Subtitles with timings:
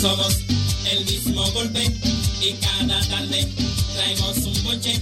[0.00, 0.38] somos
[0.92, 1.84] el mismo golpe
[2.40, 3.46] y cada tarde
[3.94, 4.98] traemos un boche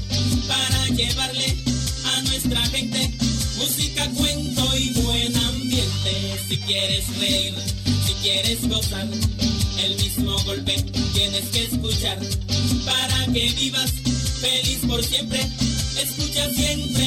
[0.49, 1.57] para llevarle
[2.17, 3.09] a nuestra gente
[3.59, 6.41] música, cuento y buen ambiente.
[6.49, 7.55] Si quieres reír,
[8.07, 9.07] si quieres gozar,
[9.85, 10.75] el mismo golpe
[11.13, 12.19] tienes que escuchar
[12.85, 13.93] para que vivas
[14.41, 15.47] feliz por siempre.
[16.03, 16.98] Escucha siempre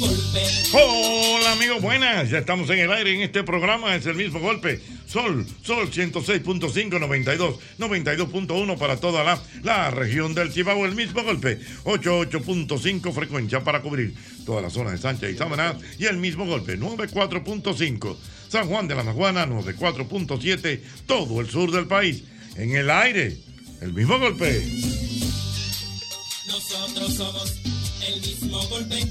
[0.00, 0.40] golpe.
[0.72, 2.30] Hola amigos, buenas.
[2.30, 3.94] Ya estamos en el aire en este programa.
[3.94, 4.80] Es el mismo golpe.
[5.06, 10.86] Sol, Sol 106.5, 92, 92.1 para toda la, la región del Cibao.
[10.86, 11.60] El mismo golpe.
[11.84, 14.14] 88.5 frecuencia para cubrir
[14.46, 15.76] toda la zona de Sánchez y Samaná.
[15.98, 16.78] Y el mismo golpe.
[16.78, 18.16] 94.5.
[18.48, 20.80] San Juan de la Maguana, 94.7.
[21.06, 22.24] Todo el sur del país.
[22.56, 23.36] En el aire.
[23.80, 24.64] El mismo golpe.
[26.46, 27.54] Nosotros somos
[28.06, 29.06] el mismo golpe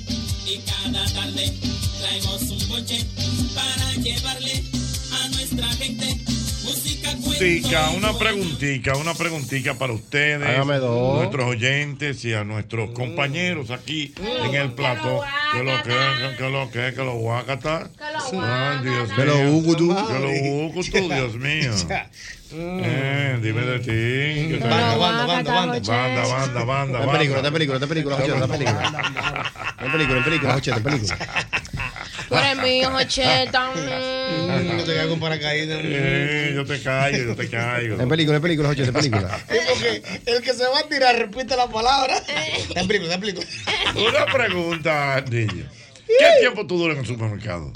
[0.49, 1.53] y cada tarde
[1.99, 3.05] traemos un boche
[3.53, 4.63] para llevarle
[5.11, 6.17] a nuestra gente
[6.63, 14.13] música, y una preguntita, una preguntita para ustedes, nuestros oyentes y a nuestros compañeros aquí
[14.43, 15.21] en el plató.
[15.53, 17.89] Que lo que, que lo que, que lo guacata.
[17.99, 19.55] Ay, Dios Que lo mío.
[19.57, 19.87] ucutu.
[20.07, 21.73] Que lo ucutu, Dios mío.
[22.51, 24.57] Eh, dime de ti.
[24.59, 25.79] Banda, banda, banda, banda.
[25.79, 27.51] Banda, banda, película, banda.
[27.51, 28.85] película, esta película, esta película.
[29.79, 31.17] Esta película, película, esta película.
[32.31, 33.71] Eres mío, Jocheta.
[34.39, 35.79] No te caigas con paracaídas.
[35.83, 37.99] Eh, yo te caigo, yo te caigo.
[37.99, 39.39] En película, en película, Jocheta, en película.
[39.47, 42.19] Es porque el que se va a tirar repite la palabra.
[42.25, 43.41] Te explico, te explico.
[43.95, 45.65] Una pregunta, niño.
[46.17, 47.71] ¿Qué tiempo tú duras en el supermercado?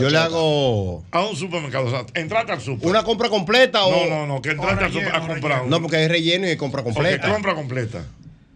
[0.00, 2.88] Yo le hago A un supermercado, o sea, entraste al super.
[2.88, 3.90] una compra completa o.
[3.90, 5.66] No, no, no, que entraste al super a comprar.
[5.66, 7.30] No, porque hay relleno y hay compra completa.
[7.32, 8.04] compra completa.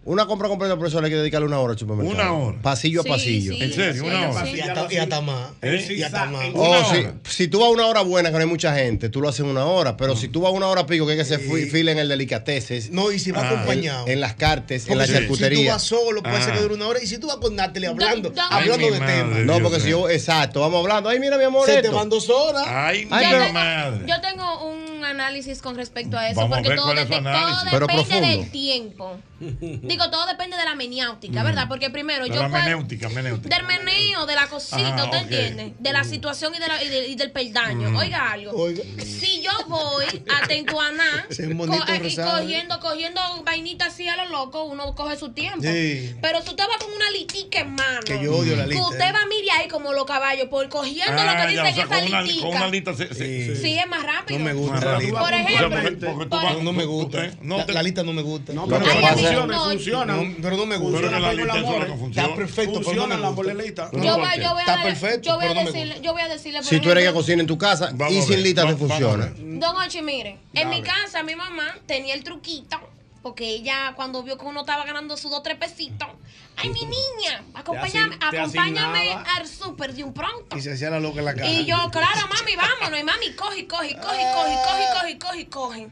[0.04, 2.14] Una compra completa, por eso hay que dedicarle una hora al supermercado.
[2.14, 2.58] Una hora.
[2.60, 3.52] Pasillo Sí, a pasillo.
[3.54, 4.04] sí, ¿En serio?
[4.04, 4.44] Una hora.
[4.46, 4.56] sí.
[4.56, 5.50] Y hasta, más.
[5.62, 6.46] Y hasta más.
[6.54, 6.82] Oh,
[7.28, 9.40] si, tú vas a una hora buena que no hay mucha gente, tú lo haces
[9.40, 9.96] en una hora.
[9.96, 12.90] Pero si tú vas una hora pico, que hay que se fila en el delicateces,
[12.90, 14.08] No, y si va Ah, acompañado.
[14.08, 15.72] en las cartes, en Porque la si- Si tú charcutería.
[15.74, 16.54] vas solo, puede ser Ah.
[16.56, 17.00] que dure una hora.
[17.00, 19.38] Y si tú vas con Natalie hablando, Don- don- hablando Ay, de temas.
[19.46, 21.08] No, Dios porque si yo, exacto, vamos hablando.
[21.10, 22.64] Ay, mira, mi amor, se te van dos horas.
[22.66, 23.10] Ay, mi
[23.52, 24.04] madre.
[24.08, 27.06] Yo tengo un análisis con respecto a eso, Vamos a porque ver todo, cuál es
[27.06, 27.58] su dep- análisis.
[27.58, 28.28] todo Pero depende profundo.
[28.28, 29.20] del tiempo.
[29.88, 31.66] Digo, todo depende de la meniáutica, ¿verdad?
[31.68, 32.62] Porque primero De yo la puedo...
[32.62, 33.56] menéutica, menéutica.
[33.56, 35.22] Del meneo, de la cosita, Ah, ¿usted ok.
[35.24, 35.74] entiende?
[35.78, 37.96] De la situación y, de la- y de- y del peldaño.
[37.98, 38.52] Oiga algo.
[38.52, 38.82] Oiga.
[39.04, 42.40] Si yo voy a Tentuaná, Ese monito co- y rosado.
[42.42, 45.62] cogiendo, cogiendo vainitas así a lo loco, uno coge su tiempo.
[45.62, 46.14] Sí.
[46.22, 48.86] Pero si usted va con una litica en mano, Que yo odio la que lista,
[48.88, 49.12] usted eh.
[49.12, 51.74] va mire ahí como los caballos, por cogiendo lo Ah, que ya, dice o sea,
[51.74, 52.46] que esa con una, litica.
[52.46, 54.38] con una lista se- se- Sí, es más rápido.
[54.38, 55.10] No me gusta la rápido.
[55.18, 55.20] lista.
[55.20, 57.30] Por ejemplo, porque- porque tú por- vas- No, me gusta.
[57.30, 58.52] tú- no la, te- la lista no me gusta.
[58.52, 59.64] No, Pero funciona, no.
[59.64, 60.16] funciona.
[60.16, 61.00] No, pero no me gusta.
[61.00, 63.90] Pero la lista es lo Está perfecto, pero no me la gusta.
[63.92, 66.80] Yo ¿por voy, a, perfecto, yo voy a decirle, yo voy a decirle por Si
[66.80, 69.32] tú eres que cocina en tu casa y sin lista te funciona.
[69.36, 72.78] Don Ochi, mire, en mi casa mi mamá tenía el truquito,
[73.22, 76.08] porque ella cuando vio que uno estaba ganando sus dos tres pesitos,
[76.56, 80.56] ay mi niña, acompáñame, te acompáñame al súper de un pronto.
[80.56, 81.48] Y se hacía la loca en la cara.
[81.48, 83.00] Y yo, claro, mami, vámonos.
[83.00, 85.88] Y mami, coge, coge, coge, coge, coge, coge, coge, coge.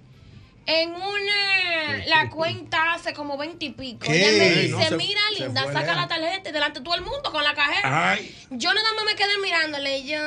[0.67, 4.01] En una, la cuenta hace como 20 y pico.
[4.07, 4.29] ¿Qué?
[4.29, 6.95] Ella me dice, no, se- mira, se linda, saca la tarjeta y delante de todo
[6.95, 8.13] el mundo con la cajera.
[8.13, 10.19] Ay, Yo nada más me quedé mirándole y yo,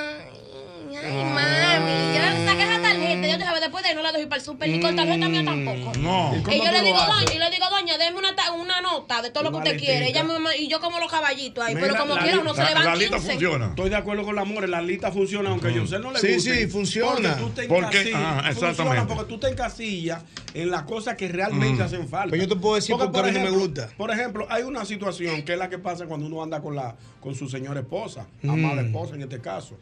[0.98, 3.28] ay, mami, yo le saqué esa tarjeta.
[3.28, 5.30] Yo dije, después de ahí no la dejo ir para el súper ni con tarjeta
[5.30, 5.92] mía tampoco.
[6.00, 6.36] no.
[6.38, 9.22] Y ¿Cómo yo le digo, doña, y le digo, doña, déjeme una, ta- una nota
[9.22, 10.08] de todo lo que usted quiere.
[10.10, 12.74] Ella me- y yo como los caballitos ahí, Mira, pero como quiera uno se le
[12.74, 13.32] la lista 15.
[13.32, 13.66] funciona.
[13.68, 16.34] Estoy de acuerdo con la amor, la lista funciona, aunque yo sé no le Sí,
[16.36, 16.56] guste.
[16.62, 17.36] sí, funciona.
[17.38, 18.22] Porque tú te Porque- encasillas.
[18.24, 22.32] ah, funciona porque tú te encasillas en las cosas que realmente hacen falta.
[22.32, 23.90] Pero yo te puedo decir porque a mí no me gusta.
[23.98, 26.96] Por ejemplo, hay una situación que es la que pasa cuando uno anda con la
[27.22, 29.78] con su señora esposa, amada esposa en este caso.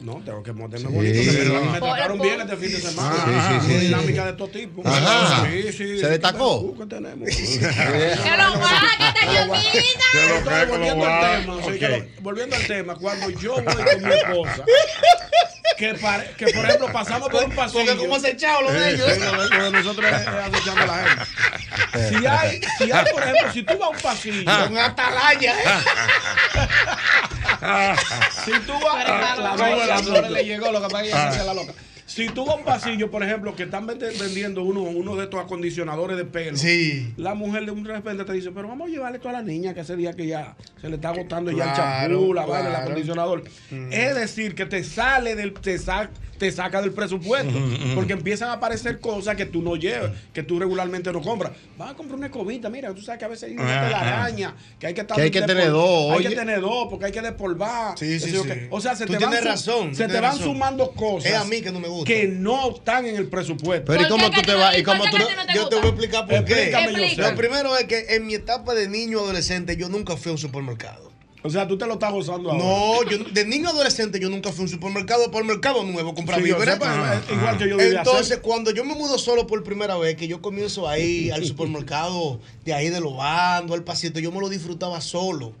[0.00, 1.12] No, tengo que montarme bonito.
[1.12, 1.38] que Sí.
[1.50, 3.24] me, me trataron bien este fin de semana.
[3.24, 3.74] Sí, sí, sí.
[3.86, 4.82] Dinámica de todo tipo.
[4.86, 5.44] Ajá.
[5.50, 5.98] Sí, sí.
[5.98, 6.74] ¿Se destacó?
[6.78, 7.28] ¿Qué tenemos?
[7.28, 7.60] Que
[8.36, 8.54] lo
[9.34, 10.04] Yoquita.
[10.12, 11.78] Que lo volviendo al tema, sí, Ok.
[11.78, 14.64] que lo- volviendo al tema, cuando yo voy con mi esposa,
[15.76, 17.84] que, pare- que por ejemplo pasamos por un pasillo.
[17.84, 19.12] Porque como se echado lo de ellos.
[19.12, 21.24] Sí, lo de- nosotros es, es acechando a la gente.
[22.18, 25.54] Si hay, si hay, por ejemplo, si tú vas a un pasillo, Con atalaya.
[25.60, 25.64] ¿eh?
[28.44, 29.36] si tú vas a
[29.86, 31.72] la Flores le llegó, lo que pasa es que ella se hace la loca.
[32.06, 35.40] Si tú vas a un pasillo, por ejemplo, que están vendiendo uno, uno de estos
[35.44, 37.12] acondicionadores de pelo, Sí.
[37.18, 39.74] la mujer de un repente te dice, pero vamos a llevarle esto a la niña
[39.74, 42.60] que ese día que ya se le está agotando ya el Claro, champú, la vaina,
[42.60, 42.84] el claro.
[42.84, 43.44] acondicionador.
[43.90, 47.52] Es decir, que te sale del, te, sa- te saca del presupuesto.
[47.94, 51.52] Porque empiezan a aparecer cosas que tú no llevas, que tú regularmente no compras.
[51.76, 53.86] Vas a comprar una escobita, mira, tú sabes que a veces hay una Ajá.
[53.88, 56.28] telaraña, que hay que estar Que hay que despol- tener dos, Hay oye.
[56.30, 57.98] que tener dos, porque hay que despolvar.
[57.98, 58.48] Sí, sí, Eso sí.
[58.48, 60.38] que- O sea, se Tú te van tienes su- razón, tú Se te tienes van
[60.38, 60.52] razón.
[60.54, 61.30] sumando cosas.
[61.32, 62.06] Es a mí que no me gusta.
[62.06, 63.84] Que no están en el presupuesto.
[63.86, 64.76] Pero ¿y ¿Por cómo tú te vas?
[64.76, 65.16] y ¿Y cómo tú
[65.54, 66.72] Yo te voy a explicar por qué.
[67.16, 70.38] Lo primero es que en mi etapa de niño adolescente yo nunca fui a un
[70.38, 71.07] supermercado.
[71.42, 72.64] O sea, tú te lo estás gozando ahora.
[72.64, 76.14] No, yo de niño adolescente yo nunca fui a un supermercado por mercado nuevo a
[76.14, 76.78] comprar Sí, yo víveres.
[76.82, 78.40] Ah, es igual que yo Entonces, hacer.
[78.42, 82.74] cuando yo me mudo solo por primera vez, que yo comienzo ahí al supermercado de
[82.74, 85.54] ahí de Lobando, al pasito, yo me lo disfrutaba solo.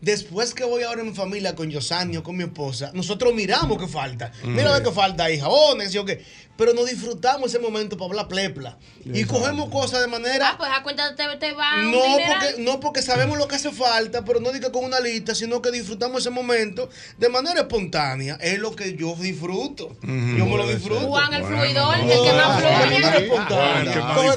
[0.00, 3.86] Después que voy ahora en mi familia con Yosanio, con mi esposa, nosotros miramos qué
[3.86, 4.32] falta.
[4.42, 6.24] Mira ve qué falta ahí, jabones, yo qué.
[6.56, 8.76] Pero nos disfrutamos ese momento para hablar plepla.
[9.04, 10.50] Y cogemos cosas de manera.
[10.50, 13.72] Ah, pues a cuenta te, te va No porque, no porque sabemos lo que hace
[13.72, 16.88] falta, pero no diga con una lista, sino que disfrutamos ese momento
[17.18, 18.36] de manera espontánea.
[18.40, 19.96] Es lo que yo disfruto.
[20.02, 21.00] Yo me lo disfruto.
[21.08, 22.12] Juan el Bueno, fluidor, no.
[22.12, 22.84] el que más Ah, de fluye.
[22.84, 23.80] manera Juan, espontánea.
[23.82, 24.36] el que más Coge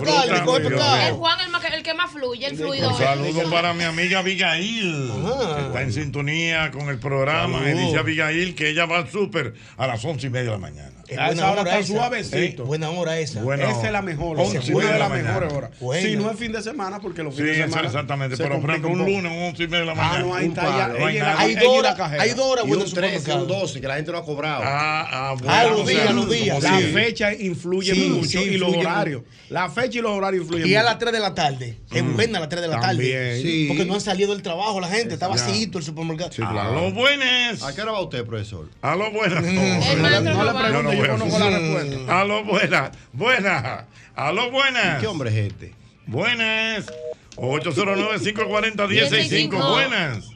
[0.75, 1.07] carne.
[1.07, 2.91] El Juan el, el que más fluye, el fluidor.
[2.93, 5.11] Un saludo para mi amiga Abigail,
[5.55, 7.59] que está en sintonía con el programa.
[7.59, 7.79] Y Salud.
[7.81, 10.91] dice Abigail que ella va al súper a las once y media de la mañana.
[11.07, 11.93] Es A esa buena hora hora está esa.
[11.93, 12.65] suavecito.
[12.65, 13.41] Buena hora esa.
[13.41, 13.87] Buena Esa hora.
[13.87, 14.39] es la mejor.
[14.39, 15.71] Once Esa y es una media de de las mejores horas.
[15.79, 16.07] Buena.
[16.09, 17.87] Si no es fin de semana, porque los Sí, fines de eso semana.
[17.87, 18.35] exactamente.
[18.37, 20.19] se Pero por ejemplo, un lunes, un once y media de la Ah, mañana.
[20.25, 20.87] no, ahí está ya.
[20.89, 23.59] No hay dos horas, hay dos horas buenas un en 13, un supermercado.
[23.59, 24.61] 12, que la gente no ha cobrado.
[24.65, 25.53] Ah, ah, bueno.
[25.53, 26.63] Ah, los días, los días.
[26.63, 29.21] La fecha influye Sí, mucho sí, y los horarios.
[29.49, 31.77] La fecha y los horarios influyen Y a las 3 de la tarde.
[31.91, 33.41] Es buena a las 3 de la tarde.
[33.41, 33.65] Sí.
[33.67, 35.13] Porque no han salido del trabajo la gente.
[35.13, 36.31] Está vacío el supermercado.
[36.31, 37.61] Sí, A los buenas.
[37.63, 38.69] ¿A qué hora va usted, profesor?
[38.81, 39.43] A los buenas.
[39.45, 41.97] El No le pregunte, Yo a conozco la respuesta.
[42.21, 42.91] A los buenas.
[43.13, 43.85] Buenas.
[44.15, 44.99] A los buenas.
[45.01, 45.73] ¿Qué hombre es este?
[46.07, 46.91] Buenas.
[47.37, 49.69] 809-540-165.
[49.71, 50.31] Buenas.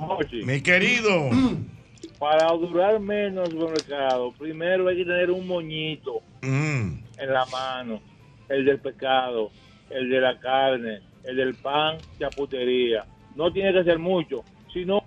[0.00, 1.30] Mochi, Mi querido.
[2.18, 6.98] para durar menos mercado, primero hay que tener un moñito Mm.
[7.18, 8.00] en la mano,
[8.50, 9.50] el del pescado,
[9.90, 13.04] el de la carne, el del pan, chaputería.
[13.34, 15.02] No tiene que ser mucho, sino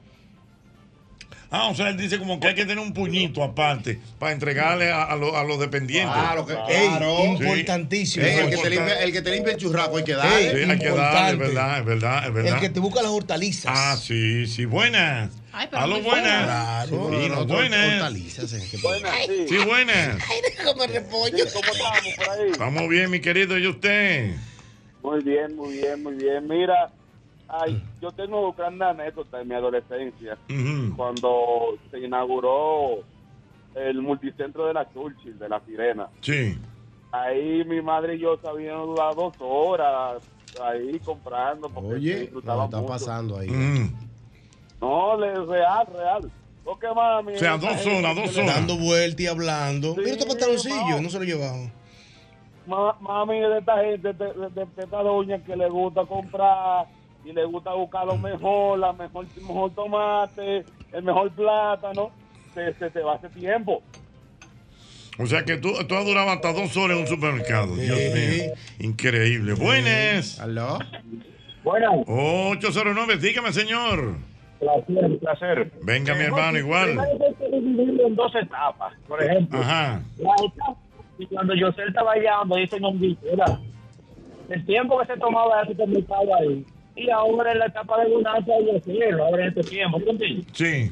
[1.49, 4.91] Ah, o sea, él dice como que hay que tener un puñito aparte para entregarle
[4.91, 6.13] a, a los- a los dependientes.
[6.13, 7.23] Claro, que, Ey, claro.
[7.25, 8.25] importantísimo.
[8.25, 10.65] Ey, el, que te limpia, el que te limpia el churraco hay que Ey, darle.
[10.65, 12.53] Sí, hay que darle, es verdad, es verdad, es verdad.
[12.55, 13.71] El que te busca las hortalizas.
[13.73, 15.31] Ah, sí, sí, buenas.
[15.53, 16.43] Ay, pero A los muy buenas.
[16.43, 16.87] Claro.
[16.89, 16.95] Sí,
[17.47, 17.91] buenas.
[17.93, 19.45] hortalizas, eh, que- buenas, sí.
[19.47, 20.17] Sí, buenas.
[20.29, 21.45] Ay, déjame repollo.
[21.53, 22.51] ¿Cómo estamos por ahí?
[22.51, 24.35] Estamos bien, mi querido, ¿y usted?
[25.01, 26.45] Muy bien, muy bien, muy bien.
[26.47, 26.91] Mira,
[27.49, 30.37] ay, yo tengo gran anécdota en mi adolescencia.
[30.95, 32.99] Cuando se inauguró
[33.75, 36.07] el multicentro de la Churchill, de la Sirena.
[36.21, 36.57] Sí.
[37.11, 40.21] Ahí mi madre y yo sabíamos durar dos horas
[40.63, 42.93] ahí comprando porque Oye, lo disfrutaba que está mucho.
[42.93, 43.49] pasando ahí.
[43.49, 43.93] Mm.
[44.81, 46.31] No, real, real.
[46.63, 47.33] Porque mami.
[47.33, 48.55] O sea, dos horas, dos horas.
[48.55, 49.93] Dando vueltas y hablando.
[49.93, 51.01] Sí, Mira estos pantaloncillos, vamos.
[51.01, 51.71] no se lo llevaban.
[52.67, 56.85] Ma- Mami de esta gente, de, de- de esta doña que le gusta comprar
[57.27, 60.63] y le gusta buscar lo mejor, la mejor, mejor tomate,
[60.93, 62.09] el mejor plátano,
[62.53, 63.83] se, se, se va hace tiempo.
[65.19, 67.75] O sea que tú, tú has durado hasta dos horas en un supermercado.
[67.75, 68.53] Dios mío.
[68.79, 69.53] Increíble.
[69.55, 70.39] Buenas.
[70.39, 70.79] ¿Aló?
[71.63, 74.15] Bueno, 809, dígame, señor.
[74.59, 75.71] placer, placer.
[75.81, 76.97] Venga, mi hermano, igual.
[77.41, 78.93] En dos etapas.
[79.07, 80.01] Por ejemplo, Ajá.
[80.17, 80.79] la etapa,
[81.19, 83.17] y cuando José estaba allá, me dicen un
[84.49, 86.65] el tiempo que se tomaba el supermercado ahí.
[86.97, 90.45] Y ahora en la etapa de bonanza de cielo, ahora en este tiempo, ¿tú entiendes?
[90.53, 90.91] Sí.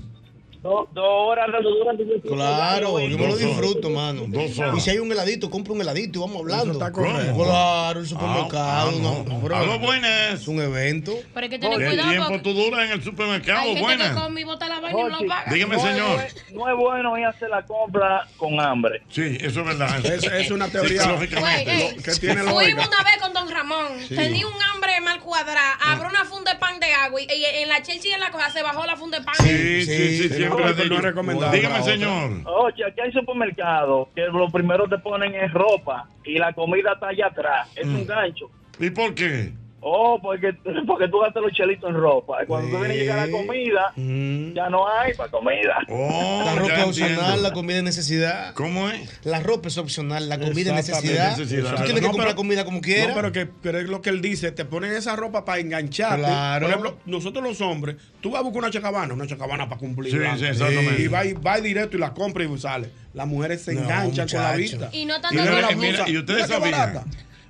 [0.66, 4.24] Dos, dos horas de duran Claro, yo me lo disfruto, mano.
[4.28, 4.76] Dos horas.
[4.78, 6.74] Y si hay un heladito, compra un heladito y vamos hablando.
[6.74, 7.06] está ¿Cómo?
[7.06, 7.44] correcto.
[7.44, 8.64] Claro, el supermercado.
[8.68, 9.42] Ah, ah, no, no.
[9.42, 9.56] bro.
[9.56, 10.42] A lo buenas.
[10.42, 11.14] Es un evento.
[11.36, 13.60] Pero hay que tener ¿Qué cuidado tiempo porque tú duras en el supermercado?
[13.60, 14.20] hay gente que Buenas.
[14.20, 15.54] con mi bota la vaina y no lo paga.
[15.54, 16.22] Dígame, no señor.
[16.26, 19.04] Es, no es bueno ir a hacer la compra con hambre.
[19.10, 20.04] Sí, eso es verdad.
[20.04, 22.88] Es, es una teoría que tiene Fuimos lógica.
[22.88, 23.88] una vez con Don Ramón.
[24.10, 25.74] Tenía un hambre mal cuadrada.
[25.86, 28.32] Abrió una funda de pan de agua y, y en la chelcha y en la
[28.32, 29.36] cosa se bajó la funda de pan.
[29.38, 31.58] Sí, sí, sí, Sí, siempre recomendable.
[31.58, 32.32] Dígame, señor.
[32.46, 37.10] Oye, aquí hay supermercados que lo primero te ponen es ropa y la comida está
[37.10, 37.70] allá atrás.
[37.76, 38.50] Es un gancho.
[38.80, 39.52] ¿Y por qué?
[39.88, 40.52] Oh, porque,
[40.88, 42.42] porque tú gastas los chelitos en ropa.
[42.42, 44.54] Y cuando tú vienes a llegar a la comida, Mm.
[44.54, 45.78] ya no hay para comida.
[45.90, 47.42] Oh, La ropa es opcional, entiendo.
[47.44, 48.54] la comida es necesidad.
[48.56, 49.20] ¿Cómo es?
[49.24, 51.38] La ropa es opcional, la comida es necesidad.
[51.38, 51.70] necesidad.
[51.76, 53.10] Tú tienes que No, comprar pero- comida como quieras.
[53.10, 56.18] No, pero que pero es lo que él dice, te ponen esa ropa para engancharte.
[56.26, 56.62] Claro.
[56.66, 60.12] Por ejemplo, nosotros los hombres, tú vas a buscar una chacabana, una chacabana para cumplir.
[60.12, 61.02] Sí, sí, exactamente.
[61.04, 62.90] Y va, y va directo y la compra y sale.
[63.14, 64.90] Las mujeres se No, enganchan con la vista.
[64.92, 67.04] Y no tanto Y la mira, y ustedes sabían.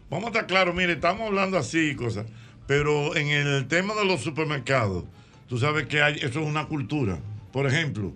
[0.09, 2.27] Vamos a estar claros, mire, estamos hablando así y cosas,
[2.67, 5.05] pero en el tema de los supermercados,
[5.47, 7.19] tú sabes que hay, eso es una cultura.
[7.51, 8.13] Por ejemplo,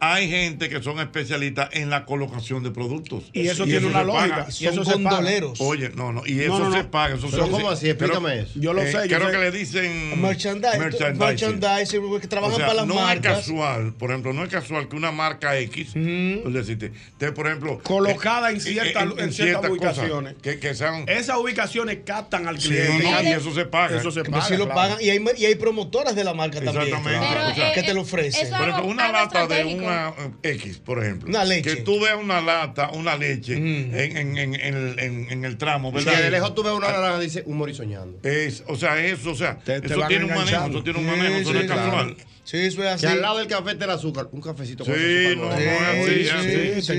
[0.00, 3.24] hay gente que son especialistas en la colocación de productos.
[3.32, 4.06] Y eso tiene se una paga.
[4.06, 4.46] lógica.
[4.60, 5.10] Y eso se paga.
[5.16, 5.60] gondoleros.
[5.60, 6.90] Oye, no, no, y No, eso no, se no.
[6.90, 7.14] paga.
[7.16, 7.88] Eso Pero se- ¿cómo así?
[7.88, 8.52] Explícame creo- eso.
[8.56, 9.32] Yo lo eh, sé, yo creo sé.
[9.32, 10.78] que le dicen Merchandising.
[10.80, 11.18] merchandising.
[11.18, 13.38] Merchandising, que trabajan O sea, para las no marcas.
[13.40, 17.46] es casual, por ejemplo, no es casual que una marca X, pues decirte, te, por
[17.46, 20.34] ejemplo, Colocada en eh, cierta- en ciertas ciertas ubicaciones.
[20.42, 23.02] que, que sean Esas ubicaciones captan al Sí, cliente.
[23.04, 23.96] no, y eso se paga.
[23.98, 24.44] Eso se Pero paga.
[24.46, 24.98] sí lo pagan.
[25.00, 26.88] Y hay, y hay promotoras de la marca también.
[26.88, 27.26] Exactamente.
[27.54, 28.46] Pero, eh, que te lo eh, ofrecen.
[28.46, 29.85] eso Por ejemplo, una lata de estratégico.
[29.86, 30.08] Una
[30.42, 31.28] eh, X, por ejemplo.
[31.28, 31.76] Una leche.
[31.76, 33.94] Que tú veas una lata, una leche Mm.
[33.94, 36.14] en, en, en, en el- en- en el tramo, ¿verdad?
[36.16, 38.18] que de lejos tú ves una naranja dice humor y soñando.
[38.22, 41.06] Es, o sea, eso, o sea, Te- te eso tiene un manejo, eso tiene un
[41.06, 42.16] manejo, eso no es casual.
[42.46, 43.06] Sí, eso es así.
[43.06, 45.64] Que al lado del café está el azúcar, un cafecito con Sí, azúcar no, así,
[46.06, 46.92] Sí, sí,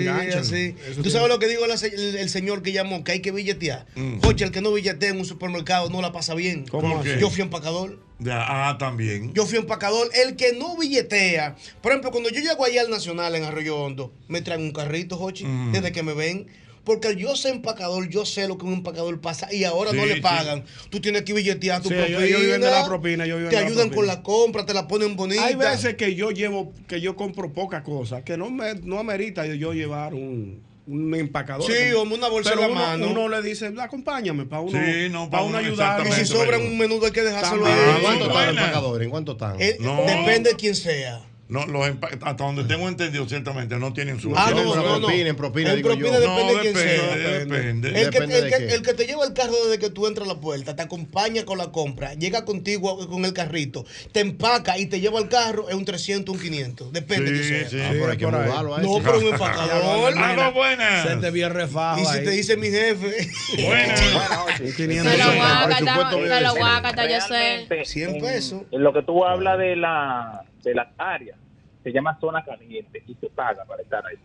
[0.44, 1.72] sí, ¿Tú tiene- sabes lo que dijo el,
[2.18, 3.06] el señor que llamó?
[3.06, 3.86] Que hay que billetear.
[3.96, 4.20] Mm.
[4.22, 6.66] Joche, el que no billetea en un supermercado no la pasa bien.
[6.68, 7.18] ¿Cómo qué?
[7.22, 7.98] Yo fui empacador.
[8.20, 9.34] Ya, ah, también.
[9.34, 10.10] Yo fui empacador.
[10.14, 11.56] El que no billetea.
[11.82, 15.16] Por ejemplo, cuando yo llego allá al Nacional en Arroyo Hondo, me traen un carrito,
[15.16, 15.72] Jochi, Mm.
[15.72, 16.48] desde que me ven.
[16.88, 20.08] Porque yo soy empacador, yo sé lo que un empacador pasa y ahora no Sí,
[20.08, 20.22] le sí.
[20.22, 20.64] pagan.
[20.90, 22.20] Tú tienes que billetear tu Sí, propina.
[22.20, 23.96] viven de la propina, viven Te de la ayudan propina.
[23.96, 25.44] con la compra, te la ponen bonita.
[25.46, 29.46] Hay veces que yo llevo, que yo compro pocas cosas, que no me no amerita
[29.46, 31.66] yo llevar un, un empacador.
[31.70, 33.12] Sí, Que- hombre, una bolsa pero en la uno, mano.
[33.12, 36.00] uno le dice, acompáñame para uno, Sí, no, pa' para uno ayudar.
[36.00, 36.26] Y exactamente.
[36.26, 37.74] si sobra un menudo hay que dejárselo ahí.
[37.98, 39.06] ¿En cuánto están los empacadores?
[39.06, 39.56] ¿En cuánto están?
[39.62, 40.04] Eh, No.
[40.06, 41.22] Depende de quién sea.
[41.50, 44.34] No, los hasta donde tengo entendido, ciertamente no tienen su.
[44.36, 45.96] Ah, no, no, no, propina, en propina, En digo yo.
[46.10, 47.40] propina no, depende de quién depende, sea.
[47.40, 47.88] depende.
[47.88, 50.08] El que, Depende el, de que, el que te lleva el carro desde que tú
[50.08, 54.20] entras a la puerta, te acompaña con la compra, llega contigo con el carrito, te
[54.20, 56.92] empaca y te lleva al carro, es un 300, un 500.
[56.92, 57.78] Depende de Sí, quién sí.
[57.78, 57.88] sea.
[57.88, 58.50] Ah, pero hay que por ahí.
[58.50, 60.18] mudarlo a No, pero un empacador.
[60.18, 61.08] Aló, buenas.
[61.08, 62.26] Se te bien refajo Y si ahí.
[62.26, 63.28] te dice mi jefe,
[63.66, 64.02] Buenas.
[64.60, 65.36] Un 500 Se lo pesos.
[65.36, 67.28] guacata, se lo guacata, yo sé.
[67.30, 68.62] Realmente, 100 en- pesos.
[68.72, 71.38] En lo que tú hablas de la de las áreas,
[71.84, 74.18] se llama zona caliente y se paga para estar ahí.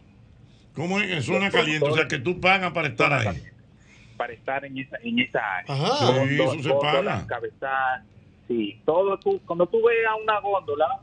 [0.74, 1.86] ¿Cómo es en zona caliente?
[1.88, 3.24] O sea, que tú pagas para estar ahí.
[3.24, 3.52] caliente,
[4.16, 5.74] Para estar en esa, en esa área.
[5.74, 5.96] Ajá.
[5.98, 6.04] Sí,
[6.36, 7.26] Góndola, eso se paga.
[7.26, 8.02] cabezal,
[8.48, 8.80] sí.
[8.84, 11.00] Todo tú, cuando tú veas una góndola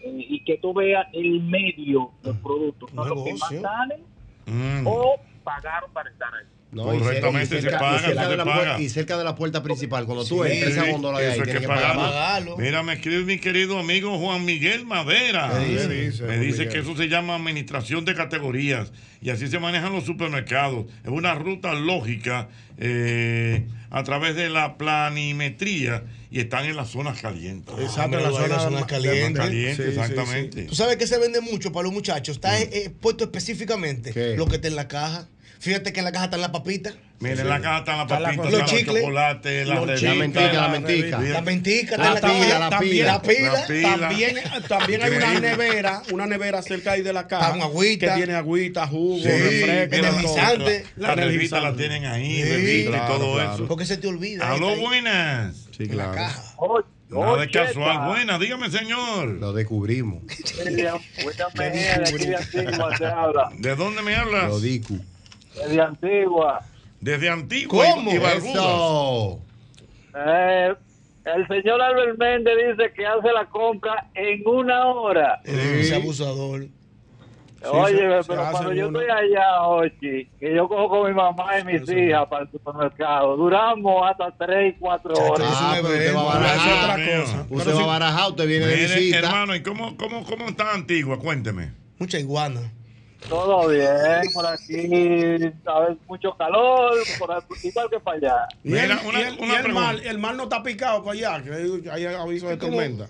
[0.00, 4.12] eh, y que tú veas el medio del producto, son los que más salen
[4.44, 4.84] Mm.
[4.88, 6.46] o pagaron para estar ahí.
[6.72, 8.56] No, y Correctamente, cerca- se y paga, cerca se de la paga.
[8.56, 11.26] puerta- Y cerca de la puerta principal, cuando tú Sí, entres a esa góndola de
[11.26, 12.56] ahí, tienes que que pagarlo.
[12.56, 15.52] Mira, me escribe mi querido amigo Juan Miguel Madera.
[15.58, 15.88] ¿Qué dice?
[15.88, 16.68] ¿Qué dice, Me dice Miguel?
[16.70, 20.86] que eso se llama administración de categorías y así se manejan los supermercados.
[21.04, 22.48] Es una ruta lógica
[22.78, 27.74] eh, a través de la planimetría y están en las zonas calientes.
[27.78, 29.36] Exacto, zona las zonas calientes.
[29.44, 30.62] Caliente, Sí, sí, exactamente.
[30.62, 32.36] Tú sabes que se vende mucho para los muchachos.
[32.36, 34.36] Está eh, eh, puesto específicamente ¿Qué?
[34.38, 35.28] lo que está en la caja.
[35.62, 36.94] Fíjate que en la caja están las papitas.
[37.20, 39.00] Miren, la caja están las papitas, Los los chicles.
[39.00, 41.20] chocolates, las Los La mentica, la mentica.
[41.20, 42.58] La mentica Ah, en la pila.
[42.58, 43.52] La pila.
[43.52, 43.96] La pila.
[44.00, 44.36] También,
[44.68, 47.52] también hay una nevera, una nevera cerca ahí de la caja.
[47.52, 48.08] Con agüita.
[48.08, 49.94] Que tiene agüita, jugo, Sí, refresco.
[49.94, 50.84] energizante.
[50.96, 51.78] La, la revista la energizante.
[51.78, 53.54] tienen ahí, Sí, revista y todo claro.
[53.54, 53.68] eso.
[53.68, 54.50] Porque se te olvida.
[54.50, 55.54] Aló, buenas.
[55.76, 56.84] Sí, en la claro.
[57.08, 59.28] Nada de casual, buena, dígame, señor.
[59.28, 60.22] Lo descubrimos.
[60.26, 63.50] De aquí de Antigua se habla.
[63.58, 64.48] ¿De dónde me hablas?
[64.48, 64.98] Lo dicu.
[65.68, 66.60] De Antigua.
[67.00, 68.10] Desde Antigua ¿Cómo?
[68.12, 68.16] y.
[68.16, 69.40] Eso.
[70.14, 70.74] Eh,
[71.24, 75.40] el señor Albert Méndez dice que hace la compra en una hora.
[75.44, 76.66] Ese abusador.
[77.64, 78.98] Oye, se- se pero cuando yo una.
[79.00, 83.36] estoy allá, Ochi, que yo cojo con mi mamá y mis hijas para el supermercado,
[83.36, 85.48] duramos hasta 3 y 4 Chacho, horas.
[85.48, 86.90] eso Ah, pero usted va barajar.
[87.00, 87.46] otra cosa.
[87.48, 89.18] Usted Pero va si- barajar, usted viene de visita.
[89.18, 91.20] hermano, ¿y cómo, cómo, cómo está Antigua?
[91.20, 91.70] Cuénteme.
[92.00, 92.60] Mucha iguana.
[93.28, 93.88] Todo bien,
[94.34, 95.96] por aquí, ¿sabes?
[96.06, 98.48] Mucho calor, por aquí, igual que para allá.
[98.62, 101.02] Y, Mira, el, una- y el- una y el mar, el mar no está picado
[101.02, 103.06] para allá, que hay, hay aviso de tormenta.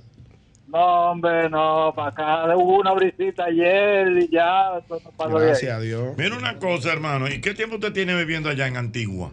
[0.69, 5.39] No, hombre, no, para acá hubo una brisita ayer y ya, eso no.
[5.39, 6.17] Gracias a Dios.
[6.17, 7.29] Mira una cosa, hermano.
[7.29, 9.33] ¿Y qué tiempo usted tiene viviendo allá en Antigua?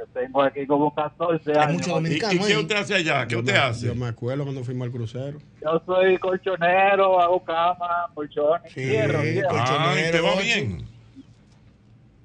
[0.00, 1.72] Yo tengo aquí como 14 Hay años.
[1.74, 3.26] mucho ¿Y, dominicano y qué usted hace allá?
[3.26, 3.86] ¿Qué Yo usted me- hace?
[3.86, 5.38] Yo me acuerdo cuando fuimos al crucero.
[5.62, 9.18] Yo soy colchonero, hago cama, colchones, Sí, hierro.
[9.50, 10.42] Ah, ¿y te va Ocho.
[10.42, 10.86] bien?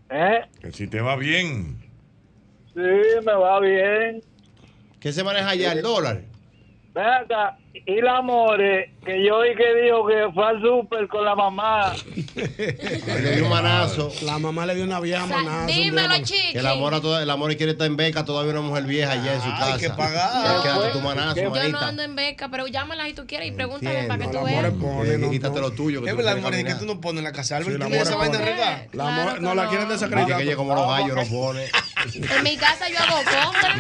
[0.10, 0.42] ¿Eh?
[0.62, 1.78] Que si te va bien.
[2.74, 2.80] Sí,
[3.26, 4.22] me va bien.
[5.02, 5.74] ¿Qué se maneja allá?
[5.74, 6.22] ¿El dólar?
[6.94, 11.24] Ven acá, y la More, que yo oí que dijo que fue al súper con
[11.26, 11.94] la mamá.
[12.36, 14.12] Le dio un manazo.
[14.24, 15.68] La mamá le dio una vieja O sea, manazo.
[15.68, 16.54] dímelo, chiqui.
[16.54, 19.34] Que la mora, toda, la mora quiere estar en beca, todavía una mujer vieja allá
[19.36, 19.78] en su casa.
[19.78, 20.62] que pagar.
[20.64, 24.00] Quédate tu manazo, Yo no ando en beca, pero llámala si tú quieres y pregúntale
[24.02, 24.08] Entiendo.
[24.08, 24.74] para que No, tú la veas.
[24.74, 25.62] pone, Eh, no, quítate no.
[25.62, 26.02] lo tuyo.
[26.04, 27.58] Que Es verdad, More, que tú no pones la casa.
[27.58, 28.44] Albert, Sí, la ¿tú esa More vaina pone.
[28.50, 28.88] arreglada?
[28.94, 30.38] La Claro no la quieren Dice desacreditar.
[30.38, 31.66] que ella como los gallos no pone.
[32.14, 33.78] En mi casa yo hago compras.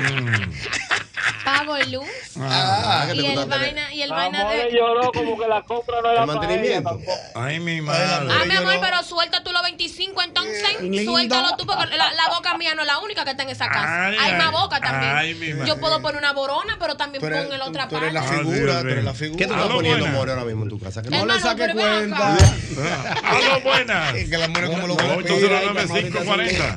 [1.15, 1.43] Mm.
[1.45, 2.07] pago luz.
[2.39, 4.71] Ah, que y el vaina, y el vaina de.
[4.71, 6.99] lloró como que la compra no era El para mantenimiento.
[7.35, 8.45] Ay, mi Ah, madre.
[8.47, 10.81] mi amor, pero suelta tú los 25 entonces.
[10.81, 11.11] lindo.
[11.11, 13.67] Suéltalo tú, porque la, la boca mía no es la única que está en esa
[13.67, 14.05] casa.
[14.07, 15.15] Ay, Hay ay, más boca también.
[15.15, 15.67] ay, mi madre.
[15.67, 18.21] Yo puedo poner una borona, pero también Tú en la tú- otra tú eres la
[18.21, 18.37] parte.
[18.37, 19.47] Figura, tú eres la ¿Qué figura.
[19.47, 20.07] tú estás poniendo.
[20.07, 21.01] More, ahora mismo en tu casa?
[21.01, 22.33] ¿Qué No le Hermano, saque pero ven cuenta.
[22.33, 23.19] acá.
[23.23, 24.13] Aló, buenas.
[24.13, 25.33] Que la mujer como lo que le pide.
[25.33, 26.75] 809-540.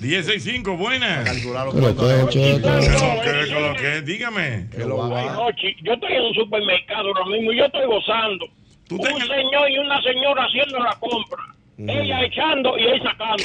[0.00, 1.24] 165, buenas.
[1.28, 2.30] Calcular los Pero cuartos.
[2.34, 2.78] que, ¿Qué cheto.
[2.78, 4.02] es lo que?
[4.02, 4.66] Dígame.
[4.72, 8.46] Yo estoy en un supermercado ahora mismo y yo estoy gozando.
[8.88, 11.44] Tú un señor y una señora haciendo la compra.
[11.78, 13.44] Ella echando y él sacando.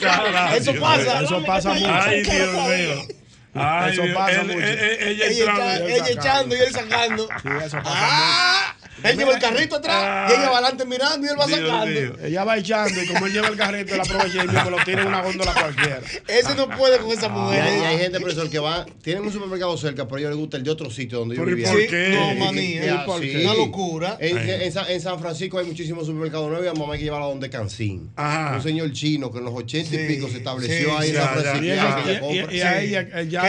[0.00, 0.56] Carajo.
[0.56, 1.22] Eso pasa.
[1.22, 1.92] Eso pasa mucho.
[1.92, 3.17] Ay, Dios mío.
[3.60, 4.16] Ay, Eso Dios.
[4.16, 4.58] pasa Él- mucho.
[4.58, 5.62] él- él- Ella Ella, entrando.
[5.64, 6.20] echa- ella sacando.
[6.20, 7.28] echando y él sacando.
[7.42, 8.74] Sí, eso pasa Ah,
[9.04, 12.18] él lleva el carrito atrás y ella va adelante mirando y él va Dios sacando.
[12.26, 15.02] Ella va echando y como él lleva el carrito, él aprovecha y mismo lo tira
[15.02, 16.00] en una góndola cualquiera.
[16.26, 17.62] Ese no puede con esa Y mujer.
[17.62, 20.56] hay, hay gente, profesor, que va, tienen un supermercado cerca, pero a ellos les gusta
[20.56, 21.70] el de otro sitio donde yo ¿Pero y vivía.
[21.70, 22.08] por qué?
[22.14, 22.86] no, ¿Y qué- manía.
[22.86, 23.40] Ya, ¿por qué?
[23.44, 24.16] Una locura.
[24.20, 27.26] En, San, en San Francisco hay muchísimos supermercados nuevos y a mamá hay que llevarla
[27.26, 28.10] donde Cancín.
[28.16, 28.56] Ajá.
[28.56, 31.14] Un señor chino que en los ochenta y Sí, pico se estableció sí, ahí en
[31.14, 32.30] San ya, Francisco.
[32.32, 32.38] Y,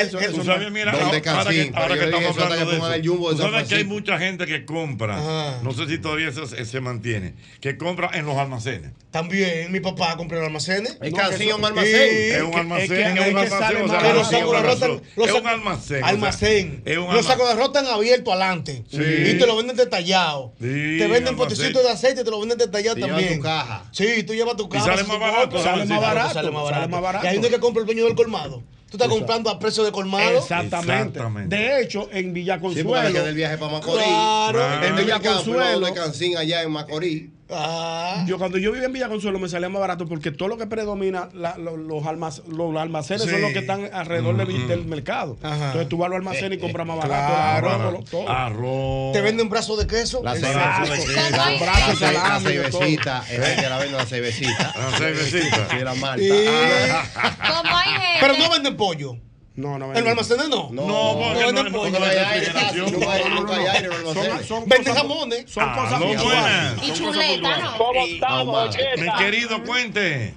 [0.08, 0.28] compra.
[0.32, 1.50] Tú no- sabes, mira, ahora que, ahora
[1.98, 2.94] que estamos eso hablando de eso.
[2.94, 5.60] el jumbo de sabes que hay mucha gente que compra, Ajá.
[5.64, 8.92] no sé si todavía se, se mantiene, que compra en los almacenes.
[9.12, 10.98] También mi papá compró en almacenes.
[11.02, 12.10] Es No, es un almacén.
[12.10, 12.30] Sí.
[12.32, 13.78] Es un almacén, es que- es es un almacén.
[14.00, 16.04] Que los sacos de rotan, los Es un almacén.
[16.04, 16.82] Almacén.
[16.86, 17.46] es un Los sacos almacén.
[17.46, 18.84] de arroz están abiertos adelante.
[18.92, 20.54] Y te lo venden detallado.
[20.60, 23.38] Sí, te venden potecitos de aceite y te lo venden detallado también.
[23.38, 23.86] tu caja.
[23.92, 24.86] Sí, tú llevas tu caja.
[24.86, 26.90] sale más barato, sale más barato, Sale más sale barato.
[26.90, 27.26] más barato.
[27.26, 28.64] Y hay uno que compra el dueño del colmado.
[28.90, 30.40] Tú estás comprando a precio de colmado.
[30.40, 31.20] Exactamente.
[31.20, 31.56] Exactamente.
[31.56, 34.04] De hecho, en Villa Sí, Consuelo, que del viaje para Macorís.
[34.04, 34.84] Claro.
[34.84, 35.36] En Villa Consuelo.
[35.36, 35.86] Consuelo.
[35.86, 37.30] de Cancín allá en Macorís.
[37.52, 38.24] Ah.
[38.28, 40.68] yo cuando yo vivía en Villa Consuelo me salía más barato porque todo lo que
[40.68, 43.30] predomina, la- lo- los, almac- los almacenes Sí.
[43.30, 45.38] son los que están alrededor del, del mercado.
[45.42, 45.68] Ajá.
[45.68, 47.34] Entonces tú vas a los almacenes y compras más barato.
[47.34, 47.70] claro.
[47.72, 48.30] arroz, todo.
[48.30, 49.14] Arroz.
[49.14, 50.22] Te venden un brazo de queso.
[50.24, 50.86] La Exacto.
[50.86, 51.08] cerveza.
[51.08, 53.24] Sí, Como hay Los brazos, gente- La, ce- la salami, de cervecita.
[53.30, 54.74] Es el que la vende la cervecita.
[54.78, 55.78] La cervecita.
[55.84, 56.24] La Malta.
[56.24, 56.32] Sí.
[56.48, 58.18] Ah.
[58.22, 59.16] Pero no venden pollo.
[59.60, 60.70] No, no, En los almacenes no.
[60.72, 62.52] No, porque no hay aire,
[62.92, 63.12] nunca
[63.56, 64.68] hay- aire en los almacenes.
[64.68, 65.52] Venden jamones.
[65.52, 66.24] Son Aló, cosas puntuales.
[66.24, 66.74] buenas.
[66.84, 67.64] Y Son cosas chuleta, puntuales.
[67.64, 67.78] ¿no?
[67.78, 70.34] ¿Cómo estamos, Mi querido, cuente.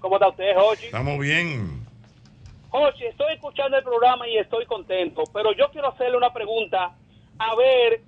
[0.00, 0.84] ¿Cómo está usted, Jochi?
[0.86, 1.84] Estamos bien.
[2.70, 6.92] Jochi, estoy escuchando el programa y estoy contento, pero yo quiero hacerle una pregunta.
[7.38, 8.00] A ver,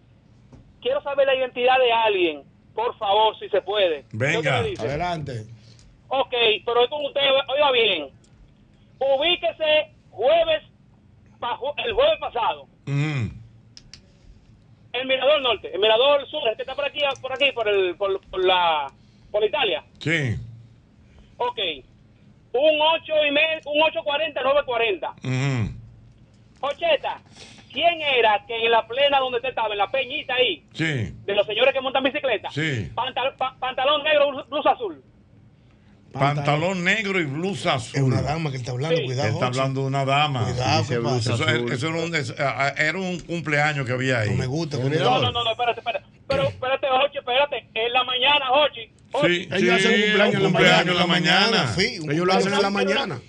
[0.80, 2.42] quiero saber la identidad de alguien,
[2.74, 4.04] por favor, si se puede.
[4.12, 4.58] Venga.
[4.58, 5.46] Adelante.
[6.08, 6.32] Ok,
[6.64, 8.08] pero es con usted, oiga bien.
[9.00, 10.62] Ubíquese jueves,
[11.84, 12.66] el jueves pasado.
[12.86, 13.28] Mm.
[14.92, 18.20] El Mirador Norte, el Mirador Sur, que está por aquí, por aquí, por el, por,
[18.28, 18.90] por la,
[19.30, 19.84] por Italia.
[20.00, 20.34] Sí.
[21.36, 21.58] Ok.
[22.52, 25.10] Un 8 y medio, un 840, 940.
[25.22, 25.78] Ujú.
[26.60, 27.20] Ocheta,
[27.70, 31.12] ¿quién era que en la plena donde usted estaba, en la peñita ahí, Sí.
[31.24, 32.50] de los señores que montan bicicleta?
[32.50, 32.90] Sí.
[32.94, 35.00] Pantal- pa- pantalón negro, blu- blusa azul.
[36.12, 38.02] Pantalón negro y blusa Es azul.
[38.04, 38.96] una dama que él está hablando.
[38.96, 39.02] Sí.
[39.02, 39.28] Él Cuidado.
[39.28, 39.58] está Jochi.
[39.58, 40.44] hablando de una dama.
[40.44, 41.14] Cuidado, Dice ¿qué pasa?
[41.14, 41.72] blusa Eso, azul.
[41.72, 42.34] eso era, un, eso,
[42.76, 44.30] era un cumpleaños que había ahí.
[44.30, 44.76] No me gusta.
[44.78, 46.04] Un cuando- No, no, no, no, espérate, espérate.
[46.26, 47.68] Pero espérate, Jochi, espérate.
[47.74, 48.90] En la mañana, Jochi.
[49.26, 50.90] Sí, Ellos sí, hacen un cumpleaños en la cumpleaños mañana.
[50.92, 51.74] en la mañana.
[51.76, 53.08] Sí, un Ellos lo hacen en la cumpleaños.
[53.08, 53.20] mañana.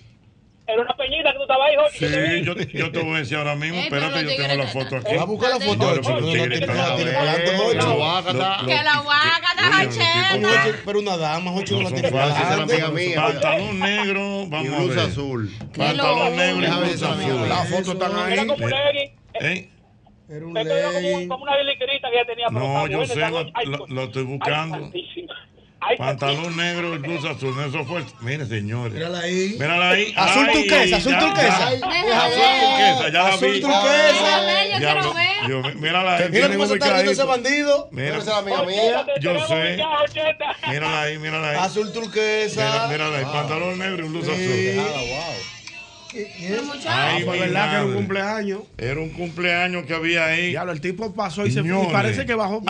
[0.71, 1.75] Era una peñita que tú estabas ahí.
[1.93, 3.77] Sí, yo, yo te voy a decir ahora mismo.
[3.79, 5.15] Eh, Espérate, yo tengo la foto aquí.
[5.15, 5.79] Va a buscar la foto.
[5.79, 6.01] Pero
[6.49, 6.59] Eh,
[8.65, 9.01] Que la
[10.97, 13.15] una dama, Jochi, no No la tiene.
[13.15, 15.09] Pantalón negro, Y vamos a blusa ver.
[15.09, 15.51] azul.
[15.75, 17.49] Pantalón negro y blusa azul.
[17.49, 18.47] Las fotos están Era ahí.
[18.47, 19.11] como un legging.
[19.41, 19.69] ¿Eh?
[20.31, 21.55] Era un era como, como una
[22.09, 22.47] que ella tenía.
[22.51, 24.91] No, yo sé, lo- lo- pues, lo estoy buscando.
[24.93, 25.27] Ay,
[25.97, 27.55] Pantalón negro y blusa azul.
[27.67, 28.03] Eso fue.
[28.21, 28.93] Mire, señores.
[28.93, 29.55] Mírala ahí.
[29.59, 30.13] Mírala ahí.
[30.15, 31.59] Azul Ay, turquesa, azul ya, turquesa.
[31.59, 31.69] ya.
[31.69, 33.61] Deja Azul turquesa, ya la Azul vi.
[33.61, 34.41] turquesa.
[34.41, 35.13] Déjame, yo quiero
[35.63, 35.75] ver.
[35.75, 36.29] Mírala ahí.
[36.29, 37.87] Mira cómo se está viendo ese bandido.
[37.91, 39.05] Mira, Esa es la amiga mía.
[39.21, 39.77] Yo sé.
[39.77, 41.57] ya, mírala ahí, mírala ahí.
[41.57, 42.87] Azul Mira, turquesa.
[42.89, 43.25] mírala ahí.
[43.25, 44.79] Pantalón negro y blusa azul.
[44.79, 45.58] Ah, wow.
[46.87, 48.61] Ah, Ay, verdad que era un cumpleaños.
[48.77, 50.49] Era un cumpleaños que había ahí.
[50.49, 51.69] Diablo, el tipo pasó y se fue.
[51.69, 51.89] Señores.
[51.89, 52.61] Y parece que bajó.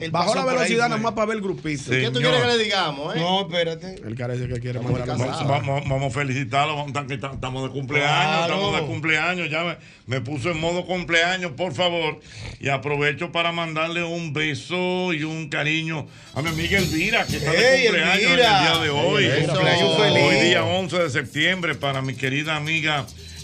[0.00, 1.90] Él bajó pasó la por ahí, velocidad nada más para ver el grupito.
[1.90, 3.18] ¿Qué tú quieres que le digamos, eh?
[3.18, 3.94] No, espérate.
[4.06, 7.70] Él parece que quiere mandar Vamos, vamos a felicitarlo, vamos, tan- que ta- estamos de
[7.70, 8.12] cumpleaños,
[8.46, 8.54] Claro.
[8.54, 9.76] estamos de cumpleaños, ya me,
[10.06, 12.20] me puso en modo cumpleaños, por favor,
[12.60, 17.52] y aprovecho para mandarle un beso y un cariño a mi amiga Elvira, que está
[17.52, 18.60] de ¡Ey, cumpleaños en el Elvira!
[18.60, 19.24] día de hoy.
[19.24, 19.52] Eso.
[19.52, 20.22] Cumpleaños feliz.
[20.22, 22.81] Hoy día 11 de septiembre para mi querida amiga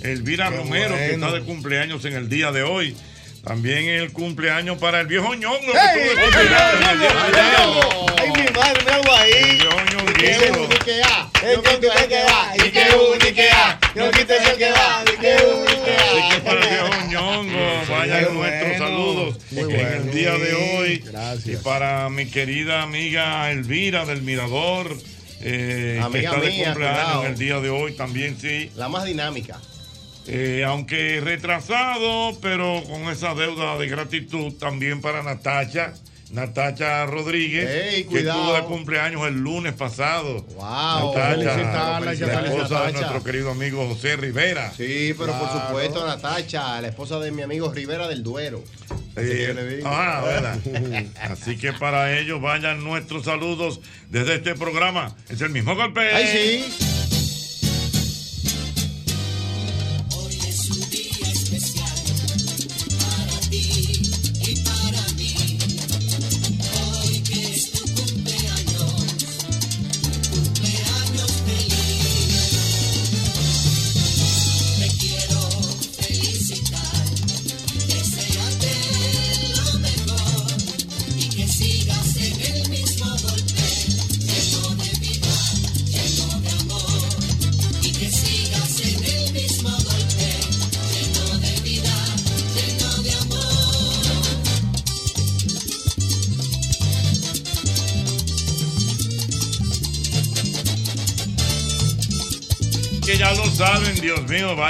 [0.02, 2.96] Elvira Qué Romero, que está de cumpleaños en el día de hoy.
[3.44, 6.08] También el cumpleaños para el viejo ñongo, que ¡Ey!
[6.08, 7.52] estuvo de ¡Ey, cumpleaños en el.
[7.52, 8.06] Ñongo!
[9.58, 10.68] Viejo ñonguito.
[10.68, 11.30] Ni que A.
[11.42, 13.78] El que que que va, y que u, ni que a.
[13.94, 16.42] No quites el que va, ni que u, ni que Así que a.
[16.44, 16.92] para el viejo
[19.52, 21.04] en el día de hoy.
[21.44, 24.96] Y para mi querida amiga Elvira del Mirador,
[25.40, 27.24] eh, que está de mía, cumpleaños cuidado.
[27.24, 28.70] en el día de hoy también, sí.
[28.76, 29.60] La más dinámica.
[30.26, 35.94] Eh, aunque retrasado, pero con esa deuda de gratitud también para Natacha.
[36.30, 40.42] Natacha Rodríguez, Ey, que estuvo de cumpleaños el lunes pasado.
[40.56, 42.90] Wow, la felicitarla, esposa de Natacha.
[42.90, 44.70] nuestro querido amigo José Rivera.
[44.76, 48.62] Sí, pero por supuesto, Natacha, la esposa de mi amigo Rivera del Duero.
[49.84, 50.58] Ah, ¿verdad?
[51.30, 55.14] Así que para ellos vayan nuestros saludos desde este programa.
[55.28, 56.00] Es el mismo golpe.
[56.00, 56.87] ¡Ay, sí!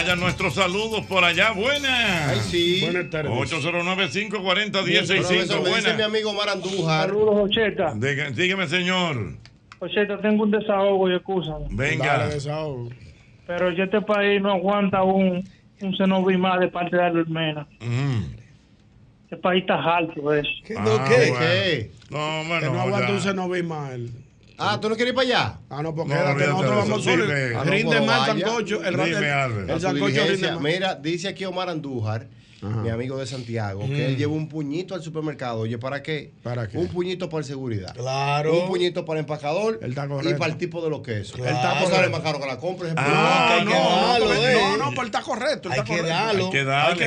[0.09, 1.53] Vayan nuestros saludos por allá.
[1.53, 2.29] Buenas.
[2.31, 2.81] Ay, sí.
[2.83, 3.31] Buenas tardes.
[3.31, 4.31] 809-540-1065.
[4.33, 6.01] Profesor, me dice mi Buenas.
[6.03, 7.09] amigo Mar Andújar.
[7.09, 7.93] Saludos, Ocheta.
[7.95, 9.35] Diga- Dígame, señor.
[9.81, 11.53] Ocheta, tengo un desahogo y excusa.
[11.71, 12.31] Venga.
[13.47, 15.45] Pero este país no aguanta un,
[15.83, 17.67] un cenobi más de parte de Almena.
[19.25, 20.49] Este país está alto eso.
[20.79, 21.31] Ah, ¿Qué?
[21.31, 21.39] bueno.
[21.39, 21.91] ¿Qué?
[22.11, 23.15] No, bueno, Que no aguanta ya.
[23.15, 23.21] un
[23.63, 24.09] mal.
[24.59, 25.59] Ah, ¿tú no quieres ir para allá?
[25.71, 27.29] Ah, no, No, quédate, olvídate nosotros vamos solos.
[27.57, 28.85] Ah, Rinde más el sancocho.
[28.85, 30.61] El, el- sancocho rinde más.
[30.61, 32.27] Mira, dice aquí Omar Andújar,
[32.63, 35.61] mi amigo de Santiago, que él lleva un puñito al supermercado.
[35.61, 36.33] Oye, ¿para qué?
[36.43, 36.77] ¿Para qué?
[36.79, 37.95] Un puñito para el seguridad.
[37.95, 38.63] Claro.
[38.63, 41.33] Un puñito para el empacador Él está y para el tipo de los quesos.
[41.37, 41.57] Claro.
[41.57, 42.93] El tapo sale más caro que la compra.
[42.97, 44.55] Ah, hay que no, no, darlo, eh.
[44.55, 45.69] no, no, pero está correcto.
[45.71, 46.09] Hay está que correcto.
[46.09, 46.45] darlo.
[46.47, 47.05] Hay que darle, hay que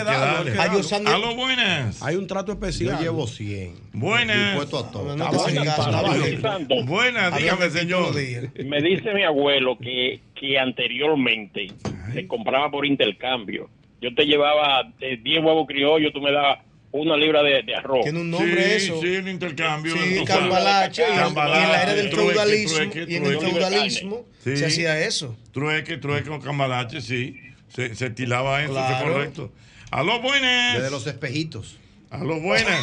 [0.52, 0.84] hay darlo.
[0.84, 2.02] Sandy- Aló, buenas.
[2.02, 2.96] Hay un trato especial.
[2.98, 3.74] Yo llevo 100.
[3.94, 4.54] Buenas.
[4.56, 5.16] Dispuesto a todo.
[5.16, 6.86] No no.
[6.86, 8.14] Buenas, dígame, señor.
[8.14, 11.68] Me dice mi abuelo que, que anteriormente
[12.14, 13.70] se compraba por intercambio.
[14.02, 16.60] Yo te llevaba eh, 10 huevos criollos, tú me dabas
[16.92, 18.02] una libra de, de arroz.
[18.04, 19.00] Tiene un nombre sí, eso.
[19.02, 19.96] Sí, el intercambio.
[19.96, 21.04] Sí, cambalache.
[21.04, 23.52] Y, y en la era del Trueque, feudalismo, trueque, y en el trueque.
[23.56, 24.58] feudalismo Sí.
[24.58, 25.38] se hacía eso.
[25.54, 27.40] Trueque, trueque con cambalache, sí.
[27.70, 29.14] Se, se estilaba eso, eso es Claro.
[29.14, 29.52] correcto.
[29.92, 30.76] Aló, buenas.
[30.78, 31.78] Desde los espejitos.
[32.10, 32.80] Aló, buenas.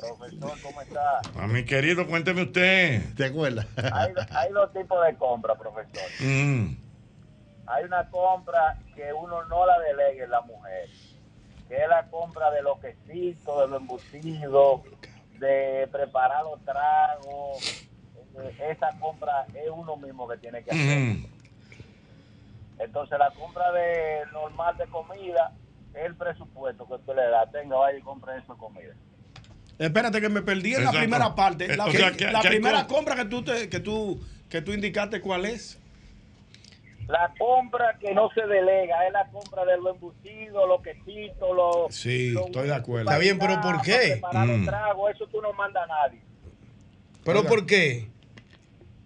[0.00, 1.20] Profesor, ¿cómo está?
[1.42, 3.02] A mi querido, cuénteme usted.
[3.16, 3.66] ¿Te acuerdas?
[3.76, 6.08] Hay, hay dos tipos de compra, profesor.
[6.20, 6.76] Mm.
[7.70, 10.88] Hay una compra que uno no la delegue en la mujer,
[11.68, 14.80] que es la compra de los quesitos, de los embutidos,
[15.38, 17.86] de preparar los tragos.
[18.38, 20.98] Eh, Esa compra es uno mismo que tiene que hacer.
[20.98, 21.26] Mm.
[22.78, 25.52] Entonces la compra de normal de comida
[25.94, 27.50] es el presupuesto que usted le da.
[27.50, 28.94] Tenga, vaya y compre eso de comida.
[29.78, 30.92] Espérate que me perdí en Exacto.
[30.94, 31.64] la primera parte.
[31.72, 33.80] Eh, La, o sea, que- la que hay primera com- compra que tú, te, que,
[33.80, 35.78] tú, que tú indicaste cuál es.
[37.08, 41.94] La compra que no se delega es la compra de los embutidos, los quesitos, los...
[41.94, 43.08] Sí, los- estoy de acuerdo.
[43.10, 44.18] Está bien, pero ¿por qué?
[44.20, 44.48] Para Mm.
[44.58, 46.20] los tragos, eso tú no mandas a nadie.
[47.24, 48.08] ¿Pero por qué?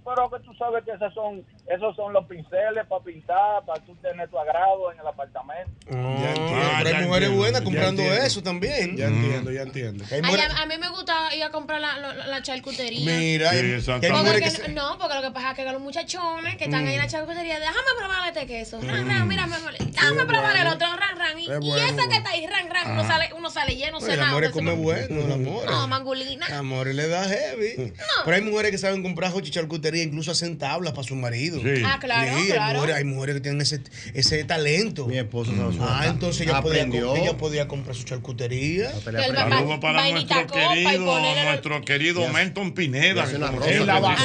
[0.05, 3.95] Pero que tú sabes que esos son, esos son los pinceles para pintar, para tú
[3.97, 5.71] tener tu agrado en el apartamento.
[5.91, 6.83] Ya Ah, entiendo.
[6.83, 8.97] pero hay mujeres entiendo, buenas comprando eso también.
[8.97, 10.05] Ya entiendo, ya entiendo.
[10.11, 13.17] Ay, a, a mí me gusta ir a comprar la, la, la charcutería.
[13.19, 16.87] Mira, Sí, Porque que- no, porque lo que pasa es que los muchachones que están
[16.87, 18.81] ahí en la charcutería, déjame probar este queso.
[18.83, 21.39] Ran, ran, mira, mi amor, déjame probar el otro, ran, ran.
[21.39, 21.77] Y, Es y bueno.
[21.99, 24.29] ese que está ahí, ran, ran, uno sale, uno sale lleno, el cenado.
[24.29, 25.65] amor de come bueno, el amor.
[25.67, 26.47] No, mangulina.
[26.47, 27.93] El amor le da heavy.
[28.25, 31.61] Pero hay mujeres que saben comprar jochi charcutería, incluso hacen tablas para su marido.
[31.63, 31.83] Sí.
[31.85, 32.75] Ah, claro, Sí, hay claro.
[32.75, 33.81] mujeres, hay mujeres que tienen ese,
[34.15, 35.07] ese talento.
[35.07, 36.07] Mi esposo su Ah, tabla.
[36.09, 38.91] entonces ella podía, ella podía comprar su charcutería.
[39.03, 43.29] Saludos para nuestro querido, nuestro querido Melton Pineda.
[43.31, 43.41] En
[43.87, 44.17] la.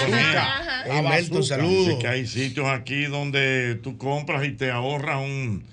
[0.89, 1.99] Hey, Melton, Dice saludos.
[1.99, 5.65] que hay sitios aquí donde tú compras y te ahorras un,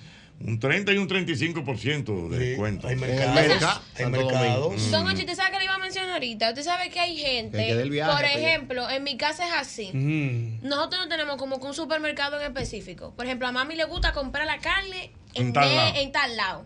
[0.45, 2.89] un 30 y un 35% de Sí, descuento.
[2.89, 3.35] Hay mercados.
[3.35, 4.63] mercado, Hay mercados.
[4.63, 4.91] Domingo.
[4.91, 6.49] Don Ocho, ¿usted sabe que le iba a mencionar ahorita?
[6.51, 8.39] Usted sabe que hay gente, viaje por allá.
[8.39, 9.91] ejemplo, en mi casa es así.
[9.93, 10.67] Mm.
[10.69, 13.15] Nosotros no tenemos como que un supermercado en específico.
[13.17, 15.93] Por ejemplo, a mami le gusta comprar la carne En tal de- lado.
[15.97, 16.65] en tal lado.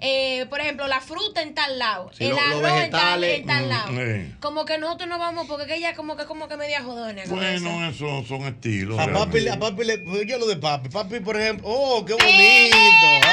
[0.00, 2.10] Eh, por ejemplo, la fruta en tal lado.
[2.16, 4.00] Sí, el lo- arroz en tal, en tal lado.
[4.00, 4.32] eh.
[4.40, 7.22] Como que nosotros no vamos, porque que ella como que como que media jodona.
[7.28, 8.98] Bueno, esos son estilos.
[8.98, 10.88] A papi, a papi le, pues yo lo de papi.
[10.88, 12.76] Papi, por ejemplo, oh, qué bonito.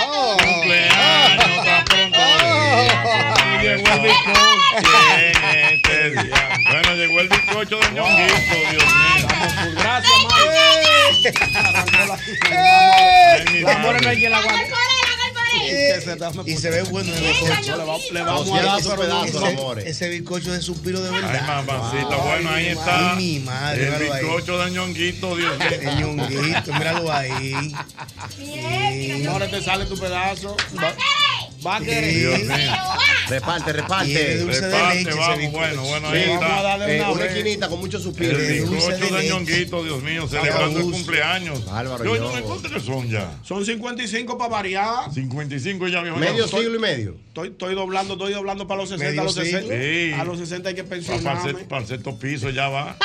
[0.10, 0.38] Oh.
[0.38, 2.20] Cumpleaños, pronto.
[2.20, 3.62] Oh.
[3.62, 4.42] llegó el bizcocho.
[5.72, 6.50] Este día.
[6.70, 9.28] Bueno, llegó el bizcocho de ñonguito, Dios mío.
[9.76, 10.12] Gracias,
[12.50, 12.68] La.
[16.46, 17.78] Y se ve bueno el bizcocho.
[17.78, 21.10] Le va- le vamos a dar, ese, pero no- ese, ese bizcocho de suspiro de
[21.12, 21.32] verdad.
[21.34, 23.12] Ay, mamacita, bueno, ahí está.
[23.12, 25.68] Ay, mi madre, el bizcocho de ñonguito, Dios mío.
[25.82, 27.74] El ñonguito, míralo ahí.
[29.30, 30.56] Ahora te sale tu pedazo.
[31.68, 32.14] Va, a querer.
[32.14, 32.72] Dios mío.
[33.30, 34.38] Reparte, reparte.
[34.38, 36.60] dulce de Reparte, leche ese vamos, bueno, bueno, Sí, ahí vamos está.
[36.60, 38.38] a darle Eh, una, una esquinita con mucho suspiro.
[38.40, 39.30] El bizcocho de de leche.
[39.30, 41.66] ñonguito, Dios mío, celebrando el cumpleaños.
[41.66, 42.34] Bárbaro, Yo, yo.
[42.38, 43.30] yo, ¿cuántos que son ya?
[43.44, 45.12] Son 55 para variar.
[45.14, 46.16] 55 ya, viejo.
[46.18, 47.16] Medio siglo y medio.
[47.28, 49.76] Estoy, estoy doblando, estoy doblando para los 60, a los Medio 60.
[49.76, 50.14] Sí.
[50.20, 51.54] A los 60 hay que pensionarme.
[51.66, 52.96] para el sexto piso ya va.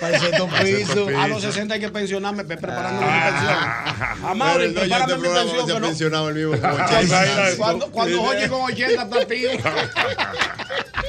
[0.00, 1.08] Para el sexto piso.
[1.18, 3.16] A los 60 hay que pensionarme, ve preparándome Ah.
[3.26, 4.30] mi pensión.
[4.30, 5.66] A Mauri, Pero no, yo prepárame mi pensión.
[5.66, 6.52] que no- pensionado el mismo.
[7.58, 9.50] Cuando, oye con 80 está tío.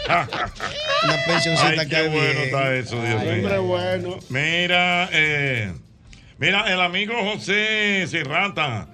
[0.08, 2.38] Una pensioncita Ay, que qué bueno bien.
[2.44, 3.64] está eso, Dios Hombre mío.
[3.64, 4.20] bueno.
[4.30, 5.74] Mira, eh,
[6.38, 8.88] mira, el amigo José Serrata,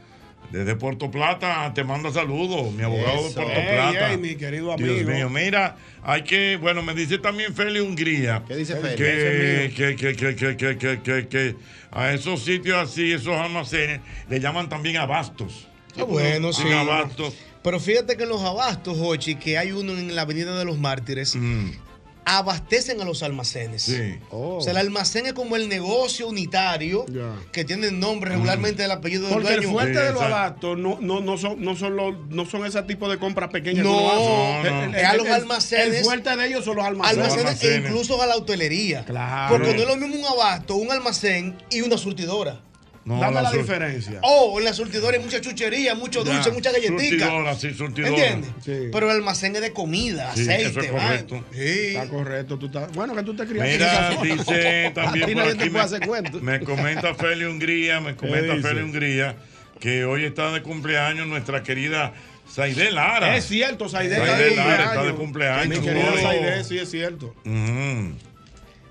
[0.52, 3.34] desde Puerto Plata, te manda saludos, mi abogado de.
[3.34, 4.12] Puerto Plata.
[4.12, 5.12] ey, mi querido Dios amigo.
[5.12, 8.44] mío, mira, hay que, bueno, me dice también Feli Hungría.
[8.48, 8.96] ¿Qué dice Feli?
[8.96, 11.56] Que, que, que, que, que, que, que, que, que
[11.92, 15.68] a esos sitios así, esos almacenes, le llaman también abastos.
[15.96, 16.72] Qué bueno, sí.
[16.72, 17.36] Abastos.
[17.62, 20.78] Pero fíjate que en los abastos, Jochi, que hay uno en la Avenida de los
[20.78, 21.72] Mártires, Mm,
[22.26, 23.82] abastecen a los almacenes.
[23.82, 24.18] sí.
[24.30, 27.06] O sea, el almacén es como el negocio unitario
[27.52, 29.72] que tiene el nombre regularmente del apellido del Porque el dueño.
[29.72, 32.82] fuerte Sí, de los abastos no, no, no son, no son los, no son ese
[32.84, 33.84] tipo de compras pequeñas.
[33.84, 34.84] No, no, El- no.
[34.84, 35.98] el- Es a los el- almacenes.
[35.98, 37.18] El fuerte de ellos son los almacenes.
[37.26, 37.86] almacenes, almacenes.
[37.86, 39.06] e incluso a la hotelería.
[39.06, 39.56] Claro.
[39.58, 42.62] Porque no es lo mismo un abasto, un almacén y una surtidora.
[43.06, 44.20] No, Dame la diferencia.
[44.24, 47.26] O en la surtidora hay mucha chuchería, mucho Ya, dulce, mucha galletita.
[47.26, 48.10] Surtidora, sí, surtidora.
[48.12, 48.52] ¿Entiendes?
[48.64, 48.90] Sí.
[48.92, 51.08] Pero el almacén es de comida, Sí, aceite, eso es vaina.
[51.08, 51.44] correcto.
[51.52, 51.60] Sí.
[51.88, 52.60] Está correcto.
[52.60, 53.72] Tú estás, bueno, que tú te criaste.
[53.74, 56.40] Mira, dice también por nadie aquí te puede me, hacer cuento.
[56.42, 58.56] me comenta Feli Hungría, me comenta?
[58.68, 59.36] Feli Hungría
[59.80, 62.14] que hoy está de cumpleaños nuestra querida
[62.52, 63.38] Saide Lara.
[63.38, 65.80] Es cierto, Saide Saide está de Lara está de cumpleaños.
[65.80, 66.22] Mi querida hoy.
[66.22, 67.34] Saide, sí es cierto.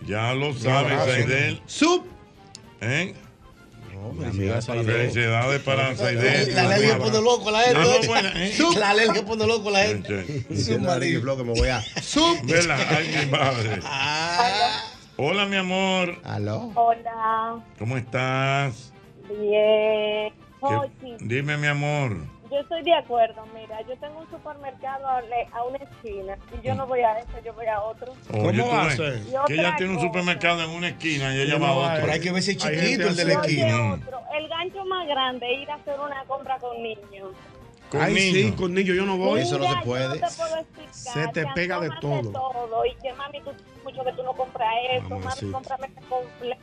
[0.07, 1.11] Ya lo sabe, abrazo.
[1.13, 1.61] Saide.
[1.67, 2.07] Sub.
[2.81, 3.15] ¿Eh?
[4.15, 4.83] Felicidades para.
[4.83, 6.53] Felicidades para Saide.
[6.53, 8.79] La ley que pone loco la gente.
[8.79, 10.25] La ley que pone loco la gente.
[10.49, 10.79] Que
[11.45, 11.79] me voy a.
[11.79, 13.81] Ay, mi madre.
[15.17, 16.17] Hola, mi amor.
[16.25, 16.71] ¿Aló?
[16.75, 18.93] Hola, ¿Cómo estás?
[19.29, 20.33] bien.
[20.33, 22.17] ¿Qué- Jochi, Dime, mi amor.
[22.51, 23.45] Yo estoy de acuerdo.
[23.55, 27.53] Mira, yo tengo un supermercado a una esquina y yo no voy a este, yo
[27.55, 28.13] voy a otro.
[28.33, 31.75] Oye, tú va Que ella tiene un supermercado en una esquina y ella va a
[31.75, 31.97] otro.
[32.01, 33.95] pero hay que ver si es chiquito el de la esquina.
[33.95, 34.21] otro.
[34.37, 37.31] El gancho más grande es ir a hacer una compra con niños.
[37.91, 38.57] Con Ay, sí, niños.
[38.61, 39.41] con niños yo no voy.
[39.41, 40.05] Eso no se Mira, puede.
[40.19, 40.93] Yo no te puedo explicar.
[40.95, 42.31] Se te pega de todo.
[42.33, 42.87] todo.
[42.87, 43.51] Y que mami, tú
[43.83, 45.19] mucho que tú no compras eso.
[45.19, 46.63] Mami, cómprame este completo.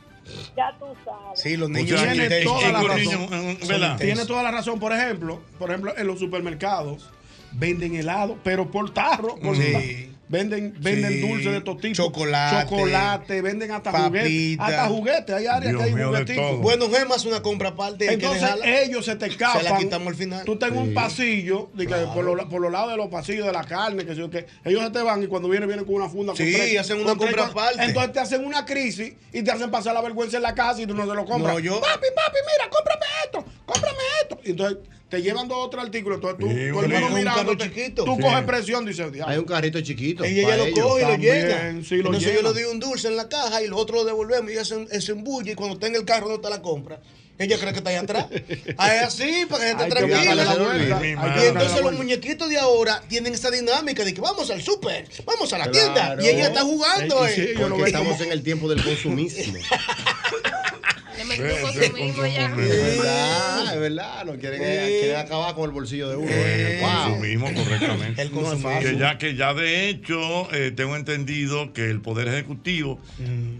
[0.56, 1.40] Ya tú sabes.
[1.40, 2.96] Sí, los O niños tiene toda la razón.
[3.30, 3.96] niños, eh.
[3.98, 4.78] Tiene toda la razón.
[4.80, 7.10] Por ejemplo, por ejemplo, en los supermercados
[7.52, 9.36] venden helado, pero por tarro.
[9.36, 10.12] por Sí.
[10.28, 11.20] Venden, venden Sí.
[11.20, 11.96] dulce de estos tipos.
[11.98, 12.68] Chocolate.
[12.68, 14.56] Chocolate, venden hasta juguetes.
[14.58, 15.34] Hasta juguetes.
[15.36, 16.58] Hay áreas Dios que hay juguetitos.
[16.60, 18.06] Bueno, Gemma hace una compra aparte.
[18.06, 19.62] que Entonces ellos se te escapan.
[19.62, 20.44] Se la quitamos al final.
[20.44, 23.52] Tú estás en un pasillo, que por, los, por los lados de los pasillos de
[23.52, 24.46] la carne, que, sé yo qué.
[24.64, 26.32] ellos se te van y cuando vienen, vienen con una funda.
[26.32, 27.68] con Sí, tres- hacen una con tres compra cosas.
[27.70, 27.84] aparte.
[27.84, 30.86] Entonces te hacen una crisis y te hacen pasar la vergüenza en la casa y
[30.86, 31.54] tú no se lo compras.
[31.54, 34.40] No, yo- Papi, papi, mira, cómprame esto, cómprame esto.
[34.44, 36.16] Y entonces te llevan dos otros artículos.
[36.16, 38.04] Entonces tú, Sí, mundo carro mirándote, chiquito.
[38.04, 38.22] Tú Sí.
[38.22, 39.32] coges presión, dices, diablo.
[39.32, 40.24] Hay un carrito chiquito.
[40.24, 43.08] Ella ya para lo coge y lo sí, lo Entonces yo le doy un dulce
[43.08, 45.86] en la caja y los otros lo devolvemos y hacen ese embulle y cuando está
[45.88, 47.00] en el carro no te la compra.
[47.38, 48.26] Ella cree que está ahí atrás.
[48.78, 50.34] Ah, Es así, para que que tranquila.
[50.36, 51.00] la vuelta.
[51.04, 55.52] Y entonces los muñequitos de ahora tienen esa dinámica de que vamos al súper, vamos
[55.52, 55.92] a la Claro.
[55.92, 56.16] tienda.
[56.22, 57.26] Y ella está jugando.
[57.26, 59.52] Eh, sí, Porque estamos en el tiempo del consumismo.
[61.16, 62.46] Le un Ese consumismo ya.
[62.46, 64.24] Es verdad, es verdad.
[64.24, 66.30] No quieren, quieren acabar con el bolsillo de uno.
[66.30, 66.90] El Wow.
[66.90, 68.22] consumismo, correctamente.
[68.22, 68.80] El consumismo.
[68.80, 73.00] Que ya, que ya de hecho eh, tengo entendido que el Poder Ejecutivo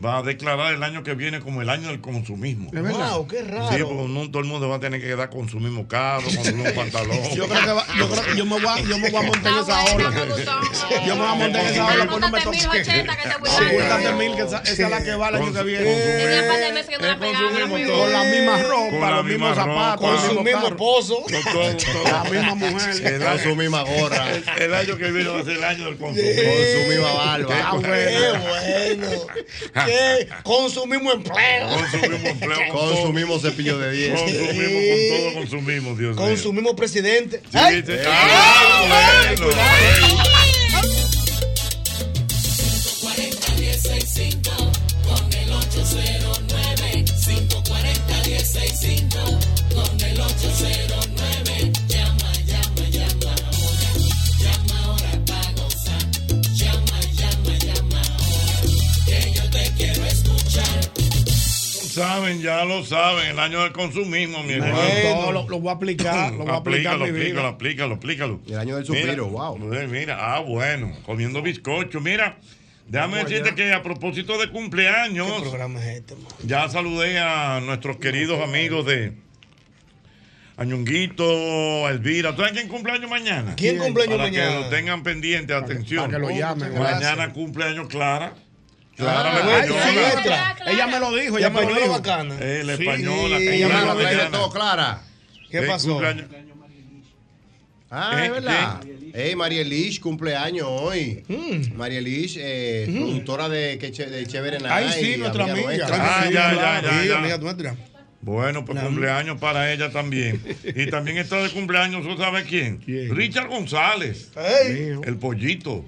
[0.04, 2.70] va a declarar el año que viene como el año del consumismo.
[2.74, 3.12] Es verdad.
[3.12, 3.88] Wow, qué Sí, raro.
[3.88, 7.18] porque no todo el mundo va a tener que dar consumismo caro, consumir un pantalón.
[7.34, 9.26] Yo creo que va- yo creo que yo me voy a, yo me voy a
[9.26, 10.12] montar en esa ola.
[11.06, 12.86] Yo me voy a montar en esa ola, pues no me Anótate toques.
[12.86, 15.52] 1080 que te voy a Apúntate mil, que esa, es la que va el año
[15.52, 15.84] que viene.
[15.84, 17.45] Tenía par de meses que no la Es pegaba.
[17.46, 21.22] Con la misma Con ropa, los mismos zapatos, Con su mismos mismo esposo.
[21.52, 21.76] Con.
[22.12, 23.06] La misma mujer.
[23.06, 24.26] El Con año, su misma gorra.
[24.58, 26.26] el, año que viene va a ser el año del consumo.
[26.26, 27.54] Con su misma barba.
[27.62, 29.10] Ah, Qué bueno.
[29.86, 31.68] Qué con su mismo empleo.
[31.68, 32.72] Consumimos empleo.
[32.72, 34.20] Con su mismo cepillo de dientes.
[34.22, 36.24] Consumimos con todo, consumimos, Dios mío.
[36.26, 37.42] Con su mismo presidente.
[37.52, 37.84] ¡Ay!
[61.96, 63.30] Saben, ya lo saben.
[63.30, 64.78] El año del consumismo, mi hermano.
[65.02, 68.40] Todo lo, lo voy a aplicar, lo voy a aplicar Aplícalo, aplícalo, aplícalo, aplícalo.
[68.46, 69.58] El año del Mira, suspiro, wow.
[69.88, 72.00] Mira, ah, bueno, comiendo bizcocho.
[72.00, 72.38] Mira,
[72.88, 73.56] déjame Vamos decirte allá.
[73.56, 76.24] que a propósito de cumpleaños, ¿Qué programa es este, man?
[76.44, 79.14] ya saludé a nuestros queridos amigos de
[80.58, 82.30] Añonguito, Elvira.
[82.34, 83.54] ¿Tú sabes quién cumpleaños mañana?
[83.56, 84.50] ¿Quién cumpleaños Para mañana?
[84.56, 86.06] que lo tengan pendiente, atención.
[86.06, 86.78] para que lo llamen.
[86.78, 88.34] Mañana cumpleaños Clara.
[88.96, 90.72] Clara Ah, la sí.
[90.74, 91.88] Ella me lo dijo, La ella me lo dijo.
[91.92, 92.34] bacana.
[92.40, 93.38] Eh, la Sí, española.
[93.38, 94.30] Ella me lo trae de mañana.
[94.30, 95.02] todo, Clara.
[95.50, 95.88] ¿Qué Eh, pasó?
[95.90, 96.26] cumpleaños.
[97.90, 98.24] Ah, ¿Eh?
[98.26, 98.80] es verdad.
[99.14, 101.22] Ey, María Elish, cumpleaños hoy.
[101.74, 104.72] María Elish, eh, productora de, de Chévere Night.
[104.72, 105.86] Ay, sí, nuestra amiga.
[105.90, 106.88] Ah, Sí, ya, ya, claro.
[106.90, 107.18] ya, Sí, ya.
[107.18, 107.74] amiga nuestra.
[108.22, 110.42] Bueno, pues cumpleaños para ella también.
[110.64, 112.78] Y también está de cumpleaños, ¿tú sabes quién?
[112.78, 113.14] ¿Quién?
[113.14, 114.94] Richard González, Ey.
[115.04, 115.84] el pollito.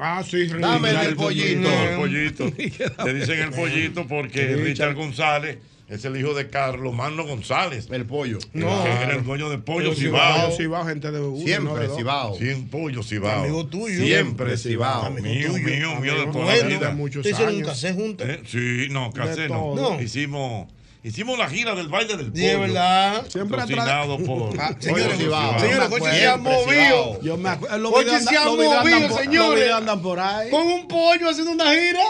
[0.00, 1.68] Ah, sí, Dame el pollito.
[1.70, 2.44] El pollito.
[3.04, 4.64] Le dicen el pollito porque Richard.
[4.64, 5.58] Richard González
[5.88, 7.88] es el hijo de Carlos Mano González.
[7.90, 8.38] El pollo.
[8.52, 8.84] No.
[8.84, 10.52] que era el dueño de Pollo Pollo Cibao.
[10.52, 11.96] Cibao, gente de uno, no Siempre, dos.
[11.96, 12.38] Cibao.
[12.38, 13.40] Sin Pollo Cibao.
[13.40, 14.04] Amigo tuyo.
[14.04, 15.06] Siempre Cibao.
[15.06, 15.64] Amigo Mío, tuyo.
[15.66, 16.88] mío, mío de toda la vida.
[16.88, 18.28] de muchos ¿Ustedes hicieron un casé juntos?
[18.28, 19.74] Eh, Sí, no, casé no.
[19.74, 20.00] No.
[20.00, 20.68] Hicimos,
[21.02, 22.60] hicimos la gira del baile del Sí, es pollo.
[22.66, 23.26] verdad.
[23.28, 23.76] Siempre atrás.
[23.78, 25.16] Patrocinado por Ah, señores.
[25.18, 27.20] Señores, Coche se ha movido.
[27.22, 27.92] Yo me acuerdo.
[28.20, 29.72] Se ha movido, por- señores.
[29.72, 30.50] Andan por ahí.
[30.50, 32.04] Con un pollo haciendo una gira.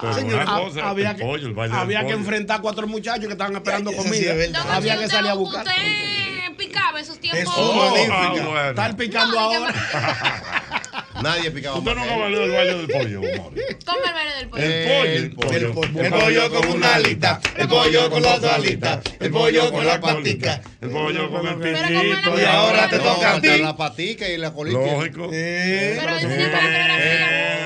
[0.00, 2.16] Pero señor, una Ah, cosa, había el que, pollo, el baile del había que pollo.
[2.18, 4.32] enfrentar a cuatro muchachos que estaban esperando sí comida.
[4.32, 4.62] es verdad.
[4.64, 5.66] Don había que salir a buscar.
[5.66, 7.42] Usted picaba esos tiempos.
[7.42, 8.14] Eso, Oh, magnífica.
[8.18, 8.68] ah, bueno.
[8.70, 9.74] Estar picando No, ahora.
[11.22, 13.20] Nadie picaba Usted nunca bailó el baile del pollo.
[13.20, 14.64] Come el baile del pollo.
[14.64, 15.58] El pollo, el pollo.
[15.58, 16.00] El pollo.
[16.02, 20.62] El pollo con una alita, el pollo con las alitas, el pollo con la patica.
[20.80, 22.40] El pollo con el piquito.
[22.40, 23.58] Y ahora te toca a ti.
[23.58, 24.78] la patica y la colita.
[24.78, 25.28] Lógico.
[25.30, 26.08] Pero.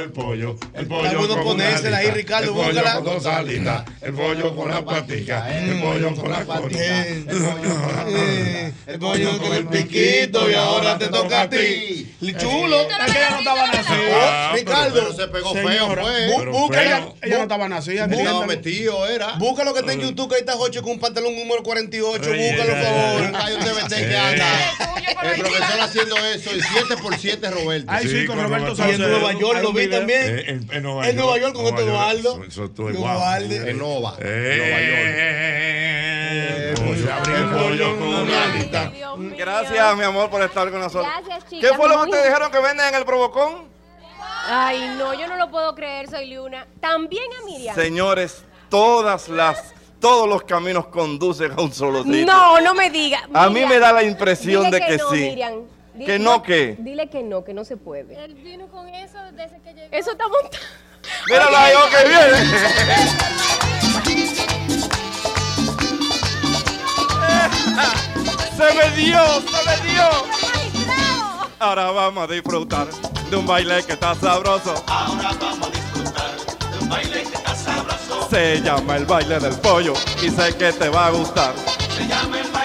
[0.03, 4.57] El pollo, el pollo con ponérsela ahí, Ricardo, el pollo con dos alitas, el pollo
[4.57, 6.81] con la patica, el pollo con la colita.
[6.81, 7.25] eh,
[8.09, 12.09] eh, el pollo con el piquito y ahora te toca a ti.
[12.39, 12.83] Chulo.
[12.83, 14.53] Ella no estaba nacida.
[14.55, 16.47] Ricardo, se pegó feo, fue.
[16.51, 18.05] busca ella- no estaba nacida.
[18.05, 18.45] Entiéndalo.
[18.47, 19.35] metido, era.
[19.39, 22.31] Busca lo que está en YouTube, que ahí está Jocho con un pantalón número 48.
[22.31, 23.43] Oye, Búscalo, por favor.
[23.43, 24.05] Hay un TVT Sí.
[24.09, 24.47] que anda.
[25.23, 27.87] El profesor haciendo eso, y 7 por 7 Roberto.
[27.93, 29.01] Ay, sí, con Roberto Y en.
[29.01, 29.87] Nueva York lo vi.
[29.99, 30.39] También.
[30.39, 31.91] Eh, en, en Nueva En Nueva York con Nueva este
[32.23, 32.51] York.
[32.53, 32.89] Eduardo.
[32.91, 33.69] Eduardo.
[33.69, 34.81] En Nova, Eh, Nueva
[37.37, 37.53] York.
[37.63, 39.37] pollo con una.
[39.37, 41.07] Gracias, mi amor, por estar con nosotros.
[41.27, 41.71] Gracias, chicas.
[41.71, 43.71] ¿Qué fue lo que ustedes dijeron que venden en el Provocón?
[44.49, 46.67] Ay, no, yo no lo puedo creer, soy Luna.
[46.81, 47.75] También a Miriam.
[47.75, 52.27] Señores, todas las, todos los caminos conducen a un solo sitio.
[52.27, 53.21] No, no me diga.
[53.33, 55.17] A mí me da la impresión de que no, sí.
[55.21, 55.53] Miriam.
[55.95, 56.77] Dile- ¿Que no qué?
[56.79, 58.23] Dile que no, que no se puede.
[58.25, 59.89] Él vino con eso desde que llegó.
[59.97, 60.63] Eso está montado.
[61.29, 62.53] Míralo ahí, oh, que viene.
[68.57, 70.09] se me dio, se me dio.
[71.59, 72.89] Ahora vamos a disfrutar
[73.31, 74.75] de un baile que está sabroso.
[74.87, 76.31] Ahora vamos a disfrutar
[76.73, 78.29] de un baile que está sabroso.
[78.31, 81.55] Se llama el baile del pollo y sé que te va a gustar.
[81.97, 82.62] Se llama el baile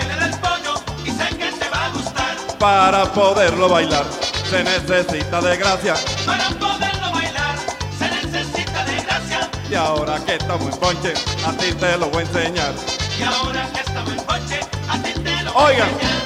[2.60, 4.06] Para poderlo bailar
[4.50, 5.94] se necesita de gracia.
[6.26, 7.56] Para poderlo bailar
[7.98, 9.50] se necesita de gracia.
[9.70, 11.14] Y ahora que estamos en ponche,
[11.46, 12.74] a ti te lo voy a enseñar.
[13.20, 16.22] Y ahora que estamos en coche, a ti te lo voy a Oigan, enseñar.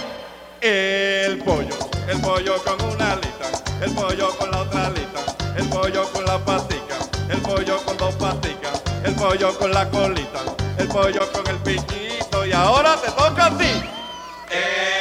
[0.61, 3.47] el pollo, el pollo con una alita,
[3.81, 5.19] el pollo con la otra alita,
[5.57, 6.95] el pollo con la patica,
[7.29, 10.39] el pollo con dos paticas, el pollo con la colita,
[10.77, 13.65] el pollo con el piquito y ahora te toca a ti.
[14.49, 15.00] El pollo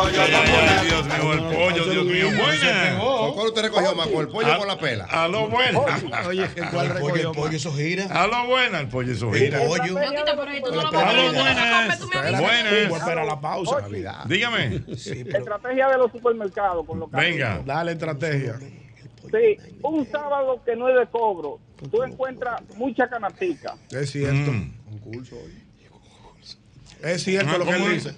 [0.00, 2.26] Ay, Dios mío, el pollo, Dios mío.
[2.28, 2.98] Buena.
[2.98, 4.06] ¿Con cuál usted recogió más?
[4.08, 5.04] ¿Con el pollo o con la pela?
[5.04, 5.78] A lo buena.
[6.26, 8.04] Oye, ¿cuál El pollo, el pollo, eso gira.
[8.06, 9.58] A lo buena, el pollo eso El gira.
[9.60, 9.92] pollo.
[10.00, 11.98] Loquita, pero esto no lo A lo a buenas.
[11.98, 12.40] tú me avisas.
[12.40, 12.72] Voy a Buenas.
[12.92, 13.76] esperar a la pausa.
[14.26, 14.82] Dígame.
[14.96, 17.62] Sí, pero Estrategia de los supermercados con los Venga.
[17.64, 18.58] Dale estrategia.
[18.58, 21.58] Sí, un sábado que no es de cobro,
[21.90, 23.76] tú encuentras mucha canastica.
[23.90, 24.52] Es cierto.
[24.52, 24.72] Mm.
[27.02, 28.14] Es cierto Ah, lo que ¿cómo él dice.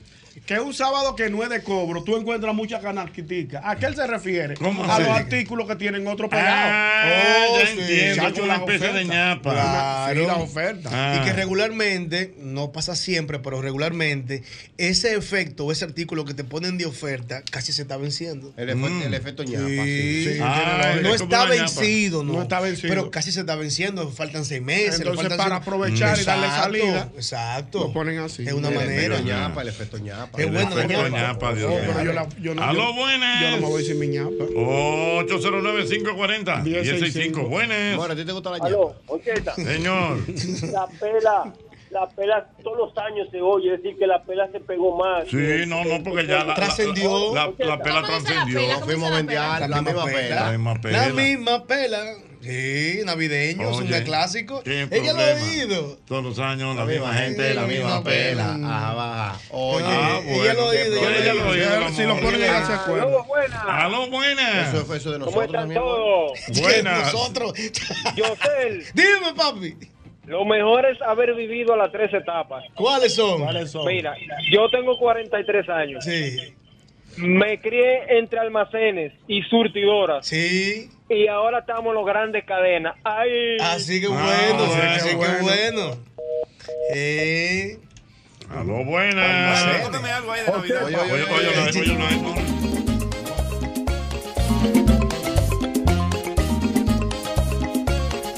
[0.46, 3.62] Que un sábado que no es de cobro, tú encuentras muchas canasquiticas.
[3.64, 4.54] ¿A qué él se refiere?
[4.56, 5.02] ¿Cómo a así?
[5.04, 6.46] los artículos que tienen otro pegado.
[6.50, 7.80] Ah, Oh, ya sí.
[7.80, 8.22] entiendo.
[8.22, 9.14] Chacho, Una las especie de ofertas.
[9.16, 9.52] ñapa.
[9.52, 10.20] Claro.
[10.20, 10.90] Sí, la oferta.
[10.92, 11.16] Ah.
[11.16, 14.42] Y que regularmente, no pasa siempre, pero regularmente,
[14.76, 18.52] ese efecto o ese artículo que te ponen de oferta casi se está venciendo.
[18.58, 19.66] El, efecto, el efecto ñapa.
[19.84, 20.24] Sí.
[20.34, 20.38] sí.
[20.42, 22.34] Ah, no está vencido, no.
[22.34, 22.88] No está vencido.
[22.90, 24.96] Pero casi se está venciendo, faltan seis meses.
[25.00, 27.78] Entonces, faltan para seis- aprovechar y darle Exacto, salida, Exacto.
[27.80, 28.46] Lo ponen así.
[28.46, 29.14] Es una El manera.
[29.16, 30.33] efecto ñapa, el efecto ñapa.
[30.36, 30.42] Ñapa.
[30.42, 31.84] El efecto ñapa, Dios No, mío.
[31.94, 33.40] pero yo la- yo no- Aló, yo- buenas.
[33.42, 34.44] yo no me voy sin mi ñapa.
[35.24, 36.62] 809-540.
[36.62, 37.42] 1065.
[37.48, 37.96] Buenas.
[37.96, 39.54] Bueno, ¿a ti te gusta la Aló, Ocheta.
[39.54, 40.18] Señor.
[40.72, 41.52] La pela,
[41.90, 45.28] la pela todos los años se oye decir que la pela se pegó más.
[45.28, 47.34] Sí, no, no, porque ya la, la- Trascendió.
[47.34, 48.60] La, la, la pela trascendió.
[48.84, 50.34] fuimos a vendear la misma pela.
[50.46, 51.06] La misma pela.
[51.08, 51.98] La misma pela.
[52.44, 54.62] Sí, navideño, es un clásico.
[54.66, 55.98] Ella lo ha oído.
[56.06, 58.54] Todos los años la, La misma gente, la misma pela.
[58.54, 59.38] Ajá, baja.
[59.50, 61.08] Oye, Ah, ella bueno, lo ha oído.
[61.08, 63.02] Ella lo ha oído, Si lo ponen en la secuela.
[63.04, 63.60] Aló, buenas.
[63.66, 64.74] Aló, buenas.
[64.74, 65.80] Eso fue eso de ¿Cómo nosotros están también.
[65.82, 66.38] todos?
[66.60, 67.12] Buenas.
[67.12, 67.52] Nosotros.
[68.16, 69.74] Yosel, Dime, papi.
[70.26, 72.62] lo mejor es haber vivido las tres etapas.
[72.74, 73.42] ¿Cuáles son?
[73.86, 74.14] Mira,
[74.52, 76.04] yo tengo 43 años.
[76.04, 76.36] Sí.
[77.16, 80.26] Me crié entre almacenes y surtidoras.
[80.26, 80.90] Sí.
[81.08, 82.96] Y ahora estamos en los grandes cadenas.
[83.04, 83.56] Ay.
[83.60, 85.38] Así que Ah, bueno, bueno, así que bueno.
[85.42, 85.96] bueno.
[86.94, 87.78] Eh,
[88.50, 89.64] Aló, buenas.
[89.64, 90.10] Almacenes.
[90.12, 90.82] algo ahí de Navidad.
[90.82, 92.44] Oye, oye, oye, oye, oye, oye, oye.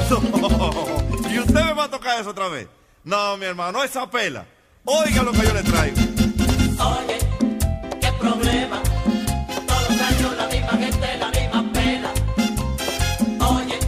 [1.30, 2.68] ¿Y usted me va a tocar eso otra vez?
[3.04, 4.44] No, mi hermano, esa pela.
[4.84, 5.96] Oiga lo que yo le traigo.
[6.78, 7.18] Oye,
[8.30, 8.82] problema.
[9.66, 12.10] Todos los años la misma gente, la misma pena.
[13.54, 13.78] Oye,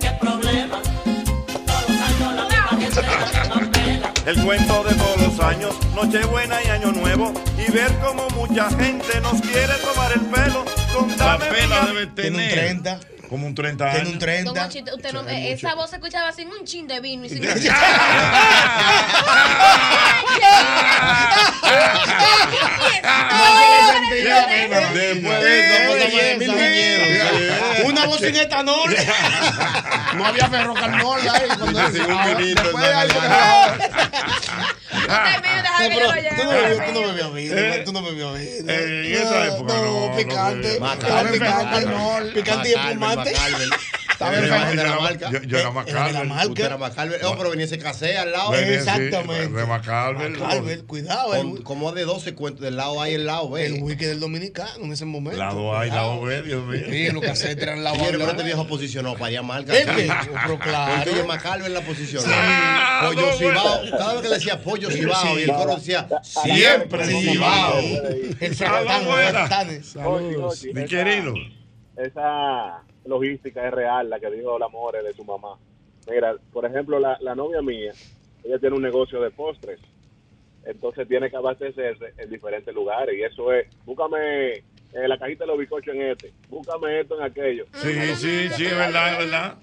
[0.00, 0.78] qué problema.
[1.66, 4.12] Todos los años la misma gente, la misma pena.
[4.26, 7.32] El cuento de todos los años, Nochebuena y Año Nuevo,
[7.66, 10.64] y ver cómo mucha gente nos quiere tomar el pelo.
[10.64, 12.52] La Contame pela mi- debe tiene un tener
[12.82, 13.00] 30.
[13.28, 14.06] Como un 30 Tiene años.
[14.12, 14.64] un Don 30.
[14.66, 17.42] Ochito, usted no- eh, esa voz se escuchaba sin un chin de vino y sin
[24.92, 25.44] Después de.
[27.84, 28.94] Una voz sin etanol.
[30.14, 31.48] No había ferrocarnol ahí.
[31.58, 31.92] Cuando un
[32.54, 32.94] después de.
[34.94, 35.06] No,
[35.90, 38.72] pero tú no bebías- tú no bebías vino, tú no bebías vino.
[38.72, 40.78] Eh, en esa época no, no picante.
[42.32, 42.70] picante.
[42.72, 43.68] Y Macalver,
[44.18, 44.82] Yo era- enfermo.
[44.82, 45.30] de la marca.
[45.30, 47.22] Yo, yo era más Era era Macalver.
[47.22, 48.54] No, pero venía ese casé al lado.
[48.54, 49.48] Exactamente.
[49.48, 50.30] de Macalver.
[50.30, 51.30] Macalver, cuidado.
[51.30, 52.62] Con- El, como de 12 cuentos.
[52.64, 53.66] Del lado A y el lado B.
[53.66, 55.38] el wiki del dominicano en ese momento.
[55.38, 56.80] Lado A y lado B, Dios mío.
[56.88, 58.10] Sí, los casetes eran lado Sí, A.
[58.12, 59.72] pero este viejo posicionó para allá marca.
[59.72, 59.84] Que,
[60.46, 60.94] pero claro.
[61.04, 62.26] Porque yo Macalver la posicionó.
[63.04, 63.80] Pollo Cibao.
[63.90, 67.04] Cada vez que le decía pollo Cibao y el coro decía siempre.
[67.06, 67.78] Cibao.
[68.40, 68.54] El.
[69.84, 70.64] Saludos.
[70.72, 71.34] Mi querido.
[71.96, 75.56] esa logística es real, la que dijo la More de su mamá.
[76.10, 77.92] Mira, por ejemplo, la, la novia mía,
[78.44, 79.80] ella tiene un negocio de postres,
[80.66, 85.48] entonces tiene que abastecerse en diferentes lugares y eso es, búscame eh, la cajita de
[85.48, 87.64] los bizcochos en este, búscame esto en aquello.
[87.74, 89.54] Sí, sí, sí, es verdad, es verdad.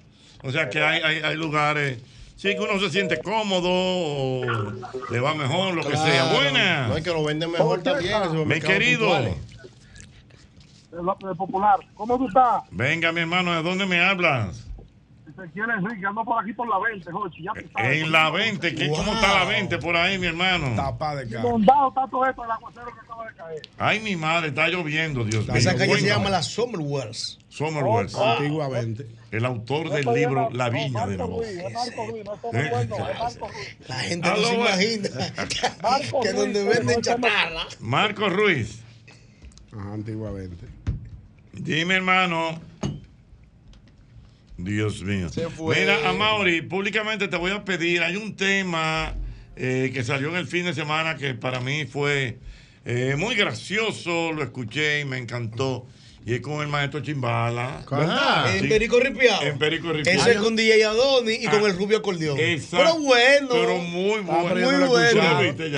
[0.43, 1.99] O sea que hay, hay, hay lugares.
[2.35, 4.41] Sí, que uno se siente cómodo o
[5.11, 6.33] le va mejor, lo que sea.
[6.33, 6.87] Buena.
[6.87, 8.15] No es que lo venden mejor también.
[8.23, 9.01] esos Mi querido.
[9.01, 9.35] puntuales.
[10.91, 11.79] De popular.
[11.95, 12.63] ¿Cómo tú estás?
[12.71, 14.67] Venga, mi hermano, ¿de dónde me hablas?
[15.33, 17.43] Se quiere Enrique, ando por aquí por la 20, Jochi.
[17.43, 18.01] Ya sabes.
[18.03, 18.75] En la 20.
[18.75, 20.75] ¿qué- ¿Cómo está la 20 por ahí, mi hermano?
[20.75, 21.25] Tapa de.
[21.39, 23.61] Inundado está todo esto, el aguacero que acaba de caer.
[23.77, 25.55] Ay, mi madre, está lloviendo, Dios mío.
[25.55, 27.39] Esa calle se llama la Summerwells.
[27.47, 28.13] Summerwells.
[28.15, 29.07] Antiguamente.
[29.31, 31.41] El autor del libro La Viña de Nabó.
[31.41, 33.77] Es Marco Ruiz, no es Marco Ruiz.
[33.87, 35.09] La gente no se imagina
[35.81, 37.61] Marco que donde venden chatarra.
[37.79, 38.83] Marco Ruiz.
[39.73, 40.65] Ajá, antiguamente.
[41.53, 42.59] Dime, hermano.
[44.57, 45.29] Dios mío.
[45.29, 45.79] Se fue.
[45.79, 49.15] Mira, Amaury, públicamente te voy a pedir, hay un tema
[49.55, 52.37] eh, que salió en el fin de semana que para mí fue
[52.85, 55.87] eh, muy gracioso, lo escuché y me encantó.
[56.23, 57.83] Y es con el maestro Chimbala.
[57.89, 58.55] Ajá.
[58.55, 58.69] En.
[58.69, 59.41] Perico Ripiao.
[59.41, 60.15] En Perico Ripiao.
[60.21, 62.39] Ese es con DJ Adoni y con Ah, el rubio acordeón.
[62.39, 62.77] Exacto.
[62.77, 63.47] Pero bueno.
[63.49, 64.43] Pero muy Ah, bueno.
[64.49, 65.21] pero yo muy no bueno.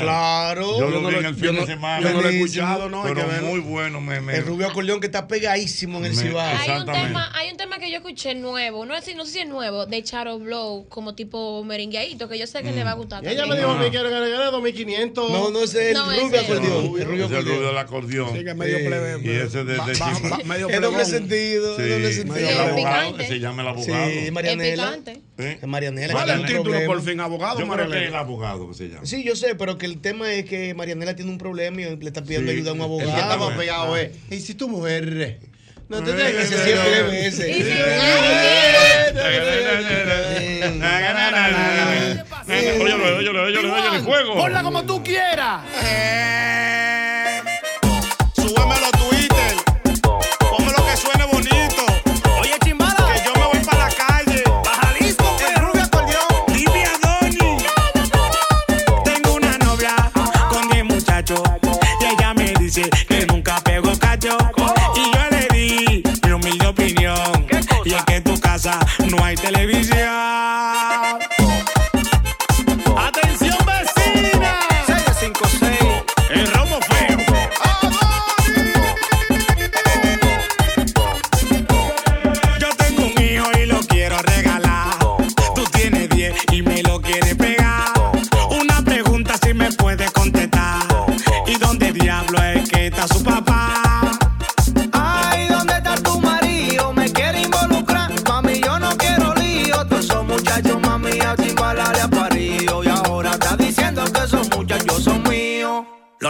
[0.01, 0.79] Claro.
[0.79, 2.01] Yo lo no vi lo- en el fin no- de semana.
[2.09, 3.03] yo no lo he escuchado, ¿no?
[3.03, 4.01] Pero que muy bueno.
[4.01, 6.41] Me, me- El rubio acordeón que está pegadísimo en el Cibao.
[6.45, 9.39] Hay un, tema, hay un tema que yo escuché nuevo, no, sé- no sé si
[9.39, 12.95] es nuevo, de Charo Blow, como tipo merengueadito, que yo sé que le va a
[12.95, 13.23] gustar.
[13.23, 15.31] Y ella me dijo a mí que era que era 2500.
[15.31, 16.65] No, no ese es el No, rubio acordeón.
[16.75, 17.65] El rubio Es el rubio acordeón.
[17.65, 18.29] del acordeón.
[18.37, 19.19] Sí, que es medio plebe.
[19.23, 20.32] Y ese de, Ba- de ba- Chimbala.
[20.45, 21.75] Medio Es doble sentido.
[21.75, 22.37] Sí, es doble el sentido.
[22.49, 23.27] Sí, abogado, picante.
[23.27, 24.09] se llama el abogado.
[24.11, 24.85] Sí, Marianela.
[24.87, 25.21] picante.
[25.37, 25.57] ¿Eh?
[25.61, 26.13] Es Marianela.
[26.13, 27.19] ¿Cuál que es el título por fin?
[27.19, 29.05] Abogado, Yo creo que es el abogado que se llama.
[29.05, 32.05] Sí, yo sé, pero que el tema es que Marianela tiene un problema y le
[32.07, 32.57] está pidiendo Sí.
[32.57, 33.21] ayuda a un El que abogado.
[33.33, 34.11] estaba pegado es.
[34.29, 35.39] Y si tu mujer.
[35.89, 37.49] No te Eh, dejes Ese siempre ve ese.
[37.51, 37.69] Y si-
[42.45, 44.35] Óyelo, óyelo, óyelo, óyelo, el juego.
[44.35, 45.61] Ponla como tú quieras.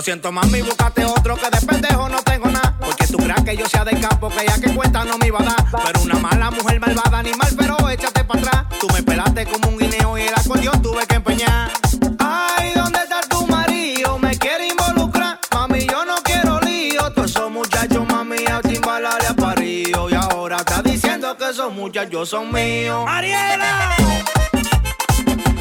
[0.04, 2.76] Siento, mami, búscate otro que de pendejo no tengo nada.
[2.80, 5.40] Porque tú creas que yo sea de campo, que ya que cuenta no me iba
[5.40, 5.66] a dar.
[5.86, 8.80] Pero una mala mujer malvada, animal, pero échate para atrás.
[8.82, 11.72] Tú me pelaste como un guineo y el acordeón tuve que empeñar.
[12.20, 14.20] Ay, ¿dónde está tu marido?
[14.20, 15.40] Me quiere involucrar.
[15.54, 17.10] Mami, yo no quiero lío.
[17.14, 20.10] Todos esos muchachos, mami, a chimbala le ha parido.
[20.10, 23.06] Y ahora está diciendo que esos muchachos son míos.
[23.08, 23.96] ¡Ariela!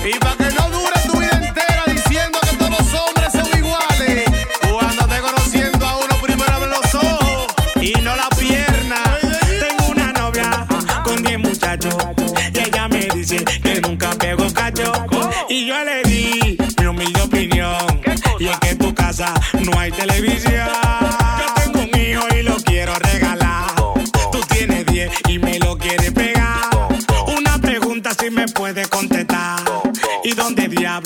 [0.04, 1.22] Y para que no dure tu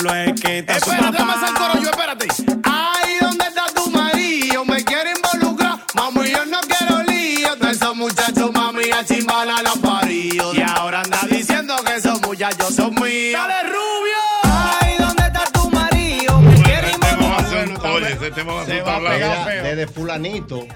[0.07, 2.27] dónde diablo es que está su Espérate, más al coro yo, espérate.
[2.63, 4.65] Ay, ¿dónde está tu marido?
[4.65, 5.79] Me quiere involucrar.
[5.93, 7.55] Mami, yo no quiero lío.
[7.57, 10.53] Todos esos muchachos, mami, a chimbala la parido.
[10.53, 13.41] Y ahora anda diciendo que esos muchachos son míos.
[18.99, 19.63] Va a a pegar feo.
[19.63, 20.67] Desde fulanito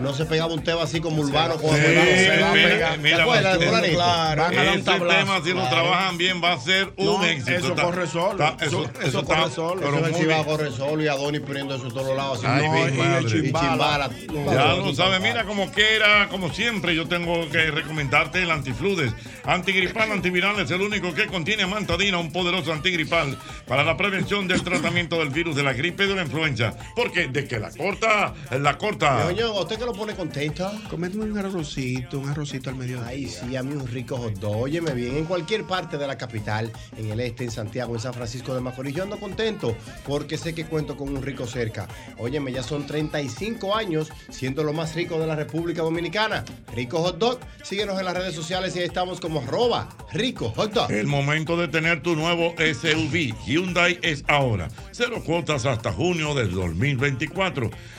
[0.00, 1.80] no se pegaba un tema así como urbano como Sí.
[1.80, 2.92] Se va a mira, pegar.
[2.92, 3.94] ¿Te mira, acuerdas de Martín, fulanito?
[3.96, 4.50] claro.
[4.50, 7.50] Ese tema, si lo trabajan bien, va a ser un éxito.
[7.58, 8.32] eso Está- corre solo.
[8.44, 9.80] está- Eso, corre solo.
[9.80, 10.44] pero bien.
[10.44, 12.44] corre solo y Adonis poniendo eso en todos lados.
[12.44, 14.10] Así, Ay, y- chimbala.
[14.52, 19.12] Ya lo sabes, mira, como quiera, como siempre, yo tengo que recomendarte el antifludes.
[19.44, 24.62] Antigripal, antiviral es el único que contiene amantadina, un poderoso antigripal para la prevención del
[24.62, 26.74] tratamiento del virus de la gripe y de la influenza.
[26.96, 29.24] Porque de que la corta, la corta.
[29.24, 30.70] Ñoño, ¿a usted que lo pone contento?
[30.90, 33.06] Cométme un arrocito, un arrocito al mediodía.
[33.06, 34.62] Ay, sí, a mí un rico hot dog.
[34.62, 38.14] Óyeme bien, en cualquier parte de la capital, en el este, en Santiago, en San
[38.14, 41.88] Francisco de Macorís, yo ando contento porque sé que cuento con un rico cerca.
[42.18, 46.44] Óyeme, ya son 35 años siendo lo más rico de la República Dominicana.
[46.74, 47.40] Rico Hot Dog.
[47.62, 50.90] Síguenos en las redes sociales y ahí estamos como arroba rico hot dog.
[50.90, 54.68] El momento de tener tu nuevo SUV Hyundai es ahora.
[54.92, 57.53] Cero cuotas hasta junio del 2024.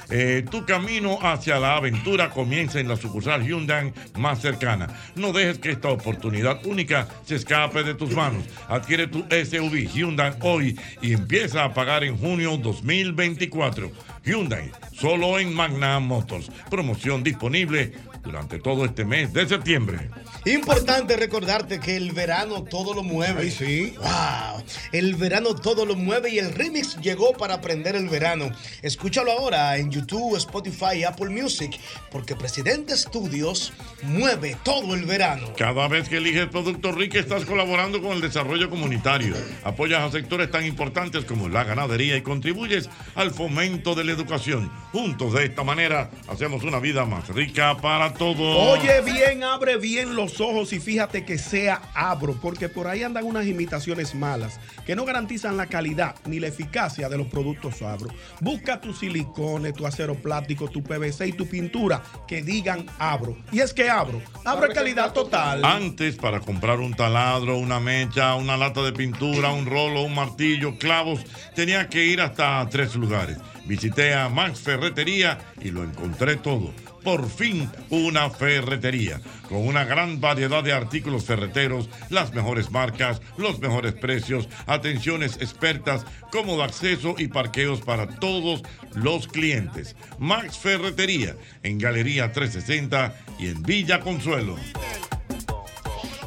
[0.10, 4.88] Eh, tu camino hacia la aventura comienza en la sucursal Hyundai más cercana.
[5.16, 8.44] No dejes que esta oportunidad única se escape de tus manos.
[8.68, 13.92] Adquiere tu SUV Hyundai hoy y empieza a pagar en junio 2024.
[14.24, 16.52] Hyundai, solo en Magna Motors.
[16.70, 17.94] Promoción disponible
[18.26, 20.10] durante todo este mes de septiembre.
[20.46, 23.52] Importante recordarte que el verano todo lo mueve.
[23.52, 23.96] sí.
[23.98, 24.64] Wow.
[24.92, 28.52] El verano todo lo mueve y el remix llegó para aprender el verano.
[28.82, 31.80] Escúchalo ahora en YouTube, Spotify y Apple Music,
[32.12, 33.74] porque Presidente Studios
[34.04, 35.54] mueve todo el verano.
[35.58, 39.36] Cada vez que eliges Producto Rica estás colaborando con el desarrollo comunitario.
[39.64, 44.72] Apoyas a sectores tan importantes como la ganadería y contribuyes al fomento de la educación.
[44.92, 48.80] Juntos de esta manera hacemos una vida más rica para todos.
[48.80, 53.26] Oye bien, abre bien los ojos y fíjate que sea Abro, porque por ahí andan
[53.26, 58.10] unas imitaciones malas que no garantizan la calidad ni la eficacia de los productos Abro.
[58.42, 63.38] Busca tu silicone, tu acero plástico, tu PVC y tu pintura que digan Abro.
[63.52, 65.64] Y es que Abro, Abro calidad total.
[65.64, 70.78] Antes, para comprar un taladro, una mecha, una lata de pintura, un rolo, un martillo,
[70.78, 71.22] clavos,
[71.54, 73.38] tenía que ir hasta tres lugares.
[73.66, 76.72] Visité a Max Ferretería y lo encontré todo.
[77.06, 83.60] Por fin una ferretería con una gran variedad de artículos ferreteros, las mejores marcas, los
[83.60, 88.64] mejores precios, atenciones expertas, cómodo acceso y parqueos para todos
[88.96, 89.96] los clientes.
[90.18, 94.56] Max Ferretería en Galería 360 y en Villa Consuelo.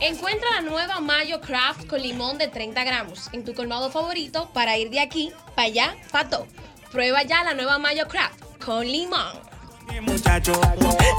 [0.01, 4.79] Encuentra la nueva Mayo Craft con limón de 30 gramos en tu colmado favorito para
[4.79, 6.47] ir de aquí para allá, pato.
[6.93, 9.48] Prueba ya la nueva Mayo Craft con limón.
[10.03, 10.61] Muchacho,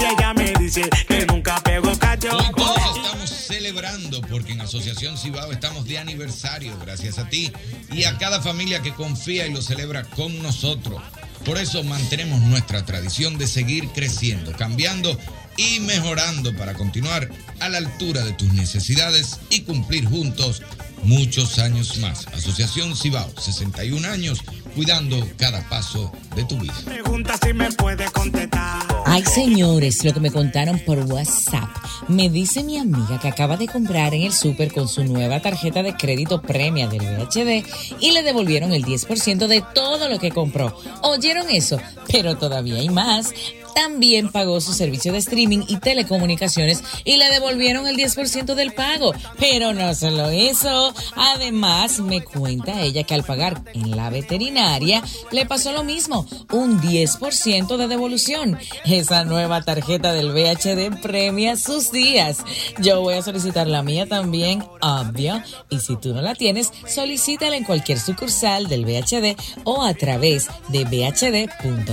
[0.00, 2.28] ella me dice que nunca pego cacho.
[2.38, 7.52] Estamos celebrando porque en Asociación Cibao estamos de aniversario, gracias a ti
[7.92, 11.02] y a cada familia que confía y lo celebra con nosotros.
[11.44, 15.18] Por eso mantenemos nuestra tradición de seguir creciendo, cambiando
[15.56, 17.28] y mejorando para continuar
[17.60, 20.62] a la altura de tus necesidades y cumplir juntos
[21.02, 22.26] muchos años más.
[22.28, 24.42] Asociación Cibao, 61 años,
[24.74, 26.74] cuidando cada paso de tu vida.
[26.84, 28.82] Pregunta si me puede contestar.
[29.06, 31.68] Ay, señores, lo que me contaron por WhatsApp.
[32.08, 35.82] Me dice mi amiga que acaba de comprar en el súper con su nueva tarjeta
[35.82, 37.66] de crédito premia del VHD
[38.00, 40.76] y le devolvieron el 10% de todo lo que compró.
[41.02, 41.80] ¿Oyeron eso?
[42.10, 43.32] Pero todavía hay más.
[43.74, 49.12] También pagó su servicio de streaming y telecomunicaciones y le devolvieron el 10% del pago.
[49.38, 50.94] Pero no solo eso.
[51.16, 56.80] Además, me cuenta ella que al pagar en la veterinaria le pasó lo mismo, un
[56.80, 58.58] 10% de devolución.
[58.84, 62.38] Esa nueva tarjeta del VHD premia sus días.
[62.78, 65.42] Yo voy a solicitar la mía también, obvio.
[65.68, 70.48] Y si tú no la tienes, solicítala en cualquier sucursal del VHD o a través
[70.68, 71.90] de bhd.com.do.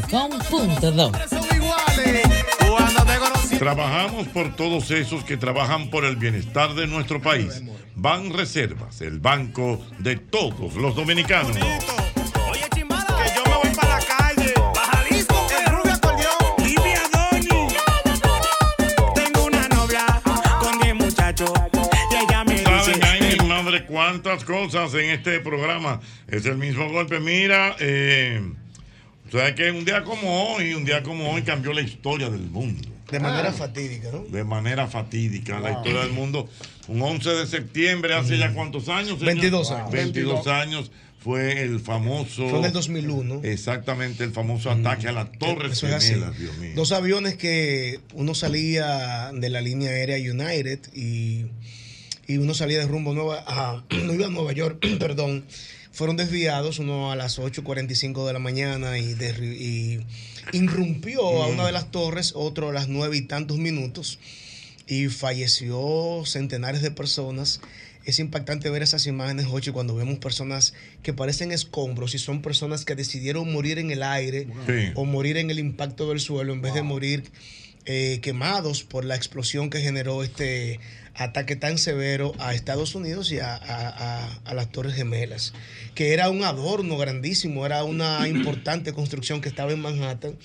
[3.60, 7.64] Trabajamos por todos esos que trabajan por el bienestar de nuestro país.
[7.96, 11.56] Ban Reservas, el banco de todos los dominicanos.
[11.58, 11.64] Que
[13.36, 14.54] yo me voy para la calle.
[14.92, 16.38] Jalisco, el rubio acordeón.
[16.60, 17.68] Livia Doni.
[19.16, 20.06] Tengo una novia
[20.60, 21.52] con 10 muchachos.
[22.12, 22.66] Y ella me dice.
[22.66, 26.00] Saben, hay mi madre cuántas cosas en este programa.
[26.28, 27.20] Es el mismo golpe.
[27.20, 28.42] Mira, eh,
[29.32, 32.88] sabes que un día como hoy, un día como hoy cambió la historia del mundo.
[33.12, 34.24] De manera fatídica, ¿no?
[34.24, 36.50] De manera fatídica, la historia del mundo.
[36.88, 39.20] Un 11 de septiembre, hace ya cuántos años.
[39.20, 39.26] señor?
[39.26, 39.92] 22 años.
[39.92, 42.48] 22 años fue el famoso.
[42.50, 43.42] Fue en el 2001.
[43.44, 45.80] Exactamente, el famoso ataque a las Torres.
[45.80, 46.72] Gemelas, Dios mío.
[46.76, 51.46] Dos aviones que uno salía de la línea aérea United y,
[52.28, 55.46] y uno salía de rumbo Nueva, a, no iba a Nueva York, perdón,
[55.98, 60.00] fueron desviados, uno a las 8.45 de la mañana y,
[60.54, 64.20] irrumpió a una de las torres, otro a las nueve y tantos minutos
[64.86, 67.62] y falleció centenares de personas.
[68.06, 72.86] Es impactante ver esas imágenes, Jochi, cuando vemos personas que parecen escombros y son personas
[72.86, 74.91] que decidieron morir en el aire Sí.
[74.93, 77.24] o morir en el impacto del suelo en vez de morir
[77.88, 80.80] eh, quemados por la explosión que generó este
[81.16, 83.88] ataque tan severo a Estados Unidos y a, a-
[84.26, 85.54] a- a las Torres Gemelas,
[85.96, 90.38] que era un adorno grandísimo, era una importante construcción que estaba en Manhattan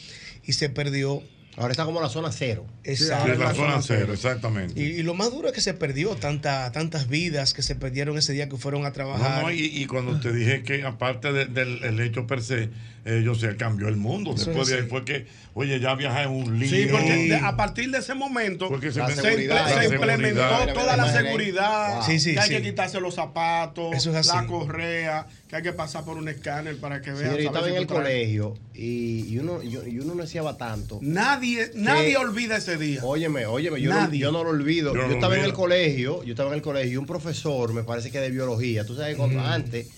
[0.46, 1.22] y se perdió.
[1.58, 2.64] Ahora está como la zona cero.
[2.82, 3.34] Exacto.
[3.34, 4.80] Sí, la zona cero, exactamente.
[4.80, 8.16] Y, y lo más duro es que se perdió tanta, tantas vidas que se perdieron
[8.16, 9.42] ese día que fueron a trabajar.
[9.42, 12.70] No, no, y, y cuando te dije que aparte de- del el hecho per se,
[13.04, 14.34] ellos se cambió el mundo.
[14.34, 16.68] Eso Después es de ahí fue que, oye, ya viajar en un lío.
[16.70, 22.02] Sí, porque de- a partir de ese momento Porque se implementó toda la seguridad, Wow.
[22.06, 25.72] Sí, sí, que hay que quitarse los zapatos, Eso es la correa, que hay que
[25.72, 27.32] pasar por un escáner para que vean.
[27.36, 30.98] Yo estaba en el colegio y, y uno, yo- y uno no hacía tanto.
[31.02, 33.00] Nadie, nadie olvida ese día.
[33.04, 34.20] Óyeme, óyeme, yo no, Nadie.
[34.20, 34.90] yo no lo olvido.
[34.94, 37.06] Yo Yo, no lo estaba en el colegio, yo estaba en el colegio y un
[37.06, 39.44] profesor, me parece que de biología, tú sabes, cuando Mm.
[39.46, 39.88] antes,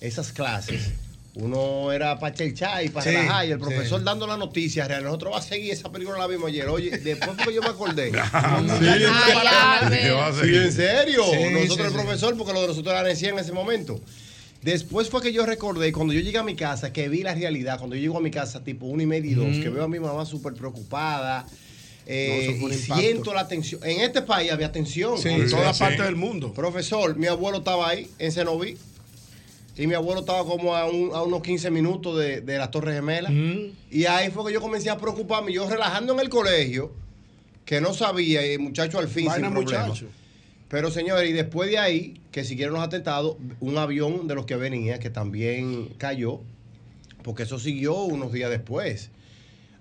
[0.00, 0.90] esas clases,
[1.34, 3.64] uno era para chelchar y para Sí, relajar y el sí.
[3.64, 5.04] profesor dando la noticia real.
[5.04, 6.68] Nosotros va a seguir esa película la vimos ayer.
[6.68, 8.10] Oye, después fue que yo me acordé.
[8.10, 8.16] Sí,
[10.42, 11.24] sí, en serio.
[11.30, 11.94] Sí, nosotros sí, el sí.
[11.94, 14.00] profesor, porque lo de nosotros era en en ese momento.
[14.62, 17.78] Después fue que yo recordé, cuando yo llegué a mi casa, que vi la realidad,
[17.78, 19.62] cuando yo llego a mi casa tipo una y media y dos, Mm.
[19.62, 21.46] que veo a mi mamá súper preocupada.
[22.12, 23.80] eh, No, y siento la tensión.
[23.84, 25.16] En este país había tensión.
[25.16, 26.52] Sí, en toda parte del mundo.
[26.52, 28.76] Profesor, mi abuelo estaba ahí, en Cenoví.
[29.80, 32.94] Y mi abuelo estaba como a, un- a unos 15 minutos de, de las Torres
[32.94, 33.32] Gemelas.
[33.90, 35.52] Y ahí fue que yo comencé a preocuparme.
[35.52, 36.92] Yo relajando en el colegio,
[37.64, 39.86] que no sabía, y el muchacho al fin Vaina sin problema.
[39.86, 40.06] muchacho.
[40.68, 44.56] Pero señores, y después de ahí, que siguieron los atentados, un avión de los que
[44.56, 46.40] venía, que también cayó,
[47.24, 49.10] porque eso siguió unos días después.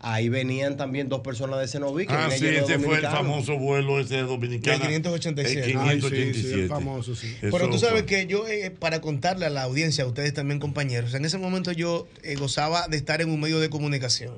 [0.02, 2.06] Ahí venían también dos personas de Cenoví.
[2.08, 4.76] Que Ah, sí, ese fue el famoso vuelo ese de Dominicana.
[4.76, 5.72] El 587.
[5.72, 6.54] El Ay, sí, sí, 587.
[6.64, 7.28] el famoso, sí.
[7.42, 7.88] Eso Pero tú fue.
[7.90, 11.38] sabes que yo, eh, para contarle a la audiencia, a ustedes también compañeros, en ese
[11.38, 14.36] momento yo eh, gozaba de estar en un medio de comunicación.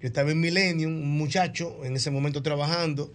[0.00, 3.12] Yo estaba en Millennium, un muchacho en ese momento trabajando,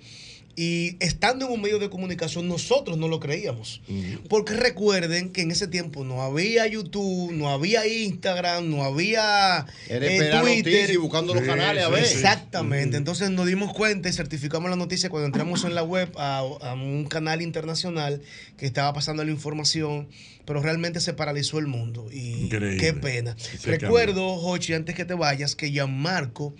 [0.60, 3.80] y estando en un medio de comunicación nosotros no lo creíamos.
[4.28, 10.00] Porque recuerden que en ese tiempo no había YouTube, no había Instagram, no había eh,
[10.00, 10.34] Twitter.
[10.34, 12.02] noticias y buscando los canales a ver.
[12.04, 12.98] Exactamente.
[12.98, 16.74] Entonces nos dimos cuenta y certificamos la noticia cuando entramos en la web a, a
[16.74, 18.24] un canal internacional
[18.58, 20.10] que estaba pasando la información,
[20.46, 22.08] pero realmente se paralizó el mundo.
[22.12, 22.78] Y Increíble.
[22.78, 23.38] qué pena.
[23.64, 26.56] Recuerdo, Jochi, antes que te vayas, que Gianmarco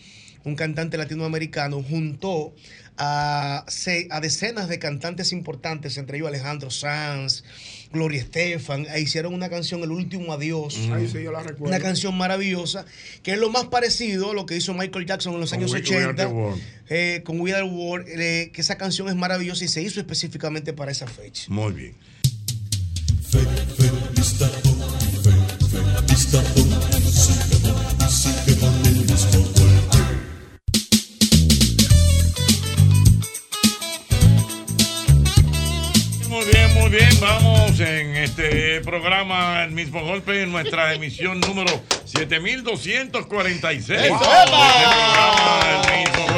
[0.48, 2.54] un cantante latinoamericano, juntó
[2.98, 3.66] a,
[4.10, 7.44] a decenas de cantantes importantes, entre ellos Alejandro Sanz,
[7.92, 10.78] Gloria Estefan, e hicieron una canción, El último adiós.
[10.78, 10.94] Mm.
[10.94, 11.68] Ahí sí, yo la recuerdo.
[11.76, 12.86] Una canción maravillosa,
[13.24, 15.72] que es lo más parecido a lo que hizo Michael Jackson en los Con años
[15.74, 16.62] We- We Are 80, the World.
[16.90, 20.00] eh, con We Are the World, eh, que esa canción es maravillosa y se hizo
[20.00, 21.46] específicamente para esa fecha.
[21.50, 21.96] Muy bien.
[23.34, 23.68] Muy bien,
[36.90, 37.10] muy bien.
[37.20, 41.72] Vamos en este programa, el mismo golpe, en nuestra emisión número
[42.06, 43.90] 7246.
[43.90, 44.20] ¡Eso!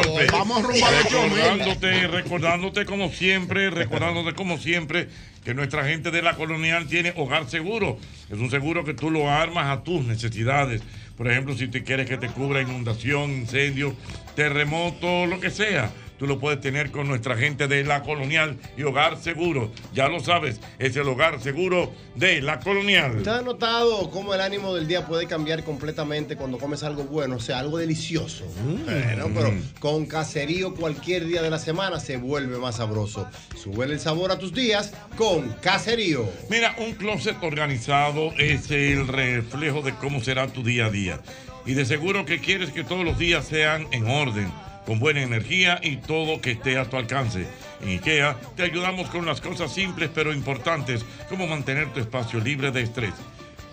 [0.06, 0.32] Este.
[0.32, 1.32] Vamos rumbo a los 8000.
[1.32, 5.10] Recordándote, recordándote como siempre, recordándote como siempre
[5.44, 7.98] que nuestra gente de la colonial tiene hogar seguro.
[8.30, 10.82] Es un seguro que tú lo armas a tus necesidades.
[11.18, 13.96] Por ejemplo, si te quieres que te cubra inundación, incendio,
[14.36, 15.92] terremoto, lo que sea.
[16.20, 19.72] Tú lo puedes tener con nuestra gente de la colonial y hogar seguro.
[19.94, 23.16] Ya lo sabes, es el hogar seguro de la colonial.
[23.18, 27.38] ¿Usted ha notado cómo el ánimo del día puede cambiar completamente cuando comes algo bueno,
[27.38, 28.44] o sea, algo delicioso?
[28.84, 33.26] Bueno, pero con caserío cualquier día de la semana se vuelve más sabroso.
[33.56, 36.30] Sube el sabor a tus días con caserío.
[36.50, 41.22] Mira, un closet organizado es el reflejo de cómo será tu día a día.
[41.66, 44.52] Y de seguro que quieres que todos los días sean en orden,
[44.90, 47.46] con buena energía y todo que esté a tu alcance.
[47.80, 52.72] En IKEA te ayudamos con las cosas simples pero importantes, como mantener tu espacio libre
[52.72, 53.14] de estrés.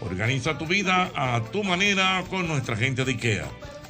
[0.03, 3.47] Organiza tu vida a tu manera con nuestra gente de IKEA.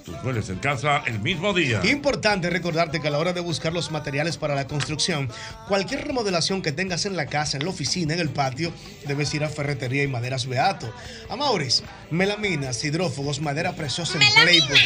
[0.07, 1.81] Tus muebles en casa el mismo día.
[1.85, 5.29] Importante recordarte que a la hora de buscar los materiales para la construcción,
[5.67, 8.73] cualquier remodelación que tengas en la casa, en la oficina, en el patio,
[9.05, 10.95] debes ir a Ferretería y Maderas Beato.
[11.29, 11.83] A Maurice,
[12.13, 14.79] melaminas, hidrófugos, madera preciosa en Playboy.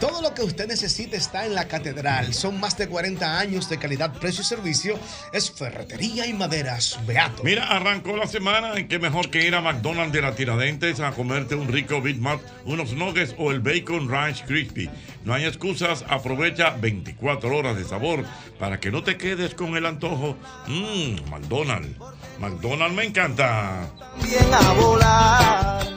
[0.00, 2.32] Todo lo que usted necesite está en la catedral.
[2.32, 4.98] Son más de 40 años de calidad, precio y servicio.
[5.34, 7.44] Es Ferretería y Maderas Beato.
[7.44, 11.12] Mira, arrancó la semana en que mejor que ir a McDonald's de la Tiradentes a
[11.12, 14.88] comerte un rico Big Mac, unos nuggets o el Bacon Ranch Crispy.
[15.24, 18.24] No hay excusas, aprovecha 24 horas de sabor
[18.56, 20.36] para que no te quedes con el antojo.
[20.68, 21.98] Mmm, McDonald's.
[22.38, 23.90] McDonald's me encanta.
[24.22, 25.96] Bien a volar.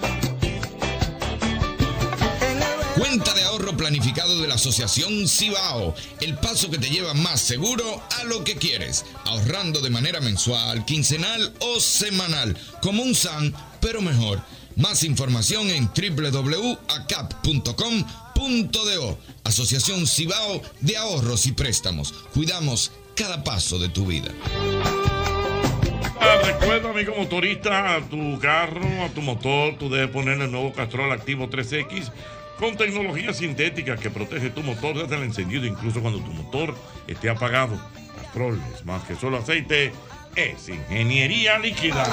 [2.98, 8.02] Cuenta de ahorro planificado de la Asociación Cibao, el paso que te lleva más seguro
[8.20, 14.02] a lo que quieres, ahorrando de manera mensual, quincenal o semanal, como un SAN, pero
[14.02, 14.42] mejor.
[14.76, 15.88] Más información en
[18.38, 19.18] www.acap.com.do.
[19.44, 22.14] Asociación Cibao de Ahorros y Préstamos.
[22.34, 24.32] Cuidamos cada paso de tu vida.
[26.20, 30.74] Ah, Recuerda, amigo motorista, a tu carro, a tu motor, tú debes ponerle el nuevo
[30.74, 32.12] Castrol Activo 3X
[32.60, 36.76] con tecnología sintética que protege tu motor desde el encendido, incluso cuando tu motor
[37.08, 37.80] esté apagado.
[38.16, 39.94] Castrol es más que solo aceite,
[40.36, 42.04] es ingeniería líquida.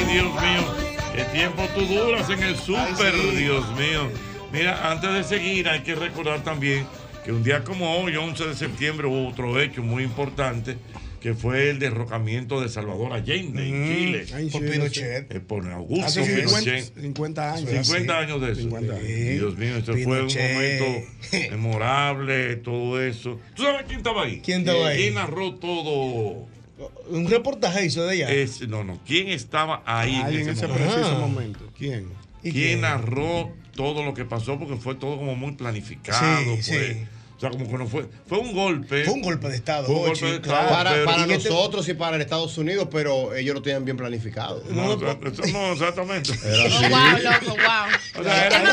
[0.00, 0.74] Ay Dios mío,
[1.14, 4.10] qué tiempo tú duras en el súper, Dios mío.
[4.52, 6.86] Mira, antes de seguir hay que recordar también
[7.24, 10.76] que un día como hoy, 11 de septiembre, hubo otro hecho muy importante
[11.20, 14.26] que fue el derrocamiento de Salvador Allende en Chile.
[14.32, 15.30] Ay, Por Pinochet.
[15.30, 16.94] Eh, por Augusto Hace 50, Pinochet.
[16.98, 17.86] 50 años.
[17.86, 18.60] 50 años de eso.
[18.62, 19.06] 50 años.
[19.06, 21.08] Dios mío, esto fue un momento
[21.50, 23.38] memorable, todo eso.
[23.54, 24.40] ¿Tú sabes quién estaba ahí?
[24.42, 24.96] ¿Quién estaba ahí?
[24.96, 26.48] ¿Quién narró todo?
[27.08, 28.30] Un reportaje hizo de ella.
[28.30, 28.98] Es, no, no.
[29.06, 30.92] ¿Quién estaba ahí en en ese, momento?
[30.92, 31.18] preciso Ah.
[31.18, 31.72] momento.
[31.76, 32.08] ¿Quién?
[32.42, 32.80] ¿Quién, quién?
[32.80, 34.58] narró todo lo que pasó?
[34.58, 36.38] Porque fue todo como muy planificado.
[36.38, 36.66] Sí, pues.
[36.66, 37.06] sí.
[37.40, 38.04] O sea, como que no fue.
[38.26, 39.02] Fue un golpe.
[39.04, 39.86] Fue un golpe de Estado.
[39.86, 40.60] Fue un Ochi, golpe de claro.
[40.60, 43.62] Estado, Para, pero- para y este- nosotros y para el Estados Unidos, pero ellos lo
[43.62, 44.62] tienen bien planificado.
[44.68, 46.32] No, no, exactamente.
[46.44, 46.84] Era así.
[46.84, 48.20] Oh, wow, loco, wow.
[48.20, 48.70] O sea, era- no.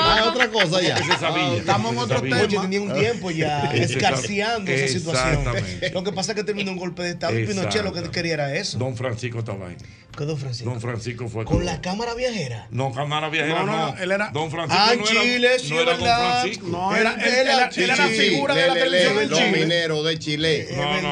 [0.00, 0.96] Ah, otra cosa ya.
[0.96, 1.54] Se sabía.
[1.58, 2.34] estamos en otro sabía.
[2.36, 2.46] tema.
[2.48, 5.38] Oye, tenía un tiempo ya escarciando esa situación.
[5.38, 5.90] Exactamente.
[5.90, 8.34] Lo que pasa es que terminó un golpe de Estado y Pinochet lo que quería
[8.34, 8.78] era eso.
[8.78, 9.76] Don Francisco estaba ahí.
[10.18, 10.68] ¿Qué don Francisco?
[10.70, 12.66] Don Francisco fue Con la cámara viajera.
[12.72, 13.92] No, cámara viajera, No, no.
[13.92, 16.40] no, él era- Don Francisco Ah, no era, Chile, sí, no era es Don verdad.
[16.40, 16.66] Francisco.
[16.66, 19.16] No, él, Era- él- era- él- él era Sí, figura de la le- le- televisión
[19.16, 19.60] le- en Los Chile.
[19.60, 20.68] mineros de Chile.
[20.76, 21.08] No, no, no.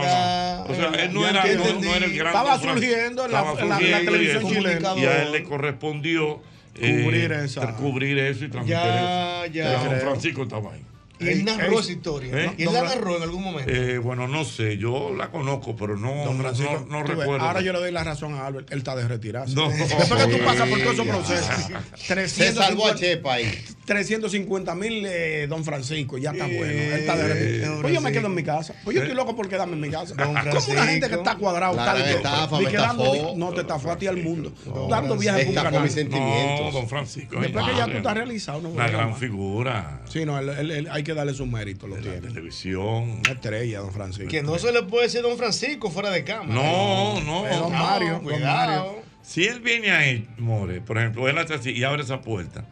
[0.64, 3.64] O sea, él no era, no, era el gran Estaba Don surgiendo en la- la-
[3.80, 4.94] la televisión chilena.
[4.96, 6.42] Y a él le correspondió
[6.78, 7.72] eh, Cubrir esa.
[7.76, 9.52] cubrir eso y transmitir Ya, eso.
[9.54, 9.72] ya.
[9.72, 10.00] Don Creo.
[10.00, 10.82] Francisco estaba ahí.
[11.18, 12.44] Y él narró ey, esa historia.
[12.44, 12.54] ¿eh?
[12.58, 13.72] Y él la narró en algún momento.
[13.72, 17.46] Eh, bueno, no sé, yo la conozco, pero no, Francisco, no, no tú ves, recuerdo.
[17.46, 18.70] ahora yo le doy la razón a Albert.
[18.70, 19.54] Él está de retirarse.
[19.54, 19.70] No.
[19.70, 21.54] Después que tú pasas por todo esos procesos.
[21.96, 23.64] Se 350 salvó a Chepa ahí.
[23.86, 26.64] 350 mil eh, Don Francisco, ya está bueno.
[26.64, 28.74] Él está de Pues yo me quedo en mi casa.
[28.84, 30.14] Pues yo estoy loco por quedarme en mi casa.
[30.16, 30.42] Como una
[30.86, 33.12] gente que está estafa, me estafó.
[33.12, 34.52] di- No te estafó a ti al mundo.
[34.66, 35.82] No, dando viajes por un canal.
[35.84, 36.66] mis sentimientos.
[36.66, 37.40] No, don Francisco.
[37.40, 40.00] Después que ya tú estás realizado, no Una gran figura.
[40.08, 42.28] Sí, no, él- él- él- hay que darle su mérito, lo de la tiene.
[42.28, 43.20] televisión.
[43.20, 44.28] Una estrella, don Francisco.
[44.28, 46.52] Que no se le puede decir Don Francisco fuera de cámara.
[46.54, 47.46] No, no.
[47.46, 48.84] Eh, don Mario, don cuidado.
[48.84, 49.02] Mario.
[49.22, 52.64] Si él viene ahí, More, por ejemplo, él hace así y abre esa puerta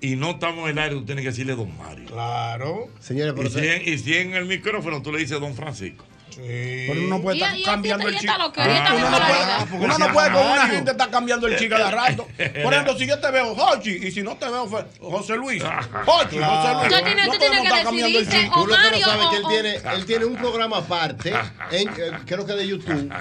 [0.00, 2.06] y no estamos en el aire, tú tienes que decirle Don Mario.
[2.06, 2.88] Claro.
[3.00, 6.04] Señores, Y si, en, y si en el micrófono tú le dices Don Francisco.
[6.36, 8.32] Pero uno no puede estar cambiando el chico.
[8.32, 12.28] está Uno no puede, con una gente está cambiando el chico de rato.
[12.62, 14.68] Por ejemplo, si yo te veo Jochi y si no te veo
[15.00, 15.62] José Luis.
[15.62, 16.56] Jochi, Claro.
[16.56, 16.88] José Luis.
[17.00, 18.60] Tú tienes- no tú tienes podemos que estar cambiando el decidirte, chico.
[18.62, 20.76] Tú lo que no Mario sabes o- que él o- tiene, él tiene un programa
[20.78, 21.32] aparte,
[21.70, 21.92] en, eh,
[22.26, 23.12] creo que de YouTube,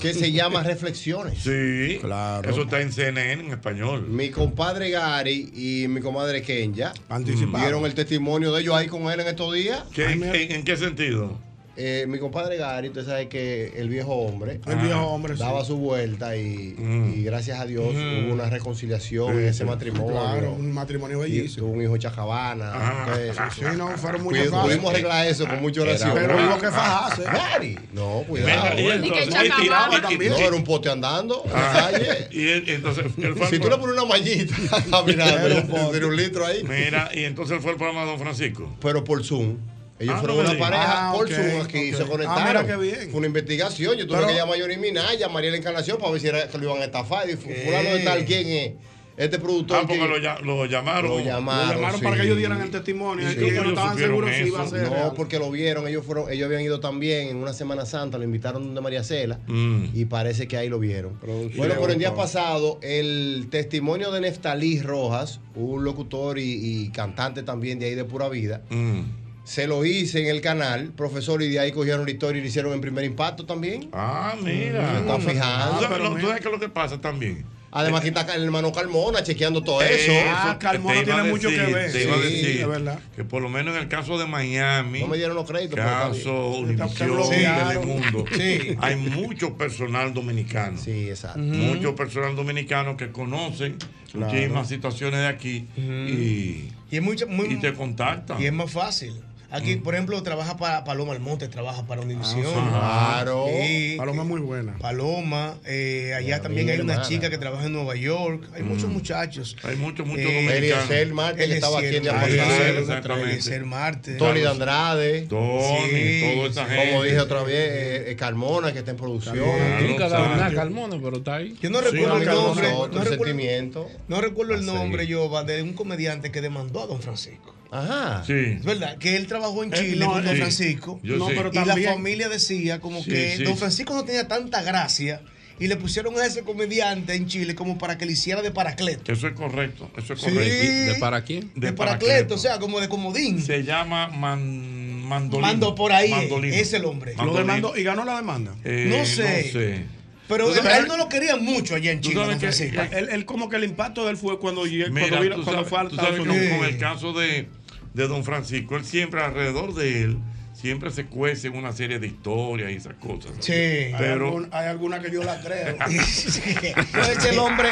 [0.00, 1.38] que se llama Reflexiones.
[1.42, 2.48] Sí, Claro.
[2.50, 4.06] Eso está en CNN en español.
[4.08, 7.58] Mi compadre Gary y mi comadre Kenya Anticipado.
[7.64, 9.82] vieron el testimonio de ellos ahí con él en estos días.
[9.94, 11.38] ¿Qué- en, en qué sentido?
[11.76, 15.40] Eh, mi compadre Gary, usted sabe que el viejo hombre El viejo hombre, sí.
[15.40, 17.14] daba su vuelta y, Mm.
[17.16, 20.12] y gracias a Dios hubo una reconciliación Sí, en ese matrimonio.
[20.12, 21.66] Claro, un matrimonio bellísimo.
[21.66, 22.70] tuvo un hijo chacabana.
[22.74, 23.06] Ah.
[23.18, 24.64] Entonces, Sí, no, fueron muchas fases.
[24.66, 26.12] pudimos arreglar eso con mucha oración.
[26.14, 27.22] Pero hubo que fajarse.
[27.24, 28.78] Gary, no, cuidado.
[28.80, 30.30] Y entonces- Y también.
[30.30, 32.28] No, era un pote andando en la Ah, calle.
[32.30, 34.54] y él- entonces él fue Si tú le pones una mallita
[34.90, 35.90] caminando, un pote.
[35.90, 36.62] tiene un litro ahí.
[36.62, 38.72] Mira, y entonces fue al programa de Don Francisco.
[38.80, 39.56] Pero por Zoom.
[40.04, 41.96] Ellos Ah, fueron no una pareja Ah, por ok, Zoom aquí ok.
[41.96, 42.44] se Ah, conectaron.
[42.46, 43.10] mira qué bien.
[43.10, 43.96] Fue una investigación.
[43.96, 46.28] Yo tuve Pero- que llamar a Johnny Minaya, a María la Encarnación para ver si
[46.28, 47.28] era que lo iban a estafar.
[47.28, 48.72] Y fu- fulano de tal, ¿quién es?
[49.16, 49.76] Este productor.
[49.76, 51.08] Ah, porque lo, ya- lo llamaron.
[51.08, 52.04] Lo Lo llamaron, llamaron sí.
[52.04, 53.30] para que ellos dieran el testimonio.
[53.30, 54.88] Sí, y ellos no estaban seguros si iba a ser.
[54.88, 55.02] real.
[55.04, 58.24] No, porque lo vieron, ellos fueron, ellos habían ido también en una Semana Santa, lo
[58.24, 59.84] invitaron donde María Cela Mm.
[59.94, 61.12] y parece que ahí lo vieron.
[61.20, 61.56] Producción.
[61.58, 66.42] Bueno, por el día pasado, el testimonio de Neftalí Rojas, un locutor y,
[66.82, 69.02] y cantante también de ahí de Pura Vida, Mm.
[69.44, 72.48] Se lo hice en el canal, profesor, y de ahí cogieron la historia y lo
[72.48, 73.88] hicieron en primer impacto también.
[73.92, 74.98] Ah, mira.
[75.00, 75.76] Está fijando.
[75.78, 76.20] ¿Tú sabes, mira.
[76.20, 77.44] tú sabes qué es lo que pasa también?
[77.76, 80.12] Además, que está el hermano Carmona chequeando todo eso.
[80.28, 81.90] Ah, Carmona tiene mucho que ver.
[81.90, 83.00] Te iba a Sí, decir es verdad.
[83.16, 85.74] que por lo menos en el caso de Miami, No me dieron los créditos.
[85.80, 87.68] caso bloqueado.
[87.72, 88.76] Telemundo, Sí.
[88.80, 90.78] hay mucho personal dominicano.
[90.78, 91.40] Sí, exacto.
[91.40, 93.76] Mucho personal dominicano que conocen
[94.14, 98.40] muchísimas situaciones de aquí y, Y es mucho, muy, y te contactan.
[98.40, 99.14] y es más fácil.
[99.54, 102.42] Aquí, por ejemplo, trabaja para Paloma Almonte, trabaja para Univisión.
[102.68, 103.46] Claro.
[103.48, 103.94] Sí.
[103.96, 104.76] Paloma es muy buena.
[104.78, 108.48] Paloma, eh, allá también hay una chica que trabaja en Nueva York.
[108.54, 109.56] Hay muchos muchachos.
[109.62, 110.90] Hay muchos, muchos Eh, dominicanos.
[110.90, 112.00] Eliezer Marte, que estaba aquí.
[112.00, 113.30] Marte, Exactamente.
[113.30, 114.14] Eliezer Marte.
[114.14, 115.22] Tony de Andrade.
[115.22, 116.90] Tony, Sí, toda esa gente.
[116.90, 119.36] Como dije otra vez, eh, eh, Carmona, que está en producción.
[119.36, 121.56] Claro, Nunca nada, Carmona, pero está ahí.
[121.62, 122.72] Yo no Sí, recuerdo el nombre.
[122.72, 123.88] Otro No recuerdo, sentimiento.
[124.08, 127.54] no recuerdo el A nombre, yo, de un comediante que demandó a Don Francisco.
[127.74, 128.22] Ajá.
[128.26, 128.32] Sí.
[128.32, 130.40] Es verdad, que él trabajó en Eh, Chile no, con Don sí.
[130.40, 131.00] Francisco.
[131.02, 131.90] Yo no, pero y la también.
[131.94, 133.42] familia decía como Sí, que sí.
[133.44, 135.20] Don Francisco no tenía tanta gracia
[135.58, 139.12] y le pusieron a ese comediante en Chile como para que le hiciera de Paracleto.
[139.12, 140.26] Eso es correcto, eso es Sí.
[140.26, 140.92] correcto.
[140.92, 141.50] ¿De para quién?
[141.54, 143.40] De, Paracleto, o sea, como de comodín.
[143.42, 145.42] Se llama man, mandolín.
[145.42, 146.54] Mando por ahí, Mandolino.
[146.54, 147.12] es el hombre.
[147.12, 147.38] Lo Mandolino.
[147.46, 148.54] demandó y ganó la demanda.
[148.64, 149.44] Eh, No sé.
[149.46, 149.84] No sé.
[150.26, 152.98] Pero ¿Tú a sabes- él no lo querían mucho allá en tú Chile, que-.
[152.98, 155.68] Él, él como que el impacto de él fue cuando, Mira, cuando, vino- tú cuando
[155.68, 156.56] sabes, fue Estados Unidos.
[156.58, 157.46] con el caso de,
[157.94, 160.18] de Don Francisco, él siempre alrededor de él,
[160.64, 163.32] siempre se cuece una serie de historias y esas cosas.
[163.40, 163.52] Sí.
[163.52, 165.76] Hay, Pero- algún- hay alguna que yo la creo.
[165.86, 167.68] Yo es que el hombre.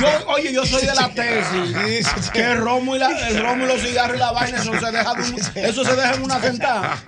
[0.00, 2.08] Yo, oye, yo soy de la tesis.
[2.32, 4.90] Que el romo y, la, el romo y los cigarros y la vaina, eso se
[4.90, 7.04] deja, de un- eso se deja en una sentada.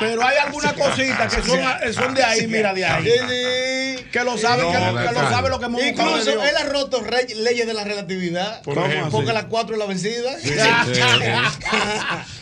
[0.00, 1.60] Pero hay algunas cositas que son,
[1.92, 4.06] son de ahí, mira, de ahí.
[4.10, 7.04] Que lo saben, que, lo, que lo sabe lo que hemos Incluso él ha roto
[7.36, 8.62] leyes de la relatividad.
[8.62, 9.10] Por ¿Cómo ejemplo.
[9.10, 10.30] Porque las cuatro es la vencida.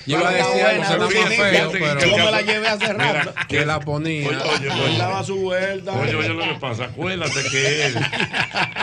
[0.06, 3.30] Yo iba a decir algo, no feo, pero me la llevé hace rato.
[3.30, 4.28] Mira, que la ponía.
[4.28, 4.98] Oye, oye, Él oye.
[4.98, 5.92] daba su vuelta.
[5.92, 6.84] Oye, oye lo que pasa.
[6.84, 7.94] Acuérdate que él,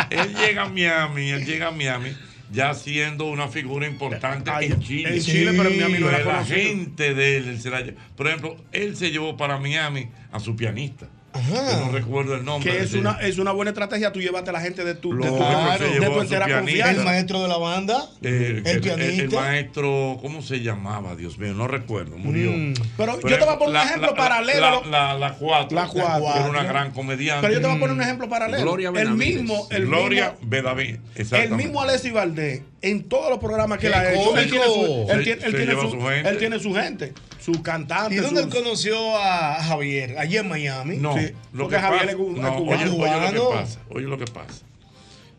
[0.10, 2.16] él llega a Miami, él llega a Miami
[2.52, 5.16] ya siendo una figura importante Ay, en Chile.
[5.16, 7.84] en Chile, pero en Miami no era la gente de él, él se la
[8.16, 11.08] por ejemplo, él se llevó para Miami a su pianista.
[11.50, 12.72] Yo no recuerdo el nombre.
[12.72, 15.28] Que es una, es una buena estrategia tú llevarte a la gente de tu, de
[15.28, 15.86] tu, Claro.
[15.88, 16.72] de tu entera pianista.
[16.72, 17.04] El confianza.
[17.04, 18.10] maestro de la banda.
[18.22, 19.24] Eh, El el, pianista.
[19.24, 21.16] el maestro, ¿cómo se llamaba?
[21.16, 22.52] Dios mío, no recuerdo, murió.
[22.52, 22.74] Mm.
[22.98, 24.84] Pero yo te voy a poner un ejemplo paralelo.
[24.86, 26.34] La, la, la cuatro, La cuatro.
[26.34, 27.42] que era una gran comediante.
[27.48, 28.62] Pero yo te voy a poner un ejemplo paralelo.
[28.64, 29.36] Gloria el Benavides.
[29.42, 34.00] mismo, el Gloria mismo, el mismo Alessi Valdés, en todos los programas que él ¡Qué
[34.00, 36.30] ha hecho, él tiene su, él Se- tiene, él tiene su, su gente.
[36.30, 38.16] él tiene su gente, su cantante.
[38.16, 40.18] ¿Y dónde él conoció a Javier?
[40.18, 40.98] Allí en Miami.
[40.98, 42.62] No, Sí, lo porque que Javier pasa, es no, cubano.
[42.62, 44.66] oye, oye lo que pasa, oye lo que pasa.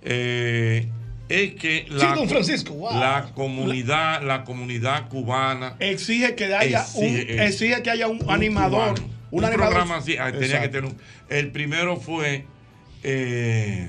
[0.03, 0.89] Eh,
[1.29, 2.99] es que Sí, la, don Francisco, wow.
[3.01, 6.99] la comunidad, la comunidad cubana Exige que haya Exige,
[7.33, 8.95] un, eh, exige que haya un, un animador.
[8.95, 9.15] cubano.
[9.33, 9.73] Un, Un, animador.
[9.75, 10.97] programa así, ah, tenía que tener un.
[11.29, 12.45] El primero fue.
[13.03, 13.89] eh,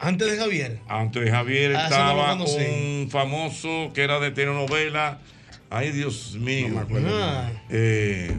[0.00, 0.78] Antes de Javier.
[0.88, 5.18] antes de Javier Ah, no estaba un famoso que era de telenovela.
[5.68, 6.68] Ay, Dios mío.
[7.06, 7.50] Ah.
[7.68, 8.36] Eh,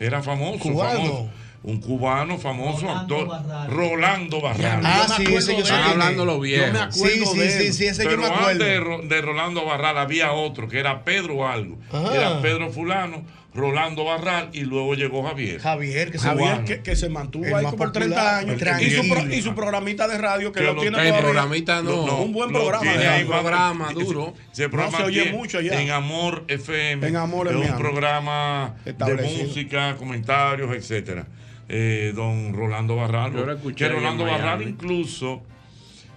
[0.00, 0.58] era famoso.
[0.58, 0.98] Cubano.
[1.00, 1.30] famoso.
[1.62, 3.28] Un cubano famoso actor.
[3.70, 4.82] Rolando Barral.
[4.84, 6.26] Ah, sí, ese yo sé Están hablando es.
[6.26, 6.66] los viejos.
[6.68, 7.62] Yo me acuerdo Sí, sí, de él.
[7.62, 8.48] sí, sí, ese yo Pero me acuerdo.
[8.50, 11.78] antes de, Ro- de Rolando Barral había otro que era Pedro algo.
[11.92, 12.10] Ah.
[12.14, 13.24] Era Pedro Fulano,
[13.56, 15.60] Rolando Barral y luego llegó Javier.
[15.60, 16.64] Javier, que se Javier Cubano.
[16.66, 18.50] que, que se mantuvo El ahí por 30 popular, años.
[18.50, 19.14] Y su, tranquilo.
[19.14, 21.22] pro- y su programita de radio que, Que lo, lo- tiene el todavía.
[21.30, 22.16] programita no.
[22.22, 22.82] Un buen programa.
[22.82, 24.34] tiene de ahí, programa duro.
[24.52, 25.80] ese programa se oye mucho allá.
[25.80, 27.06] En Amor FM.
[27.08, 28.94] En Amor es mi un programa de
[29.42, 31.26] música, comentarios, etcétera.
[31.68, 33.32] Eh, don Rolando Barral.
[33.32, 34.24] Yo lo escuché Que Rolando.
[34.24, 35.42] Barral incluso,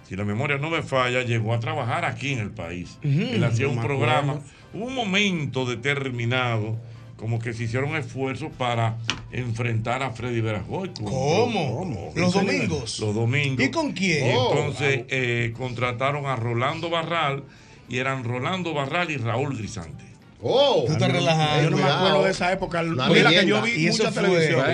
[0.08, 2.98] si la memoria no me falla, llegó a trabajar aquí en el país.
[3.02, 4.40] Ujú, Él hacía un programa.
[4.72, 6.76] Hubo un momento determinado
[7.20, 8.96] como que se hicieron esfuerzos para
[9.30, 10.90] enfrentar a Freddy Verajoy.
[11.04, 12.12] ¿Cómo?
[12.16, 12.98] ¿Los Sí, domingos?
[12.98, 13.64] Los domingos.
[13.64, 14.26] ¿Y con quién?
[14.26, 17.44] Y Oh, entonces eh, contrataron a Rolando Barral
[17.90, 20.04] y eran Rolando Barral y Raúl Grisante.
[20.42, 21.62] Oh, Tú estás relajado.
[21.62, 22.82] Yo no me acuerdo de esa época.
[22.82, 24.64] Mira que yo vi Y mucha televisión.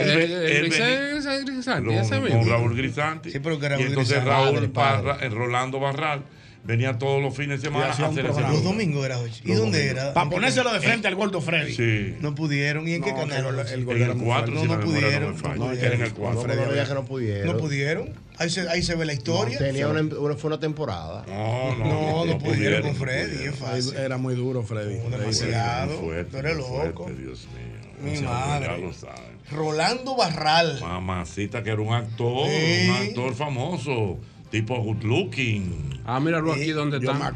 [1.44, 2.44] Grisante.
[2.48, 3.30] Raúl Grisante.
[3.30, 6.22] Sí, pero que y Raúl entonces Grisante, Raúl eh, Rolando Barral
[6.66, 8.40] venía todos los fines de semana a hacer ese.
[8.40, 9.30] Los domingos era hoy.
[9.44, 10.12] ¿Y dónde era?
[10.12, 11.74] Para ponérselo de frente al gordo Freddy.
[11.74, 12.16] Sí.
[12.20, 12.86] No pudieron.
[12.88, 13.46] ¿Y en qué canal?
[13.58, 14.60] el- En gordo era el muy 4, fuerte.
[14.60, 16.10] si No, no pudieron, no Era en el pudieron.
[16.16, 16.42] 4.
[16.42, 17.46] No, que pudieron.
[17.46, 18.26] ¿No pudieron?
[18.38, 19.56] Ahí se, ahí se ve la historia.
[19.58, 21.24] Tenía una, una- fue una temporada.
[21.26, 23.54] No, no, No, no pudieron con no Freddy, pudieron.
[23.54, 23.96] es fácil.
[23.96, 24.98] Era muy duro, Freddy.
[25.08, 25.94] demasiado.
[25.98, 27.10] Tú eres loco.
[27.18, 27.76] Dios mío.
[28.12, 28.66] Mi madre.
[28.66, 29.36] Ya lo saben.
[29.50, 30.78] Rolando Barral.
[30.80, 32.88] Mamacita, que era un actor, Sí.
[32.90, 34.18] un actor famoso,
[34.50, 36.00] tipo good looking.
[36.04, 37.32] Ah, míralo aquí donde está.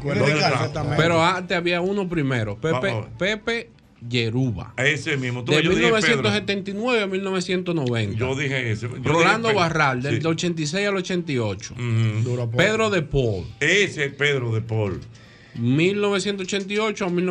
[0.97, 3.03] Pero antes había uno primero, Pepe.
[3.17, 3.69] Pepe
[4.07, 4.73] Yeruba.
[4.77, 5.43] Ese mismo.
[5.43, 5.99] Tú, De yo dije Pedro.
[6.23, 8.17] 1979 a 1990.
[8.17, 8.87] Yo dije ese.
[8.87, 9.59] Yo Rolando dije.
[9.59, 10.27] Barral, del Sí.
[10.27, 11.73] 86 al 88.
[11.75, 12.23] Ujú.
[12.23, 12.57] Duro poco.
[12.57, 14.99] Pedro de Paul, Ese es Pedro de Paul.
[15.55, 17.21] 1988 a ¿Y ese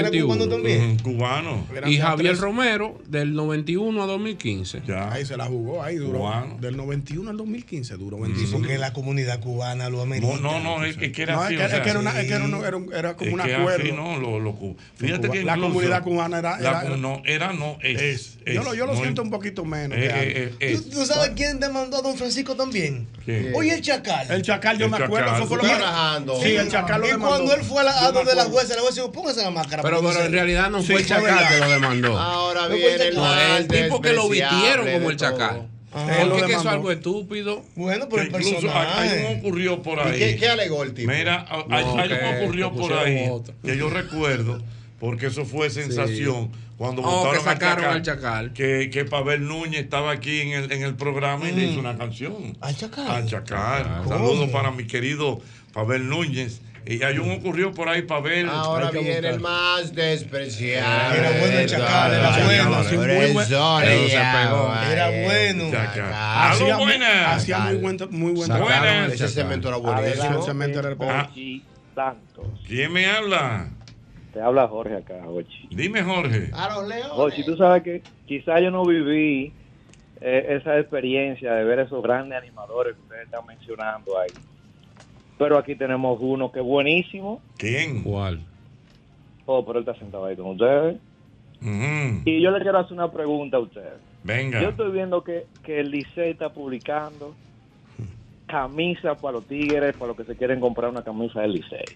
[0.00, 0.26] era 1991.
[0.26, 0.98] cubano también?
[0.98, 1.66] Cubano.
[1.86, 2.40] Y Javier tres.
[2.40, 4.82] Romero, del 91 a 2015.
[4.86, 5.12] Ya.
[5.12, 6.18] Ahí se la jugó, ahí duró.
[6.20, 6.58] Cubano.
[6.60, 8.58] Del 91 al 2015 duró Sí, 25.
[8.58, 10.34] porque la comunidad cubana lo amerita.
[10.36, 11.56] No, no, no, es, es que era No, es así.
[11.56, 12.18] que, o es sea, que era, una, sí.
[12.18, 13.82] es que era, una- era un- era como es un acuerdo.
[13.84, 17.52] así, no, lo, lo cu- Fíjate que La comunidad cubana era- la- era- no, era
[17.52, 18.00] no, es.
[18.02, 18.38] Es.
[18.44, 19.96] es, yo lo, yo lo no siento un poquito menos.
[19.98, 23.06] eh, que eh, eh, ¿Tú, tú sabes quién demandó a don Francisco también?
[23.24, 23.52] ¿Quién?
[23.54, 24.30] Oye, el Chacal.
[24.30, 25.26] el Chacal, yo El me acuerdo.
[25.26, 25.42] Chacal.
[25.42, 26.40] Eso fue lo.
[26.42, 27.51] Sí, el Chacal lo y demandó.
[27.54, 29.82] Él fue a, la, a donde la jueza, le voy a decir, póngase la máscara.
[29.82, 32.18] Pero, pero en realidad no Sí, fue el Chacal que lo demandó.
[32.18, 33.08] Ahora viene
[33.58, 35.68] el tipo que lo vistieron como el Chacal.
[35.94, 37.62] Ah, Porque eso es algo estúpido.
[37.76, 40.18] Bueno, Que pero el incluso hay, un ocurrió por ¿Y ahí.
[40.18, 41.12] qué, qué alegó el tipo?
[41.12, 43.54] Mira, hay, No, hay que- un ocurrió por ahí otro.
[43.62, 44.62] que yo recuerdo,
[44.98, 48.52] porque eso fue sensación cuando Oh, votaron que sacaron al al Chacal.
[48.54, 51.98] Que, que Pavel Núñez estaba aquí en el, en el programa y le hizo una
[51.98, 52.56] canción.
[52.62, 53.10] ¿Al Chacal?
[53.10, 54.00] Al Chacal.
[54.04, 54.16] ¿Cómo?
[54.16, 55.40] Saludos para mi querido
[55.74, 56.62] Pavel Núñez.
[56.84, 58.48] Y hay un ocurrió por ahí, Pavel.
[58.48, 61.18] Ahora Hay que viene el más despreciable.
[61.18, 64.68] Era bueno el Chacal, era bueno, por sí, muy eso buen- le se pegó.
[64.68, 65.64] llama, Era bueno.
[65.72, 67.26] Hacía, ¡Aló, mu- buenas!
[67.36, 70.38] hacía muy buen, muy buen el Ese cemento era buenísimo.
[70.38, 71.30] el cemento era el Ah.
[71.94, 72.46] Santos.
[72.66, 73.68] ¿Quién me habla?
[74.32, 75.68] Te habla Jorge acá, Ochi.
[75.70, 76.50] Dime, Jorge.
[76.54, 77.08] A los leones.
[77.12, 79.52] Ochi, tú sabes que quizá yo no viví
[80.24, 84.30] eh, esa experiencia de ver esos grandes animadores que ustedes están mencionando ahí.
[85.42, 87.42] Pero aquí tenemos uno que es buenísimo.
[87.56, 88.04] ¿Quién?
[88.04, 88.38] ¿Cuál?
[89.44, 90.98] Oh, pero él está sentado ahí con ustedes.
[91.60, 94.00] Y yo le quiero hacer una pregunta a ustedes.
[94.22, 94.62] Venga.
[94.62, 97.34] Yo estoy viendo que, que el Licey está publicando
[98.46, 101.86] camisas para los tigres, para los que se quieren comprar una camisa del Licey.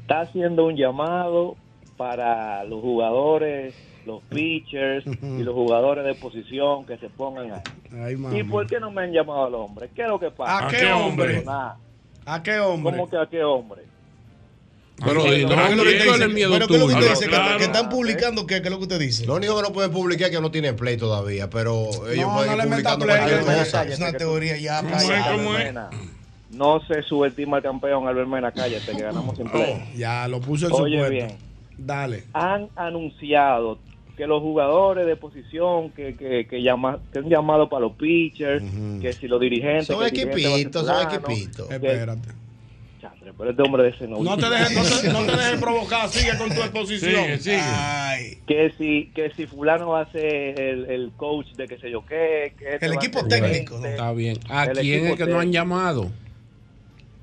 [0.00, 1.56] Está haciendo un llamado
[1.98, 3.74] para los jugadores,
[4.06, 7.60] los pitchers y los jugadores de posición que se pongan ahí.
[7.92, 8.40] Ay.
[8.40, 9.90] ¿Y por qué no me han llamado al hombre?
[9.94, 10.66] ¿Qué es lo que pasa?
[10.66, 11.42] ¿A qué hombre?
[11.44, 11.76] Nada.
[12.26, 12.96] ¿A qué hombre?
[12.96, 13.82] ¿Cómo que a qué hombre?
[15.04, 16.46] Pero Sí, di, no, no, ¿qué es lo ¿qué que dice?
[16.48, 17.24] Bueno, ¿qué es lo que usted dice?
[17.24, 17.58] Que- Claro.
[17.58, 19.26] Que, están publicando, ¿qué, ¿qué es lo que usted dice?
[19.26, 22.34] Lo único que no pueden publicar es que no tienen play todavía, pero ellos No,
[22.34, 23.82] pueden no ir publicando play, cualquier cosa.
[23.84, 24.78] Es una teoría ya.
[24.82, 25.18] ¿Cómo calla.
[25.18, 25.26] es?
[25.36, 25.64] ¿Cómo es?
[25.64, 25.90] Mena,
[26.50, 29.82] No se subestima al campeón Albert Mena, cállate, que ganamos play.
[29.92, 29.96] Oh.
[29.98, 31.26] Ya, lo puso en Oye, su bien.
[31.26, 31.44] puesto.
[31.76, 32.24] Dale.
[32.32, 33.78] han anunciado
[34.16, 38.62] que los jugadores de posición que, que, que, llama, que han llamado para los pitchers,
[39.00, 39.86] que si los dirigentes...
[39.86, 41.70] Son equipitos, son equipitos.
[41.70, 42.28] Espérate.
[43.00, 44.22] Chatre, pero este hombre de ese no...
[44.22, 47.24] No te dejes, no te, no te dejes provocar, sigue con tu exposición.
[47.24, 47.60] Sigue, sigue.
[47.60, 48.38] Ay.
[48.46, 52.04] Que si, que si fulano va a ser el, el coach de que sé yo
[52.06, 52.54] qué...
[52.58, 53.90] Que este El a equipo técnico, gerente.
[53.90, 54.38] Está bien.
[54.48, 56.10] ¿A quién es que no han llamado?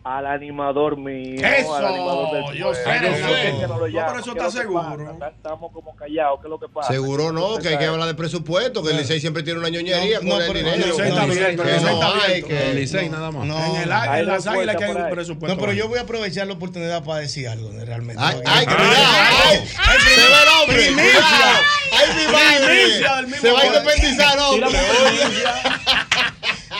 [0.03, 1.39] Al animador mío.
[1.45, 3.21] Eso, al animador del yo sé, yo sé.
[3.21, 5.15] ¿Por qué que no pero eso ¿Qué está es seguro.
[5.19, 5.29] pasa?
[5.35, 6.39] Estamos como callados.
[6.41, 6.91] ¿Qué es lo que pasa?
[6.91, 10.19] Seguro no, que hay que hablar de presupuesto, que el Licey siempre tiene una ñoñería
[10.23, 10.73] No, con el dinero.
[10.73, 12.47] el Licey está abierto, el está hay, abierto.
[12.47, 13.45] que- El Licey nada más.
[13.45, 13.89] No, En, el, en
[14.27, 15.55] las águilas que hay un presupuesto.
[15.55, 18.21] No, pero yo voy a aprovechar la oportunidad para decir algo realmente.
[18.23, 19.57] Ay, ay, ay,
[19.99, 21.61] se ve el hombre, primicia.
[21.91, 23.37] Ay, mi madre.
[23.39, 24.67] Se va a independizar, hombre.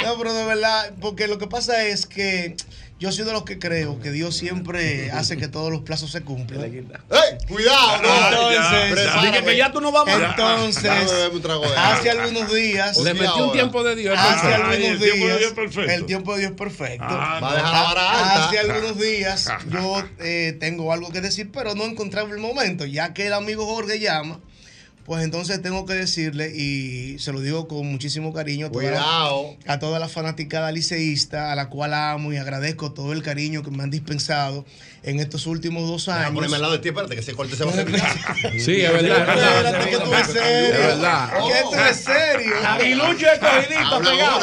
[0.03, 2.55] No, pero de verdad, porque lo que pasa es que
[3.02, 6.22] yo soy de los que creo que Dios siempre hace que todos los plazos se
[6.22, 6.62] cumplan.
[6.62, 6.86] ¡Ey!
[7.47, 8.52] Cuidado, no.
[8.52, 9.10] Entonces.
[9.24, 10.30] Dije que ya tú no vas más.
[10.30, 10.91] Entonces,
[11.76, 12.97] hace algunos días.
[12.97, 14.16] Le metí un tiempo de Dios.
[14.16, 15.39] Hace algunos el tiempo de días.
[15.39, 15.91] Dios es perfecto.
[15.91, 17.08] El tiempo de Dios es perfecto.
[17.10, 18.45] Ah, Va a dejar la vara alta.
[18.45, 22.86] Hace algunos días yo eh, tengo algo que decir, pero no encontraba el momento.
[22.86, 24.41] Ya que el amigo Jorge llama,
[25.06, 29.74] pues entonces tengo que decirle, y se lo digo con muchísimo cariño a toda, la,
[29.74, 33.72] a toda la fanaticada liceísta, a la cual amo y agradezco todo el cariño que
[33.72, 34.66] me han dispensado
[35.04, 36.34] en estos últimos dos años.
[36.34, 37.88] ponerme al lado de ti, espérate que ese corte se a hacer.
[38.60, 39.20] Sí, es verdad.
[39.38, 40.74] Espérate, que tú eres serio.
[40.74, 41.30] Es verdad.
[41.32, 42.56] Que tú eres serio.
[42.86, 44.39] Y Lucho es cogidito Habla pegado.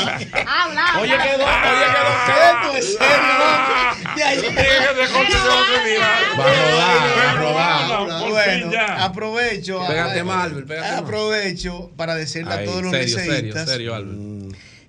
[0.47, 1.01] Habla.
[1.01, 1.87] Oye, quedó, oye,
[2.27, 3.79] Que tú eres serio.
[4.17, 4.39] De ahí-
[6.39, 8.29] Va a rodar, va a rodar.
[8.29, 9.81] Bueno, aprovecho.
[9.87, 11.01] Pégate más, Albert, pégate más.
[11.01, 13.69] Aprovecho para decirle a todos los serio, liceístas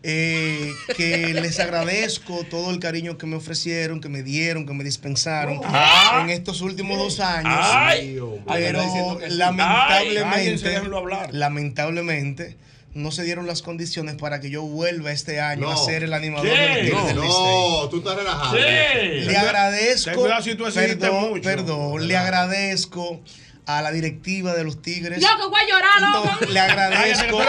[0.01, 4.85] eh, que les agradezco todo el cariño que me ofrecieron, que me dieron, que me
[4.85, 6.21] dispensaron Ah.
[6.23, 7.51] en estos últimos dos años.
[7.53, 8.17] Ay.
[8.47, 10.81] pero lamentablemente,
[11.31, 12.55] lamentablemente
[12.93, 15.71] no se dieron las condiciones para que yo vuelva este año No.
[15.71, 16.57] a ser el animador ¿Qué?
[16.57, 17.29] del Tigres del Licey.
[17.29, 18.55] No, tú estás relajado.
[18.57, 19.25] Sí.
[19.25, 20.11] Le agradezco.
[20.13, 21.41] Cuidado si tú exigiste perdón, mucho.
[21.43, 23.21] perdón, le agradezco
[23.77, 25.21] a la directiva de los Tigres.
[25.21, 26.45] Loco, voy a llorar, No, loco.
[26.51, 27.39] le agradezco.
[27.39, 27.45] No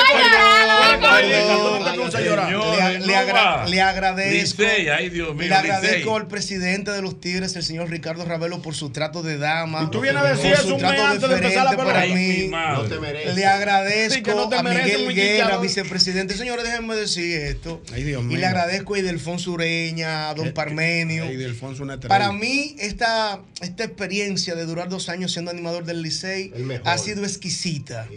[2.05, 2.51] puse a llorar.
[2.51, 4.62] Le, no agra- le agradezco.
[4.62, 6.14] Licey, ay, Dios mío, le agradezco Licey.
[6.16, 9.83] al presidente de los Tigres, el señor Ricardo Ravelo, por su trato de dama.
[9.85, 12.49] Y tú vienes a decir eso un mes antes de empezar la para mí.
[12.49, 13.35] No te mereces.
[13.35, 16.37] Le agradezco Sí, no a Miguel Guerra, vicepresidente.
[16.37, 17.83] Señores, déjenme decir esto.
[17.95, 18.39] Ay, Dios y mío.
[18.39, 21.25] le agradezco a Idelfonso Ureña, a Don Parmenio.
[21.25, 22.09] Delfonso, una estrella.
[22.11, 26.53] Para mí, esta, esta experiencia de durar dos años siendo animador del Licey
[26.85, 28.09] ha sido exquisita.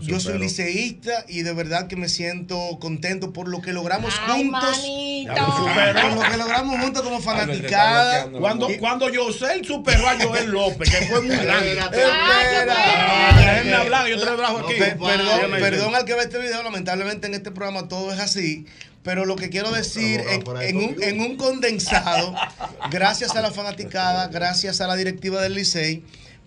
[0.00, 4.42] Yo soy liceísta y de verdad que me siento contento por lo que logramos Ay,
[4.44, 4.82] juntos.
[6.02, 8.30] Por lo que logramos juntos como fanaticada.
[8.30, 11.74] Cuando, cuando Yosel superó a Joel López, que fue muy grande.
[13.36, 14.74] Déjenme hablar, yo te lo trabajo aquí.
[14.78, 18.66] Pe- perdón, perdón al que ve este video, lamentablemente en este programa todo es así.
[19.02, 22.34] Pero lo que quiero decir en, en un, en un condensado,
[22.90, 26.02] gracias a la fanaticada, gracias a la directiva del Licey,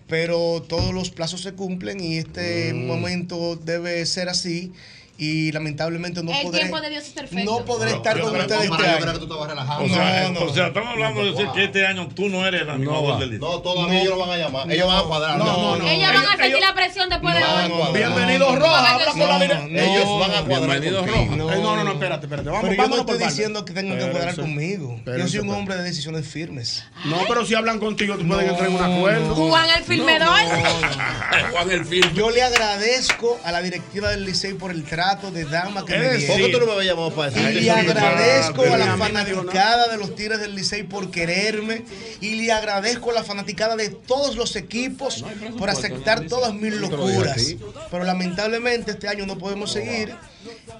[0.08, 2.86] pero todos los plazos se cumplen y este Mm.
[2.86, 4.72] momento debe ser así.
[5.20, 7.44] Y lamentablemente no El podré, tiempo de Dios es perfecto.
[7.58, 9.18] no podré estar Yo con ustedes no, este que año.
[9.18, 9.84] tú estabas relajado.
[9.84, 10.46] O sea, No, no.
[10.46, 13.40] o sea, estamos hablando de decir que este año tú no eres el animador del.
[13.40, 14.70] No, todavía ellos lo van a llamar.
[14.70, 15.38] Ellos van a cuadrar.
[15.38, 15.88] No, No, no.
[15.88, 17.68] Ellos van a sentir ellos- la presión después de hoy.
[17.68, 17.92] no, no.
[17.92, 19.72] Bienvenido Roja, habla con la No, dirección.
[19.72, 20.80] no, Ellos van a cuadrar.
[20.80, 21.48] Bienvenido, contigo.
[21.48, 21.56] Roja.
[21.56, 22.48] No, no, no, espérate, espérate.
[22.50, 23.24] Vamos, Pero yo no estoy parte.
[23.24, 25.00] diciendo que tengan que cuadrar conmigo.
[25.04, 26.84] Yo soy un hombre de decisiones firmes.
[27.06, 29.34] No, pero si hablan contigo, tú puedes entrar en un acuerdo.
[29.34, 30.38] Juan el filmedor.
[31.52, 32.14] Juan el film.
[32.14, 36.04] Yo le agradezco a la directiva del Licey por el trato de dama que me
[36.04, 36.60] decir, ¿Por qué dieron.
[36.60, 38.98] tú no me habías llamado para Y decir le agradezco a la ¿no?
[38.98, 41.84] fanaticada de los Tigres del Licey por quererme.
[42.20, 45.24] Y le agradezco a la fanaticada de todos los equipos
[45.58, 47.54] por aceptar todas mis locuras.
[47.90, 50.14] Pero lamentablemente este año no podemos seguir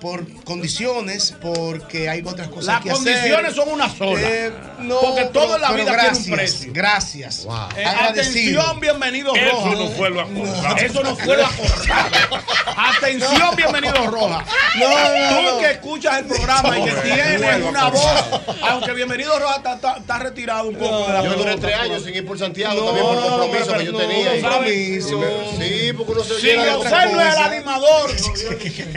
[0.01, 3.05] por condiciones, porque hay otras cosas Las que hacer.
[3.05, 4.21] condiciones son una sola.
[4.23, 6.73] Eh, no, Porque todo en la vida gracias, tiene un precio.
[6.73, 7.47] Gracias.
[7.77, 8.61] Eh, Agradecido.
[8.61, 9.71] atención, bienvenido Eso Roja.
[9.75, 10.77] no fue lo acordado.
[10.77, 12.45] Eso no fue lo acordado.
[12.77, 14.45] Atención, bienvenido Roja.
[14.75, 18.25] Tú que escuchas el programa y que tienes una voz,
[18.63, 19.63] aunque bienvenido Roja
[20.01, 23.07] está, retirado un poco de la Yo duré tres años sin ir por Santiago también
[23.07, 24.31] por compromiso que yo tenía.
[24.41, 25.21] compromiso.
[25.59, 28.11] Sí, porque uno se Si llena de José otras no es el animador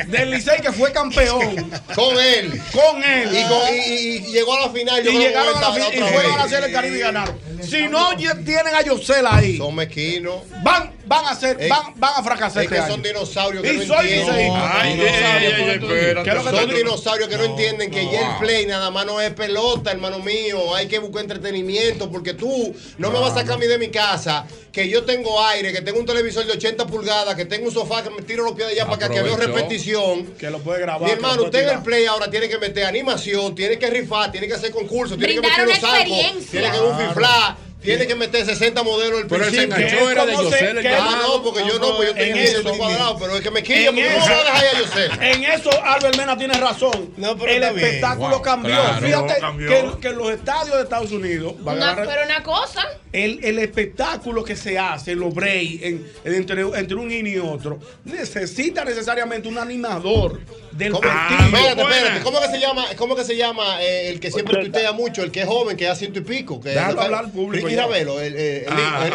[0.07, 2.61] del Licey que fue campeón Con él.
[2.71, 3.29] con él
[3.73, 5.03] Y, llegó a la final.
[5.03, 7.37] yo y llegaron a la final y fueron a hacer el Caribe y ganaron.
[7.61, 10.41] Si no tienen a Yosel ahí, Son mezquinos.
[10.63, 13.73] van, van a hacer, Es- van, van a fracasar Es que este son dinosaurios que
[13.73, 14.25] Y no entienden.
[14.27, 14.81] liceísta.
[14.81, 16.09] Ay, No, ay, ay, sabio, ay, ¿qué espérate.
[16.09, 19.19] es lo que Son dinosaurios que no entienden que ya el play nada más no
[19.19, 20.73] es pelota, hermano mío.
[20.75, 23.89] Hay que buscar entretenimiento porque tú no me vas a sacar a mí de mi
[23.89, 27.73] casa que yo tengo aire, que tengo un televisor de 80 pulgadas, que tengo un
[27.73, 30.27] sofá que me tiro los pies de allá para que veo repetición.
[30.39, 31.03] Que lo puede grabar.
[31.03, 34.47] Mi hermano, usted en el play ahora tiene que meter animación, tiene que rifar, tiene
[34.47, 36.51] que hacer concursos, tiene que meter los una sacos, experiencia.
[36.61, 39.75] tiene que bufiflar, tiene que meter 60 modelos al pero principio.
[39.75, 40.87] Pero el era de Yosel.
[40.87, 43.63] Ah, no, porque yo no, pues yo estoy quillo, estoy cuadrado, pero es que me
[43.63, 45.11] quillo porque eso, no puedo dejar a Yosel.
[45.21, 47.13] En eso Albert Mena tiene razón.
[47.17, 48.75] No, pero el espectáculo wow, cambió.
[48.75, 49.69] Claro, Fíjate cambió.
[49.69, 51.55] Que, que, los estadios de Estados Unidos.
[51.59, 51.95] Una, a...
[51.95, 52.87] pero una cosa.
[53.11, 57.79] El, el, espectáculo que se hace, los break, en, entre, entre un in y otro,
[58.05, 60.39] necesita necesariamente un animador
[60.71, 61.01] del ¿Cómo?
[61.01, 61.39] partido.
[61.41, 62.23] Ah, espérate, espérate.
[62.23, 65.31] ¿Cómo que se llama, cómo que se llama eh, el que siempre tuitea mucho, el
[65.31, 66.61] que es joven, que da ciento y pico?
[66.61, 67.67] Que Déjalo hablar al público.
[67.71, 69.07] Ricky Ravelo, el, eh, el, ah, ah,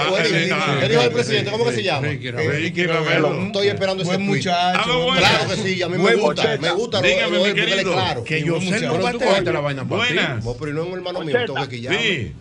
[0.88, 2.08] hijo del presidente, ¿cómo que se llama?
[2.08, 2.28] Ricky
[2.80, 3.42] eh, Ravelo.
[3.46, 5.08] Estoy esperando ese muchacho.
[5.16, 8.80] Claro que sí, a mí me gusta, me gusta Dígame, mi querido, que yo sé
[8.80, 10.44] no va la vaina Buenas.
[10.58, 12.32] Pero no es un hermano mío, tengo que llame.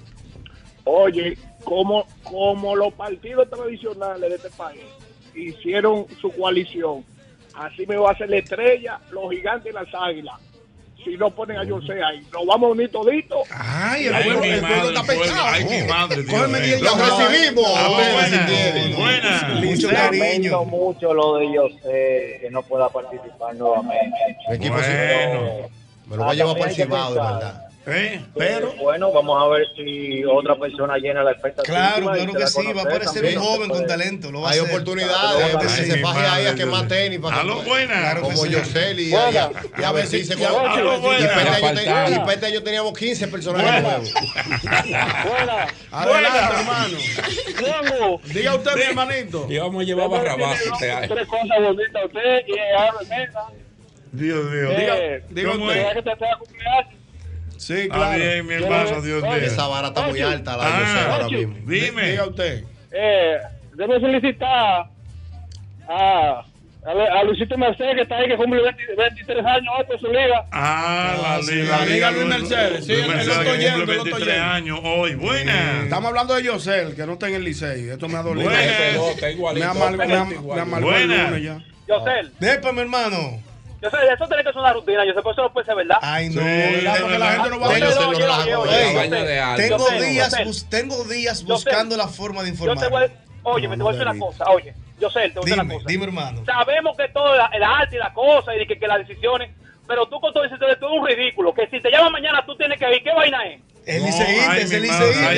[0.88, 4.84] Oye, como, como los partidos tradicionales de este país
[5.34, 7.04] hicieron su coalición,
[7.56, 10.36] así me va a hacer la estrella, los gigantes y las águilas
[11.06, 12.22] y no ponen a Yosei ahí.
[12.34, 13.44] Nos vamos a unir todito.
[13.52, 15.46] Ay, el pueblo, está pensado.
[15.46, 16.22] Ay, mi madre.
[16.22, 17.66] Oh, cógeme 10 Los recibimos.
[17.76, 17.88] Ah,
[19.64, 20.66] mucho cariño.
[21.14, 24.18] lo de Yosei, que no pueda participar nuevamente.
[26.08, 27.65] Me lo voy a llevar para el Cibao, de verdad.
[27.88, 28.22] Eh, ¿Eh?
[28.36, 31.78] Pero bueno, vamos a ver si otra persona llena la expectativa.
[31.78, 34.32] Claro, claro que sí, va a aparecer un joven con talento.
[34.32, 37.20] Lo va hay a oportunidades, claro, se, se faje ahí a quemar tenis.
[37.20, 38.00] Para a lo que, buena.
[38.00, 38.50] Claro como sí.
[38.50, 39.10] Yoseli.
[39.10, 40.82] Y, a, y a ver si se conoce.
[42.16, 44.14] Y pete yo teníamos 15 personajes nuevos.
[44.74, 45.68] Buena.
[45.92, 46.98] Adelante, hermano.
[48.26, 49.46] Diga usted, mi hermanito.
[49.48, 50.60] Y vamos a llevar barrabás.
[50.60, 52.92] Este, tres cosas bonitas a usted y a
[54.12, 54.72] Dios mío.
[54.72, 54.96] Eh, diga,
[55.30, 55.94] diga usted.
[55.94, 56.95] que te cumpleaños.
[57.66, 58.14] Sí, ah, claro.
[58.14, 59.36] Está bien, mi hermano, Dios mío.
[59.38, 61.56] Esa vara está muy alta, la ah, yo ahora mismo.
[61.66, 62.12] Dime.
[62.12, 62.64] Diga usted.
[62.92, 63.38] Eh,
[63.74, 64.86] debo felicitar a,
[65.90, 66.46] a,
[66.86, 70.46] a, Luisito Mercedes, que está ahí, que cumple 20, 23 años hoy por su liga.
[70.52, 72.86] Ah, la, ah, sí, la, liga, Luis Mercedes.
[72.86, 75.16] Sí, Luis Mercedes, él, él Mercedes oyendo, cumple 23 años hoy.
[75.16, 75.84] Buena.
[75.86, 77.94] Estamos hablando de Josel, que no está en el liceo.
[77.94, 78.48] Esto me ha dolido.
[78.48, 79.74] Buena.
[79.74, 81.64] Me amargó el lunes ya.
[81.88, 82.32] Josel.
[82.40, 83.42] Después, mi hermano.
[83.88, 85.98] Eso tiene que ser una rutina, yo sé por eso no puede ser verdad.
[86.02, 90.36] Ay, no, la gente no va a Tengo días,
[90.70, 93.12] tengo días buscando la forma de informar.
[93.48, 94.74] Oye, me te voy a decir una cosa, oye.
[95.00, 95.86] Yo sé, te voy a decir una cosa.
[95.88, 96.44] Dime, hermano.
[96.46, 99.52] Sabemos que todo el arte y la cosa y que, las decisiones,
[99.88, 102.80] pero tú con todo eso tú un ridículo, que si te llama mañana tú tienes
[102.80, 103.62] que ir, ¿qué vaina es?
[103.86, 105.34] El liceísta, es el liceísta.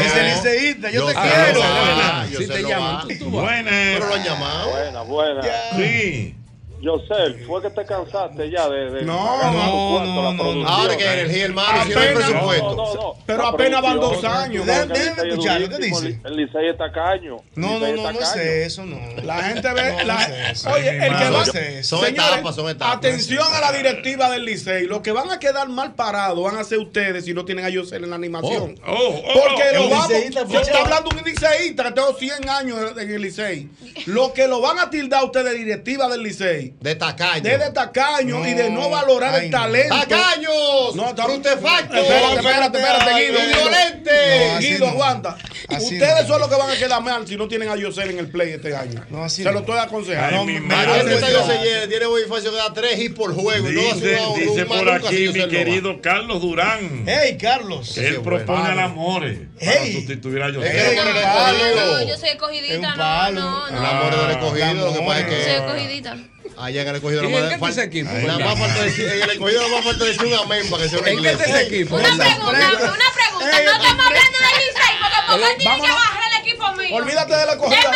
[0.00, 2.38] Es el liceísta, yo, te quiero.
[2.38, 3.70] si te llaman, tú, Buena.
[3.70, 4.70] Pero lo han llamado.
[4.70, 5.42] Buena, buena.
[5.76, 6.34] Sí.
[6.82, 9.02] José, fue que te cansaste ya de.
[9.02, 10.68] no, no, no, no, no.
[10.68, 12.14] Ahora que energía, hermano, si el.
[12.14, 13.14] No, no, no.
[13.26, 14.64] Pero apenas van dos años.
[14.64, 14.94] Déjame
[15.28, 16.20] escuchar lo que dice.
[16.24, 17.38] El Licey está caño.
[17.54, 18.98] No, no, no, no es eso, no.
[19.22, 20.04] La gente ve.
[20.04, 21.82] la, oye, el que va.
[21.82, 22.96] Son etapas, son etapas.
[22.96, 24.86] Atención a la directiva del Licey.
[24.86, 27.72] Los que van a quedar mal parados van a ser ustedes si no tienen a
[27.72, 28.76] José en la animación.
[28.86, 29.82] oh, oh, oh Porque oh.
[29.82, 30.08] lo vamos.
[30.48, 33.68] Yo estoy hablando de un liceísta que tengo 100 años en el Licey.
[34.06, 36.67] Los que lo van a tildar ustedes, de directiva del Licey.
[36.80, 37.42] De tacaño.
[37.42, 39.94] De, de tacaño no, y de no valorar ay, el talento.
[39.94, 40.94] ¡Tacaños!
[40.94, 41.98] No, ¡Frutefactos!
[41.98, 43.38] Espérate, espérate, espérate, Guido.
[43.46, 44.58] ¡Violente!
[44.60, 44.92] Guido, no.
[44.92, 45.36] aguanta.
[45.68, 48.18] Así Ustedes son los que van a quedar mal si no tienen a Yosel en
[48.18, 49.04] el play este año.
[49.10, 50.40] No, Se lo estoy aconsejando.
[50.40, 53.68] Ay, no, Yosel tiene bonificación que da 3 y por juego.
[53.68, 57.04] Dice, dice por aquí mi querido Carlos Durán.
[57.06, 57.92] ¡Hey, Carlos!
[57.94, 62.08] Que él propone al Amores para sustituir a Yosel.
[62.08, 63.68] Yo soy escogidita, no, no.
[63.68, 65.44] El amor del ah, escogido, lo que pasa es que.
[65.44, 66.16] Soy escogidita.
[66.60, 68.10] Hayan recogido la ¿En equipo?
[68.26, 70.98] La más falta decir, en el la más falta decir un amén para que sea
[70.98, 71.62] una iglesia.
[71.62, 71.94] Equipo?
[71.96, 73.46] Una pregunta, una pregunta.
[73.46, 76.96] No estamos hablando del Licey porque Popó tiene que bajar el equipo mío.
[76.96, 77.78] Olvídate de la cogida.
[77.78, 77.94] El.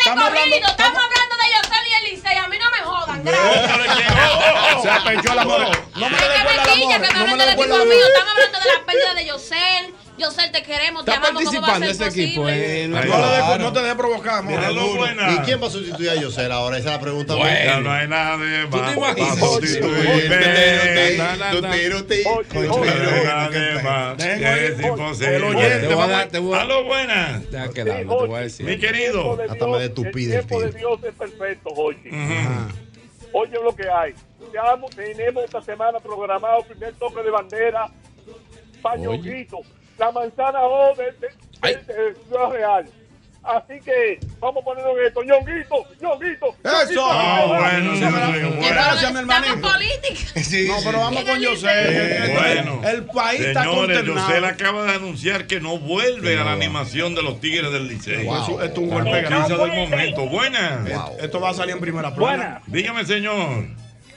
[0.00, 2.36] Estamos hablando de Yosel y.
[2.36, 3.24] A mí no me jodan.
[3.24, 4.82] Gracias.
[4.82, 5.60] Se apechó el amor.
[5.94, 6.64] No me recuerda.
[6.66, 6.94] No me.
[6.94, 9.94] Estamos hablando de la pérdida de Yosel.
[10.20, 11.42] Yo sé, te queremos, te amamos.
[11.44, 12.46] ¿Cómo ese equipo?
[12.46, 13.58] Eh, no, claro.
[13.58, 16.76] no, te dejes provocar, ¿Y quién va a sustituir a Yosel ahora?
[16.76, 17.34] Esa es la pregunta.
[17.36, 18.70] Bueno, no hay nadie más.
[18.70, 19.38] ¿Tú te imaginas?
[26.30, 26.84] Te voy a dar.
[26.84, 27.44] buenas.
[27.46, 28.66] Te voy a decir.
[28.66, 29.38] Mi querido.
[29.48, 32.10] Hasta me destupide el tiempo de Dios es perfecto, Jorge.
[33.32, 34.14] Oye lo que hay.
[34.94, 37.90] Tenemos esta semana programado primer toque de bandera.
[38.82, 39.62] Pañoquito
[40.00, 42.86] la manzana O de, de, de, Real.
[43.42, 45.22] Así que vamos poniendo esto.
[45.22, 46.54] Ñonguito, Ñonguito.
[46.62, 47.06] Eso.
[47.10, 48.66] Ah, bueno, sí, bueno.
[48.68, 50.68] Gracias, mi política.
[50.68, 52.34] No, pero vamos con José.
[52.34, 52.80] Bueno.
[52.84, 57.14] Eh, el país Señores, está José acaba de anunciar que no vuelve a la animación
[57.14, 58.24] de los Tigres del Liceo.
[58.24, 58.60] Wow.
[58.60, 59.56] Esto, es un golpe grande.
[59.56, 60.26] del momento.
[60.26, 60.84] Buena.
[60.86, 61.16] Wow.
[61.20, 62.36] Esto va a salir en primera plana.
[62.36, 62.62] Buenas.
[62.66, 63.64] Dígame, señor.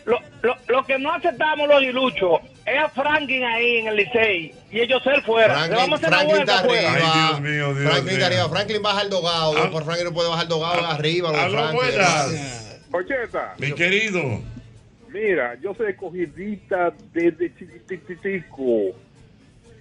[0.05, 4.53] Lo, lo, lo que no aceptamos los diluchos es a Franklin ahí en el Licey
[4.72, 5.53] y ellos ser fuera.
[5.53, 6.73] Franklin, vamos a hacer la Franklin está arriba.
[6.91, 7.27] fuera.
[7.27, 8.49] Dios mío, Dios Franklin está arriba.
[8.49, 9.53] Franklin baja el dogado.
[9.57, 9.69] Ah.
[9.72, 11.31] Por Franklin no puede bajar el dogado arriba.
[11.31, 11.76] lo de aló, Franklin.
[11.81, 12.80] buenas.
[12.91, 14.22] Ocheta, Mi querido.
[15.10, 18.95] mira, yo soy cogidita desde chiquitico.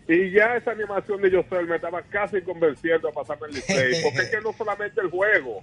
[0.08, 4.02] Y ya esa animación de Yosel me estaba casi convenciendo a pasarme el Licey.
[4.02, 5.62] Porque es que no solamente el juego,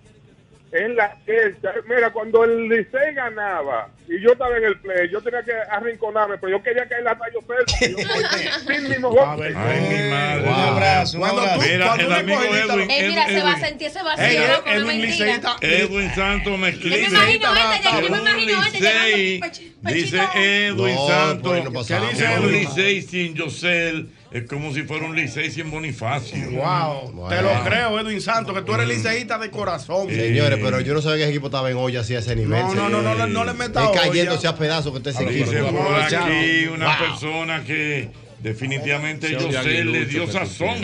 [0.72, 1.74] es la cancha.
[1.88, 6.38] Mira, cuando el Licey ganaba y yo estaba en el play, yo tenía que arrinconarme,
[6.38, 7.66] pero yo quería caer a Yosel.
[8.06, 9.54] porque yo soy sin golpe.
[9.56, 10.42] Ay, mi madre.
[10.50, 11.60] Un abrazo, un Cuando abrazo.
[11.62, 12.92] tú- Mira, el amigo Edwin.
[12.92, 13.66] Eh, mira, se va a Edwin.
[13.66, 15.26] sentir ese vacío, Ey, no Edwin mentira.
[15.26, 16.96] Liceísta- Edwin Santos me escribe.
[16.96, 19.48] Yo me imagino, vete, ya, yo me imagino, llegando,
[19.82, 22.10] Dice Edwin Santos no pasamos.
[22.18, 26.52] que un Licey sin Yosel es como si fuera un Licey sin Bonifacio.
[26.52, 30.08] Wow, te lo creo, Edwin Santos, que tú eres liceísta de corazón.
[30.10, 32.62] Señores, pero yo no sabía que ese equipo estaba en olla así a ese nivel.
[32.62, 34.02] No, no, no, no, le- no le meta Es olla.
[34.02, 35.50] cayéndose a pedazos que usted se equipo.
[35.50, 37.08] Dice por aquí una Wow.
[37.08, 38.10] persona que
[38.42, 40.76] definitivamente odia Yosel le dio sazón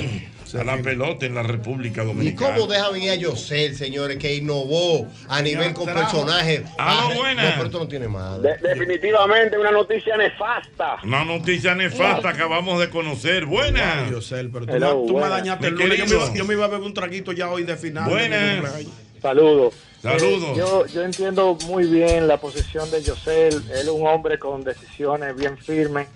[0.53, 2.55] a la pelota en la República ¿Y Dominicana.
[2.55, 6.61] cómo deja venir a Yosel, señores, que innovó a nivel con personajes?
[6.77, 7.43] Ah, Ah, buena.
[7.43, 8.57] No, pero esto no tiene madre.
[8.61, 10.97] definitivamente una noticia nefasta.
[11.03, 13.45] Una noticia nefasta acabamos de conocer.
[13.45, 14.07] Buena.
[14.11, 15.29] Yosel, pero tú, Hello, me, tú me buena.
[15.29, 15.97] dañaste el lunes.
[15.97, 18.09] Yo me, iba, yo me iba a beber un traguito ya hoy de final.
[18.09, 18.61] Buenas.
[18.61, 18.91] cumpleaños.
[19.21, 19.73] Saludos.
[20.01, 20.49] Saludos.
[20.49, 23.55] Eh, yo, yo entiendo muy bien la posición de Yosel.
[23.71, 26.07] Él es un hombre con decisiones bien firmes.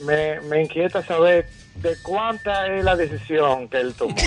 [0.00, 1.46] Me, me inquieta saber
[1.76, 4.14] de cuánta es la decisión que él tomó.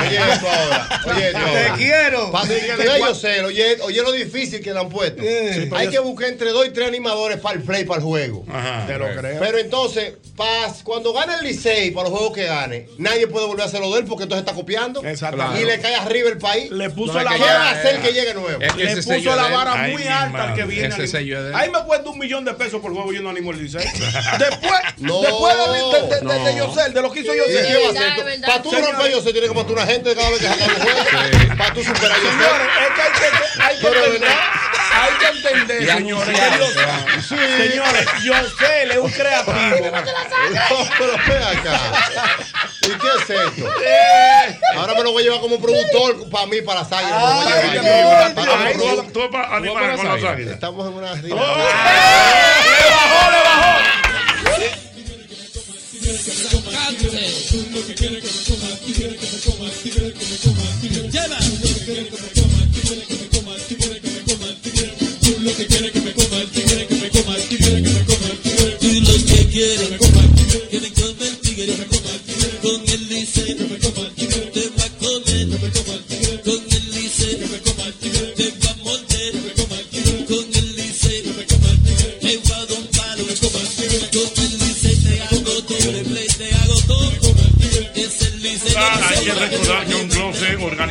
[0.00, 0.88] Oye esto ahora.
[1.06, 1.74] Oye esto Te ahora.
[1.76, 2.30] quiero.
[2.32, 5.22] Para que diga Yosel, oye, oye lo difícil que le han puesto.
[5.22, 8.04] pero Hay yo- que buscar entre dos y tres animadores para el play, para el
[8.04, 8.44] juego.
[8.86, 9.40] Te lo creo.
[9.40, 13.62] Pero entonces, pas- cuando gane el Licey para los juegos que gane, nadie puede volver
[13.64, 15.02] a hacerlo de él porque entonces está copiando.
[15.04, 15.62] Exactamente.
[15.62, 16.70] Y le cae arriba el país.
[16.70, 18.58] Le puso No, la ¿Qué vara- va a hacer que llegue nuevo?
[18.58, 20.88] le puso la vara Ay, muy mi alta al que viene.
[20.88, 21.54] Ese al- sello es de él.
[21.56, 23.84] Ahí me cuesta un millón de pesos por juego y yo no animo el Licey.
[24.38, 25.20] después, No.
[25.20, 26.66] después de, de, de, de, de No.
[26.66, 28.40] Yosel, de lo que hizo ¿Y Yosel.
[28.42, 30.70] Para tú romper a Yosel, tienes que matar una gente cada vez que saca un
[30.82, 31.00] juego.
[31.58, 32.32] Para tú superar a Yosel.
[32.38, 34.36] Señores, es que hay que, hay que Pero, entender,
[34.92, 36.38] hay que entender, señores.
[37.28, 39.56] Señores, Yosel es un creativo.
[39.56, 41.80] No, pero ven acá.
[42.82, 43.68] ¿Y qué es esto?
[43.84, 44.58] Eh.
[44.76, 48.34] Ahora me lo voy a llevar como productor para mí, para las águilas.
[49.12, 50.38] tú para animar con las.
[50.38, 51.56] Estamos en una Le bajó,
[53.30, 53.47] le bajó.
[56.08, 56.58] Tú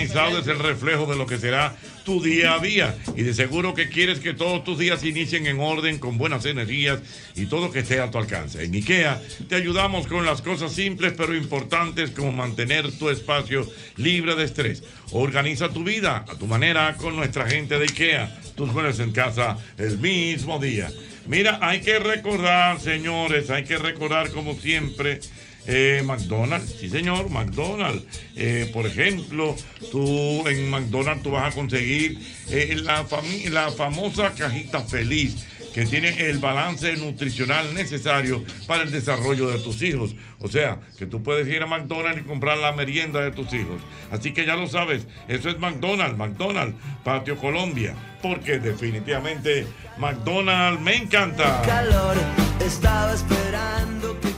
[0.07, 1.75] es el reflejo de lo que será
[2.05, 2.97] tu día a día.
[3.15, 6.99] Y de seguro que quieres que todos tus días inicien en orden, con buenas energías
[7.35, 8.63] y todo que esté a tu alcance.
[8.63, 14.35] En IKEA te ayudamos con las cosas simples pero importantes como mantener tu espacio libre
[14.35, 14.83] de estrés.
[15.11, 18.39] Organiza tu vida a tu manera con nuestra gente de IKEA.
[18.55, 20.89] Tus jueves en casa el mismo día.
[21.27, 25.19] Mira, hay que recordar, señores, hay que recordar como siempre
[25.67, 28.03] eh, McDonald's, sí señor, McDonald's.
[28.35, 29.55] Eh, por ejemplo,
[29.91, 32.17] tú en McDonald's tú vas a conseguir
[32.49, 33.05] eh, la,
[33.51, 39.79] la famosa cajita feliz que tiene el balance nutricional necesario para el desarrollo de tus
[39.83, 40.15] hijos.
[40.39, 43.79] O sea, que tú puedes ir a McDonald's y comprar la merienda de tus hijos.
[44.09, 49.67] Así que ya lo sabes, eso es McDonald's, McDonald's, Patio Colombia, porque definitivamente
[49.99, 51.61] McDonald's me encanta.
[51.61, 52.17] calor.
[52.59, 54.29] Estaba esperando que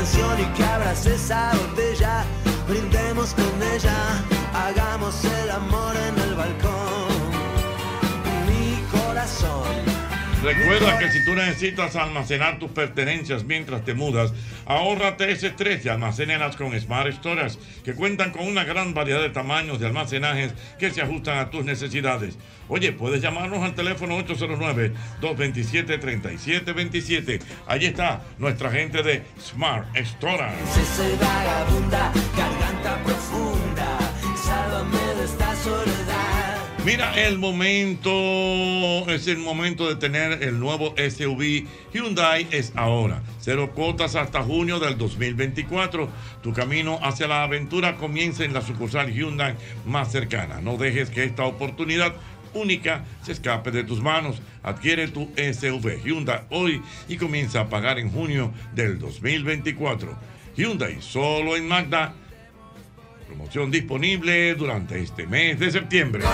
[0.00, 2.24] y que abras esa botella.
[2.68, 3.96] Brindemos con ella,
[4.54, 6.87] hagamos el amor en el balcón.
[10.42, 14.32] Recuerda que si tú necesitas almacenar tus pertenencias mientras te mudas,
[14.66, 19.30] ahórrate ese estrés y almacénalas con Smart Storage, que cuentan con una gran variedad de
[19.30, 22.38] tamaños de almacenajes que se ajustan a tus necesidades.
[22.68, 24.16] Oye, puedes llamarnos al teléfono
[25.20, 27.40] 809-227-3727.
[27.66, 30.54] Allí está nuestra gente de Smart Storage.
[31.20, 33.98] Vagabunda, garganta profunda,
[35.16, 36.07] de esta soledad.
[36.88, 38.10] Mira, el momento
[39.10, 43.20] es el momento de tener el nuevo SUV Hyundai es ahora.
[43.40, 46.08] Cero cuotas hasta junio del 2024.
[46.42, 49.54] Tu camino hacia la aventura comienza en la sucursal Hyundai
[49.84, 50.62] más cercana.
[50.62, 52.14] No dejes que esta oportunidad
[52.54, 54.40] única se escape de tus manos.
[54.62, 60.16] Adquiere tu SUV Hyundai hoy y comienza a pagar en junio del 2024.
[60.56, 62.14] Hyundai solo en Magda.
[63.28, 66.24] Promoción disponible durante este mes de septiembre.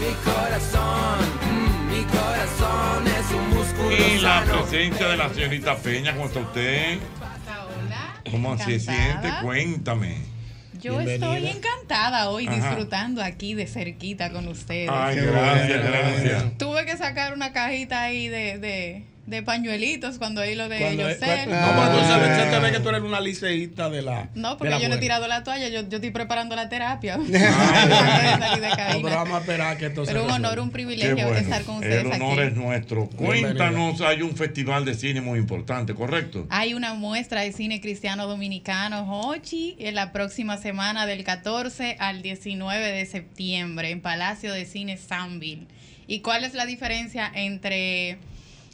[0.00, 6.12] Mi corazón, mm, mi corazón es un músculo Y la presencia de la señorita Peña,
[6.14, 6.98] ¿cómo está usted?
[8.30, 9.20] ¿Cómo se Encantada.
[9.20, 9.28] siente?
[9.42, 10.16] Cuéntame.
[10.80, 11.36] Yo Bienvenida.
[11.36, 12.56] estoy encantada hoy Ajá.
[12.56, 14.90] disfrutando aquí de cerquita con ustedes.
[14.92, 16.58] Ay, gracias, gracias.
[16.58, 21.08] Tuve que sacar una cajita ahí de, de, de pañuelitos cuando ahí lo de Cuando-
[21.08, 21.48] Yosel.
[21.48, 24.28] No, pero tú sabes, te ve que tú eres una liceísta de la.
[24.34, 27.18] No, porque la yo no he tirado la toalla, yo, yo estoy preparando la terapia.
[27.34, 30.70] Ah, Salí de No, pero vamos a esperar que esto se Pero un honor, un
[30.70, 31.36] privilegio bueno.
[31.36, 32.48] estar con ustedes El honor aquí.
[32.48, 33.06] es nuestro.
[33.08, 36.46] Cuéntanos, hay un festival de cine muy importante, ¿correcto?
[36.50, 42.22] Hay una muestra de cine cristiano dominicano, Hochi, en la próxima semana del 14 al
[42.22, 45.66] 19 de septiembre en Palacio de Cine Sanville.
[46.08, 48.18] ¿Y cuál es la diferencia entre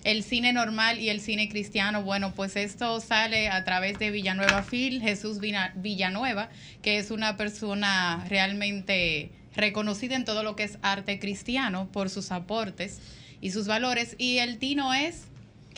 [0.08, 2.02] el cine normal y el cine cristiano?
[2.02, 6.48] Bueno, pues esto sale a través de Villanueva Phil, Jesús Villanueva,
[6.80, 12.32] que es una persona realmente reconocida en todo lo que es arte cristiano por sus
[12.32, 13.00] aportes
[13.42, 14.16] y sus valores.
[14.16, 15.26] Y el tino es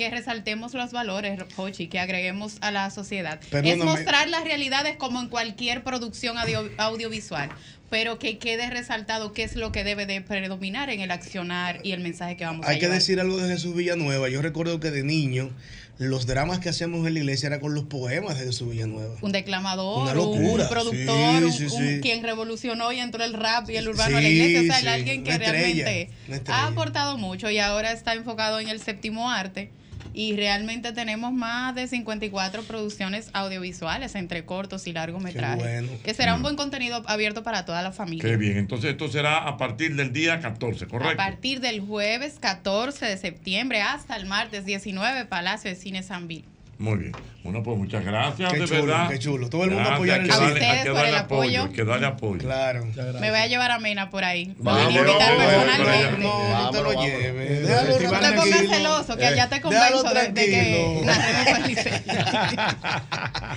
[0.00, 3.38] que resaltemos los valores, Hochi, que agreguemos a la sociedad.
[3.50, 3.70] Perdóname.
[3.72, 7.50] Es mostrar las realidades como en cualquier producción audio- audiovisual,
[7.90, 11.92] pero que quede resaltado qué es lo que debe de predominar en el accionar y
[11.92, 14.30] el mensaje que vamos a Hay que decir algo de Jesús Villanueva.
[14.30, 15.50] Yo recuerdo que de niño
[15.98, 19.16] los dramas que hacíamos en la iglesia eran con los poemas de Jesús Villanueva.
[19.20, 20.62] un declamador, Una locura.
[20.64, 20.94] un productor,
[21.38, 22.00] Sí, un- sí, un- sí.
[22.00, 25.24] quien revolucionó y entró el rap y el urbano a la iglesia, o sea, alguien
[25.24, 26.10] que estrella, realmente
[26.46, 29.72] ha aportado mucho y ahora está enfocado en el séptimo arte.
[30.12, 35.58] Y realmente tenemos más de 54 producciones audiovisuales entre cortos y largometrajes.
[35.62, 35.88] bueno.
[36.04, 36.42] Que será un Mm.
[36.42, 38.24] buen contenido abierto para toda la familia.
[38.28, 41.16] Qué bien, entonces esto será a partir del día 14, A ¿correcto?
[41.16, 46.44] partir del jueves 14 de septiembre hasta el martes 19, Palacio de Cine Sanville.
[46.80, 47.12] Muy bien.
[47.44, 49.08] Bueno, pues muchas gracias, Qué de chulo, verdad.
[49.10, 49.50] qué chulo.
[49.50, 50.38] Todo el mundo Gracias, apoyar el cine.
[50.38, 51.62] darle- A Hay ustedes que por darle el apoyo, apoyo.
[51.64, 52.38] hay que darle apoyo.
[52.40, 52.86] Claro.
[53.20, 54.54] Me voy a llevar a Mena por ahí.
[54.58, 56.26] Vamos, invitar vamos, personalmente.
[56.26, 57.68] vamos, No, no te lo lleves.
[57.68, 60.46] Déjalo No te pongas celoso, que allá te convenzo de, de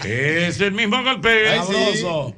[0.04, 0.48] que.
[0.48, 1.56] Es el mismo golpe.
[1.58, 2.36] Sabroso.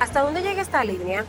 [0.00, 1.24] ¿Hasta dónde llega esta línea?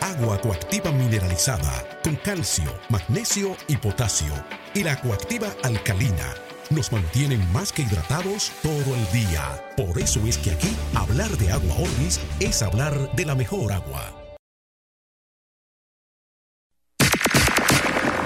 [0.00, 4.32] Agua coactiva mineralizada con calcio, magnesio y potasio.
[4.74, 6.34] Y la coactiva alcalina
[6.70, 9.62] nos mantienen más que hidratados todo el día.
[9.76, 14.14] Por eso es que aquí hablar de agua Orvis es hablar de la mejor agua.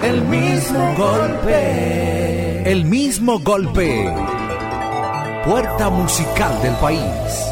[0.02, 2.21] El mismo golpe.
[2.64, 4.08] El mismo golpe.
[5.44, 7.51] Puerta musical del país.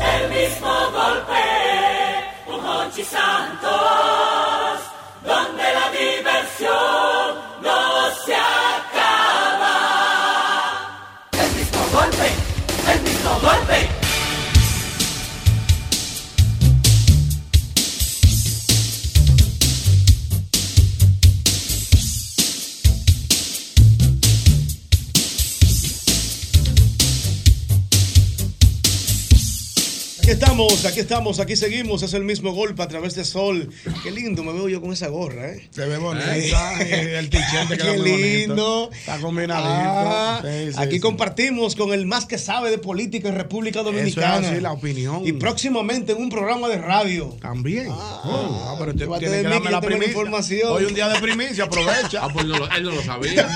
[30.30, 32.04] Aquí estamos, aquí estamos, aquí seguimos.
[32.04, 33.68] Es el mismo golpe a través de Sol.
[34.04, 35.68] Qué lindo me veo yo con esa gorra, ¿eh?
[35.72, 36.36] Se ve bonita.
[36.38, 38.90] eh, El t-shirt te queda Qué lindo.
[38.92, 39.68] Está combinadito.
[39.68, 41.00] Ah, Sí, sí, aquí sí.
[41.00, 44.50] compartimos con el más que sabe de política en República Dominicana.
[44.50, 45.26] así, la opinión.
[45.26, 47.36] Y próximamente en un programa de radio.
[47.42, 47.88] También.
[47.90, 50.08] Ah, pero te, Llévate tiene de que darme que la primicia.
[50.10, 50.72] información.
[50.72, 52.20] Hoy un día de primicia, aprovecha.
[52.22, 53.48] Ah, pues no lo- él no lo sabía.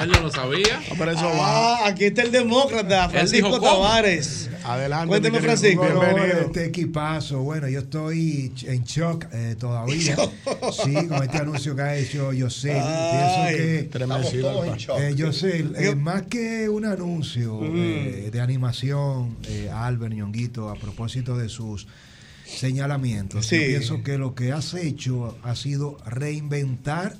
[0.00, 0.80] él no lo sabía.
[0.88, 1.78] Ah, pero eso va.
[1.78, 3.60] Ah, aquí está el demócrata, Francisco.
[3.60, 4.48] Tavares.
[4.64, 5.08] Adelante.
[5.08, 5.82] Cuénteme, Francisco.
[5.82, 6.40] Bienvenido.
[6.40, 10.16] Este equipazo, bueno, yo estoy en shock eh, todavía.
[10.84, 12.72] Sí, con este anuncio que ha hecho Yosel.
[12.72, 13.90] Pienso que.
[14.98, 17.72] Eh, Yosel, eh, más que un anuncio Mm.
[17.76, 21.86] eh, de animación, eh, Albert Ñonguito, a propósito de sus
[22.44, 23.56] señalamientos, Sí.
[23.56, 27.16] yo pienso que lo que has hecho ha sido reinventar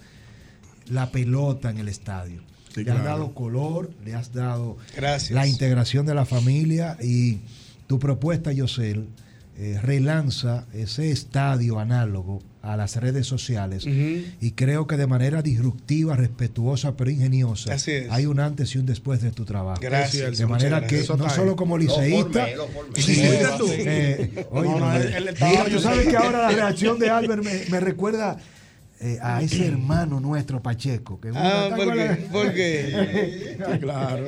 [0.86, 2.42] la pelota en el estadio.
[2.74, 5.32] Sí, le has dado color, le has dado Gracias.
[5.32, 7.38] la integración de la familia y
[7.86, 9.08] tu propuesta, Yosel,
[9.58, 16.14] eh, relanza ese estadio análogo a las redes sociales y creo que de manera disruptiva,
[16.14, 18.10] respetuosa pero ingeniosa Así es.
[18.10, 19.80] hay un antes y un después de tu trabajo.
[19.82, 20.90] Gracias, De manera gracias.
[20.90, 22.46] que Eso no solo como liceísta,
[23.58, 23.66] tú.
[25.70, 28.38] tú sabes que ahora la reacción de Albert me, me recuerda
[29.00, 31.20] eh, a ese hermano nuestro Pacheco.
[31.20, 32.18] Que Ah, ¿te ¿por acuerdas?
[32.18, 32.24] qué?
[32.26, 33.78] ¿Por qué?
[33.80, 34.26] claro.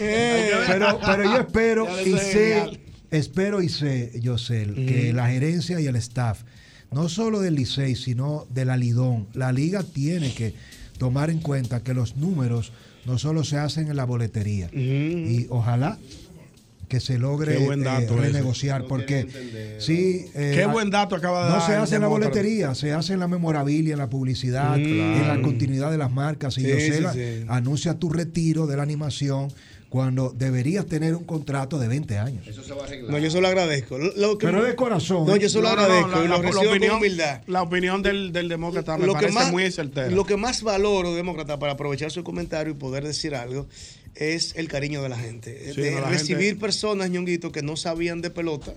[0.00, 0.50] Eh.
[0.66, 2.80] Pero, pero yo espero y sé
[3.10, 5.16] espero y sé, Yosel, que Ujú.
[5.16, 6.44] la gerencia y el staff,
[6.90, 10.54] no solo del Licey, sino de la Lidón, la liga tiene que
[10.96, 12.72] tomar en cuenta que los números
[13.04, 14.70] no solo se hacen en la boletería.
[14.72, 15.98] Y ojalá
[16.92, 19.26] que se logre Qué buen dato eh, renegociar, porque
[19.78, 20.26] sí...
[20.34, 23.14] eh, Qué buen dato acaba de No dar se hace en la boletería, se hace
[23.14, 24.82] en la memorabilia, en la publicidad, Mm,
[25.22, 26.58] en la continuidad de las marcas.
[26.58, 27.44] Y Sí, Yosel sí, sí.
[27.48, 29.48] anuncia tu retiro de la animación
[29.88, 32.46] cuando deberías tener un contrato de 20 años.
[32.46, 33.10] Eso se va a arreglar.
[33.10, 33.96] No, yo se lo agradezco.
[33.96, 35.26] Lo- lo que- Pero de corazón.
[35.26, 35.38] No, ¿eh?
[35.38, 37.40] yo se lo No, no, agradezco la- y la- lo la recibo opinión- con humildad.
[37.46, 40.10] La opinión del, del demócrata me lo que parece más, muy certera.
[40.10, 43.66] Lo que más valoro, demócrata, para aprovechar su comentario y poder decir algo,
[44.14, 45.72] es el cariño de la gente.
[45.74, 48.74] Sí, de la recibir gente- personas, ñonguito, que no sabían de pelota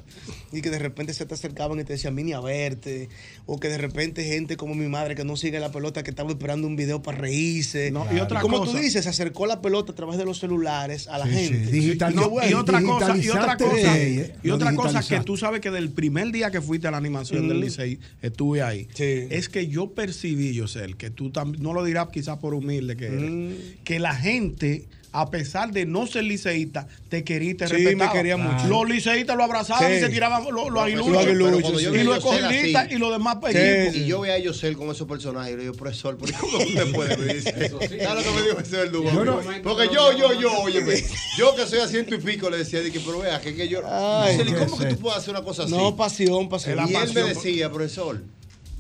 [0.53, 3.09] y que de repente se te acercaban y te decían, vine a verte.
[3.45, 6.29] O que de repente gente como mi madre que no sigue la pelota, que estaba
[6.31, 7.91] esperando un video para reírse.
[8.13, 11.07] y otra como cosa- tú dices, se acercó la pelota a través de los celulares
[11.07, 11.71] a la Sí, sí, gente.
[11.71, 12.49] digital- Y qué no, bueno.
[12.49, 14.35] y otra cosa, y otra cosa, ¿eh?
[14.43, 16.97] y Lo otra cosa que tú sabes que del primer día que fuiste a la
[16.97, 17.61] animación del Mm.
[17.61, 18.87] Licey, estuve ahí.
[18.97, 23.07] Es que yo percibí, José, que tú también, no lo dirás quizás por humilde que
[23.07, 23.51] eres, Mm.
[23.83, 24.85] que la gente,
[25.17, 28.11] a pesar de no ser liceísta, te quería y te Sí, respetaba.
[28.13, 28.67] me quería mucho.
[28.67, 29.97] Los liceístas lo abrazaban Sí.
[29.97, 31.91] y se tiraban los lo aguiluchos.
[31.91, 33.95] vi y los escogidistas y los demás Sí, equipos.
[33.95, 36.57] Y yo veía a Yosel con esos personajes y le digo, profesor, ¿por qué cómo
[36.57, 37.79] usted puede ver eso?
[37.79, 39.11] ¿Sabes lo que me dijo ese verdugo?
[39.23, 41.01] No- Porque yo, yo, yo, óyeme,
[41.37, 43.81] yo que soy a ciento y pico le decía, dije, pero vea, que, que yo...
[43.89, 45.71] Ay, Yosel, ¿y ¿qué ¿cómo que tú puedes hacer una cosa así?
[45.71, 46.73] No, pasión, pasión.
[46.73, 47.29] Y La él me pasión.
[47.29, 48.21] decía, profesor,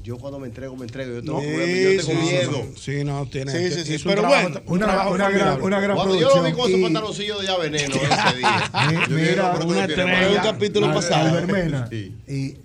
[0.05, 2.65] yo cuando me entrego, me entrego, yo tengo, No, problema, yo sí, tengo sí, miedo.
[2.77, 3.51] Sí, no, tiene.
[3.51, 6.15] Sí, sí, sí, un pero trabajo- bueno, un una- trabajo una gran- una gran Cuando
[6.15, 6.71] yo lo vi producción.
[6.71, 8.71] con Y- pantaloncillos de ya veneno ese día.
[9.09, 10.29] Mira, no, pero una estrella.
[10.29, 11.27] Un capítulo pasado.
[11.27, 12.13] Albert Mena, y,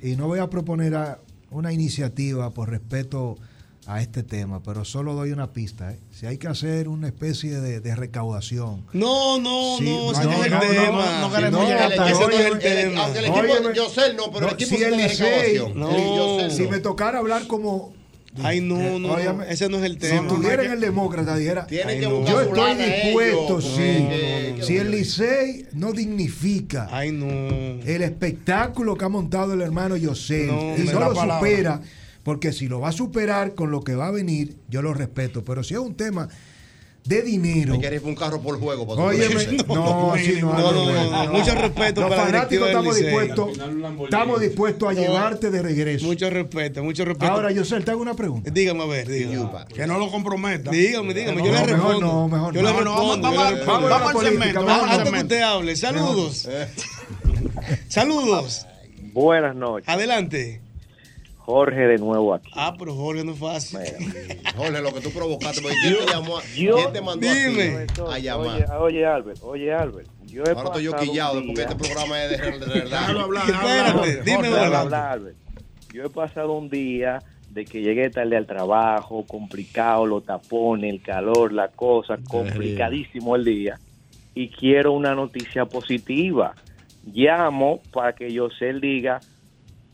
[0.03, 1.19] y no voy a proponer a-
[1.51, 3.37] una iniciativa por respeto
[3.93, 5.93] a este tema, pero solo doy una pista.
[5.93, 5.99] ¿eh?
[6.13, 8.85] Si hay que hacer una especie de, de recaudación.
[8.93, 11.21] No, no, Sí, no, ese no, no es el no, no, tema.
[11.21, 13.03] no, no queremos No, llegar ese hasta no.
[13.03, 15.27] Aunque el equipo Óyeme, no, pero el equipo si sí el tiene Licey,
[15.59, 15.79] recaudación.
[15.81, 16.51] No.
[16.51, 16.71] Si no.
[16.71, 17.93] me tocara hablar como
[18.45, 20.29] Ay, no, no, Óyeme, no, ese no es el si tema.
[20.29, 22.25] estuviera en el demócrata dijera Ay, no.
[22.25, 27.27] yo estoy dispuesto ellos, sí porque- si el Licey no dignifica Ay, no.
[27.27, 31.81] el espectáculo que ha montado el hermano Yosel No, y no lo palabra.
[32.31, 35.43] Porque si lo va a superar con lo que va a venir, yo lo respeto.
[35.45, 36.29] Pero si es un tema
[37.05, 37.77] de dinero.
[37.81, 38.87] Que ir un carro por juego.
[38.87, 39.65] para subir.
[39.67, 41.11] no, no, No, no, Albert.
[41.11, 41.33] no, no.
[41.33, 43.49] Mucho respeto Los para fanáticos estamos dispuestos,
[44.05, 45.01] estamos dispuestos a No.
[45.01, 46.07] llevarte de regreso.
[46.07, 47.33] Mucho respeto, mucho respeto.
[47.33, 48.49] Ahora, Yosel, te hago una pregunta.
[48.49, 49.51] dígame a ver, dígame.
[49.75, 50.71] Que no lo comprometa.
[50.71, 52.07] Dígame, dígame, No, yo le mejor respondo.
[52.07, 52.69] no, mejor yo no.
[52.79, 56.49] le No, vamos- yo al segmento, Antes que usted hable, saludos.
[57.89, 58.67] Saludos.
[59.13, 59.89] Buenas noches.
[59.89, 60.61] Adelante.
[61.51, 62.51] Jorge de nuevo aquí.
[62.55, 63.81] Ah, pero Jorge no es fácil.
[64.57, 66.39] Jorge, lo que tú provocaste, porque ¿quién te llamó?
[66.39, 67.77] a- yo- ¿Quién te mandó Dime.
[67.77, 68.47] a ti a llamar?
[68.57, 70.09] Oye, oye, Albert, oye, Albert.
[70.27, 72.59] Yo he Ahora estoy yo pasado quillado un porque día- este programa es de, de,
[72.59, 73.01] de verdad.
[73.01, 75.37] Déjalo hablar, Espérate, dime, hablar, Albert.
[75.93, 77.19] Yo he pasado un día
[77.51, 83.45] de que llegué tarde al trabajo, complicado, los tapones, el calor, la cosa, complicadísimo el
[83.45, 83.81] día.
[84.37, 86.55] Y quiero una noticia positiva.
[87.13, 89.21] Llamo para que Yosel diga,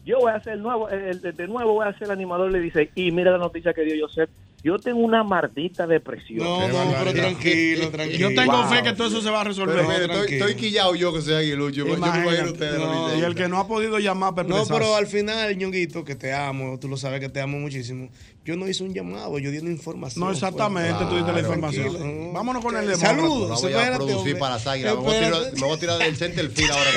[0.07, 2.61] yo voy a ser nuevo, el- de, de nuevo voy a ser el animador, le
[2.61, 4.28] dice, y mira la noticia que dio Yosel,
[4.62, 6.39] yo tengo una maldita depresión.
[6.45, 8.31] No, no, pero tranquilo, tranquilo.
[8.31, 8.69] Yo tengo Wow.
[8.69, 9.77] fe que todo eso se va a resolver.
[9.77, 11.85] Pero mire, estoy, estoy quillado yo que soy aguilucho.
[11.85, 12.78] Yo me imagino ustedes.
[12.78, 14.73] No, Y el que no ha podido llamar, No, perpresarse.
[14.73, 18.09] pero al final, ñonguito, que te amo, tú lo sabes que te amo muchísimo.
[18.47, 20.24] Yo no hice un llamado, yo di una información.
[20.24, 21.97] No, exactamente, tú diste la Claro, información.
[21.97, 22.32] tranquilo.
[22.32, 23.60] Vámonos con el Saludos.
[23.60, 23.66] demócrata.
[23.66, 24.35] Ahora voy a producir hombre.
[24.36, 24.94] para águilas.
[24.94, 25.60] Me voy a tirar, Espérate.
[25.60, 26.90] me voy a tirar del center field ahora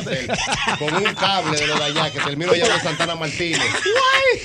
[0.00, 0.26] de
[0.80, 3.60] Con un cable de lo de allá que termino allá de Santana Martínez.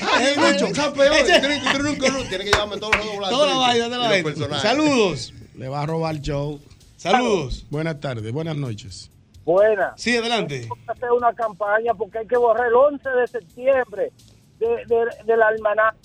[0.01, 1.15] Ay, Mucho, campeón.
[1.25, 2.23] Tiene que tener un color.
[2.29, 3.29] Tiene que llevarme todos los doblados.
[3.29, 4.61] Toda la vaina de la los.
[4.61, 5.33] Saludos.
[5.55, 6.59] Le va a robar show.
[6.97, 7.65] Saludos.
[7.71, 9.09] Buenas tardes, buenas noches.
[9.45, 9.93] Buena.
[9.97, 10.59] Sí, adelante.
[10.59, 14.11] Tenemos que hacer una campaña porque hay que borrar el 11 de septiembre
[14.59, 15.97] de, de- del almanaque.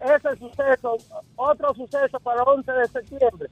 [0.00, 0.96] Ese suceso,
[1.36, 3.48] otro suceso para el 11 de septiembre.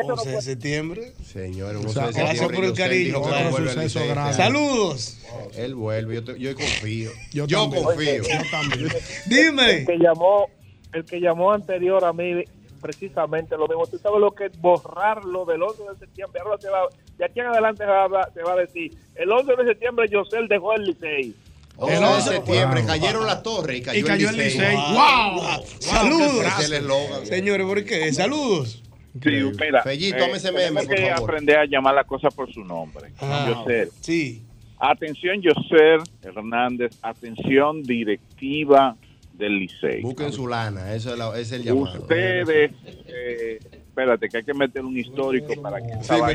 [0.00, 1.12] Eso no 11 de puede septiembre.
[1.24, 3.20] Señor, O sea, gracias por el cariño.
[3.22, 4.36] Gracias.
[4.36, 5.18] Saludos.
[5.56, 7.10] Él vuelve, yo, te- yo confío.
[7.32, 8.22] Yo Yo, confío.
[8.22, 8.88] Yo también.
[9.26, 9.70] Dime.
[9.80, 10.46] El que llamó,
[10.94, 12.42] el que llamó anterior a mí,
[12.80, 13.86] precisamente lo mismo.
[13.86, 16.40] Tú sabes lo que es borrarlo del 11 de septiembre.
[16.44, 16.88] Ahora se va,
[17.18, 20.48] de aquí en adelante se va, se va a decir, el 11 de septiembre Yosel
[20.48, 21.34] dejó el Licey.
[21.78, 24.74] El 11 de septiembre cayeron las torres y cayó, Y cayó el Licey.
[24.76, 24.92] Wow.
[24.92, 25.34] Wow.
[25.42, 25.64] Wow.
[25.78, 27.22] Saludos.
[27.22, 27.28] Es.
[27.28, 28.12] Señores, ¿por qué?
[28.12, 28.82] Saludos.
[29.22, 29.30] Sí,
[29.60, 31.30] mira, Fellito, eh, dame ese meme, tenemos por que favor.
[31.30, 33.12] aprender a llamar las cosas por su nombre.
[33.20, 33.90] Ah, Yoser.
[34.00, 34.42] Sí.
[34.78, 36.96] Atención, Yoser Hernández.
[37.02, 38.96] Atención, directiva
[39.34, 40.00] del Licey.
[40.02, 42.00] Busquen su lana, eso es, la- ese es el llamado.
[42.00, 42.70] Ustedes,
[43.06, 43.58] eh,
[43.92, 46.30] espérate, que hay que meter un histórico para que Sí, un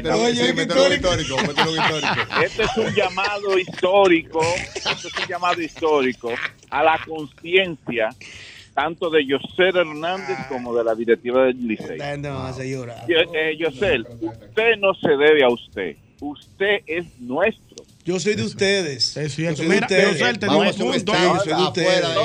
[0.60, 1.08] histórico,
[1.72, 2.22] histórico.
[2.46, 4.42] Este es un llamado histórico,
[4.76, 6.32] este es un llamado histórico
[6.70, 8.10] a la conciencia
[8.76, 11.98] tanto de Yoser Hernández como de la directiva del Licey.
[12.20, 13.04] No, señora.
[13.08, 15.96] Yo- eh, Yosel, usted no se debe a usted.
[16.20, 17.84] Usted es nuestro.
[18.06, 19.18] Yo soy de ustedes.
[19.18, 19.58] Es Yo cierto.
[19.58, 20.20] soy de ustedes.
[20.46, 20.98] Vamos a soy de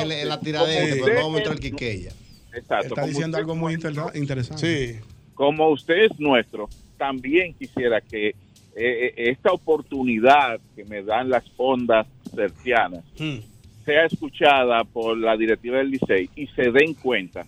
[0.02, 2.12] en, en la tiradera, Como pero no vamos a usted entrar es- Quiqueya.
[2.54, 2.86] Exacto.
[2.88, 4.60] Está diciendo algo muy inter- interesante.
[5.00, 5.11] Sí.
[5.42, 8.34] Como usted es nuestro, también quisiera que eh,
[8.76, 13.38] eh, esta oportunidad que me dan las ondas cercianas Hmm.
[13.84, 17.44] sea escuchada por la directiva del Licey y se den cuenta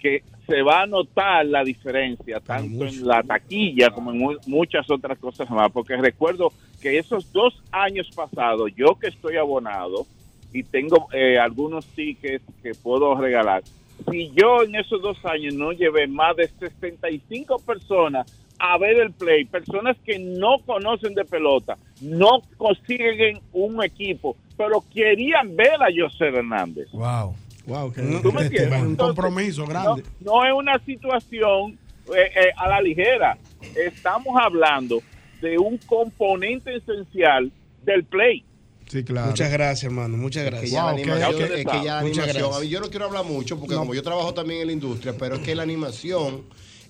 [0.00, 4.88] que se va a notar la diferencia tanto en la taquilla como en mu- muchas
[4.90, 6.50] otras cosas más, porque recuerdo
[6.80, 10.06] que esos dos años pasados, yo que estoy abonado
[10.50, 13.62] y tengo eh, algunos tickets que puedo regalar,
[14.10, 18.26] si yo en esos dos años no llevé más de 65 personas
[18.58, 24.84] a ver el play, personas que no conocen de pelota, no consiguen un equipo, pero
[24.92, 26.90] querían ver a José Hernández.
[26.92, 27.34] Wow.
[27.66, 28.82] Wow, que ¿Tú me entiendes?
[28.82, 30.02] un Entonces, compromiso grande.
[30.20, 31.78] No, no es una situación
[32.14, 33.38] eh, eh, a la ligera.
[33.74, 35.02] Estamos hablando
[35.40, 37.50] de un componente esencial
[37.82, 38.44] del play.
[38.90, 39.28] Sí, claro.
[39.28, 40.16] Muchas gracias, hermano.
[40.16, 40.72] Muchas Que gracias.
[40.72, 42.56] la animación, es que ya la Muchas animación, gracias.
[42.56, 43.80] a mí yo no quiero hablar mucho porque No.
[43.80, 46.42] como yo trabajo también en la industria, pero es que la animación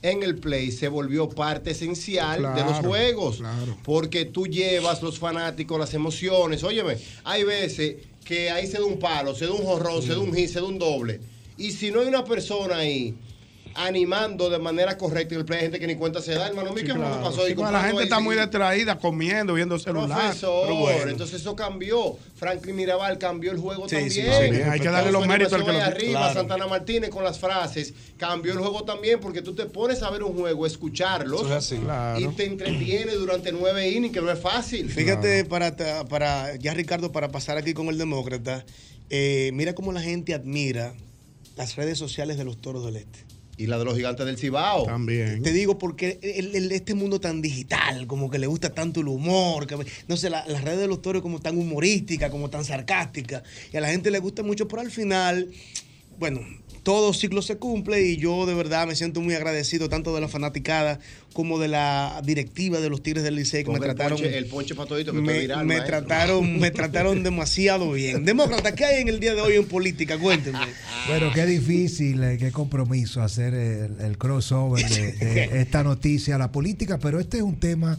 [0.02, 3.38] en el play se volvió parte esencial de los juegos.
[3.38, 3.78] claro.
[3.84, 6.62] Porque tú llevas los fanáticos, las emociones.
[6.62, 10.18] Óyeme, hay veces que ahí se da un palo, se da un jorrón, se da
[10.18, 11.20] un hit, se da un doble.
[11.56, 13.14] Y si no hay una persona ahí
[13.74, 16.70] animando de manera correcta en el play, hay gente que ni cuenta se da, hermano.
[16.76, 17.22] Sí, ¿Qué claro.
[17.22, 17.46] pasó?
[17.46, 20.18] Sí, Y la gente ahí, está muy distraída comiendo, viendo celular.
[20.20, 21.10] Profesor, bueno.
[21.10, 22.16] entonces eso cambió.
[22.36, 24.10] Franklin Mirabal cambió el juego Sí, también.
[24.10, 24.62] sí, sí.
[24.62, 26.34] Hay que darle los méritos al que lo- arriba, claro.
[26.34, 30.22] Santana Martínez con las frases, cambió el juego también porque tú te pones a ver
[30.22, 31.76] un juego, escucharlos es así.
[31.76, 32.20] Claro.
[32.20, 34.88] y te entretiene durante nueve innings, que no es fácil.
[34.90, 35.74] Fíjate, para,
[36.08, 38.64] para ya Ricardo, para pasar aquí con el demócrata,
[39.10, 40.94] eh, mira cómo la gente admira
[41.56, 43.20] las redes sociales de los toros del este.
[43.56, 44.84] Y la de los gigantes del Cibao.
[44.84, 45.42] También.
[45.42, 49.08] Te digo porque el- el- este mundo tan digital, como que le gusta tanto el
[49.08, 49.76] humor, que,
[50.08, 53.76] no sé, la- las redes de los toros como tan humorísticas, como tan sarcásticas, y
[53.76, 55.48] a la gente le gusta mucho, pero al final,
[56.18, 56.40] bueno,
[56.84, 60.28] todo ciclo se cumple y yo de verdad me siento muy agradecido tanto de la
[60.28, 61.00] fanaticada
[61.32, 64.38] como de la directiva de los Tigres del Licey que me Ponga el trataron ponche,
[64.38, 68.24] el ponche para todito que estoy me, viral, me trataron me trataron demasiado bien.
[68.24, 70.18] Demócrata, ¿qué hay en el día de hoy en política?
[70.18, 70.66] Cuéntenme.
[71.08, 76.38] Bueno, qué difícil, eh, qué compromiso hacer el, el crossover de, de esta noticia a
[76.38, 77.98] la política, pero este es un tema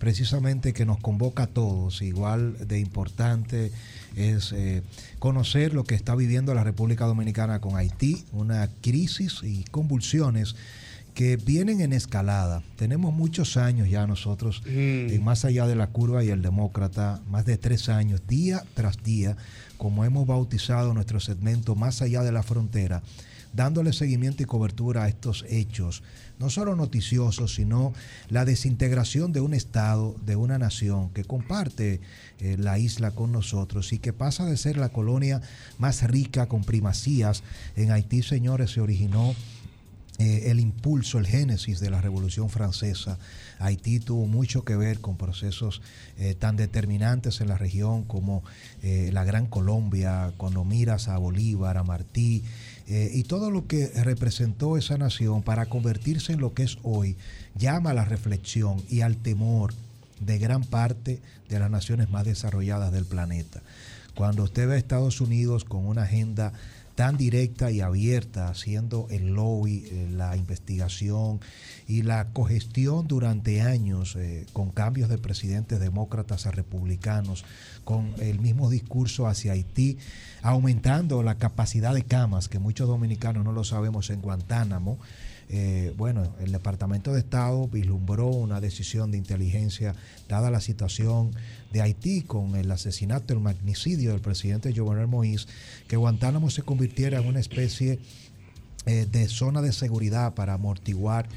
[0.00, 3.70] precisamente que nos convoca a todos, igual de importante
[4.16, 4.82] es eh,
[5.18, 10.56] conocer lo que está viviendo la República Dominicana con Haití, una crisis y convulsiones
[11.12, 12.62] que vienen en escalada.
[12.76, 17.44] Tenemos muchos años ya nosotros, en más allá de la curva y el demócrata, más
[17.44, 19.36] de tres años, día tras día,
[19.76, 23.02] como hemos bautizado nuestro segmento Más allá de la frontera,
[23.52, 26.02] dándole seguimiento y cobertura a estos hechos,
[26.40, 27.92] no solo noticiosos, sino
[28.30, 32.00] la desintegración de un Estado, de una nación que comparte
[32.40, 35.42] eh, la isla con nosotros y que pasa de ser la colonia
[35.78, 37.42] más rica con primacías.
[37.76, 39.34] En Haití, señores, se originó
[40.18, 43.18] eh, el impulso, el génesis de la Revolución Francesa.
[43.58, 45.82] Haití tuvo mucho que ver con procesos
[46.16, 48.42] eh, tan determinantes en la región como
[48.82, 52.44] la Gran Colombia, cuando miras a Bolívar, a Martí,
[52.92, 57.16] eh, y todo lo que representó esa nación para convertirse en lo que es hoy,
[57.54, 59.74] llama a la reflexión y al temor
[60.18, 63.62] de gran parte de las naciones más desarrolladas del planeta.
[64.16, 66.52] Cuando usted ve a Estados Unidos con una agenda
[66.96, 71.40] tan directa y abierta, haciendo el lobby, eh, la investigación
[71.86, 77.44] y la cogestión durante años eh, con cambios de presidentes demócratas a republicanos,
[77.90, 79.98] con el mismo discurso hacia Haití,
[80.42, 84.96] aumentando la capacidad de camas, que muchos dominicanos no lo sabemos, en Guantánamo.
[85.48, 89.96] Eh, bueno, el Departamento de Estado vislumbró una decisión de inteligencia,
[90.28, 91.32] dada la situación
[91.72, 95.48] de Haití con el asesinato, el magnicidio del presidente Jovenel Moïse,
[95.88, 97.98] que Guantánamo se convirtiera en una especie
[98.86, 101.28] eh, de zona de seguridad para amortiguar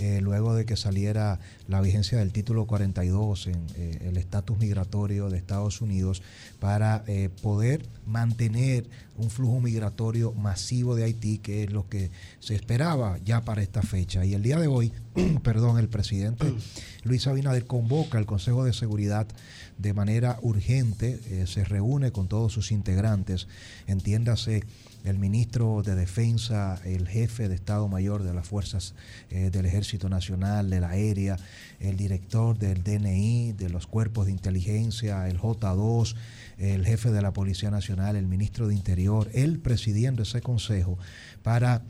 [0.00, 5.28] eh, luego de que saliera la vigencia del título 42 en eh, el estatus migratorio
[5.28, 6.22] de Estados Unidos
[6.58, 12.54] para eh, poder mantener un flujo migratorio masivo de Haití, que es lo que se
[12.54, 14.24] esperaba ya para esta fecha.
[14.24, 14.92] Y el día de hoy,
[15.42, 16.50] perdón, el presidente
[17.04, 19.26] Luis Abinader convoca al Consejo de Seguridad
[19.76, 23.48] de manera urgente, eh, se reúne con todos sus integrantes,
[23.86, 24.64] entiéndase
[25.04, 28.94] el ministro de Defensa, el jefe de Estado Mayor de las Fuerzas
[29.30, 31.36] eh, del Ejército Nacional, de la Aérea,
[31.78, 36.14] el director del DNI, de los cuerpos de inteligencia, el J2,
[36.58, 40.98] el jefe de la Policía Nacional, el ministro de Interior, él presidiendo ese consejo
[41.42, 41.82] para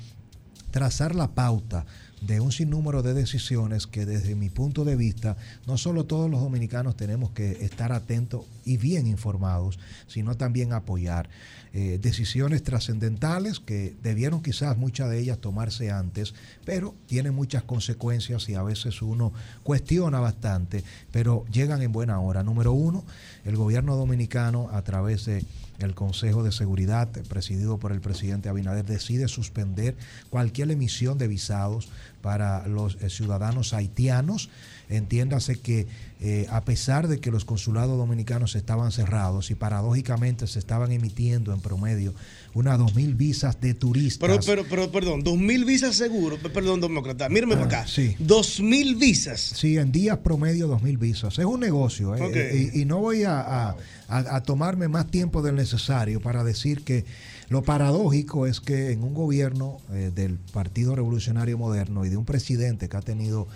[0.70, 1.86] trazar la pauta
[2.20, 5.36] de un sinnúmero de decisiones que desde mi punto de vista,
[5.66, 11.28] no solo todos los dominicanos tenemos que estar atentos y bien informados, sino también apoyar
[11.72, 16.34] eh, decisiones trascendentales que debieron quizás muchas de ellas tomarse antes,
[16.64, 19.32] pero tienen muchas consecuencias y a veces uno
[19.62, 22.42] cuestiona bastante, pero llegan en buena hora.
[22.42, 23.04] Número uno,
[23.44, 25.44] el gobierno dominicano a través de
[25.82, 29.96] el Consejo de Seguridad, presidido por el presidente Abinader, decide suspender
[30.30, 31.88] cualquier emisión de visados
[32.22, 34.50] para los eh, ciudadanos haitianos.
[34.90, 35.86] Entiéndase que
[36.20, 41.54] eh, a pesar de que los consulados dominicanos estaban cerrados y paradójicamente se estaban emitiendo
[41.54, 42.12] en promedio
[42.52, 44.28] unas 2.000 visas de turistas.
[44.28, 47.82] Pero, pero, pero, perdón, dos mil visas seguro, perdón, demócrata, mírame para acá.
[47.84, 48.16] Ah, Sí.
[48.18, 49.40] Dos mil visas.
[49.40, 51.38] Sí, en días promedio 2.000 visas.
[51.38, 52.14] Es un negocio.
[52.16, 52.20] ¿eh?
[52.22, 52.36] Ok.
[52.74, 53.76] Y, y no voy a, a-
[54.08, 57.04] a- a tomarme más tiempo del necesario para decir que
[57.48, 62.24] lo paradójico es que en un gobierno eh, del Partido Revolucionario Moderno y de un
[62.24, 63.46] presidente que ha tenido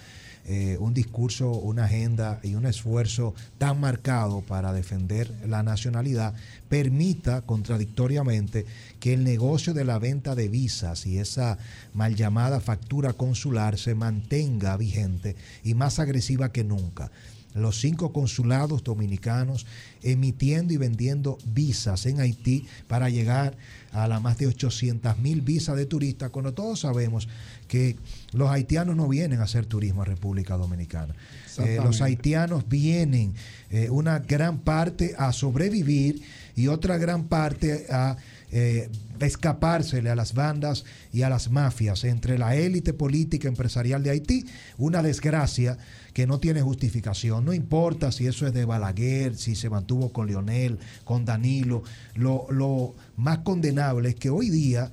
[0.47, 6.35] eh, un discurso, una agenda y un esfuerzo tan marcado para defender la nacionalidad,
[6.69, 8.67] permita contradictoriamente
[9.01, 11.57] que el negocio de la venta de visas y esa
[11.95, 17.11] mal llamada factura consular se mantenga vigente y más agresiva que nunca.
[17.55, 19.65] Los cinco consulados dominicanos
[20.03, 23.57] emitiendo y vendiendo visas en Haití para llegar
[23.93, 27.29] a las más de 800 mil visas de turistas, cuando todos sabemos
[27.69, 27.97] que
[28.33, 31.15] los haitianos no vienen a hacer turismo a República Dominicana.
[31.59, 33.35] Eh, los haitianos vienen
[33.71, 36.23] eh, una gran parte a sobrevivir
[36.57, 38.17] y otra gran parte a
[38.57, 38.89] eh,
[39.19, 44.47] escapársele a las bandas y a las mafias entre la élite política empresarial de Haití,
[44.79, 45.77] una desgracia
[46.13, 47.45] que no tiene justificación.
[47.45, 51.83] No importa si eso es de Balaguer, si se mantuvo con Leonel, con Danilo,
[52.15, 54.93] lo, lo más condenable es que hoy día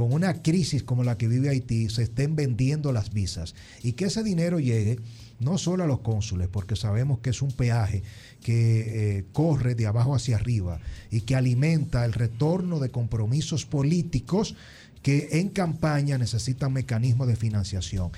[0.00, 4.06] con una crisis como la que vive Haití, se estén vendiendo las visas y que
[4.06, 4.98] ese dinero llegue
[5.40, 8.02] no solo a los cónsules, porque sabemos que es un peaje
[8.42, 14.56] que eh, corre de abajo hacia arriba y que alimenta el retorno de compromisos políticos
[15.02, 18.10] que en campaña necesitan mecanismos de financiación.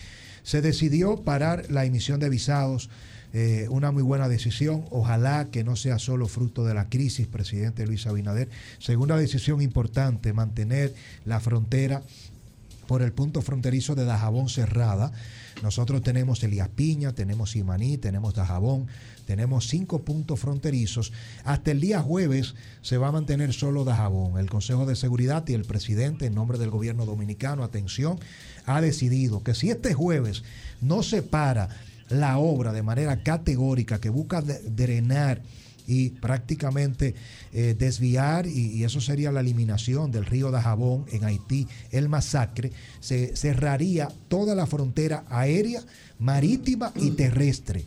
[0.44, 2.90] Se decidió parar la emisión de visados,
[3.32, 4.84] eh, una muy buena decisión.
[4.90, 8.50] Ojalá que no sea solo fruto de la crisis, presidente Luis Abinader.
[8.78, 10.94] Segunda decisión importante, mantener
[11.24, 12.02] la frontera
[12.86, 15.12] por el punto fronterizo de Dajabón cerrada.
[15.62, 18.86] Nosotros tenemos Elías Piña, tenemos Imaní, tenemos Dajabón,
[19.26, 21.12] tenemos cinco puntos fronterizos.
[21.44, 24.38] Hasta el día jueves se va a mantener solo Dajabón.
[24.38, 28.18] El Consejo de Seguridad y el presidente, en nombre del gobierno dominicano, atención,
[28.66, 30.42] ha decidido que si este jueves
[30.80, 31.70] no se para
[32.12, 35.42] la obra de manera categórica que busca drenar
[35.86, 37.14] y prácticamente
[37.52, 42.72] eh, desviar, y, y eso sería la eliminación del río Dajabón en Haití, el masacre,
[43.00, 45.82] se cerraría toda la frontera aérea,
[46.18, 47.84] marítima y terrestre.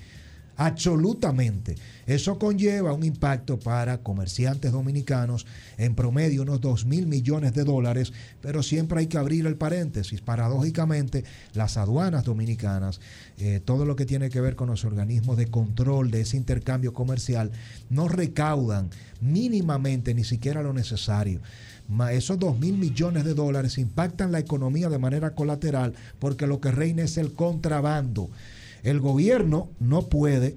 [0.58, 1.76] Absolutamente.
[2.06, 5.46] Eso conlleva un impacto para comerciantes dominicanos,
[5.78, 10.22] en promedio unos 2 mil millones de dólares, pero siempre hay que abrir el paréntesis.
[10.22, 11.24] Paradójicamente,
[11.54, 13.02] las aduanas dominicanas,
[13.38, 16.94] eh, todo lo que tiene que ver con los organismos de control de ese intercambio
[16.94, 17.52] comercial,
[17.90, 18.90] no recaudan
[19.22, 21.42] mínimamente ni siquiera lo necesario.
[22.12, 26.72] Esos 2 mil millones de dólares impactan la economía de manera colateral porque lo que
[26.72, 28.30] reina es el contrabando.
[28.86, 30.56] El gobierno no puede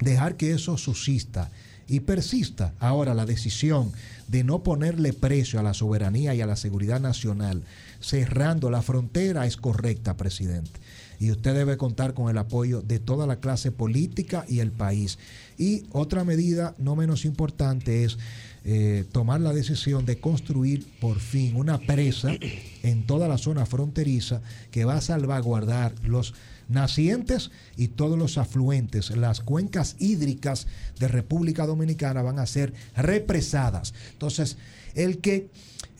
[0.00, 1.50] dejar que eso subsista
[1.88, 2.72] y persista.
[2.78, 3.90] Ahora, la decisión
[4.28, 7.64] de no ponerle precio a la soberanía y a la seguridad nacional,
[8.00, 10.78] cerrando la frontera, es correcta, presidente.
[11.18, 15.18] Y usted debe contar con el apoyo de toda la clase política y el país.
[15.58, 18.16] Y otra medida no menos importante es
[18.64, 22.30] eh, tomar la decisión de construir por fin una presa
[22.84, 24.40] en toda la zona fronteriza
[24.70, 26.34] que va a salvaguardar los
[26.70, 30.66] nacientes y todos los afluentes, las cuencas hídricas
[30.98, 33.92] de República Dominicana van a ser represadas.
[34.12, 34.56] Entonces,
[34.94, 35.50] el que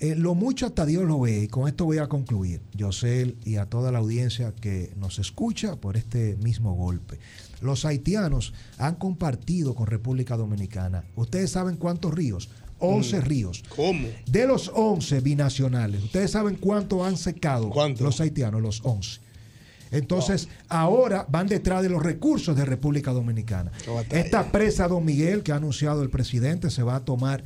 [0.00, 3.56] eh, lo mucho hasta Dios lo ve, y con esto voy a concluir, Yosel y
[3.56, 7.18] a toda la audiencia que nos escucha por este mismo golpe.
[7.60, 11.04] Los haitianos han compartido con República Dominicana.
[11.16, 12.48] ¿Ustedes saben cuántos ríos?
[12.78, 13.22] 11 Mm.
[13.24, 13.62] ríos.
[13.76, 14.08] ¿Cómo?
[14.26, 18.62] De los 11 binacionales, ¿ustedes saben cuánto han secado los haitianos?
[18.62, 19.20] Los 11.
[19.90, 23.72] Entonces, ahora van detrás de los recursos de República Dominicana.
[24.10, 27.42] Esta presa Don Miguel que ha anunciado el presidente se va a tomar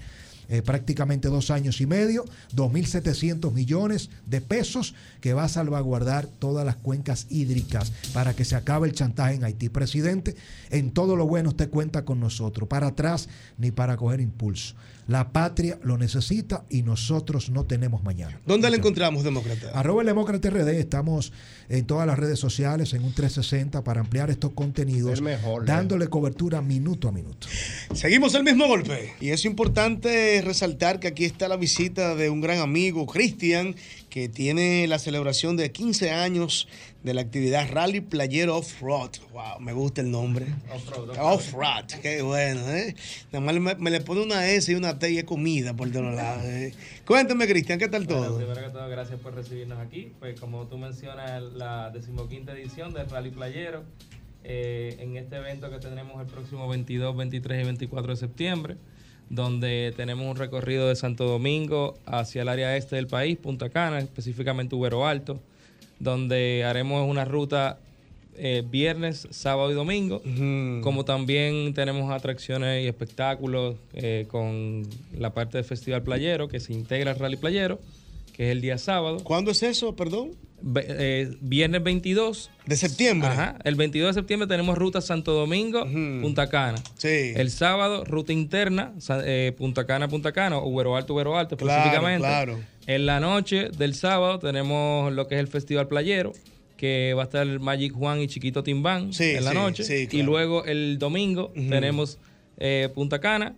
[0.48, 6.66] eh, prácticamente dos años y medio, 2.700 millones de pesos que va a salvaguardar todas
[6.66, 9.70] las cuencas hídricas para que se acabe el chantaje en Haití.
[9.70, 10.36] Presidente,
[10.70, 14.74] en todo lo bueno usted cuenta con nosotros, para atrás ni para coger impulso.
[15.06, 18.40] La patria lo necesita y nosotros no tenemos mañana.
[18.46, 19.70] ¿Dónde la encontramos, demócrata?
[19.78, 21.32] Arroba el Demócrata RD, estamos
[21.68, 26.08] en todas las redes sociales en un 360 para ampliar estos contenidos, El mejor, dándole
[26.08, 27.48] cobertura minuto a minuto.
[27.94, 29.12] Seguimos el mismo golpe.
[29.20, 33.74] Y es importante resaltar que aquí está la visita de un gran amigo, Cristian,
[34.14, 36.68] que tiene la celebración de 15 años
[37.02, 39.10] de la actividad Rally Playero Off-Road.
[39.32, 40.46] Wow, me gusta el nombre.
[41.18, 42.94] Off-Road, qué bueno, ¿eh?
[43.32, 46.14] Nada más me, le pone una S y una T y es comida por todos
[46.14, 46.44] lados.
[46.44, 46.72] ¿eh?
[47.04, 48.36] Cuéntame, Cristian, ¿qué tal todo?
[48.36, 50.12] primero que todo, gracias por recibirnos aquí.
[50.20, 53.82] Pues como tú mencionas, la decimoquinta edición del Rally Playero,
[54.44, 58.76] eh, en este evento que tendremos el próximo 22, 23 y 24 de septiembre,
[59.30, 63.98] donde tenemos un recorrido de Santo Domingo hacia el área este del país, Punta Cana,
[63.98, 65.40] específicamente Ubero Alto,
[65.98, 67.78] donde haremos una ruta
[68.36, 70.20] eh, viernes, sábado y domingo,
[70.82, 74.82] como también tenemos atracciones y espectáculos eh, con
[75.16, 77.78] la parte del Festival Playero, que se integra al Rally Playero,
[78.32, 79.18] que es el día sábado.
[79.22, 80.32] ¿Cuándo es eso, perdón?
[81.40, 82.50] Viernes 22.
[82.66, 83.28] ¿De septiembre?
[83.28, 83.58] Ajá.
[83.64, 85.84] El 22 de septiembre tenemos ruta Santo Domingo,
[86.22, 86.78] Punta Cana.
[86.96, 87.32] Sí.
[87.36, 88.92] El sábado, ruta interna,
[89.24, 92.26] eh, Punta Cana, Punta Cana, Ubero Alto, Ubero Alto, Claro, específicamente.
[92.26, 92.58] claro.
[92.86, 96.32] En la noche del sábado tenemos lo que es el Festival Playero,
[96.76, 99.84] que va a estar Magic Juan y Chiquito Timbán Sí, en la sí, noche.
[99.84, 102.18] sí, Y luego el domingo tenemos
[102.58, 103.54] eh, Punta Cana,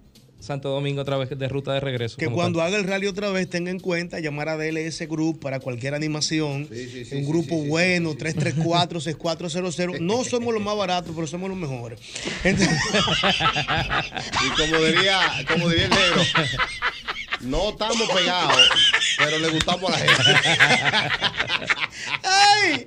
[0.46, 2.16] Santo Domingo otra vez de ruta de regreso.
[2.16, 2.68] Que cuando tal.
[2.68, 6.68] haga el rally otra vez tenga en cuenta llamar a DLS Group para cualquier animación.
[7.12, 10.00] un grupo bueno, 334-6400.
[10.00, 11.98] No somos los más baratos, pero somos los mejores.
[12.44, 12.78] Entonces-
[14.46, 16.22] Y como diría, como diría el negro,
[17.42, 18.56] no estamos pegados,
[19.18, 20.22] pero le gustamos a la gente.
[22.22, 22.86] ¡Ay!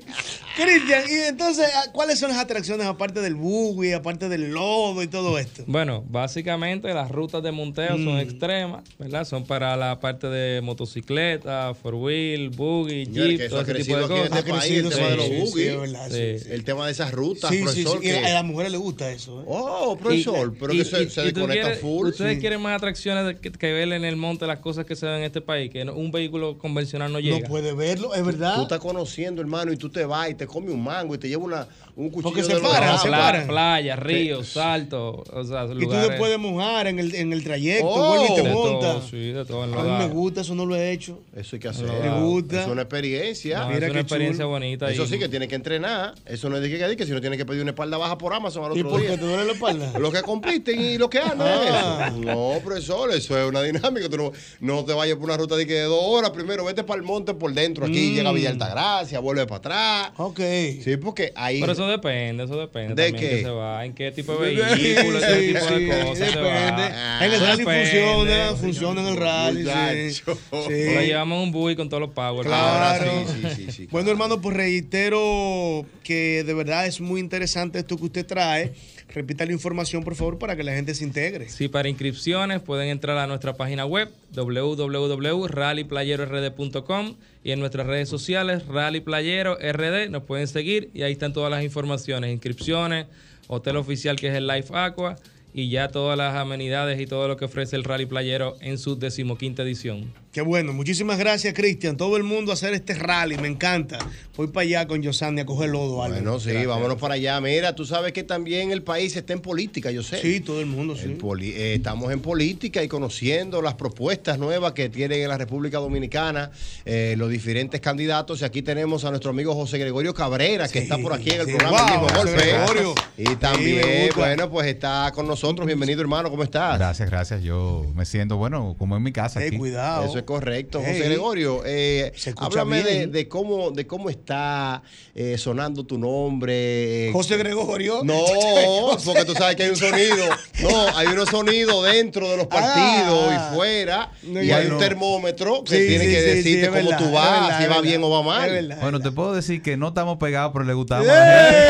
[0.63, 5.37] Cristian, y entonces, ¿cuáles son las atracciones aparte del buggy, aparte del lodo y todo
[5.39, 5.63] esto?
[5.67, 8.19] Bueno, básicamente las rutas de monteo son Mm.
[8.19, 9.25] extremas, ¿verdad?
[9.25, 13.73] Son para la parte de motocicleta, four wheel, buggy, Señores, jeep, que eso todo ese
[13.73, 14.39] tipo crecido de cosas.
[14.39, 15.63] este país, el tema de los buggy,
[16.09, 16.51] Sí.
[16.51, 17.99] el tema de esas rutas, Sí, sí, profesor.
[18.01, 18.07] sí.
[18.07, 19.41] Y a, que- a las mujeres les gusta eso.
[19.41, 19.45] ¿eh?
[19.47, 22.07] Oh, profesor, pero que se, y desconecta quieres- full.
[22.09, 22.39] Ustedes Sí.
[22.41, 25.23] quieren más atracciones que, que ver en el monte las cosas que se ven en
[25.23, 27.47] este país, que no- un vehículo convencional no llega.
[27.47, 28.55] puede verlo, es verdad.
[28.55, 31.29] Tú estás conociendo, hermano, y tú te vas y te comes un mango y te
[31.29, 31.67] llevas una,
[31.99, 33.47] un cuchillo Porque se de paran, se paran.
[33.47, 37.85] Playa, ríos, saltos, o sea, Y tú te puedes mojar en el, en el trayecto,
[37.87, 38.09] Oh.
[38.09, 39.03] vuelve y te De todo, montas.
[39.09, 41.19] sí, de todo en A mí me gusta, eso no lo he hecho.
[41.35, 41.85] Eso hay que hacer.
[41.87, 42.61] Me gusta.
[42.61, 43.59] Es una experiencia.
[43.65, 44.89] No, es una experiencia bonita.
[44.89, 46.15] Eso y- sí que tiene que entrenar.
[46.25, 48.17] Eso no es de que, que, que si no tiene que pedir una espalda baja
[48.17, 49.11] por Amazon al ¿Y otro por día.
[49.11, 49.91] qué te duele la espalda?
[49.99, 52.11] Los que compiten y los que andan Ah.
[52.17, 54.07] No, profesor, eso es una dinámica.
[54.09, 54.31] Tú no,
[54.61, 56.29] no te vayas por una ruta de, que de dos horas.
[56.31, 57.85] Primero vete para el monte por dentro.
[57.85, 58.15] Aquí Mm.
[58.15, 60.11] llega a Villa Altagracia, vuelve para atrás.
[60.17, 60.39] Ok.
[60.83, 61.59] Sí, porque ahí.
[61.59, 62.95] Pero eso depende, eso depende.
[62.95, 63.37] ¿De también qué?
[63.37, 66.31] que se va, en qué tipo de Sí, vehículo, ese sí, tipo sí, de cosas
[66.31, 67.25] se va.
[67.25, 67.85] En el rally depende.
[67.85, 69.63] funciona, funciona en el rally.
[69.63, 70.21] Sí.
[70.25, 70.39] Muchacho.
[70.69, 70.93] Sí.
[70.95, 72.45] Lo llevamos un buggy con todos los power.
[72.45, 73.11] Claro.
[73.27, 77.97] Sí, sí, sí, sí, Bueno, hermano, pues reitero que de verdad es muy interesante esto
[77.97, 78.73] que usted trae.
[79.13, 81.49] Repita la información, por favor, para que la gente se integre.
[81.49, 88.67] Sí, para inscripciones pueden entrar a nuestra página web www.rallyplayerord.com y en nuestras redes sociales
[88.67, 93.07] Rally Playero RD nos pueden seguir y ahí están todas las informaciones, inscripciones,
[93.47, 95.15] hotel oficial que es el Life Aqua
[95.55, 98.99] y ya todas las amenidades y todo lo que ofrece el Rally Playero en su
[98.99, 100.13] decimoquinta edición.
[100.31, 101.97] Qué bueno, muchísimas gracias, Cristian.
[101.97, 103.97] Todo el mundo a hacer este rally, me encanta.
[104.37, 105.95] Voy para allá con Yosani a coger lodo.
[105.95, 107.41] Bueno, sí, vámonos para allá.
[107.41, 110.21] Mira, tú sabes que también el país está en política, yo sé.
[110.21, 111.05] Sí, todo el mundo, sí.
[111.05, 115.37] En poli- eh, estamos en política y conociendo las propuestas nuevas que tienen en la
[115.39, 116.51] República Dominicana
[116.85, 118.41] eh, los diferentes candidatos.
[118.41, 121.47] Y aquí tenemos a nuestro amigo José Gregorio Cabrera, que está por aquí en el
[121.47, 122.45] sí, programa wow, El Mismo Golpe.
[122.45, 122.95] Gregorio.
[123.17, 125.65] Y Sí, también, bueno, pues está con nosotros.
[125.65, 126.77] Bienvenido, hermano, ¿cómo estás?
[126.77, 127.41] Gracias, gracias.
[127.41, 129.43] Yo me siento, bueno, como en mi casa.
[129.43, 129.57] Eh, aquí.
[129.57, 130.05] cuidado.
[130.05, 130.79] Eso Eso es correcto.
[130.79, 131.01] José Hey.
[131.05, 134.81] Gregorio, eh, Se escucha háblame de, de cómo, de cómo está
[135.15, 137.07] eh, sonando tu nombre.
[137.07, 138.01] eh, José Gregorio.
[138.03, 139.05] No, José.
[139.05, 140.25] porque tú sabes que hay un sonido.
[140.61, 143.49] No, hay unos sonidos dentro de los partidos Ah.
[143.51, 144.11] y fuera.
[144.23, 147.11] No, y hay un termómetro que Sí, tiene sí, que decirte sí, cómo verdad, tú
[147.11, 147.81] vas, verdad, si va verdad.
[147.83, 148.49] bien o va mal.
[148.49, 148.77] Verdad.
[148.81, 151.69] Bueno, te puedo decir que no estamos pegados, pero le gustamos gente.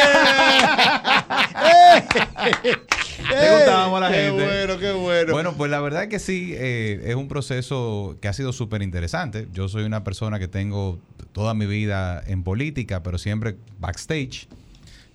[3.41, 4.43] Le gustábamos a la Qué gente.
[4.43, 5.33] bueno, qué bueno.
[5.33, 9.47] Bueno, pues la verdad que sí, eh, es un proceso que ha sido súper interesante.
[9.53, 10.99] Yo soy una persona que tengo
[11.31, 14.47] toda mi vida en política, pero siempre backstage,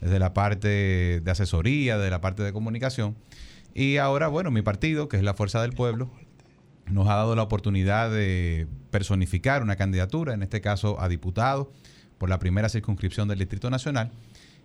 [0.00, 3.16] desde la parte de asesoría, de la parte de comunicación.
[3.74, 6.10] Y ahora, bueno, mi partido, que es la Fuerza del Pueblo,
[6.86, 11.72] nos ha dado la oportunidad de personificar una candidatura, en este caso a diputado,
[12.18, 14.12] por la primera circunscripción del Distrito Nacional.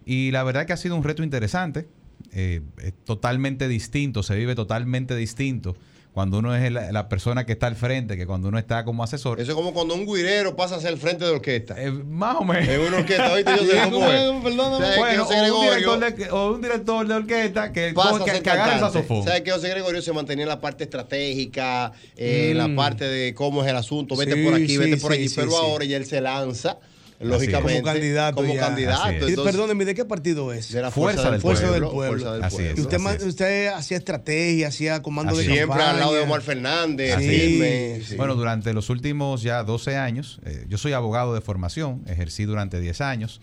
[0.05, 1.87] Y la verdad que ha sido un reto interesante,
[2.31, 5.75] eh, es totalmente distinto, se vive totalmente distinto
[6.11, 9.03] cuando uno es la, la persona que está al frente que cuando uno está como
[9.03, 9.39] asesor.
[9.39, 11.75] Eso es como cuando un guirero pasa hacia el frente de orquesta.
[12.07, 12.67] más o menos.
[12.67, 13.51] En una orquesta, ¿viste?
[13.57, 14.19] Yo sé cómo es.
[14.19, 17.93] ¿Sabes que Bueno, José o, un Gregorio director de, o un director de orquesta que,
[17.93, 19.23] pasa a que, ser que agarra el saxofón.
[19.23, 22.75] ¿Sabes que José Gregorio se mantenía en la parte estratégica, eh, en la Mm.
[22.75, 25.35] parte de cómo es el asunto, vete Sí, por aquí, sí, vete por allí, sí,
[25.37, 26.79] pero ahora ya él se lanza,
[27.19, 28.35] lógicamente, Como candidato.
[28.37, 28.59] como ya.
[28.61, 29.09] candidato.
[29.09, 30.71] Entonces- Perdóneme, ¿de qué partido es?
[30.71, 32.23] De la Fuerza del Fuerza Pueblo, del Pueblo.
[32.23, 33.23] Fuerza del Así es, Y usted, así es.
[33.23, 35.91] usted hacía estrategia, hacía comando de Siempre campaña.
[35.91, 37.95] al lado de Omar Fernández, Así firme.
[37.97, 38.05] es.
[38.07, 38.15] sí.
[38.15, 42.79] Bueno, durante los últimos ya 12 años, eh, yo soy abogado de formación, ejercí durante
[42.79, 43.41] 10 años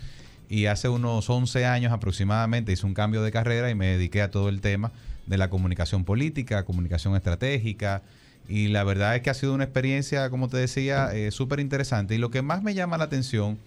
[0.48, 4.30] y hace unos 11 años aproximadamente hice un cambio de carrera y me dediqué a
[4.30, 4.92] todo el tema
[5.26, 8.02] de la comunicación política, comunicación estratégica
[8.48, 12.14] y la verdad es que ha sido una experiencia, como te decía, eh, súper interesante
[12.14, 13.58] y lo que más me llama la atención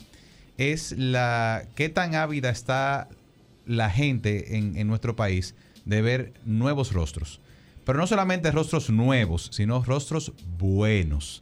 [0.57, 3.07] es la qué tan ávida está
[3.65, 7.39] la gente en, en nuestro país de ver nuevos rostros.
[7.85, 11.41] Pero no solamente rostros nuevos, sino rostros buenos.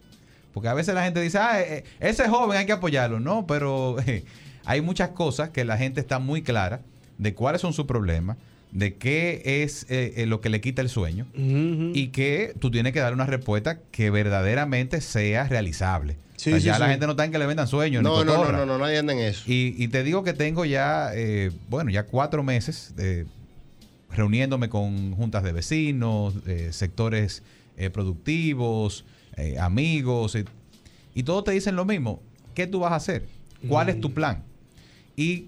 [0.54, 3.20] Porque a veces la gente dice, ah, eh, ese joven hay que apoyarlo.
[3.20, 4.24] No, pero eh,
[4.64, 6.80] hay muchas cosas que la gente está muy clara
[7.18, 8.38] de cuáles son sus problemas,
[8.72, 12.92] de qué es eh, eh, lo que le quita el sueño y que tú tienes
[12.92, 16.16] que dar una respuesta que verdaderamente sea realizable.
[16.36, 18.02] Sí, O sea, sí, ya la gente no está en que le vendan sueños.
[18.02, 19.42] No, no, no, no, no, nadie anda en eso.
[19.46, 22.94] Y, y te digo que tengo ya, eh, bueno, ya cuatro meses
[24.10, 26.34] reuniéndome con juntas de vecinos,
[26.70, 27.42] sectores
[27.92, 29.04] productivos,
[29.60, 30.44] amigos, eh,
[31.14, 32.22] y todos te dicen lo mismo.
[32.54, 33.26] ¿Qué tú vas a hacer?
[33.68, 34.44] ¿Cuál es tu plan?
[35.16, 35.46] Y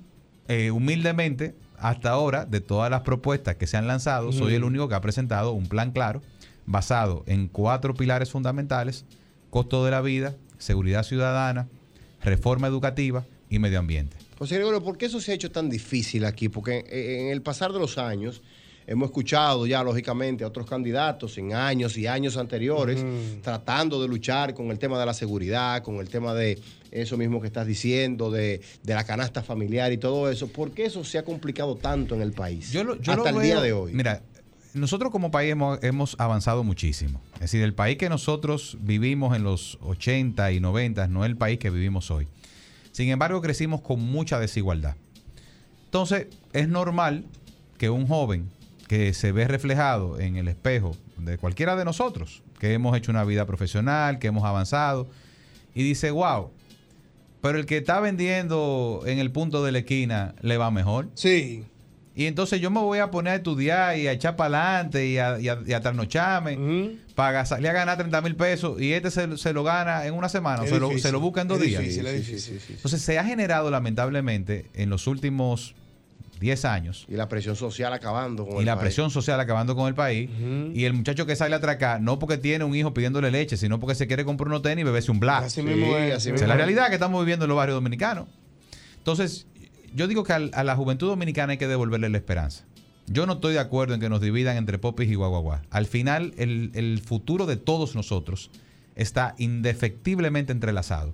[0.72, 4.94] humildemente, hasta ahora, de todas las propuestas que se han lanzado, soy el único que
[4.94, 6.22] ha presentado un plan claro,
[6.66, 9.04] basado en cuatro pilares fundamentales,
[9.50, 11.68] costo de la vida, seguridad ciudadana,
[12.22, 14.16] reforma educativa y medio ambiente.
[14.38, 16.48] José Gregorio, ¿por qué eso se ha hecho tan difícil aquí?
[16.48, 18.42] Porque en el pasar de los años
[18.90, 23.02] hemos escuchado ya, lógicamente, a otros candidatos en años y años anteriores
[23.42, 26.58] tratando de luchar con el tema de la seguridad, con el tema de
[26.90, 30.48] eso mismo que estás diciendo, de, de la canasta familiar y todo eso.
[30.48, 32.72] ¿Por qué eso se ha complicado tanto en el país?
[32.72, 33.92] Yo lo hasta el veo- día de hoy.
[33.94, 34.22] Mira,
[34.74, 37.20] nosotros como país hemos, hemos avanzado muchísimo.
[37.34, 41.36] Es decir, el país que nosotros vivimos en los 80 y 90 no es el
[41.36, 42.26] país que vivimos hoy.
[42.92, 44.96] Sin embargo, crecimos con mucha desigualdad.
[45.84, 47.24] Entonces, es normal
[47.78, 48.48] que un joven
[48.90, 53.22] que se ve reflejado en el espejo de cualquiera de nosotros, que hemos hecho una
[53.22, 55.08] vida profesional, que hemos avanzado,
[55.76, 56.50] y dice, wow,
[57.40, 61.06] pero el que está vendiendo en el punto de la esquina le va mejor.
[61.14, 61.62] Sí.
[62.16, 65.18] Y entonces yo me voy a poner a estudiar y a echar para adelante y
[65.18, 69.12] a, y a- y a trasnocharme para salir a ganar 30 mil pesos y este
[69.12, 71.46] se, se lo gana en una semana, o Es se lo, se lo busca en
[71.48, 71.80] dos Es días.
[71.80, 72.60] difícil, es difícil.
[72.70, 75.76] Entonces se ha generado lamentablemente en los últimos
[76.40, 77.04] 10 años.
[77.08, 78.82] Y la presión social acabando con Y el la país.
[78.86, 80.28] presión social acabando con el país.
[80.74, 83.78] Y el muchacho que sale a atracar, no porque tiene un hijo pidiéndole leche, sino
[83.78, 85.44] porque se quiere comprar unos tenis y beberse un black.
[85.44, 87.76] Así mismo es, así Esa mismo es la realidad que estamos viviendo en los barrios
[87.76, 88.26] dominicanos.
[88.98, 89.46] Entonces,
[89.94, 92.64] yo digo que al- a la juventud dominicana hay que devolverle la esperanza.
[93.06, 95.62] Yo no estoy de acuerdo en que nos dividan entre popis y guaguaguá.
[95.70, 98.50] Al final, el, el futuro de todos nosotros
[98.94, 101.12] está indefectiblemente entrelazado.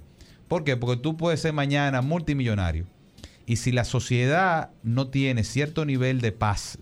[0.49, 0.77] ¿Por qué?
[0.77, 2.85] Porque tú puedes ser mañana multimillonario.
[3.47, 6.79] Y si la sociedad no tiene cierto nivel de paz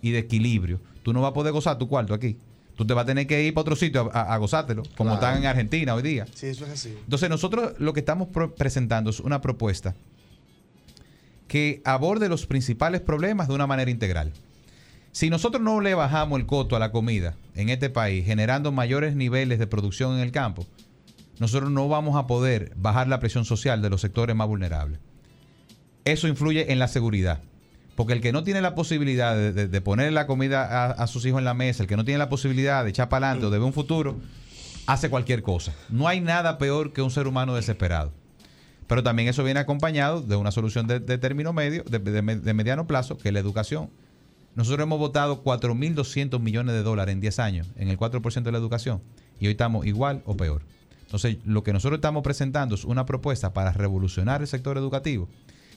[0.00, 2.38] y de equilibrio, tú no vas a poder gozar tu cuarto aquí.
[2.74, 5.10] Tú te vas a tener que ir para otro sitio a, a- a gozártelo, como
[5.10, 5.14] Claro.
[5.14, 6.26] están en Argentina hoy día.
[6.34, 6.94] Sí, eso es así.
[7.04, 9.94] Entonces nosotros lo que estamos presentando es una propuesta
[11.48, 14.32] que aborde los principales problemas de una manera integral.
[15.12, 19.16] Si nosotros no le bajamos el costo a la comida en este país, generando mayores
[19.16, 20.66] niveles de producción en el campo,
[21.38, 24.98] nosotros no vamos a poder bajar la presión social de los sectores más vulnerables.
[26.06, 27.40] Eso influye en la seguridad.
[27.96, 31.44] Porque el que no tiene la posibilidad de, poner la comida a, sus hijos en
[31.44, 33.66] la mesa, el que no tiene la posibilidad de echar para adelante o de ver
[33.66, 34.16] un futuro,
[34.86, 35.74] hace cualquier cosa.
[35.88, 38.12] No hay nada peor que un ser humano desesperado.
[38.86, 43.18] Pero también eso viene acompañado de una solución de, de término medio, de mediano plazo,
[43.18, 43.90] que es la educación.
[44.54, 48.58] Nosotros hemos votado 4.200 millones de dólares en 10 años en el 4% de la
[48.58, 49.02] educación
[49.40, 50.62] y hoy estamos igual o peor.
[51.02, 55.28] Entonces, lo que nosotros estamos presentando es una propuesta para revolucionar el sector educativo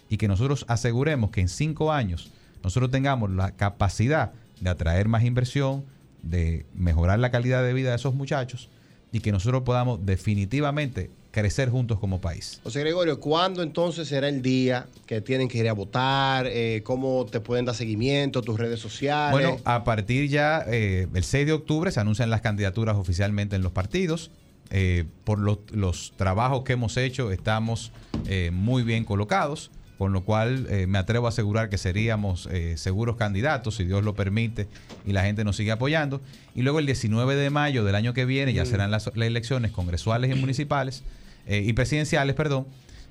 [0.10, 2.32] y que nosotros aseguremos que en cinco años
[2.64, 5.86] nosotros tengamos la capacidad de atraer más inversión,
[6.22, 8.70] de mejorar la calidad de vida de esos muchachos
[9.12, 12.60] y que nosotros podamos definitivamente crecer juntos como país.
[12.64, 16.48] José Gregorio, ¿cuándo entonces será el día que tienen que ir a votar?
[16.48, 18.42] Eh, ¿Cómo te pueden dar seguimiento?
[18.42, 19.32] ¿Tus redes sociales?
[19.32, 23.62] Bueno, a partir ya eh, el 6 de octubre se anuncian las candidaturas oficialmente en
[23.62, 24.32] los partidos.
[24.72, 27.92] Eh, por los, los trabajos que hemos hecho estamos
[28.28, 32.78] eh, muy bien colocados, con lo cual eh, me atrevo a asegurar que seríamos eh,
[32.78, 34.66] seguros candidatos, si Dios lo permite,
[35.06, 36.22] y la gente nos sigue apoyando.
[36.56, 38.68] Y luego el 19 de mayo del año que viene ya Mm.
[38.68, 41.04] serán las, las elecciones congresuales y municipales,
[41.48, 42.66] eh, y presidenciales, perdón,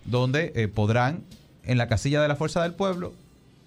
[0.06, 1.20] donde eh, podrán,
[1.62, 3.12] en la casilla de la Fuerza del Pueblo,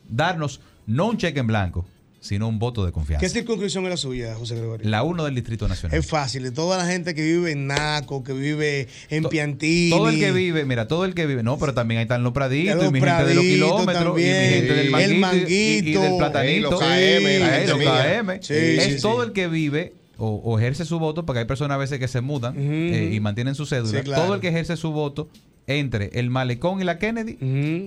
[0.09, 1.85] darnos no un cheque en blanco,
[2.21, 3.19] sino un voto de confianza.
[3.25, 4.87] ¿Qué circunscripción es la suya, José Gregorio?
[4.89, 5.97] La 1 del Distrito Nacional.
[5.97, 9.89] Es fácil, de toda la gente que vive en Naco, que vive en Piantini.
[9.89, 12.31] Todo el que vive, mira, todo el que vive, no, pero también ahí están los
[12.31, 15.49] praditos, Los y mi gente de los Praditos kilómetros, y mi gente del el manguito,
[15.49, 16.01] y- y, y Manguito.
[16.01, 16.71] del platanito.
[16.71, 17.79] Los KM, la los.
[17.79, 18.43] KM.
[18.43, 19.01] Sí, es sí, sí.
[19.01, 22.07] todo el que vive o, o ejerce su voto, porque hay personas a veces que
[22.07, 23.97] se mudan eh, y mantienen su cédula.
[23.99, 24.23] Sí, claro.
[24.25, 25.27] Todo el que ejerce su voto
[25.65, 27.37] entre el Malecón y la Kennedy,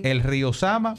[0.03, 0.95] el Río Sama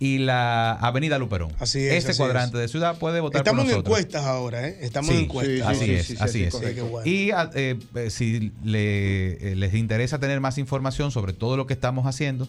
[0.00, 1.50] y la Avenida Luperón.
[1.58, 3.98] Así es, Este así cuadrante de ciudad puede votar Estamos por en nosotros.
[3.98, 4.78] encuestas ahora, ¿eh?
[4.80, 5.66] Estamos Sí, en encuestas.
[5.68, 6.54] así es, así es.
[6.54, 6.74] correcto.
[6.84, 7.10] Qué bueno.
[7.10, 11.66] Y a- eh, eh, si le- eh, les interesa tener más información sobre todo lo
[11.66, 12.48] que estamos haciendo,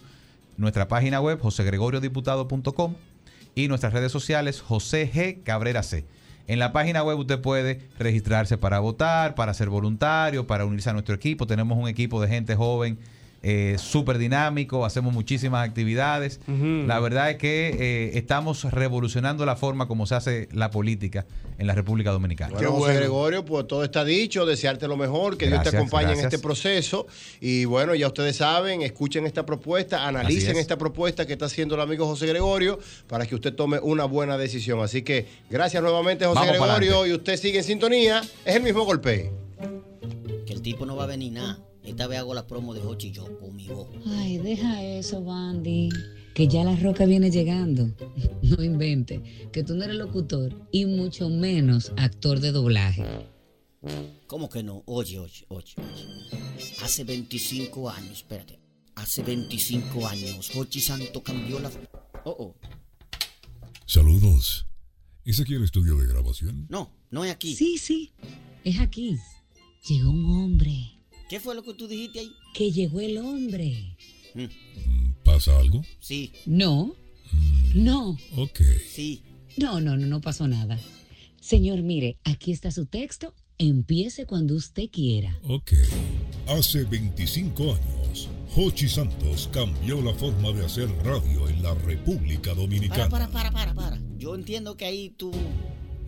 [0.57, 2.95] nuestra página web josegregoriodiputado.com
[3.55, 5.43] y nuestras redes sociales José G.
[5.43, 6.05] Cabrera C.
[6.47, 10.93] En la página web usted puede registrarse para votar, para ser voluntario, para unirse a
[10.93, 11.45] nuestro equipo.
[11.47, 12.97] Tenemos un equipo de gente joven
[13.41, 16.39] eh, súper dinámico, hacemos muchísimas actividades.
[16.47, 21.25] La verdad es que eh, estamos revolucionando la forma como se hace la política
[21.57, 22.53] en la República Dominicana.
[22.53, 26.19] Bueno, José Gregorio, pues todo está dicho, desearte lo mejor, que Dios te acompañe en
[26.19, 27.07] este proceso.
[27.39, 30.61] Y bueno, ya ustedes saben, escuchen esta propuesta, analicen es.
[30.61, 34.37] esta propuesta que está haciendo el amigo José Gregorio para que usted tome una buena
[34.37, 34.81] decisión.
[34.81, 38.21] Así que gracias nuevamente, José Vamos Gregorio, y usted sigue en sintonía.
[38.43, 39.31] Es el mismo golpe.
[40.45, 41.68] Que el tipo no va a venir nada.
[41.83, 43.87] Esta vez hago la promo de Hochi y yo con mi voz.
[44.05, 45.89] Ay, deja eso, Bandy.
[46.33, 47.89] Que ya la roca viene llegando.
[48.41, 49.49] No invente.
[49.51, 53.05] Que tú no eres locutor y mucho menos actor de doblaje.
[54.27, 54.83] ¿Cómo que no?
[54.85, 56.75] Oye, oye, oye, oye.
[56.81, 58.59] Hace 25 años, espérate.
[58.95, 61.71] Hace 25 años, Hochi Santo cambió la.
[62.25, 62.55] Oh, oh.
[63.85, 64.67] Saludos.
[65.23, 66.67] ¿Es aquí el estudio de grabación?
[66.69, 67.55] No, no es aquí.
[67.55, 68.11] Sí, sí.
[68.63, 69.17] Es aquí.
[69.87, 70.98] Llegó un hombre.
[71.29, 72.31] ¿Qué fue lo que tú dijiste ahí?
[72.53, 73.95] Que llegó el hombre.
[75.23, 75.83] ¿Pasa algo?
[75.99, 76.95] Sí, No.
[77.75, 78.17] No.
[78.35, 78.61] Ok.
[78.91, 79.21] sí.
[79.57, 80.79] No, no, no, no pasó nada.
[81.39, 83.33] Señor, mire, aquí está su texto.
[83.57, 85.37] Empiece cuando usted quiera.
[85.43, 85.73] Ok.
[86.47, 92.61] Hace 25 años, Hochi Santos cambió la forma de hacer radio en la República Para,
[92.61, 93.09] Dominicana.
[93.09, 94.01] para, para, para, para.
[94.17, 95.31] Yo entiendo que ahí tú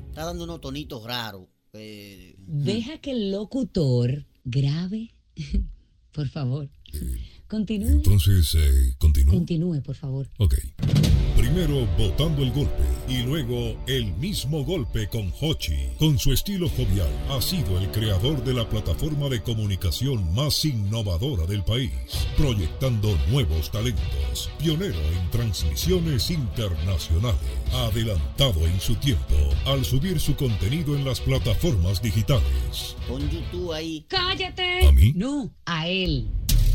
[0.09, 1.47] estás dando unos tonitos raros.
[1.73, 5.13] Eh, Deja que el locutor grabe.
[6.11, 6.69] por favor.
[7.47, 7.89] Continúe.
[7.89, 9.33] Entonces, eh, continúo.
[9.33, 10.29] Continúe, por favor.
[10.37, 10.55] Ok.
[11.53, 15.89] Primero votando el golpe y luego el mismo golpe con Hochi.
[15.99, 21.45] Con su estilo jovial, ha sido el creador de la plataforma de comunicación más innovadora
[21.45, 21.91] del país,
[22.37, 27.41] proyectando nuevos talentos, pionero en transmisiones internacionales,
[27.73, 32.95] adelantado en su tiempo al subir su contenido en las plataformas digitales.
[33.09, 34.05] pon YouTube ahí.
[34.07, 34.87] ¡Cállate!
[34.87, 35.11] ¿A mí?
[35.17, 36.29] No, a él.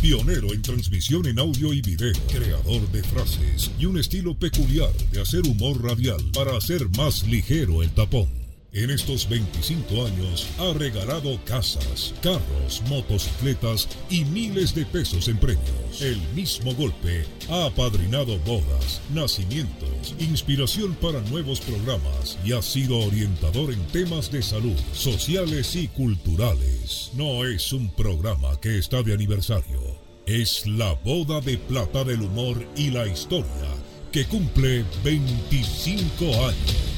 [0.06, 5.20] Pionero en transmisión en audio y video, creador de frases y un estilo peculiar de
[5.20, 8.45] hacer humor radial para hacer más ligero el tapón.
[8.76, 16.02] En estos 25 años ha regalado casas, carros, motocicletas y miles de pesos en premios.
[16.02, 23.72] El mismo golpe ha apadrinado bodas, nacimientos, inspiración para nuevos programas y ha sido orientador
[23.72, 27.12] en temas de salud, sociales y culturales.
[27.14, 29.80] No es un programa que está de aniversario,
[30.26, 33.86] es la boda de plata del humor y la historia
[34.16, 36.95] que cumple 25 años,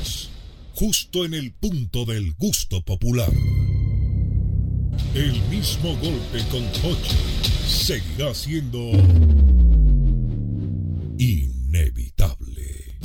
[0.78, 3.32] justo en el punto del gusto popular.
[5.12, 7.16] El mismo golpe con Hochi
[7.66, 8.92] seguirá siendo
[11.18, 12.96] inevitable.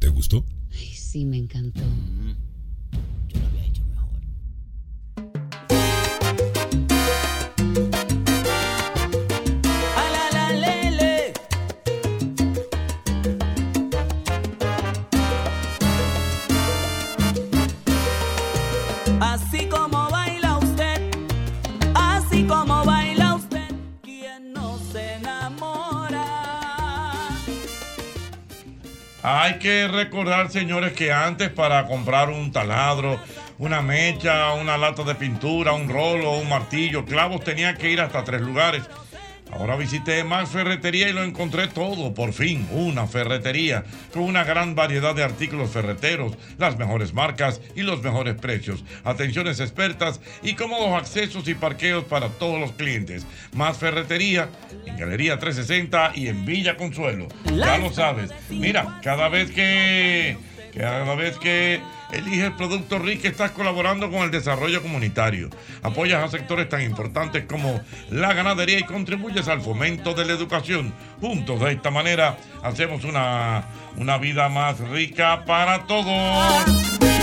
[0.00, 0.44] ¿Te gustó?
[0.72, 1.82] Ay, sí, me encantó.
[29.28, 33.18] Hay que recordar, señores, que antes para comprar un taladro,
[33.58, 38.22] una mecha, una lata de pintura, un rolo, un martillo, clavos, tenía que ir hasta
[38.22, 38.84] tres lugares.
[39.52, 44.74] Ahora visité Max Ferretería y lo encontré todo, por fin, una ferretería con una gran
[44.74, 51.00] variedad de artículos ferreteros, las mejores marcas y los mejores precios, atenciones expertas y cómodos
[51.00, 53.26] accesos y parqueos para todos los clientes.
[53.54, 54.48] Más Ferretería
[54.84, 57.28] en Galería 360 y en Villa Consuelo.
[57.54, 58.30] Ya lo sabes.
[58.50, 60.36] Mira, cada vez que
[60.76, 61.80] cada vez que
[62.12, 65.48] eliges Producto RIC estás colaborando con el desarrollo comunitario.
[65.82, 67.80] Apoyas a sectores tan importantes como
[68.10, 70.92] la ganadería y contribuyes al fomento de la educación.
[71.20, 73.64] Juntos de esta manera hacemos una,
[73.96, 77.15] una vida más rica para todos.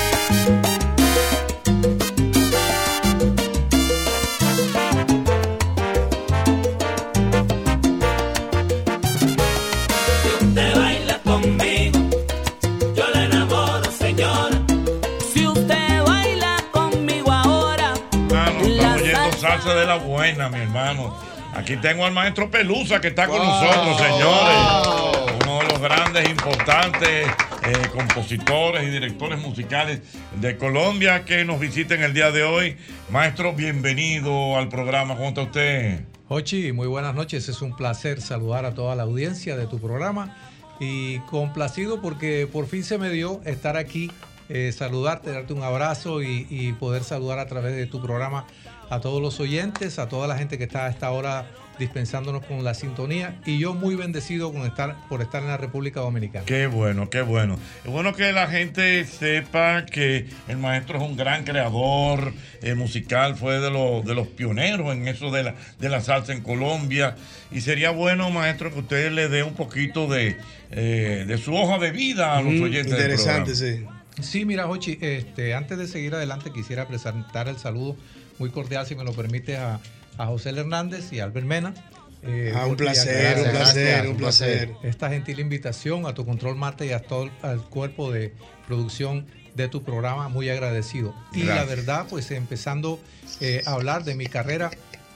[19.98, 21.16] La buena, mi hermano.
[21.56, 23.46] Aquí tengo al maestro Pelusa que está con Wow.
[23.48, 25.38] nosotros, señores.
[25.44, 27.28] Uno de los grandes, importantes
[27.66, 30.02] eh, compositores y directores musicales
[30.40, 32.76] de Colombia que nos visiten el día de hoy.
[33.12, 35.16] Maestro, bienvenido al programa.
[35.16, 36.00] ¿Cómo está usted?
[36.28, 37.48] Hochi, muy buenas noches.
[37.48, 40.36] Es un placer saludar a toda la audiencia de tu programa
[40.80, 44.12] y complacido porque por fin se me dio estar aquí,
[44.50, 48.48] eh, saludarte, darte un abrazo y, y poder saludar a través de tu programa
[48.94, 51.46] a todos los oyentes, a toda la gente que está a esta hora
[51.80, 56.02] dispensándonos con la sintonía y yo muy bendecido con estar, por estar en la República
[56.02, 56.46] Dominicana.
[56.46, 57.58] Qué bueno, qué bueno.
[57.84, 63.36] Es bueno que la gente sepa que el maestro es un gran creador eh, musical,
[63.36, 67.16] fue de, los de los pioneros en eso de la, de la salsa en Colombia.
[67.52, 70.38] Y sería bueno, maestro, que usted le dé un poquito de,
[70.70, 72.92] eh, de su hoja de vida a los Mm, oyentes.
[72.92, 74.04] del interesante, programa.
[74.22, 77.96] Sí, mira, Jochi, este, antes de seguir adelante quisiera presentar el saludo
[78.44, 79.80] muy cordial, si me lo permite, a,
[80.18, 81.74] a José Hernández y a Albert Mena.
[82.24, 84.74] Eh, Ah, un placer, un placer, un placer.
[84.84, 88.34] Esta gentil invitación a tu control mate y a todo el cuerpo de
[88.68, 89.26] producción
[89.56, 91.16] de tu programa, muy agradecido.
[91.34, 93.00] Y la verdad, pues empezando
[93.40, 94.72] eh, a hablar de mi carrera,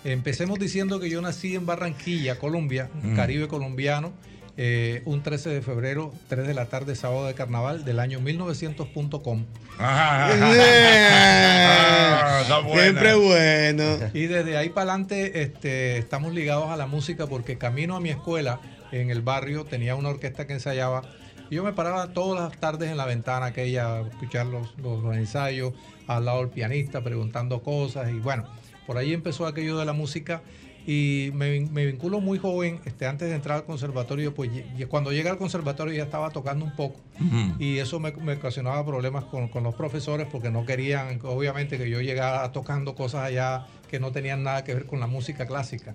[0.05, 3.15] empecemos diciendo que yo nací en Barranquilla, Colombia, Mm.
[3.15, 4.13] Caribe colombiano,
[4.57, 9.45] eh, un 13 de febrero, 3 de la tarde, sábado de carnaval del año 1900.com.
[9.79, 10.29] Ah.
[12.73, 13.84] Siempre bueno.
[14.13, 18.09] Y desde ahí para adelante este, estamos ligados a la música porque camino a mi
[18.09, 18.59] escuela
[18.91, 21.03] en el barrio tenía una orquesta que ensayaba.
[21.49, 25.01] Y yo me paraba todas las tardes en la ventana aquella a escuchar los, los-
[25.03, 25.73] los ensayos,
[26.07, 28.09] al lado del pianista preguntando cosas.
[28.09, 28.43] Y bueno,
[28.85, 30.41] por ahí empezó aquello de la música.
[30.89, 34.49] Y me, me vinculo muy joven, este, antes de entrar al conservatorio, pues
[34.88, 37.01] cuando llegué al conservatorio ya estaba tocando un poco.
[37.59, 41.89] Y eso me, me ocasionaba problemas con, con los profesores porque no querían, obviamente, que
[41.89, 45.93] yo llegara tocando cosas allá que no tenían nada que ver con la música clásica.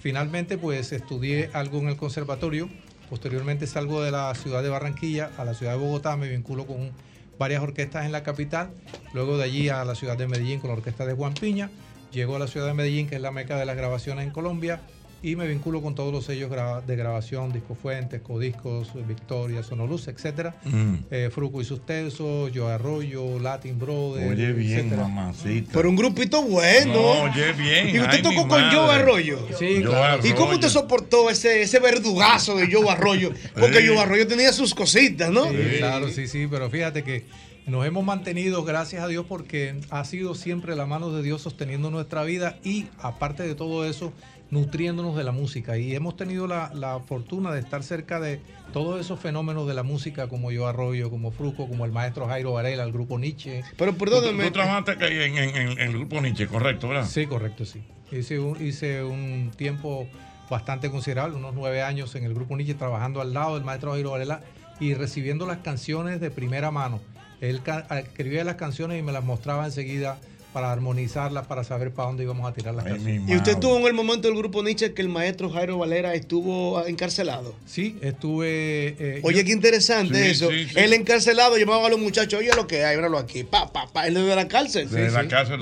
[0.00, 2.68] Finalmente, pues estudié algo en el conservatorio.
[3.08, 6.90] Posteriormente salgo de la ciudad de Barranquilla a la ciudad de Bogotá, me vinculo con
[7.38, 8.72] varias orquestas en la capital.
[9.14, 11.70] Luego de allí a la ciudad de Medellín con la orquesta de Juan Piña.
[12.12, 14.80] Llego a la ciudad de Medellín, que es la meca de las grabaciones en Colombia.
[15.24, 20.08] Y me vinculo con todos los sellos gra- de grabación, Disco Fuentes, Codiscos, Victoria, Sonoluz,
[20.08, 20.56] etcétera.
[20.64, 20.94] Mm.
[21.12, 24.32] Eh, Fruco y sus Tesos, Joe Arroyo, Latin Brothers.
[24.32, 25.02] Oye bien, etcétera.
[25.06, 25.70] mamacita.
[25.74, 26.92] Pero un grupito bueno.
[26.94, 27.90] No, oye bien.
[27.90, 28.60] Y usted ay, tocó con.
[28.72, 29.46] Joe Arroyo.
[29.56, 30.26] Sí, claro.
[30.26, 33.30] ¿Y cómo usted soportó ese, ese verdugazo de Joe Arroyo?
[33.54, 33.86] Porque Sí.
[33.86, 35.44] Joe Arroyo tenía sus cositas, ¿no?
[35.48, 37.26] Sí, claro, sí, sí, pero fíjate que
[37.66, 41.90] nos hemos mantenido, gracias a Dios, porque ha sido siempre la mano de Dios sosteniendo
[41.90, 44.12] nuestra vida y, aparte de todo eso,
[44.50, 45.78] nutriéndonos de la música.
[45.78, 48.40] Y hemos tenido la, la fortuna de estar cerca de
[48.72, 52.52] todos esos fenómenos de la música, como Yo Arroyo, como Fruco, como el maestro Jairo
[52.52, 53.62] Varela, el grupo Nietzsche.
[53.78, 54.92] Pero Tú, tú trabajaste
[55.24, 57.06] en- en- en el grupo Nietzsche, correcto, ¿verdad?
[57.08, 57.82] Sí, correcto, sí.
[58.10, 60.06] Hice un, hice un tiempo
[60.50, 64.10] bastante considerable, unos nueve años en el grupo Nietzsche, trabajando al lado del maestro Jairo
[64.10, 64.42] Varela
[64.80, 67.00] y recibiendo las canciones de primera mano.
[67.42, 70.18] Él ca- escribía las canciones y me las mostraba enseguida
[70.54, 73.22] para armonizarlas, para saber para dónde íbamos a tirar las canciones.
[73.28, 76.86] Y usted estuvo en el momento del grupo Nietzsche que el maestro Jairo Valera estuvo
[76.86, 77.54] encarcelado.
[77.66, 78.88] Sí, estuve.
[78.98, 80.50] eh, Oye, yo- qué interesante Sí, eso.
[80.50, 80.74] sí, sí.
[80.78, 84.06] Él encarcelado llamaba a los muchachos, oye lo que hay, míralo aquí, pa, pa, pa,
[84.06, 84.88] él desde la cárcel.
[84.88, 85.00] Sí, sí,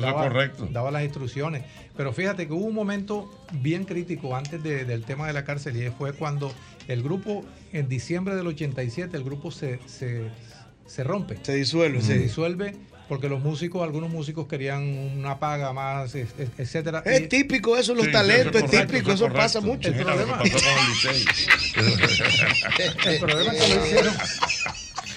[0.00, 0.22] daba-
[0.72, 1.62] Daba las instrucciones.
[1.96, 5.76] Pero fíjate que hubo un momento bien crítico antes de- del tema de la cárcel
[5.80, 6.52] y fue cuando
[6.88, 10.22] el grupo, en diciembre del 87, el grupo se, se,
[10.90, 11.38] se rompe.
[11.42, 12.22] Se disuelve, Se sí.
[12.24, 12.74] disuelve
[13.08, 17.02] porque los músicos, algunos músicos querían una paga más, etcétera.
[17.04, 19.88] Es Y- típico eso, los Sí, talentos, es correcto, típico, eso eso es pasa mucho.
[19.88, 21.24] El Mira problema- pasó con el Licey.
[23.06, 24.14] El problema es que lo hicieron.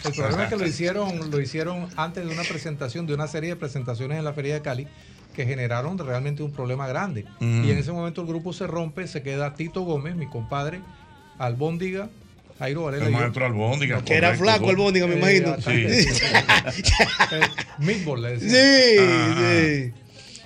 [0.05, 3.49] El problema es que lo hicieron, lo hicieron antes de una presentación, de una serie
[3.51, 4.87] de presentaciones en la Feria de Cali,
[5.35, 7.25] que generaron realmente un problema grande.
[7.39, 7.63] Mm.
[7.65, 10.81] Y en ese momento el grupo se rompe, se queda Tito Gómez, mi compadre,
[11.39, 12.09] Albóndiga,
[12.59, 13.05] Jairo Varela.
[13.05, 14.69] El maestro Albóndiga, Que era flaco.
[14.69, 15.55] Albóndiga, me imagino.
[15.67, 16.05] Eh,
[17.79, 19.93] Meatball, le Sí, sí.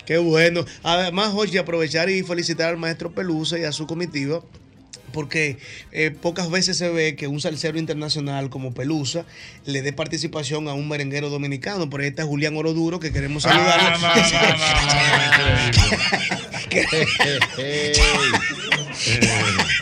[0.05, 0.63] Qué bueno.
[0.83, 4.41] Además, Jorge, aprovechar y felicitar al maestro Pelusa y a su comitiva.
[5.11, 5.57] Porque
[5.91, 9.25] eh, pocas veces se ve que un salsero internacional como Pelusa
[9.65, 11.89] le dé participación a un merenguero dominicano.
[11.89, 13.97] Por ahí está Julián Oroduro, que queremos saludar.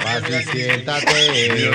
[0.03, 1.71] Papi, siéntate.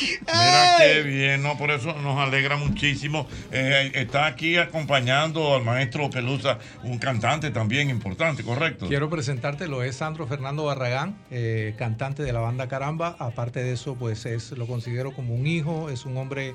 [0.00, 1.56] Mira qué bien, ¿no?
[1.56, 3.26] Por eso nos alegra muchísimo.
[3.50, 8.88] Eh, está aquí acompañando al maestro Pelusa, un cantante también importante, ¿correcto?
[8.88, 13.16] Quiero presentártelo, es Sandro Fernando Barragán, eh, cantante de la banda Caramba.
[13.18, 16.54] Aparte de eso, pues es, lo considero como un hijo, es un hombre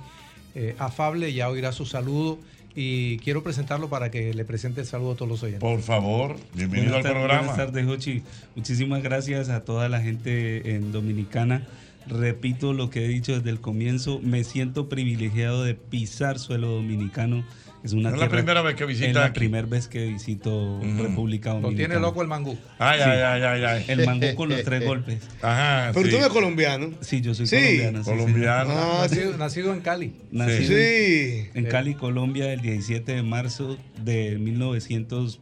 [0.56, 2.40] eh, afable, ya oirá su saludo.
[2.80, 5.62] Y quiero presentarlo para que le presente el saludo a todos los oyentes.
[5.62, 7.48] Por favor, bienvenido Buenas al programa.
[7.48, 8.22] Buenas tardes, Jochi.
[8.56, 11.64] Muchísimas gracias a toda la gente en Dominicana.
[12.10, 17.46] Repito lo que he dicho desde el comienzo, me siento privilegiado de pisar suelo dominicano.
[17.84, 21.50] Es una ¿Es la primera vez que visitas Es la primera vez que visito República
[21.54, 21.88] Lo Dominicana.
[21.90, 22.58] tiene loco el mangú.
[22.80, 23.06] Ay, Sí.
[23.08, 23.86] ay, ay, ay, ay.
[23.88, 25.20] El mangú con los tres golpes.
[25.42, 25.92] Ajá.
[25.94, 26.12] Pero sí.
[26.12, 26.92] tú eres colombiano.
[27.02, 27.56] Sí, yo soy Sí.
[27.56, 28.04] colombiano.
[28.04, 28.72] sí, Colombiano.
[28.74, 30.14] Ah, nacido, nacido en Cali.
[30.32, 31.50] Nacido Sí.
[31.54, 35.40] en Cali, Colombia, el 17 de marzo de 1900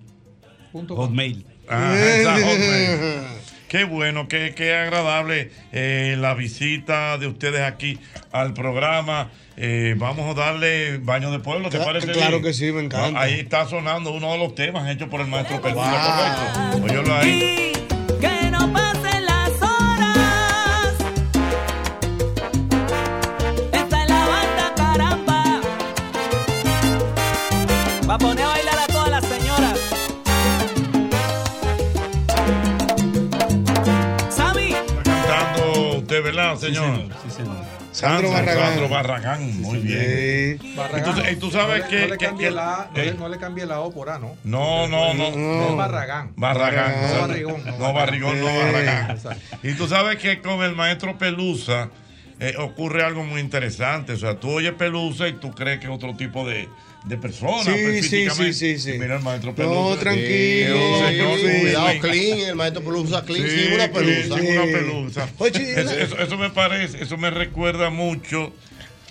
[0.74, 1.46] Punto Hotmail.
[1.70, 3.22] Ah, esa Hotmail.
[3.76, 8.00] Qué bueno, qué, qué agradable eh, la visita de ustedes aquí
[8.32, 9.32] al programa.
[9.58, 13.20] Eh, vamos a darle baño de pueblo, ¿te Cla- parece claro que sí, me encanta.
[13.20, 17.14] Ahí está sonando uno de los temas hechos por el maestro Pelusa, Wow.
[17.16, 17.74] ahí.
[18.22, 18.66] Que no
[36.56, 37.14] usted, ¿verdad, señor?
[37.24, 37.56] Sí, señor.
[37.92, 38.68] Sandro Barragán.
[38.70, 40.76] Sandro Barragán, muy bien.
[40.76, 41.00] Barragán.
[41.18, 42.02] Y tú, y tú sabes no le, que...
[42.02, 44.10] no le que- cambie que- la, no, eh, le, no le cambie la O por
[44.10, 44.36] A, ¿no?
[44.44, 45.70] No, no, no.
[45.70, 46.34] Es Barragán.
[46.36, 46.94] Barragán.
[47.14, 47.22] No.
[47.28, 47.64] Barrigón.
[47.80, 49.18] No, Barrigón, no Barragán.
[49.64, 51.90] Y tú sabes que con el maestro Pelusa
[52.40, 54.14] eh, ocurre algo muy interesante.
[54.14, 56.68] O sea, tú oyes Pelusa y tú crees que es otro tipo de,
[57.06, 57.64] de persona.
[57.64, 58.94] Sí, pues, sí, sí, sí, sí.
[58.98, 60.00] Mira el maestro No, Pelusa.
[60.00, 60.76] tranquilo,
[61.08, 61.46] sí.
[61.46, 64.40] muy Cuidado, clean, el maestro Pelusa clean, Sí, una pelusa.
[64.40, 65.30] sí, una pelusa.
[66.24, 68.54] Eso me parece, eso me recuerda mucho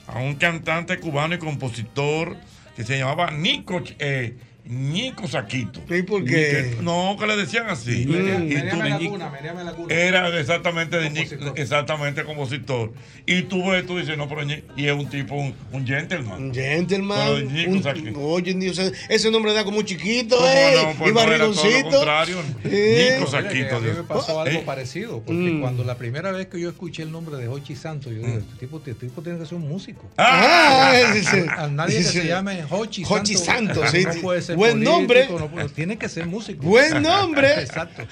[0.06, 2.36] a un cantante cubano y compositor
[2.76, 4.34] que se llamaba Nico, eh,
[4.66, 5.80] Nico Saquito.
[5.94, 6.76] ¿Y por qué?
[6.80, 8.06] No, que le decían así.
[8.06, 9.94] Menea- Y tú- Menéame la cuna, menéame la cuna.
[9.94, 11.58] era exactamente de Nick- Compositor.
[11.60, 12.92] exactamente compositor.
[13.26, 14.42] Y tú ves, tú dices, no, pero
[14.76, 16.44] y es un tipo, un, un gentleman.
[16.44, 17.18] Un gentleman.
[17.34, 18.20] Pero Nico un- Saquito.
[18.20, 18.78] oye, Dios,
[19.10, 20.72] ese nombre da como chiquito, ¿Cómo ¿eh?
[20.76, 20.98] no?
[20.98, 21.90] Pues y no, era todo lo barrigoncito.
[21.90, 22.36] contrario.
[22.64, 23.76] Nico Oye, Saquito.
[23.76, 25.60] a mí me pasó algo Eh, parecido, porque Mm.
[25.60, 28.26] cuando la primera vez que yo escuché el nombre de Hochi Santos, yo Mm.
[28.26, 30.08] dije, este tipo, este tipo tiene que ser un músico.
[30.16, 31.36] Ah, sí.
[31.54, 34.04] A nadie que se llame Hochi, Hochi Santos, sí.
[34.04, 35.64] no puede ser Buen político, nombre.
[35.64, 36.64] no tiene que ser músico.
[36.64, 37.52] Buen nombre.
[37.60, 38.02] Exacto.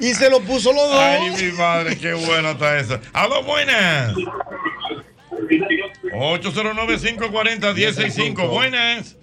[0.00, 0.98] Y se lo puso los dos.
[0.98, 2.98] Ay, mi madre, qué bueno está eso.
[3.12, 4.14] ¡Aló, buenas!
[6.12, 8.48] 809-540-165.
[8.48, 9.16] Buenas.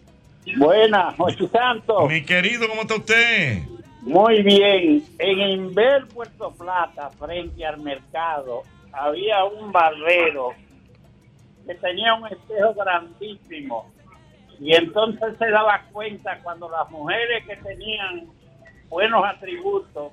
[0.57, 2.07] Buenas, José Santos.
[2.10, 3.64] Mi querido, ¿cómo está usted?
[4.02, 5.03] Muy bien.
[5.19, 8.64] En Inver, Puerto Plata, frente al mercado,
[8.94, 10.53] había un barbero
[11.65, 13.91] que tenía un espejo grandísimo.
[14.59, 18.27] Y entonces se daba cuenta cuando las mujeres que tenían
[18.89, 20.11] buenos atributos,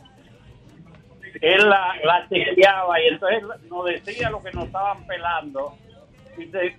[1.41, 5.77] él la, la chequeaba y entonces nos decía lo que nos estaban pelando.
[6.37, 6.77] Dice,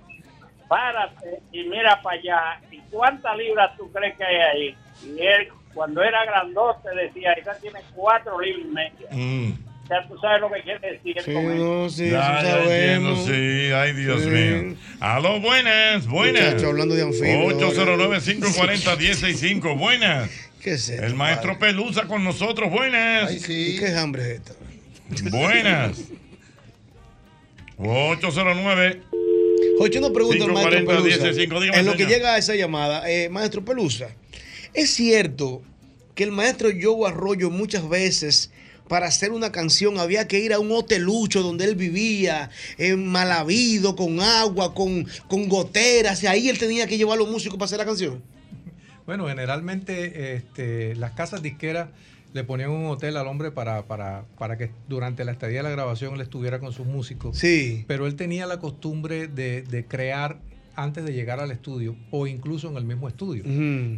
[0.68, 2.62] párate y mira para allá.
[2.72, 4.78] ¿Y cuántas libras tú crees que hay ahí?
[5.04, 9.10] Y él, cuando era grandote, decía, esa tiene cuatro libras y media.
[9.12, 9.54] Mm.
[9.90, 13.72] Ya tú sabes lo que quiere decir Sí, no, sí, Ya, eso ya entiendo, sí.
[13.72, 14.30] Ay, Dios Sí.
[14.30, 14.76] mío.
[15.00, 16.44] Aló, buenas, buenas.
[16.54, 19.78] Muchacho, hablando de anfibios, 809-540-165.
[19.78, 20.30] Buenas.
[20.62, 21.74] ¿Qué es esto, El maestro padre?
[21.76, 22.72] Pelusa con nosotros.
[22.72, 23.32] Buenas.
[23.48, 24.54] ¿Y qué hambre es esta?
[25.30, 26.00] Buenas.
[27.78, 29.02] 809.
[29.80, 31.18] Oye, una pregunta al maestro 540, Pelusa.
[31.18, 32.12] 165, dígame, en lo que señor.
[32.12, 34.08] llega a esa llamada, eh, maestro Pelusa,
[34.74, 35.62] ¿es cierto
[36.16, 38.52] que el maestro Joe Arroyo muchas veces
[38.88, 43.96] para hacer una canción había que ir a un hotelucho donde él vivía, en Malavido,
[43.96, 47.66] con agua, con, con goteras, y ahí él tenía que llevar a los músicos para
[47.66, 48.22] hacer la canción.
[49.06, 51.90] Bueno, generalmente este, las casas disqueras
[52.34, 55.70] le ponían un hotel al hombre para, para, para que durante la estadía de la
[55.70, 57.38] grabación él estuviera con sus músicos.
[57.38, 57.86] Sí.
[57.88, 60.40] Pero él tenía la costumbre de, de crear
[60.76, 63.44] antes de llegar al estudio o incluso en el mismo estudio.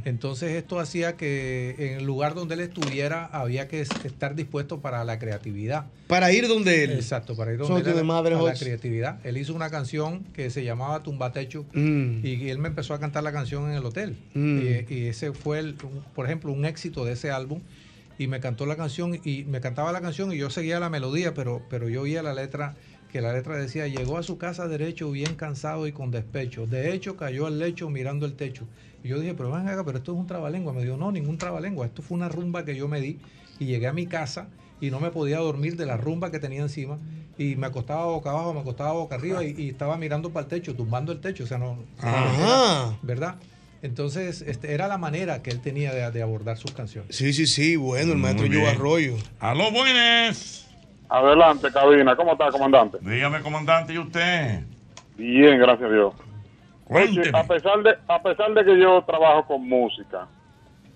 [0.05, 5.03] Entonces esto hacía que en el lugar donde él estuviera había que estar dispuesto para
[5.03, 5.85] la creatividad.
[6.07, 6.91] Para ir donde él.
[6.91, 9.19] Exacto, para ir donde él a- madre, a la creatividad.
[9.25, 12.25] Él hizo una canción que se llamaba Tumbatecho Mm.
[12.25, 14.15] y él me empezó a cantar la canción en el hotel.
[14.33, 14.59] Mm.
[14.89, 15.75] Y, y ese fue, el,
[16.15, 17.61] por ejemplo, un éxito de ese álbum.
[18.19, 21.35] Y me cantó la canción y me cantaba la canción y yo seguía la melodía,
[21.35, 22.75] pero, pero yo oía la letra,
[23.11, 26.67] que la letra decía, llegó a su casa derecho bien cansado y con despecho.
[26.67, 28.65] De hecho, cayó al lecho mirando el techo.
[29.03, 30.73] Y yo dije, pero ven acá, pero esto es un trabalengua.
[30.73, 31.85] Me dijo, no, ningún trabalengua.
[31.85, 33.19] Esto fue una rumba que yo me di
[33.59, 34.49] y llegué a mi casa
[34.81, 36.97] y no me podía dormir de la rumba que tenía encima.
[37.37, 40.49] Y me acostaba boca abajo, me acostaba boca arriba y, y estaba mirando para el
[40.49, 41.43] techo, tumbando el techo.
[41.43, 41.77] O sea, no.
[41.99, 42.97] Ajá.
[43.03, 43.35] ¿Verdad?
[43.83, 47.15] Entonces, este, era la manera que él tenía de, de abordar sus canciones.
[47.15, 48.57] Sí, sí, sí, bueno, el maestro Muy.
[48.57, 49.15] Yuba Arroyo.
[49.39, 50.66] Aló, buenas.
[51.09, 52.15] Adelante, cabina.
[52.15, 52.97] ¿Cómo está, comandante?
[53.01, 54.63] Dígame, comandante, ¿y usted?
[55.15, 56.13] Bien, gracias a Dios.
[56.89, 60.27] Oye, a pesar de a pesar de que yo trabajo con música,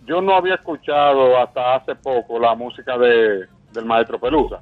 [0.05, 4.59] yo no había escuchado hasta hace poco la música de del maestro Pelusa.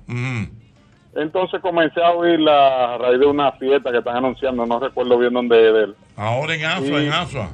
[1.16, 5.34] Entonces comencé a oírla a raíz de una fiesta que están anunciando, no recuerdo bien
[5.34, 5.96] dónde es de él.
[6.16, 7.50] Ahora en Asua, en Asua.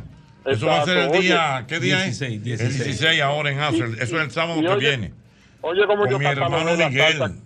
[0.45, 1.65] Eso va a ser el día, oye.
[1.67, 2.43] ¿qué día 16, es?
[2.43, 2.79] 16.
[2.79, 3.85] El 16 ahora en Asua.
[3.85, 5.13] Eso es el sábado y que oye, viene.
[5.61, 7.41] Oye, como Con yo mi hermano Miguel.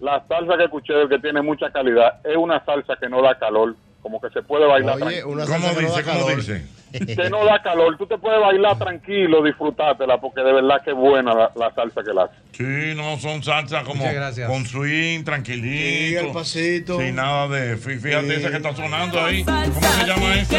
[0.00, 3.74] La salsa que escuché que tiene mucha calidad es una salsa que no da calor,
[4.02, 6.42] como que se puede bailar Oye, una salsa que no da calor.
[6.90, 10.96] Que no da calor, tú te puedes bailar tranquilo, disfrutártela, porque de verdad que es
[10.96, 12.34] buena la, la salsa que la hace.
[12.50, 14.02] Sí, no, son salsas como
[14.48, 16.20] con swing, tranquilito.
[16.20, 16.98] Sí, al pasito.
[16.98, 17.76] Sin nada de.
[17.76, 18.32] fí- Fíjate Sí.
[18.40, 19.44] esa que está sonando ahí.
[19.44, 20.58] ¿Cómo se llama esa?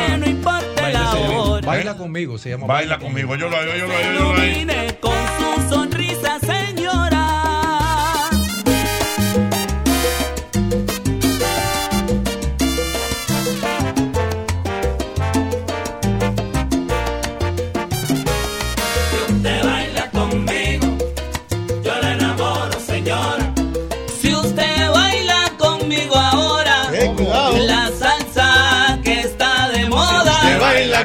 [0.81, 1.67] Baila, hora.
[1.67, 2.65] Baila conmigo, se llama.
[2.65, 3.35] Baila conmigo.
[3.35, 5.01] Yo lo hago, yo lo hago, yo lo hago.
[5.01, 5.13] Con
[5.67, 6.39] su sonrisa,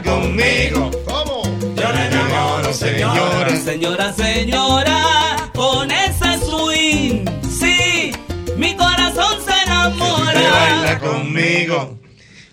[0.02, 1.42] conmigo, ¿cómo?
[1.76, 3.56] Yo la enamoro, señora.
[3.56, 8.12] Señora, señora, con ese swing, sí,
[8.56, 10.32] mi corazón se enamora.
[10.32, 11.98] Usted baila conmigo,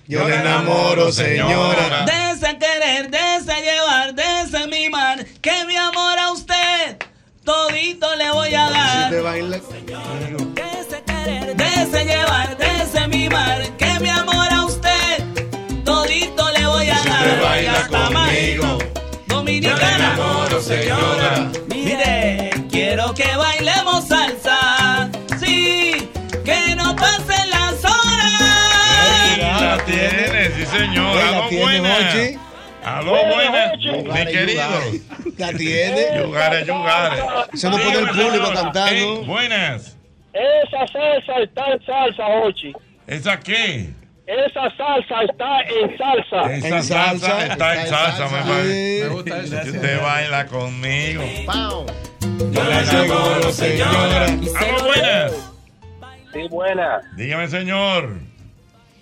[0.07, 2.05] yo le enamoro, señora.
[2.05, 6.97] De ese querer, de ese llevar, de ese mimar, que mi amor a usted
[7.43, 9.11] todito le voy a dar.
[9.11, 9.19] De
[10.79, 13.61] ese querer, de ese llevar, de ese mimar,
[20.85, 21.51] enamoro, señora.
[21.67, 25.09] Mire, quiero que bailemos salsa.
[25.39, 26.09] Sí,
[26.45, 29.37] que no pasen las horas.
[29.61, 31.15] La tiene, sí, señor.
[31.15, 31.83] La Aló.
[31.83, 32.39] Mochi.
[32.83, 33.77] Aló, buenas.
[33.77, 34.63] Mi querido.
[35.37, 36.21] La tiene.
[36.21, 37.23] Yugare, yugare.
[37.53, 39.23] Se nos pone el público cantando.
[39.23, 39.97] Buenas.
[40.33, 42.73] Esa salsa está en salsa, Ochi.
[43.07, 43.93] ¿Esa qué?
[44.33, 46.53] Esa salsa está en salsa.
[46.55, 49.03] Esa salsa, está en salsa, me parece.
[49.03, 49.61] Me gusta eso.
[49.63, 51.23] Si usted baila conmigo.
[52.51, 54.25] Yo le enamoro, señora.
[54.83, 55.53] Buenas.
[56.33, 57.01] Sí, buena.
[57.15, 58.09] Dígame, señor.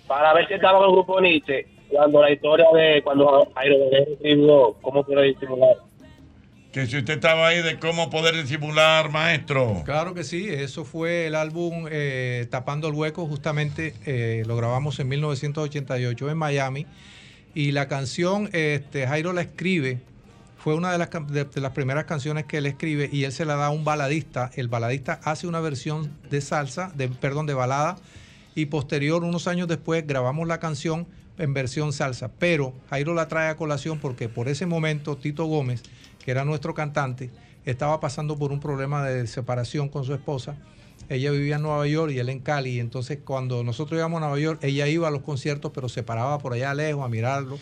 [0.06, 4.12] Para ver si estaba en el grupo Nietzsche, cuando la historia de cuando Jairo Guerrero
[4.12, 5.76] escribió cómo puede disimular.
[6.72, 9.82] Que si usted estaba ahí de cómo poder disimular, maestro.
[9.84, 14.98] Claro que sí, eso fue el álbum eh, Tapando el Hueco, justamente eh, lo grabamos
[14.98, 16.86] en 1988 en Miami.
[17.54, 20.00] Y la canción, este, Jairo la escribe,
[20.56, 23.56] fue una de las, de las primeras canciones que él escribe y él se la
[23.56, 24.50] da a un baladista.
[24.54, 27.98] El baladista hace una versión de salsa, de, perdón, de balada,
[28.54, 32.30] y posterior, unos años después, grabamos la canción en versión salsa.
[32.38, 35.82] Pero Jairo la trae a colación porque por ese momento Tito Gómez,
[36.24, 37.30] que era nuestro cantante,
[37.64, 40.56] estaba pasando por un problema de separación con su esposa.
[41.08, 42.80] Ella vivía en Nueva York y él en Cali.
[42.80, 46.38] Entonces cuando nosotros íbamos a Nueva York, ella iba a los conciertos, pero se paraba
[46.38, 47.58] por allá lejos a mirarlo.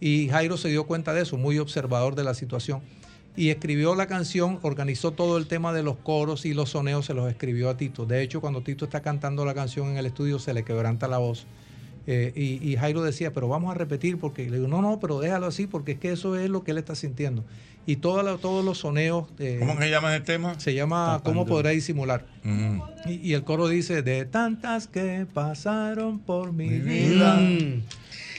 [0.00, 2.82] Y Jairo se dio cuenta de eso, muy observador de la situación.
[3.34, 7.14] Y escribió la canción, organizó todo el tema de los coros y los soneos, se
[7.14, 8.06] los escribió a Tito.
[8.06, 11.18] De hecho, cuando Tito está cantando la canción en el estudio, se le quebranta la
[11.18, 11.46] voz.
[12.06, 15.18] Eh, y, y Jairo decía, pero vamos a repetir, porque le digo, no, no, pero
[15.20, 17.44] déjalo así, porque es que eso es lo que él está sintiendo.
[17.86, 19.26] Y toda la- todos los soneos.
[19.36, 20.58] de- ¿Cómo se llama ese tema?
[20.58, 22.26] Se llama ¿Cómo podrá disimular?
[22.42, 22.80] Mm.
[23.06, 27.36] Y, y el coro dice, de tantas que pasaron por mi vida.
[27.36, 27.82] Mm.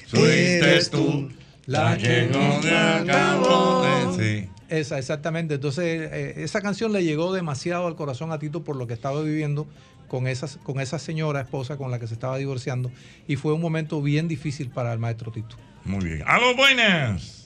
[0.07, 1.29] Fuiste tú
[1.65, 3.83] la que no me acabó
[4.17, 4.49] de- sí.
[4.69, 5.55] Esa, exactamente.
[5.55, 9.21] Entonces, eh, esa canción le llegó demasiado al corazón a Tito por lo que estaba
[9.21, 9.65] viviendo
[10.09, 12.91] con, esas, con esa señora esposa con la que se estaba divorciando.
[13.29, 15.55] Y fue un momento bien difícil para el maestro Tito.
[15.85, 16.23] Muy bien.
[16.25, 17.36] ¡Aló, buenas!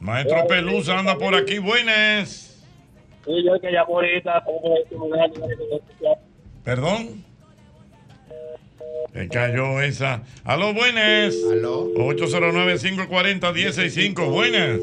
[0.00, 2.56] Maestro Pelusa anda por aquí, buenas.
[3.24, 5.28] Sí, yo que llamo ahorita, ¿cómo es tu lugar?
[6.64, 7.24] ¿Perdón?
[9.12, 10.22] Se cayó esa.
[10.44, 11.34] ¡Aló, buenas!
[11.50, 11.88] ¡Aló!
[11.94, 14.30] 809-540-165.
[14.30, 14.78] Buenas.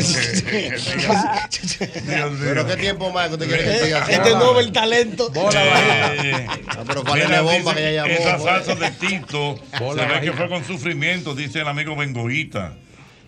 [2.40, 4.12] Pero ¿qué tiempo más que usted quiere que siga así?
[4.12, 5.30] Este nuevo el talento.
[5.34, 6.46] Eh,
[6.76, 8.14] Ah, pero mira, falta bomba dice, que ella llamó.
[8.20, 8.44] Esa pues.
[8.44, 12.74] salsa de Tito Bola se ve que fue con sufrimiento, dice el amigo Bengoita.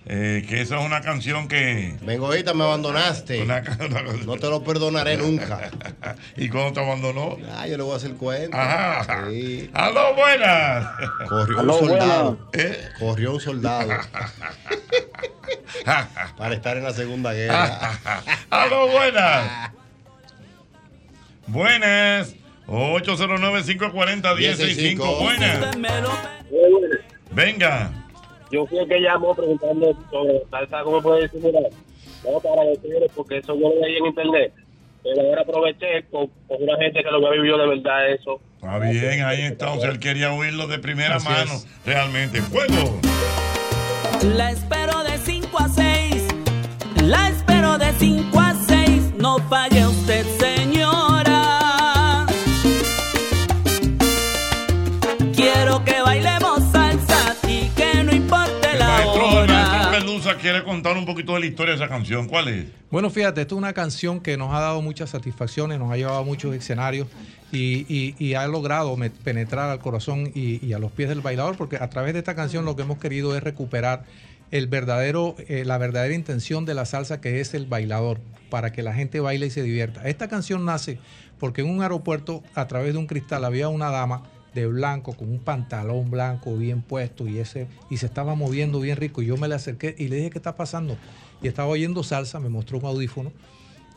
[0.08, 1.96] Eh, que esa es una canción que.
[2.02, 3.44] Bengoita, me abandonaste.
[4.24, 5.68] No te lo perdonaré nunca.
[6.36, 7.36] ¿Y cuándo te abandonó?
[7.56, 9.00] Ah, yo le voy a hacer cuenta.
[9.02, 9.26] Ajá.
[9.28, 9.68] Sí.
[9.72, 10.86] ¡Aló, buenas!
[11.28, 12.38] Corrió Aló, un soldado.
[12.52, 12.76] buenas.
[13.00, 13.92] Corrió un soldado.
[16.38, 17.98] para estar en la Segunda Guerra.
[18.50, 19.72] ¡Aló, buenas!
[21.48, 22.34] Buenas.
[22.68, 25.18] 809-540-165.
[25.20, 25.76] Buenas.
[27.32, 27.90] Venga.
[28.50, 31.64] Yo fui el que llamó preguntando sobre salsa, ¿cómo puede disimular?
[32.24, 34.52] No, para agradecerles porque eso yo lo leí en internet.
[35.02, 38.40] Pero ahora aproveché con, con una gente que lo había vivido de verdad eso.
[38.56, 39.72] Está bien, ahí está.
[39.72, 41.52] O sea, él quería oírlo de primera Así mano.
[41.54, 41.66] es.
[41.84, 42.40] Realmente.
[42.42, 43.00] ¡Fuego!
[44.34, 46.24] La espero de 5 a 6.
[47.04, 49.12] La espero de 5 a 6.
[49.18, 51.15] No falle usted, señora.
[60.46, 62.28] Quiere contar un poquito de la historia de esa canción.
[62.28, 62.66] ¿Cuál es?
[62.88, 66.18] Bueno, fíjate, esto es una canción que nos ha dado muchas satisfacciones, nos ha llevado
[66.18, 67.08] a muchos escenarios
[67.50, 71.90] y, ha logrado penetrar al corazón y, y a los pies del bailador, porque a
[71.90, 74.04] través de esta canción lo que hemos querido es recuperar
[74.52, 78.84] el verdadero, eh, la verdadera intención de la salsa que es el bailador, para que
[78.84, 80.08] la gente baile y se divierta.
[80.08, 81.00] Esta canción nace
[81.40, 84.22] porque en un aeropuerto, a través de un cristal, había una dama
[84.56, 88.96] de blanco con un pantalón blanco bien puesto y ese y se estaba moviendo bien
[88.96, 89.22] rico.
[89.22, 90.96] Y yo me le acerqué y le dije qué está pasando
[91.40, 93.32] y estaba oyendo salsa me mostró un audífono.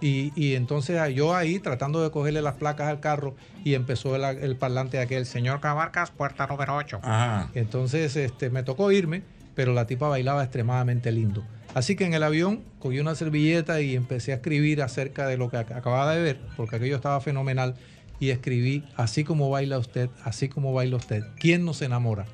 [0.02, 4.16] Y, y entonces ah, yo ahí tratando de cogerle las placas al carro y empezó
[4.16, 7.50] el, el parlante de aquel señor Cabarcas puerta número 8 Ajá.
[7.54, 9.24] entonces este me tocó irme
[9.56, 11.44] pero la tipa bailaba extremadamente lindo.
[11.74, 15.50] Así que en el avión cogí una servilleta y empecé a escribir acerca de lo
[15.50, 17.76] que ac- acababa de ver porque aquello estaba fenomenal
[18.20, 22.26] y escribí, así como baila usted, así como baila usted, ¿quién nos enamora?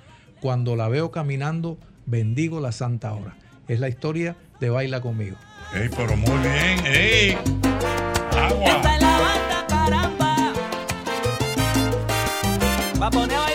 [0.42, 3.36] Cuando la veo caminando, bendigo la santa hora.
[3.68, 5.38] Es la historia de Baila conmigo.
[5.74, 6.86] Ey, pero muy bien.
[6.86, 7.38] ¡Ey!
[8.38, 8.66] ¡Agua!
[8.68, 10.54] Esta es la banda, caramba.
[13.02, 13.55] Va a poner a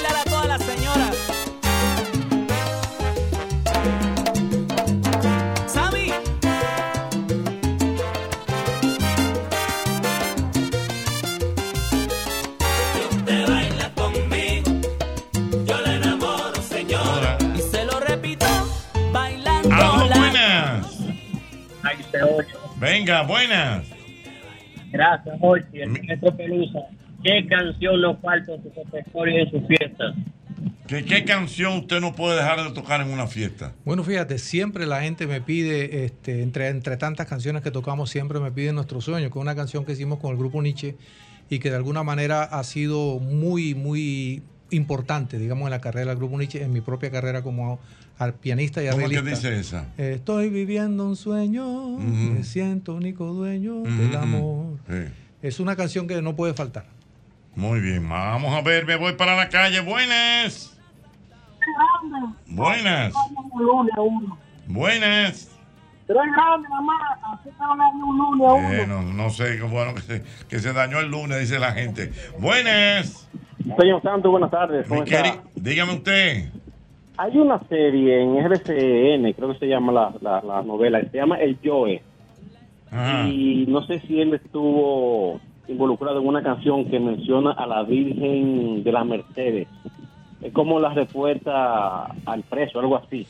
[22.79, 23.87] Venga, buenas.
[24.91, 25.83] Gracias, Jorge.
[25.83, 26.81] El Pelusa.
[27.23, 30.15] ¿Qué canción nos falta en sus repertorios y en sus fiestas?
[30.87, 33.75] ¿Qué, canción usted no puede dejar de tocar en una fiesta?
[33.85, 38.41] Bueno, fíjate, siempre la gente me pide, este, entre, entre tantas canciones que tocamos, siempre
[38.41, 40.97] me piden Nuestro Sueño, que es una canción que hicimos con el grupo Nietzsche
[41.49, 46.19] y que de alguna manera ha sido muy, muy importante, digamos, en la carrera del
[46.19, 47.79] grupo Nietzsche, en mi propia carrera como
[48.19, 49.49] al pianista y ¿Cómo es que arreglista.
[49.51, 49.87] dice esa?
[49.97, 54.79] Estoy viviendo un sueño, me siento único dueño del amor.
[54.89, 55.13] Sí.
[55.43, 56.85] Es una canción que no puede faltar.
[57.57, 59.81] Muy bien, vamos a ver, me voy para la calle.
[59.81, 60.77] Buenas.
[62.47, 63.13] Buenas.
[64.67, 65.49] Buenas.
[66.07, 66.93] Pero es grande, mamá.
[67.33, 68.73] Así que van a ir un lunes a uno.
[68.73, 71.73] Eh, no, no sé, qué bueno que se, que se dañó el lunes, dice la
[71.73, 72.13] gente.
[72.39, 73.29] Buenas.
[73.79, 74.87] Señor Santos, buenas tardes.
[75.55, 76.49] Dígame usted.
[77.17, 81.37] Hay una serie en RCN, creo que se llama la, la, la novela, se llama
[81.37, 82.03] El Joe.
[82.91, 83.29] Ajá.
[83.29, 85.39] Y no sé si él estuvo
[85.69, 89.69] involucrado en una canción que menciona a la Virgen de las Mercedes.
[90.41, 93.27] Es como la respuesta al preso, algo así.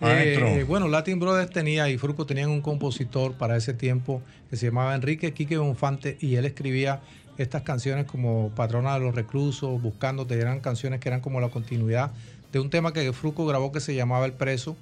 [0.00, 4.20] Eh, bueno, Latin Brothers tenía y Fruco tenían un compositor para ese tiempo
[4.50, 7.00] que se llamaba Enrique Quique Bonfante y él escribía
[7.38, 12.10] estas canciones como Patrona de los Reclusos, Buscándote, eran canciones que eran como la continuidad
[12.52, 14.76] de un tema que Fruco grabó que se llamaba El Preso.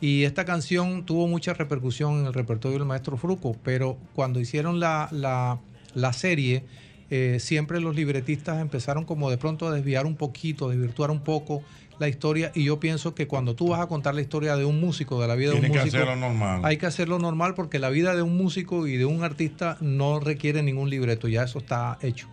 [0.00, 4.78] Y esta canción tuvo mucha repercusión en el repertorio del maestro Fruco, pero cuando hicieron
[4.80, 5.58] la, la-
[5.94, 6.62] la serie,
[7.10, 11.62] eh, siempre los libretistas empezaron como de pronto a desviar un poquito, desvirtuar un poco
[11.98, 14.80] la historia y yo pienso que cuando tú vas a contar la historia de un
[14.80, 16.60] músico, de la vida de Tiene un que músico, hacerlo normal.
[16.64, 20.20] hay que hacerlo normal porque la vida de un músico y de un artista no
[20.20, 22.28] requiere ningún libreto, ya eso está hecho.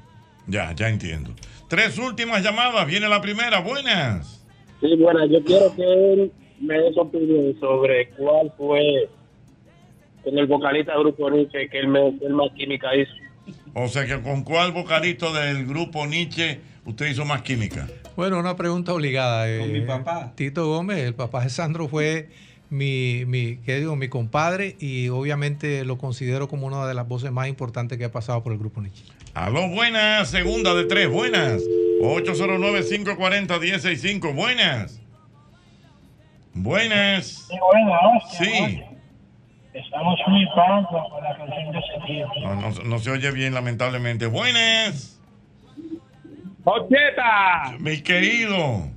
[0.48, 1.32] Ya, ya entiendo.
[1.68, 2.86] Tres últimas llamadas.
[2.86, 3.62] Viene la primera.
[3.62, 4.44] Buenas.
[4.80, 5.84] Sí, bueno, yo quiero que
[6.14, 6.32] él
[6.62, 9.10] me dé su opinión sobre cuál fue
[10.26, 13.12] en el vocalista del grupo Nietzsche que él, me, él más química hizo.
[13.74, 17.88] O sea que con cuál vocalista del grupo Nietzsche usted hizo más química.
[18.16, 19.46] Bueno, una pregunta obligada.
[19.60, 20.32] Con mi eh, papá.
[20.36, 22.30] Tito Gómez, el papá de Sandro fue
[22.70, 23.96] mi, mi, ¿qué digo?
[23.96, 28.12] mi compadre y obviamente lo considero como una de las voces más importantes que ha
[28.12, 29.04] pasado por el grupo Nietzsche.
[29.34, 30.30] Aló, buenas.
[30.30, 31.10] Segunda de tres.
[31.10, 31.62] Buenas.
[32.02, 34.34] 809-540-165.
[34.34, 35.02] Buenas.
[36.54, 37.48] Buenas.
[38.38, 38.82] Sí.
[39.74, 42.28] Estamos flipando con la canción de ese tío.
[42.44, 44.26] No, no- no se oye bien, lamentablemente.
[44.28, 45.15] Buenas.
[46.66, 47.78] ¡Ocheta!
[47.80, 48.90] Mi querido.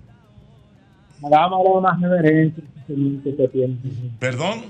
[1.23, 3.77] Hagámosle una reverencia a ese señor que te tiene.
[4.19, 4.63] Perdón.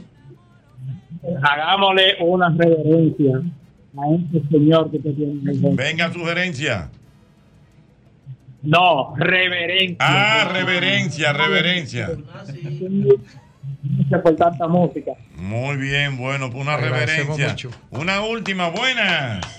[1.42, 3.42] Hagámosle una reverencia
[3.96, 5.40] a ese señor que te tiene.
[5.74, 6.90] Venga, sugerencia.
[8.62, 9.96] No, reverencia.
[10.00, 12.10] Ah, reverencia, reverencia.
[13.82, 15.12] Gracias por tanta música.
[15.36, 17.54] Muy bien, bueno, pues una reverencia.
[17.90, 19.57] Una última, buenas.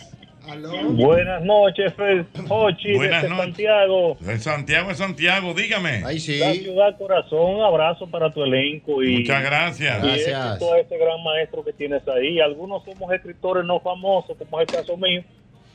[0.93, 3.45] Buenas noches, Fred Hochi, Buenas desde noches.
[3.45, 4.17] Santiago.
[4.19, 6.01] De Santiago es Santiago, dígame.
[6.01, 10.03] La ciudad corazón, un abrazo para tu elenco y Muchas gracias.
[10.03, 10.45] y Gracias.
[10.55, 12.39] éxito a ese gran maestro que tienes ahí.
[12.39, 15.23] Algunos somos escritores no famosos, como es el caso mío,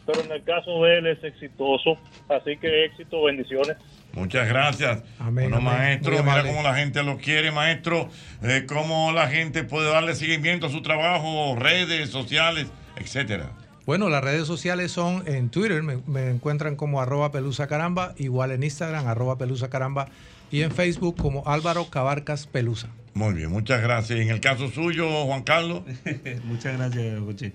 [0.07, 1.97] pero en el caso de él es exitoso.
[2.29, 3.77] Así que éxito, bendiciones.
[4.13, 5.03] Muchas gracias.
[5.31, 5.65] bueno, amén.
[5.65, 8.09] maestro, Muy mira cómo la gente lo quiere, maestro.
[8.43, 13.51] Eh, cómo la gente puede darle seguimiento a su trabajo, redes sociales, etcétera.
[13.87, 18.51] Bueno, las redes sociales son en Twitter, me, me encuentran como arroba pelusa caramba, igual
[18.53, 20.09] en Instagram, arroba pelusa caramba,
[20.51, 22.89] y en Facebook como Álvaro Cabarcas Pelusa.
[23.15, 24.19] Muy bien, muchas gracias.
[24.19, 25.83] Y en el caso suyo, Juan Carlos.
[26.45, 27.53] Muchas gracias, Joche.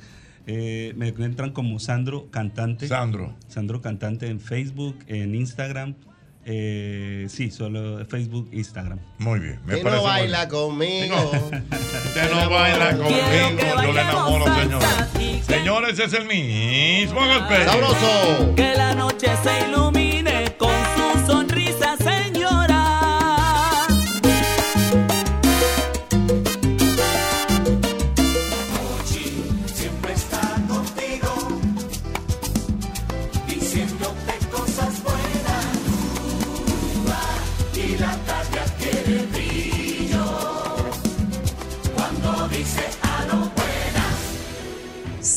[0.47, 2.87] Eh, me encuentran como Sandro Cantante.
[2.87, 3.35] Sandro.
[3.47, 5.95] Sandro Cantante en Facebook, en Instagram.
[6.45, 8.99] Eh, sí, solo Facebook, Instagram.
[9.17, 9.59] Muy bien.
[9.67, 11.15] Que no baila conmigo.
[11.31, 14.89] Usted no baila conmigo, yo le enamoro, señores.
[15.45, 17.65] Señores, es el mismo golpe.
[17.65, 18.55] ¡Sabroso!
[18.55, 20.08] Que la noche se ilumine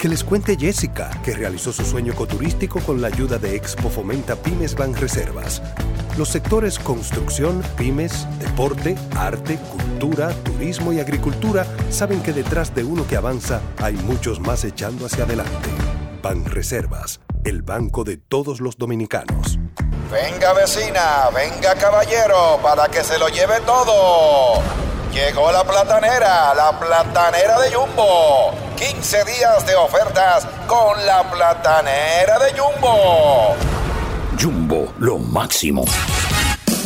[0.00, 4.34] Que les cuente Jessica, que realizó su sueño ecoturístico con la ayuda de Expo Fomenta
[4.34, 5.60] Pymes Banreservas.
[6.16, 13.06] Los sectores construcción, pymes, deporte, arte, cultura, turismo y agricultura saben que detrás de uno
[13.06, 15.68] que avanza hay muchos más echando hacia adelante.
[16.22, 19.58] Ban Reservas, el banco de todos los dominicanos.
[20.10, 24.62] Venga vecina, venga caballero, para que se lo lleve todo.
[25.12, 28.69] Llegó la platanera, la platanera de Jumbo.
[28.80, 33.54] 15 días de ofertas con la platanera de Jumbo.
[34.40, 35.84] Jumbo, lo máximo.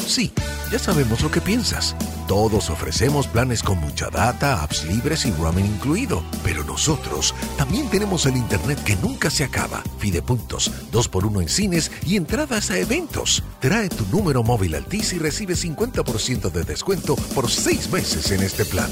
[0.04, 0.32] Sí,
[0.72, 1.94] ya sabemos lo que piensas.
[2.26, 6.24] Todos ofrecemos planes con mucha data, apps libres y roaming incluido.
[6.42, 9.80] Pero nosotros también tenemos el internet que nunca se acaba.
[9.98, 13.44] Fidepuntos, 2x1 en cines y entradas a eventos.
[13.60, 18.64] Trae tu número móvil Altis y recibe 50% de descuento por 6 meses en este
[18.64, 18.90] plan.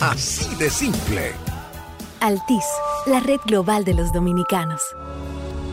[0.00, 1.34] Así de simple.
[2.20, 2.64] Altis,
[3.06, 4.82] la red global de los dominicanos.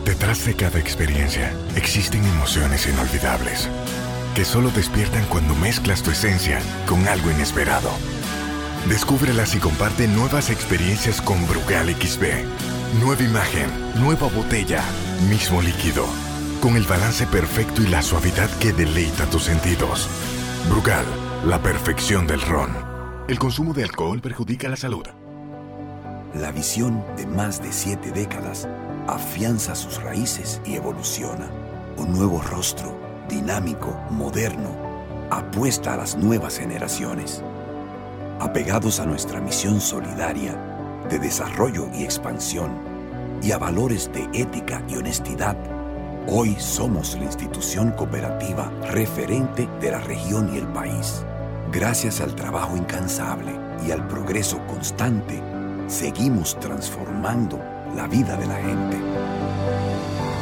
[0.04, 3.68] Detrás de cada experiencia existen emociones inolvidables
[4.36, 7.88] que solo despiertan cuando mezclas tu esencia con algo inesperado.
[8.86, 12.44] Descúbrelas y comparte nuevas experiencias con Brugal XB.
[13.00, 14.84] Nueva imagen, nueva botella,
[15.30, 16.04] mismo líquido,
[16.60, 20.06] con el balance perfecto y la suavidad que deleita tus sentidos.
[20.68, 21.06] Brugal,
[21.46, 22.70] la perfección del ron.
[23.28, 25.06] El consumo de alcohol perjudica la salud.
[26.40, 28.68] La visión de más de siete décadas
[29.06, 31.48] afianza sus raíces y evoluciona.
[31.96, 32.94] Un nuevo rostro,
[33.26, 34.68] dinámico, moderno,
[35.30, 37.42] apuesta a las nuevas generaciones.
[38.38, 40.54] Apegados a nuestra misión solidaria
[41.08, 42.70] de desarrollo y expansión
[43.40, 45.56] y a valores de ética y honestidad,
[46.26, 51.24] hoy somos la institución cooperativa referente de la región y el país.
[51.72, 53.52] Gracias al trabajo incansable
[53.86, 55.42] y al progreso constante,
[55.88, 57.58] seguimos transformando
[57.94, 58.98] la vida de la gente.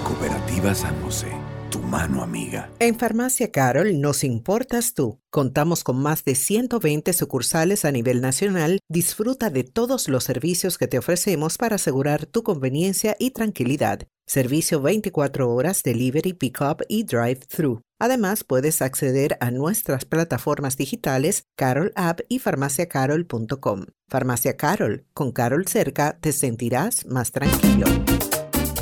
[0.05, 1.32] Cooperativa San José,
[1.70, 2.70] tu mano amiga.
[2.78, 5.20] En Farmacia Carol nos importas tú.
[5.31, 8.81] Contamos con más de 120 sucursales a nivel nacional.
[8.89, 14.07] Disfruta de todos los servicios que te ofrecemos para asegurar tu conveniencia y tranquilidad.
[14.26, 17.83] Servicio 24 horas, delivery, pickup y drive-thru.
[17.99, 23.86] Además, puedes acceder a nuestras plataformas digitales Carol App y farmaciacarol.com.
[24.09, 27.86] Farmacia Carol, con Carol cerca te sentirás más tranquilo.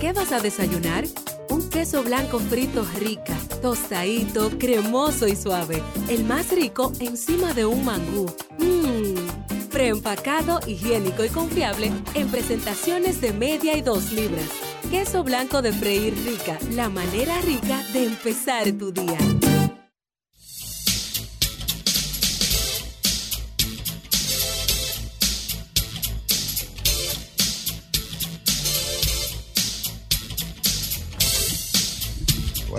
[0.00, 1.04] ¿Qué vas a desayunar?
[1.52, 5.82] Un queso blanco frito rica, tostadito, cremoso y suave.
[6.08, 8.24] El más rico encima de un mangú.
[8.56, 9.68] Mmm.
[9.68, 14.48] Preempacado, higiénico y confiable en presentaciones de media y dos libras.
[14.90, 19.18] Queso blanco de freír rica, la manera rica de empezar tu día.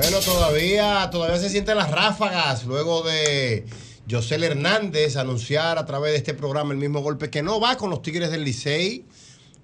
[0.04, 3.64] Bueno, todavía, todavía se sienten las ráfagas luego de
[4.12, 7.90] José Hernández anunciar a través de este programa el mismo golpe que no va con
[7.90, 9.06] los Tigres del Licey.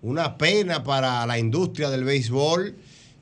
[0.01, 2.73] Una pena para la industria del béisbol.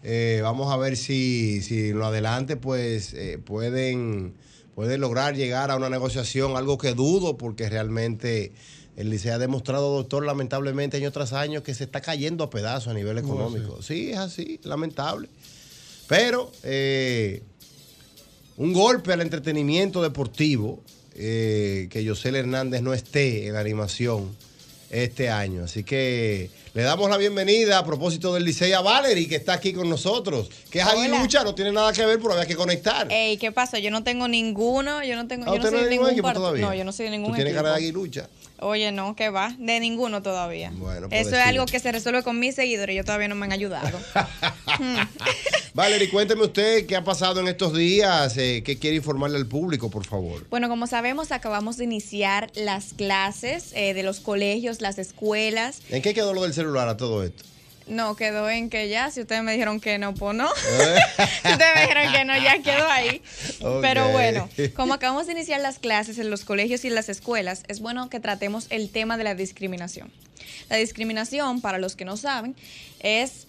[0.03, 4.35] Eh, vamos a ver si, si en lo adelante pues eh, pueden,
[4.75, 8.53] pueden lograr llegar a una negociación, algo que dudo porque realmente
[8.95, 12.89] el Licey ha demostrado, doctor, lamentablemente año tras año que se está cayendo a pedazos
[12.89, 13.81] a nivel económico.
[13.81, 15.29] Sí, es así, lamentable.
[16.07, 17.41] Pero eh,
[18.57, 20.81] un golpe al entretenimiento deportivo,
[21.15, 24.35] eh, que José Hernández no esté en la animación
[24.89, 25.65] este año.
[25.65, 29.73] Así que le damos la bienvenida a propósito del Licey a Valerie, que está aquí
[29.73, 30.49] con nosotros.
[30.69, 33.11] Que es aguilucha, no tiene nada que ver, pero había que conectar.
[33.11, 33.79] Ey, ¿qué pasa?
[33.79, 36.23] Yo no tengo ninguno, yo no tengo, Ah, yo no ¿usted soy no ningún equipo
[36.23, 36.43] partido.
[36.43, 36.65] todavía?
[36.67, 37.63] No, yo no soy de ningún Tú tienes equipo.
[37.65, 38.29] cara de aguilucha.
[38.59, 39.55] Oye, no, ¿qué va?
[39.59, 40.71] De ninguno todavía.
[40.75, 43.51] Bueno, Eso es algo que se resuelve con mis seguidores, ellos todavía no me han
[43.51, 43.99] ayudado.
[45.75, 49.91] Valerie, cuénteme usted qué ha pasado en estos días, eh, qué quiere informarle al público,
[49.91, 50.43] por favor.
[50.49, 55.81] Bueno, como sabemos, acabamos de iniciar las clases eh, de los colegios, las escuelas.
[55.89, 57.43] ¿En qué quedó lo del celular a todo esto?
[57.87, 60.49] No, quedó en que ya, si ustedes me dijeron que no, pues no.
[60.55, 63.21] si ustedes me dijeron que no, ya quedó ahí.
[63.81, 67.79] Pero bueno, como acabamos de iniciar las clases en los colegios y las escuelas, es
[67.79, 70.11] bueno que tratemos el tema de la discriminación.
[70.69, 72.55] La discriminación, para los que no saben,
[72.99, 73.46] es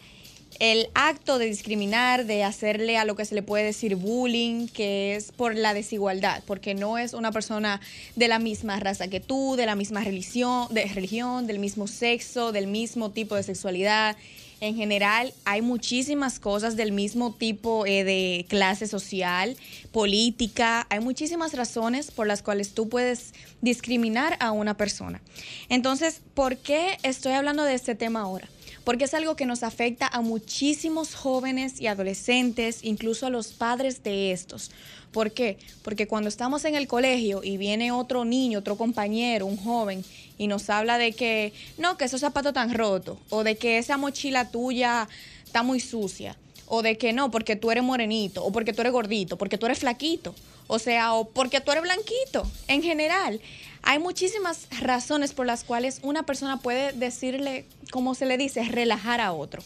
[0.59, 5.15] el acto de discriminar, de hacerle a lo que se le puede decir bullying, que
[5.15, 7.81] es por la desigualdad, porque no es una persona
[8.17, 12.51] de la misma raza que tú, de la misma religión, de religión, del mismo sexo,
[12.53, 14.17] del mismo tipo de sexualidad.
[14.61, 19.57] En general, hay muchísimas cosas del mismo tipo eh, de clase social,
[19.93, 20.89] política.
[20.91, 25.21] Hay muchísimas razones por las cuales tú puedes discriminar a una persona.
[25.69, 28.49] Entonces, ¿por qué estoy hablando de este tema ahora?
[28.89, 34.03] Porque es algo que nos afecta a muchísimos jóvenes y adolescentes, incluso a los padres
[34.03, 34.71] de estos.
[35.13, 35.59] ¿Por qué?
[35.83, 40.03] Porque cuando estamos en el colegio y viene otro niño, otro compañero, un joven,
[40.39, 43.99] y nos habla de que no, que esos zapatos están rotos, o de que esa
[43.99, 45.07] mochila tuya
[45.45, 48.95] está muy sucia, o de que no, porque tú eres morenito, o porque tú eres
[48.95, 50.35] gordito, porque tú eres flaquito,
[50.67, 53.39] o sea, o porque tú eres blanquito, en general.
[53.83, 59.21] Hay muchísimas razones por las cuales una persona puede decirle, como se le dice, relajar
[59.21, 59.63] a otro.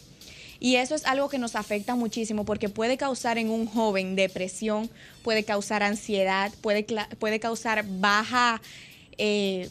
[0.60, 4.88] Y eso es algo que nos afecta muchísimo porque puede causar en un joven depresión,
[5.22, 6.86] puede causar ansiedad, puede,
[7.18, 8.62] puede causar baja,
[9.18, 9.68] eh,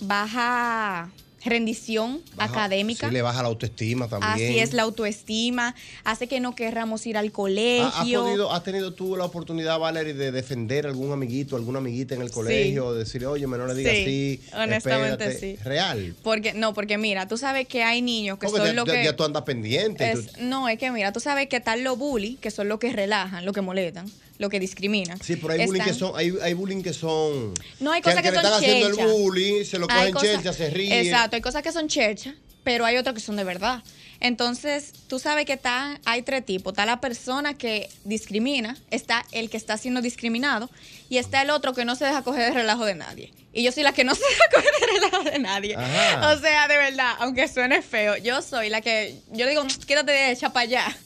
[0.00, 1.10] baja
[1.44, 3.08] rendición académica.
[3.08, 4.32] Sí, le baja la autoestima también.
[4.50, 5.74] Así es, la autoestima,
[6.04, 7.84] hace que no querramos ir al colegio.
[7.84, 11.78] ¿Ha- ¿Has, podido- has tenido tú la oportunidad, Valerie, de defender a algún amiguito, alguna
[11.78, 12.92] amiguita en el colegio?
[12.92, 14.40] De decirle, oye, no le digas Sí, así.
[14.56, 15.38] honestamente espérate"?
[15.40, 15.56] sí.
[15.64, 16.14] Real.
[16.22, 18.92] Porque, no, porque mira, tú sabes que hay niños que Porque son ya, lo ya-
[18.94, 19.04] que...
[19.04, 20.12] ya tú andas pendiente.
[20.12, 22.78] es- tú- no, es que mira, tú sabes que están los bully, que son los
[22.78, 24.06] que relajan, los que molestan,
[24.38, 25.20] los que discriminan.
[25.22, 27.54] sí, pero hay bullying, que son, hay, hay bullying que son.
[27.80, 29.02] No, hay cosas que, le son están haciendo chercha.
[29.04, 31.00] el bullying, se lo cogen cosas- chelcha, se ríe.
[31.00, 33.82] Exacto, hay cosas que son chercha, pero hay otras que son de verdad.
[34.20, 36.72] Entonces, tú sabes que está, hay tres tipos.
[36.72, 40.70] Está la persona que discrimina, está el que está siendo discriminado
[41.10, 43.32] y está el otro que no se deja coger de relajo de nadie.
[43.52, 45.76] Y yo soy la que no se deja coger de relajo de nadie.
[45.76, 46.32] Ajá.
[46.32, 50.30] O sea, de verdad, aunque suene feo, yo soy la que, yo digo, quédate de
[50.30, 50.98] hecha para allá.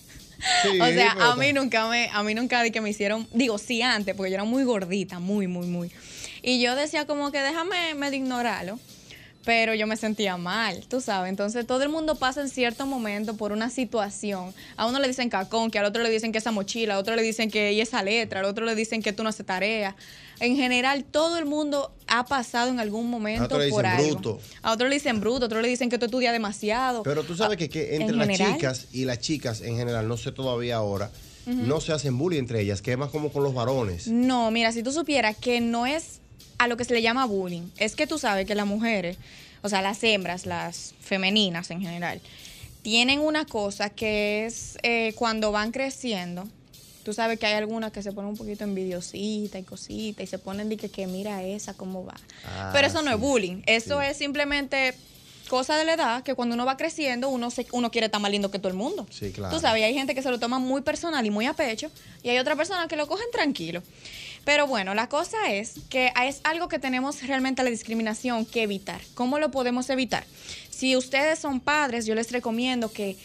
[0.62, 3.58] Sí, o sea, a mí nunca me, a mí nunca de que me hicieron, digo,
[3.58, 5.90] sí antes, porque yo era muy gordita, muy, muy, muy.
[6.42, 8.78] Y yo decía como que déjame me de ignorarlo,
[9.48, 11.30] pero yo me sentía mal, tú sabes.
[11.30, 14.52] Entonces todo el mundo pasa en cierto momento por una situación.
[14.76, 17.16] A uno le dicen cacón, que al otro le dicen que esa mochila, a otro
[17.16, 19.96] le dicen que y esa letra, al otro le dicen que tú no haces tarea.
[20.38, 24.10] En general, todo el mundo ha pasado en algún momento otro le por dicen algo.
[24.20, 24.40] bruto.
[24.60, 27.02] A otro le dicen bruto, a otro le dicen que tú estudias demasiado.
[27.02, 28.52] Pero tú sabes que, que entre En las general.
[28.54, 31.10] chicas y las chicas en general, no sé todavía ahora,
[31.46, 34.08] no se hacen bullying entre ellas, que es más como con los varones.
[34.08, 36.20] No, mira, si tú supieras que no es
[36.58, 39.16] a lo que se le llama bullying, es que tú sabes que las mujeres,
[39.62, 42.20] o sea, las hembras, las femeninas en general,
[42.82, 46.48] tienen una cosa que es eh, cuando van creciendo.
[47.04, 50.38] Tú sabes que hay algunas que se ponen un poquito envidiosita y cosita y se
[50.38, 52.16] ponen de que, que mira esa cómo va.
[52.44, 54.94] Ah, Pero eso no es bullying, eso es simplemente
[55.48, 58.30] cosa de la edad que cuando uno va creciendo uno se, uno quiere estar más
[58.30, 59.06] lindo que todo el mundo.
[59.10, 59.54] Sí, claro.
[59.54, 61.90] Tú sabes, hay gente que se lo toma muy personal y muy a pecho,
[62.22, 63.82] y hay otra persona que lo cogen tranquilo.
[64.48, 69.02] Pero bueno, la cosa es que es algo que tenemos realmente la discriminación que evitar.
[69.12, 70.24] ¿Cómo lo podemos evitar?
[70.70, 73.18] Si ustedes son padres, yo les recomiendo que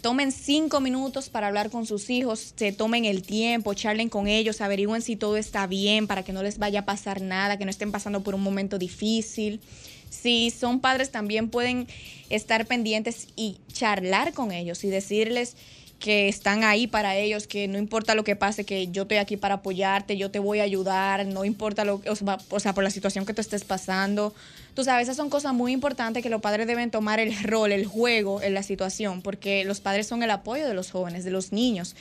[0.00, 4.60] tomen cinco minutos para hablar con sus hijos, se tomen el tiempo, charlen con ellos,
[4.60, 7.72] averigüen si todo está bien para que no les vaya a pasar nada, que no
[7.72, 9.60] estén pasando por un momento difícil.
[10.08, 11.88] Si son padres, también pueden
[12.30, 15.56] estar pendientes y charlar con ellos y decirles
[15.98, 19.36] que están ahí para ellos, que no importa lo que pase, que yo estoy aquí
[19.36, 23.24] para apoyarte, yo te voy a ayudar, no importa lo o sea, por la situación
[23.24, 24.34] que tú estés pasando.
[24.74, 27.86] Tú sabes, esas son cosas muy importantes que los padres deben tomar el rol, el
[27.86, 31.52] juego en la situación, porque los padres son el apoyo de los jóvenes, de los
[31.52, 31.94] niños.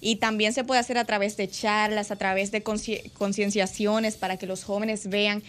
[0.00, 4.46] Y también se puede hacer a través de charlas, a través de concienciaciones para que
[4.46, 5.42] los jóvenes vean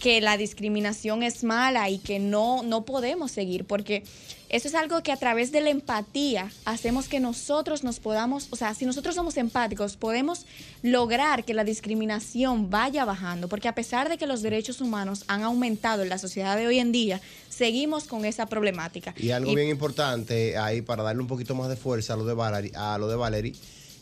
[0.00, 4.02] que la discriminación es mala y que no, no podemos seguir, porque
[4.48, 8.56] eso es algo que a través de la empatía hacemos que nosotros nos podamos, o
[8.56, 10.46] sea, si nosotros somos empáticos, podemos
[10.82, 15.42] lograr que la discriminación vaya bajando, porque a pesar de que los derechos humanos han
[15.42, 17.20] aumentado en la sociedad de hoy en día,
[17.50, 19.14] seguimos con esa problemática.
[19.18, 22.24] Y algo Y- bien importante ahí para darle un poquito más de fuerza a lo
[22.24, 23.54] de Valerie, a lo de Valerie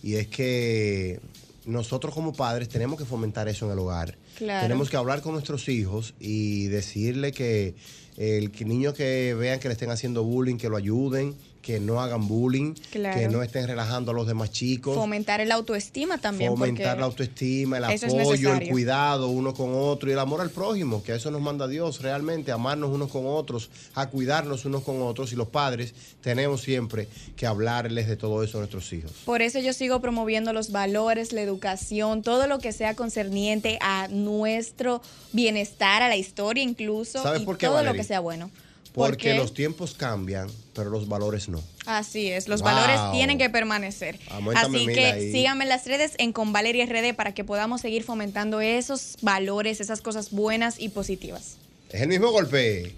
[0.02, 1.20] y es que
[1.66, 4.16] nosotros como padres tenemos que fomentar eso en el hogar.
[4.38, 7.74] Tenemos que hablar con nuestros hijos y decirle que
[8.16, 11.34] el niño que vean que le estén haciendo bullying, que lo ayuden,
[11.68, 13.20] que no hagan bullying, Claro.
[13.20, 14.94] que no estén relajando a los demás chicos.
[14.94, 16.50] fomentar el autoestima también.
[16.50, 21.02] Fomentar la autoestima, el apoyo, el cuidado uno con otro y el amor al prójimo,
[21.02, 25.02] que a eso nos manda Dios realmente, amarnos unos con otros, a cuidarnos unos con
[25.02, 27.06] otros y los padres tenemos siempre
[27.36, 29.12] que hablarles de todo eso a nuestros hijos.
[29.26, 34.08] Por eso yo sigo promoviendo los valores, la educación, todo lo que sea concerniente a
[34.08, 35.02] nuestro
[35.34, 38.50] bienestar, a la historia incluso, ¿Sabes y por qué, todo lo que sea bueno.
[38.94, 41.62] Porque los tiempos cambian, pero los valores no.
[41.86, 42.72] así es, los Wow.
[42.72, 44.18] valores tienen que permanecer.
[44.56, 45.32] Así que ahí.
[45.32, 49.80] síganme en las redes en Con Valeria RD para que podamos seguir fomentando esos valores,
[49.80, 51.56] esas cosas buenas y positivas.
[51.90, 52.94] Es el mismo golpe.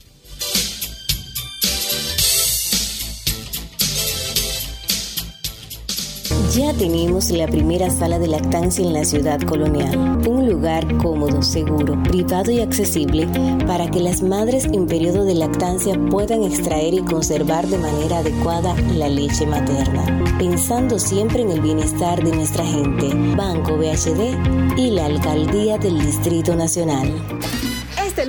[6.50, 10.26] Ya tenemos la primera sala de lactancia en la ciudad colonial.
[10.26, 13.28] Un lugar cómodo, seguro, privado y accesible
[13.68, 18.74] para que las madres en periodo de lactancia puedan extraer y conservar de manera adecuada
[18.96, 20.24] la leche materna.
[20.40, 23.14] Pensando siempre en el bienestar de nuestra gente.
[23.36, 27.14] Banco BHD y la Alcaldía del Distrito Nacional.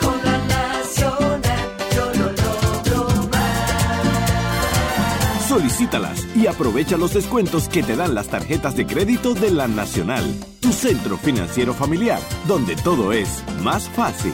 [0.00, 5.48] con la nacional, yo lo logro más.
[5.48, 10.24] Solicítalas y aprovecha los descuentos que te dan las tarjetas de crédito de la Nacional,
[10.60, 14.32] tu centro financiero familiar, donde todo es más fácil.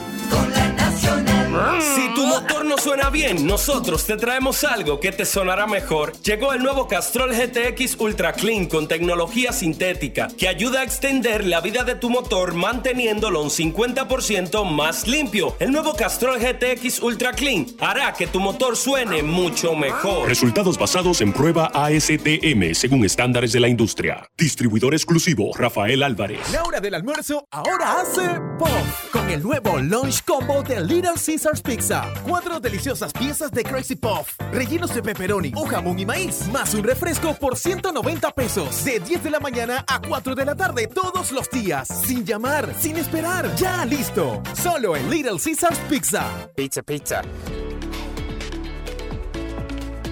[1.81, 6.13] Si tu motor no suena bien, nosotros te traemos algo que te sonará mejor.
[6.23, 11.61] Llegó el nuevo Castrol GTX Ultra Clean con tecnología sintética que ayuda a extender la
[11.61, 15.55] vida de tu motor manteniéndolo un 50% más limpio.
[15.61, 20.29] El nuevo Castrol GTX Ultra Clean hará que tu motor suene mucho mejor.
[20.29, 24.29] Resultados basados en prueba ASTM según estándares de la industria.
[24.37, 26.41] Distribuidor exclusivo Rafael Álvarez.
[26.53, 28.23] La hora del almuerzo ahora hace
[28.59, 31.17] POF con el nuevo Lunch Combo de Little
[31.53, 32.13] Caesars Pizza.
[32.27, 36.83] Cuatro deliciosas piezas de Crazy Puff, rellenos de pepperoni o jamón y maíz, más un
[36.83, 38.85] refresco por 190 pesos.
[38.85, 41.89] De 10 de la mañana a 4 de la tarde todos los días.
[41.89, 43.55] Sin llamar, sin esperar.
[43.57, 44.43] Ya listo.
[44.55, 46.49] Solo en Little Caesars Pizza.
[46.57, 47.23] Pizza, pizza.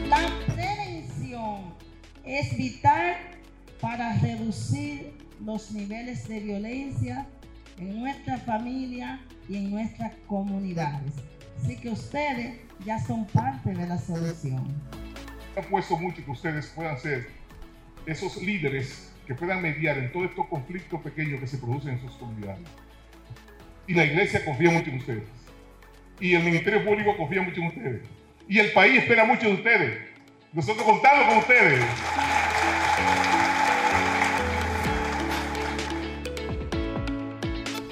[0.08, 1.74] La prevención
[2.24, 3.16] es vital
[3.80, 7.26] para reducir los niveles de violencia
[7.78, 11.29] en nuestra familia y en nuestras comunidades.
[11.62, 14.66] Así que ustedes ya son parte de la solución.
[15.56, 17.28] apuesto mucho que ustedes puedan ser
[18.06, 22.12] esos líderes que puedan mediar en todos estos conflictos pequeños que se producen en sus
[22.12, 22.66] comunidades.
[23.86, 25.24] Y la iglesia confía mucho en ustedes.
[26.18, 28.02] Y el Ministerio Público confía mucho en ustedes.
[28.48, 29.98] Y el país espera mucho de ustedes.
[30.52, 31.84] Nosotros contamos con ustedes.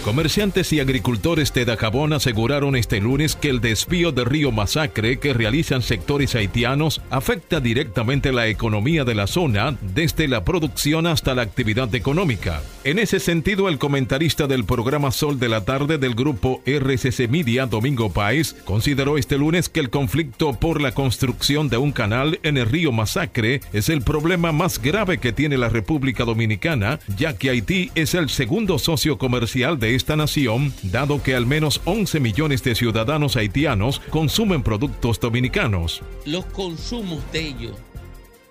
[0.09, 5.35] Comerciantes y agricultores de Dajabón aseguraron este lunes que el desvío de río Masacre que
[5.35, 11.43] realizan sectores haitianos afecta directamente la economía de la zona, desde la producción hasta la
[11.43, 12.63] actividad económica.
[12.83, 17.67] En ese sentido, el comentarista del programa Sol de la Tarde del grupo RCC Media,
[17.67, 22.57] Domingo Páez, consideró este lunes que el conflicto por la construcción de un canal en
[22.57, 27.51] el río Masacre es el problema más grave que tiene la República Dominicana, ya que
[27.51, 32.63] Haití es el segundo socio comercial de esta nación, dado que al menos 11 millones
[32.63, 36.01] de ciudadanos haitianos consumen productos dominicanos.
[36.25, 37.75] Los consumos de ellos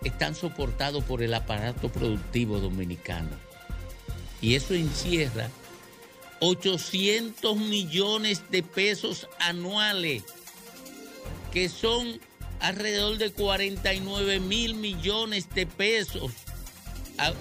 [0.05, 3.31] están soportados por el aparato productivo dominicano.
[4.43, 5.49] Y eso encierra
[6.41, 10.23] 800 millones de pesos anuales,
[11.53, 12.21] que son
[12.61, 16.31] alrededor de 49 mil millones de pesos,
[17.17, 17.33] a-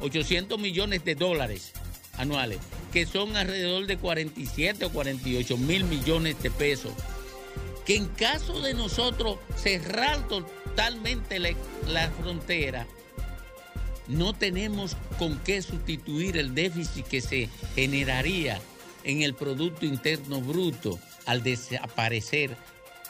[0.00, 1.72] 800 millones de dólares
[2.18, 2.58] anuales,
[2.92, 6.92] que son alrededor de 47 o 48 mil millones de pesos.
[7.84, 12.86] Que en caso de nosotros cerrar totalmente la, frontera,
[14.08, 18.60] no tenemos con qué sustituir el déficit que se generaría
[19.04, 22.56] en el Producto Interno Bruto al desaparecer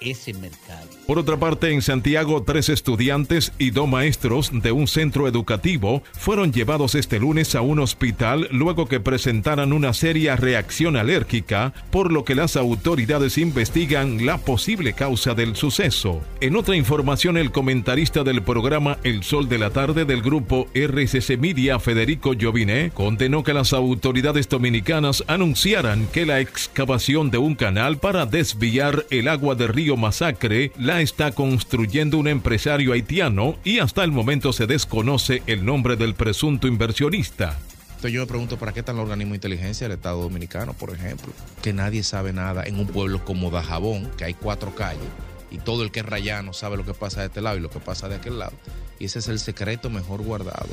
[0.01, 0.89] ese mercado.
[1.07, 6.53] Por otra parte, en Santiago, tres estudiantes y dos maestros de un centro educativo fueron
[6.53, 12.25] llevados este lunes a un hospital luego que presentaran una seria reacción alérgica, por lo
[12.25, 16.21] que las autoridades investigan la posible causa del suceso.
[16.41, 21.39] En otra información, el comentarista del programa El Sol de la Tarde del grupo RCC
[21.39, 27.99] Media, Federico Joviné, condenó que las autoridades dominicanas anunciaran que la excavación de un canal
[27.99, 34.03] para desviar el agua del río Masacre la está construyendo un empresario haitiano y hasta
[34.03, 37.59] el momento se desconoce el nombre del presunto inversionista.
[37.91, 40.91] Entonces yo me pregunto, ¿para qué está el organismo de inteligencia del Estado Dominicano, por
[40.91, 41.33] ejemplo?
[41.63, 45.09] Que nadie sabe nada en un pueblo como Dajabón, que hay cuatro calles,
[45.51, 47.71] y todo el que es rayano sabe lo que pasa de este lado y lo
[47.71, 48.53] que pasa de aquel lado.
[48.99, 50.69] Y ese es el secreto mejor guardado.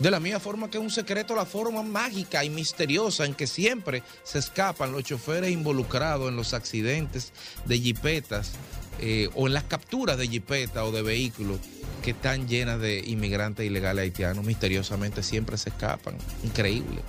[0.00, 3.46] De la misma forma que es un secreto la forma mágica y misteriosa en que
[3.46, 7.34] siempre se escapan los choferes involucrados en los accidentes
[7.66, 8.52] de jipetas
[8.98, 11.58] eh, o en las capturas de jipetas o de vehículos
[12.02, 14.42] que están llenas de inmigrantes ilegales haitianos.
[14.42, 16.16] Misteriosamente siempre se escapan.
[16.44, 17.02] Increíble.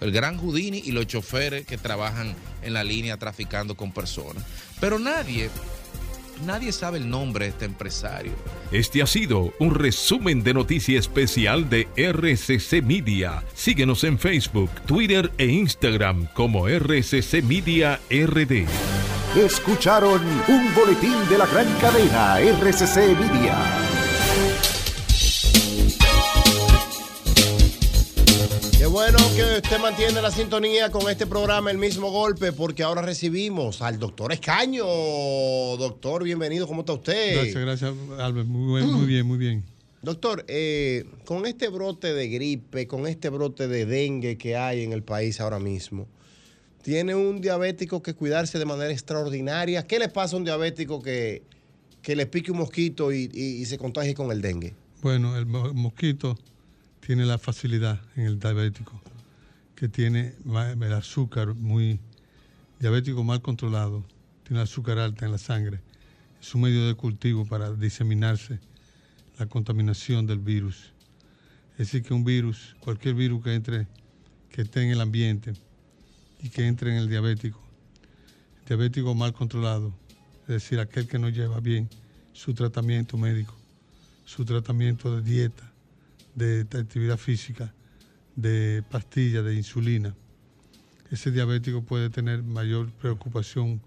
[0.00, 4.42] El gran Houdini y los choferes que trabajan en la línea traficando con personas.
[4.80, 5.50] Pero nadie,
[6.44, 8.32] nadie sabe el nombre de este empresario.
[8.72, 13.44] Este ha sido un resumen de noticia especial de RCC Media.
[13.54, 18.66] Síguenos en Facebook, Twitter e Instagram como RCC Media RD.
[19.36, 23.97] Escucharon un boletín de la gran cadena RCC Media.
[28.90, 33.82] Bueno que usted mantiene la sintonía con este programa El mismo golpe, porque ahora recibimos
[33.82, 34.84] al doctor Escaño.
[35.76, 37.34] Doctor, bienvenido, ¿cómo está usted?
[37.34, 38.46] Gracias, gracias, Albert.
[38.48, 39.64] Muy, muy bien, muy bien.
[40.02, 44.92] Doctor, eh, con este brote de gripe, con este brote de dengue que hay en
[44.92, 46.06] el país ahora mismo,
[46.82, 49.86] ¿tiene un diabético que cuidarse de manera extraordinaria?
[49.86, 51.42] ¿Qué le pasa a un diabético que,
[52.00, 54.74] que le pique un mosquito y, y- y se contagie con el dengue?
[55.02, 56.38] Bueno, el mo- mosquito
[57.08, 59.00] tiene la facilidad en el diabético,
[59.74, 61.98] que tiene el azúcar muy
[62.80, 64.04] diabético mal controlado,
[64.46, 65.80] tiene azúcar alta en la sangre.
[66.38, 68.60] Es un medio de cultivo para diseminarse
[69.38, 70.92] la contaminación del virus.
[71.72, 73.86] Es decir, que un virus, cualquier virus que entre,
[74.50, 75.54] que esté en el ambiente
[76.42, 77.66] y que entre en el diabético,
[78.66, 79.94] diabético mal controlado,
[80.42, 81.88] es decir, aquel que no lleva bien
[82.34, 83.56] su tratamiento médico,
[84.26, 85.67] su tratamiento de dieta,
[86.38, 87.74] de actividad física,
[88.36, 90.14] de pastillas, de insulina.
[91.10, 93.80] Ese diabético puede tener mayor preocupación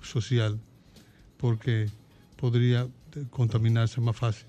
[0.00, 0.60] social
[1.36, 1.88] porque
[2.36, 2.88] podría
[3.30, 4.46] contaminarse más fácil.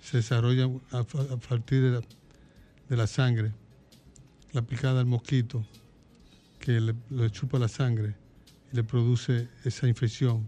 [0.00, 1.04] Se desarrolla a,
[1.48, 2.02] partir
[2.88, 3.52] de la, sangre,
[4.52, 5.64] la picada del mosquito
[6.58, 8.14] que le, le chupa la sangre
[8.72, 10.46] y le produce esa infección,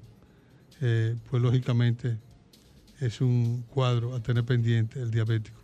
[0.80, 2.18] eh, pues lógicamente
[3.00, 5.58] es un cuadro a tener pendiente el diabético,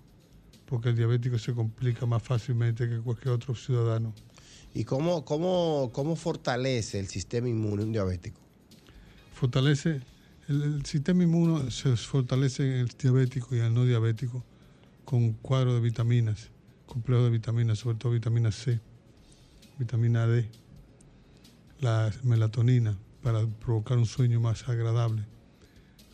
[0.73, 4.15] porque el diabético se complica más fácilmente que cualquier otro ciudadano.
[4.73, 8.41] ¿Y cómo, cómo, cómo fortalece el sistema inmune un diabético?
[9.34, 10.01] Fortalece,
[10.49, 14.42] el, el sistema inmuno se fortalece en el diabético y en el no diabético
[15.05, 16.49] con un cuadro de vitaminas,
[16.86, 18.81] complejo de vitaminas, sobre todo vitamina C,
[19.78, 20.49] vitamina D,
[21.81, 25.23] la melatonina para provocar un sueño más agradable,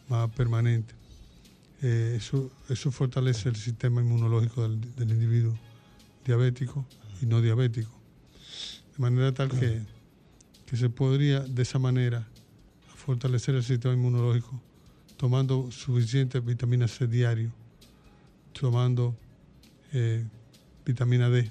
[0.09, 0.98] más permanente.
[1.83, 5.57] Eh, eso, eso fortalece el sistema inmunológico del, individuo
[6.25, 6.85] diabético
[7.23, 7.93] y no diabético.
[8.97, 9.81] De manera tal que,
[10.67, 12.27] que se podría de esa manera
[12.97, 14.61] fortalecer el sistema inmunológico
[15.19, 17.51] tomando suficiente vitamina C diario,
[18.53, 19.15] tomando
[19.93, 20.25] eh,
[20.87, 21.51] vitamina D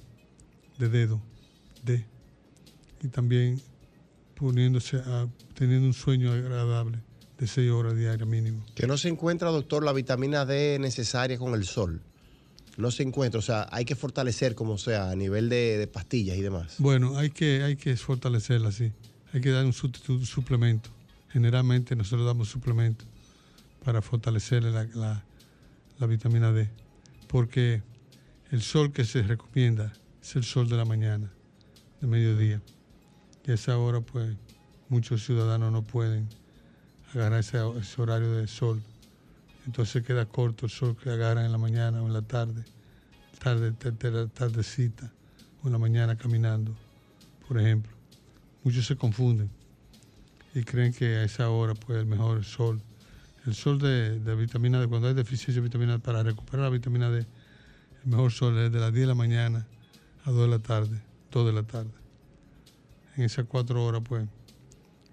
[0.80, 1.22] de dedo,
[1.84, 2.06] D,
[3.04, 3.62] y también
[4.36, 7.00] poniéndose a, teniendo un sueño agradable
[7.38, 8.66] de 6 horas diarias mínimo.
[8.76, 12.02] Que no se encuentra, doctor, la vitamina D necesaria con el sol.
[12.78, 16.38] No se encuentra, o sea, hay que fortalecer como sea a nivel de, de pastillas
[16.38, 16.76] y demás.
[16.78, 18.92] Bueno, hay que, hay que fortalecerla, sí.
[19.34, 20.90] Hay que dar un sustitu- suplemento.
[21.30, 23.08] Generalmente nosotros damos suplementos
[23.84, 25.24] para fortalecer la, la-
[26.00, 26.70] la vitamina D.
[27.28, 27.82] Porque
[28.52, 29.92] el sol que se recomienda
[30.22, 31.32] es el sol de la mañana,
[32.00, 32.62] de mediodía.
[33.46, 34.36] Y a esa hora, pues,
[34.90, 36.30] muchos ciudadanos no pueden
[37.20, 37.60] agarrar ese,
[38.02, 38.82] horario de sol.
[39.66, 42.64] Entonces queda corto el sol que agarran en la mañana o en la tarde,
[43.40, 45.12] tarde, tarde tardecita,
[45.64, 46.74] o en la mañana caminando,
[47.48, 47.92] por ejemplo.
[48.64, 49.50] Muchos se confunden
[50.54, 52.82] y creen que a esa hora, pues, el mejor sol.
[53.46, 56.70] El sol de, de vitamina D, cuando hay deficiencia de vitamina D, para recuperar la
[56.70, 57.20] vitamina D,
[58.04, 59.68] el mejor sol es de las 10 de la mañana
[60.26, 61.92] a 2 de la tarde, 2 de la tarde.
[63.16, 64.30] En esas cuatro horas, pues, es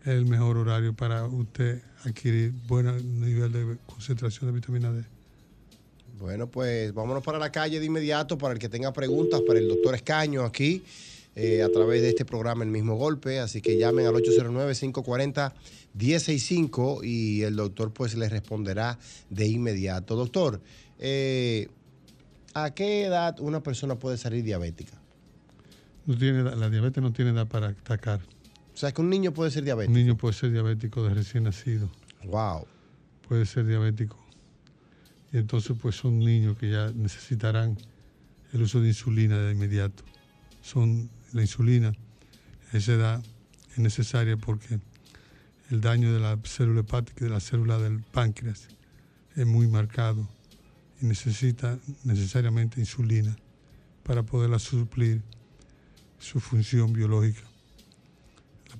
[0.04, 5.04] el mejor horario para usted adquirir buen nivel de concentración de vitamina D.
[6.18, 9.68] Bueno, pues vámonos para la calle de inmediato para el que tenga preguntas para el
[9.68, 10.82] doctor Escaño aquí
[11.34, 13.40] eh, a través de este programa El mismo golpe.
[13.40, 18.96] Así que llamen al 809-540-1065 y el doctor pues les responderá
[19.30, 20.14] de inmediato.
[20.16, 20.60] Doctor,
[20.98, 21.68] eh,
[22.54, 24.98] ¿a qué edad una persona puede salir diabética?
[26.06, 28.20] No tiene, la diabetes no tiene edad para atacar.
[28.74, 29.96] O sea, que un niño puede ser Un diabético.
[29.96, 31.88] niño puede ser diabético de recién nacido.
[32.24, 32.66] Wow.
[33.28, 34.18] Puede ser diabético.
[35.32, 37.78] Y entonces, pues son niños que ya necesitarán
[38.52, 40.04] el uso de insulina de inmediato.
[40.62, 41.92] Son la insulina
[42.72, 43.24] a esa edad
[43.72, 44.78] es necesaria porque
[45.70, 48.68] el daño de la célula hepática y de la célula del páncreas
[49.34, 50.28] es muy marcado
[51.00, 53.36] y necesita necesariamente insulina
[54.04, 55.22] para poderla suplir
[56.18, 57.42] su función biológica.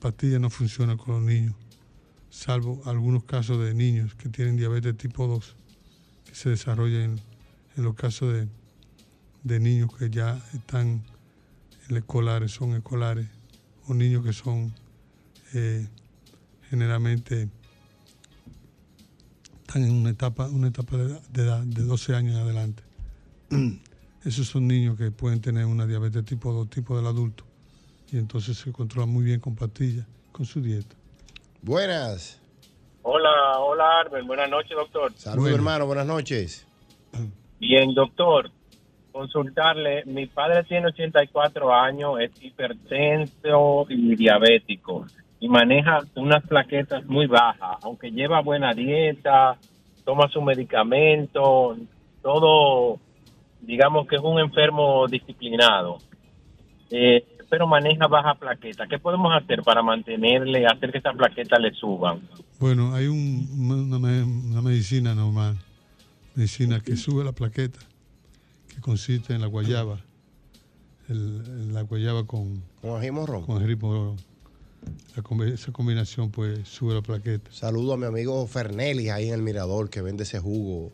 [0.05, 1.55] La pastilla no funciona con los niños,
[2.29, 5.57] salvo algunos casos de niños que tienen diabetes tipo 2,
[6.27, 7.19] que se desarrolla en,
[7.75, 8.47] en los casos de,
[9.45, 11.03] de niños que ya están
[11.89, 13.29] en escolares, son escolares,
[13.87, 14.75] o niños que son
[15.55, 15.89] eh,
[16.69, 17.49] generalmente
[19.67, 22.83] están en una etapa, una etapa de, de edad de 12 años en adelante.
[24.27, 27.47] Esos son niños que pueden tener una diabetes tipo 2, tipo del adulto,
[28.15, 30.95] y entonces se controlan muy bien con pastillas, con su dieta.
[31.63, 32.41] Buenas.
[33.03, 35.13] Hola, hola Arbel, buenas noches doctor.
[35.17, 36.65] Saludos hermano, buenas noches.
[37.59, 38.53] Bien doctor,
[39.11, 45.07] consultarle, mi padre tiene 84 años, es hipertenso y diabético
[45.41, 49.59] y maneja unas plaquetas muy bajas, aunque lleva buena dieta,
[50.05, 51.77] toma su medicamento,
[52.23, 53.01] todo,
[53.61, 55.99] digamos que es un enfermo disciplinado,
[56.93, 58.87] eh, pero maneja baja plaqueta.
[58.89, 62.21] ¿Qué podemos hacer para mantenerle, hacer que esas plaquetas le suban?
[62.61, 65.57] Bueno, hay un- una, me- una medicina normal,
[66.35, 67.79] medicina que sube la plaqueta,
[68.69, 69.99] que consiste en la guayaba,
[71.09, 73.45] el- la guayaba con, con ají morrón.
[73.45, 74.17] Con ají morrón.
[75.17, 77.51] La combi- esa combinación pues sube la plaqueta.
[77.53, 80.93] Saludo a mi amigo Fernelis ahí en el Mirador que vende ese jugo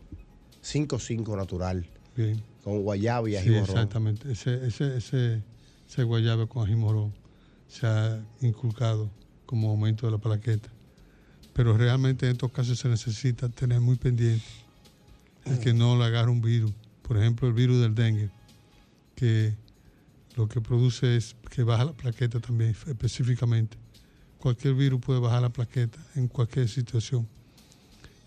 [0.63, 1.85] 5-5 natural.
[2.15, 2.41] Bien.
[2.63, 3.63] Con guayaba y ají Sí, morrón.
[3.69, 4.31] exactamente.
[4.31, 5.41] Ese, ese, ese,
[6.03, 6.75] guayaba con ají
[7.67, 9.09] se ha inculcado
[9.45, 10.69] como aumento de la plaqueta.
[11.53, 14.45] Pero realmente en estos casos se necesita tener muy pendiente
[15.45, 16.71] el que no le agarre un virus.
[17.01, 18.29] Por ejemplo, el virus del dengue,
[19.15, 19.53] que
[20.35, 23.77] lo que produce es que baja la plaqueta también específicamente.
[24.39, 27.27] Cualquier virus puede bajar la plaqueta en cualquier situación.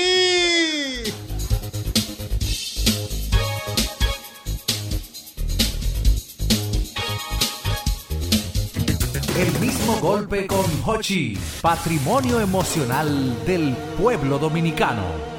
[9.39, 15.38] El mismo golpe con Hochi, patrimonio emocional del pueblo dominicano.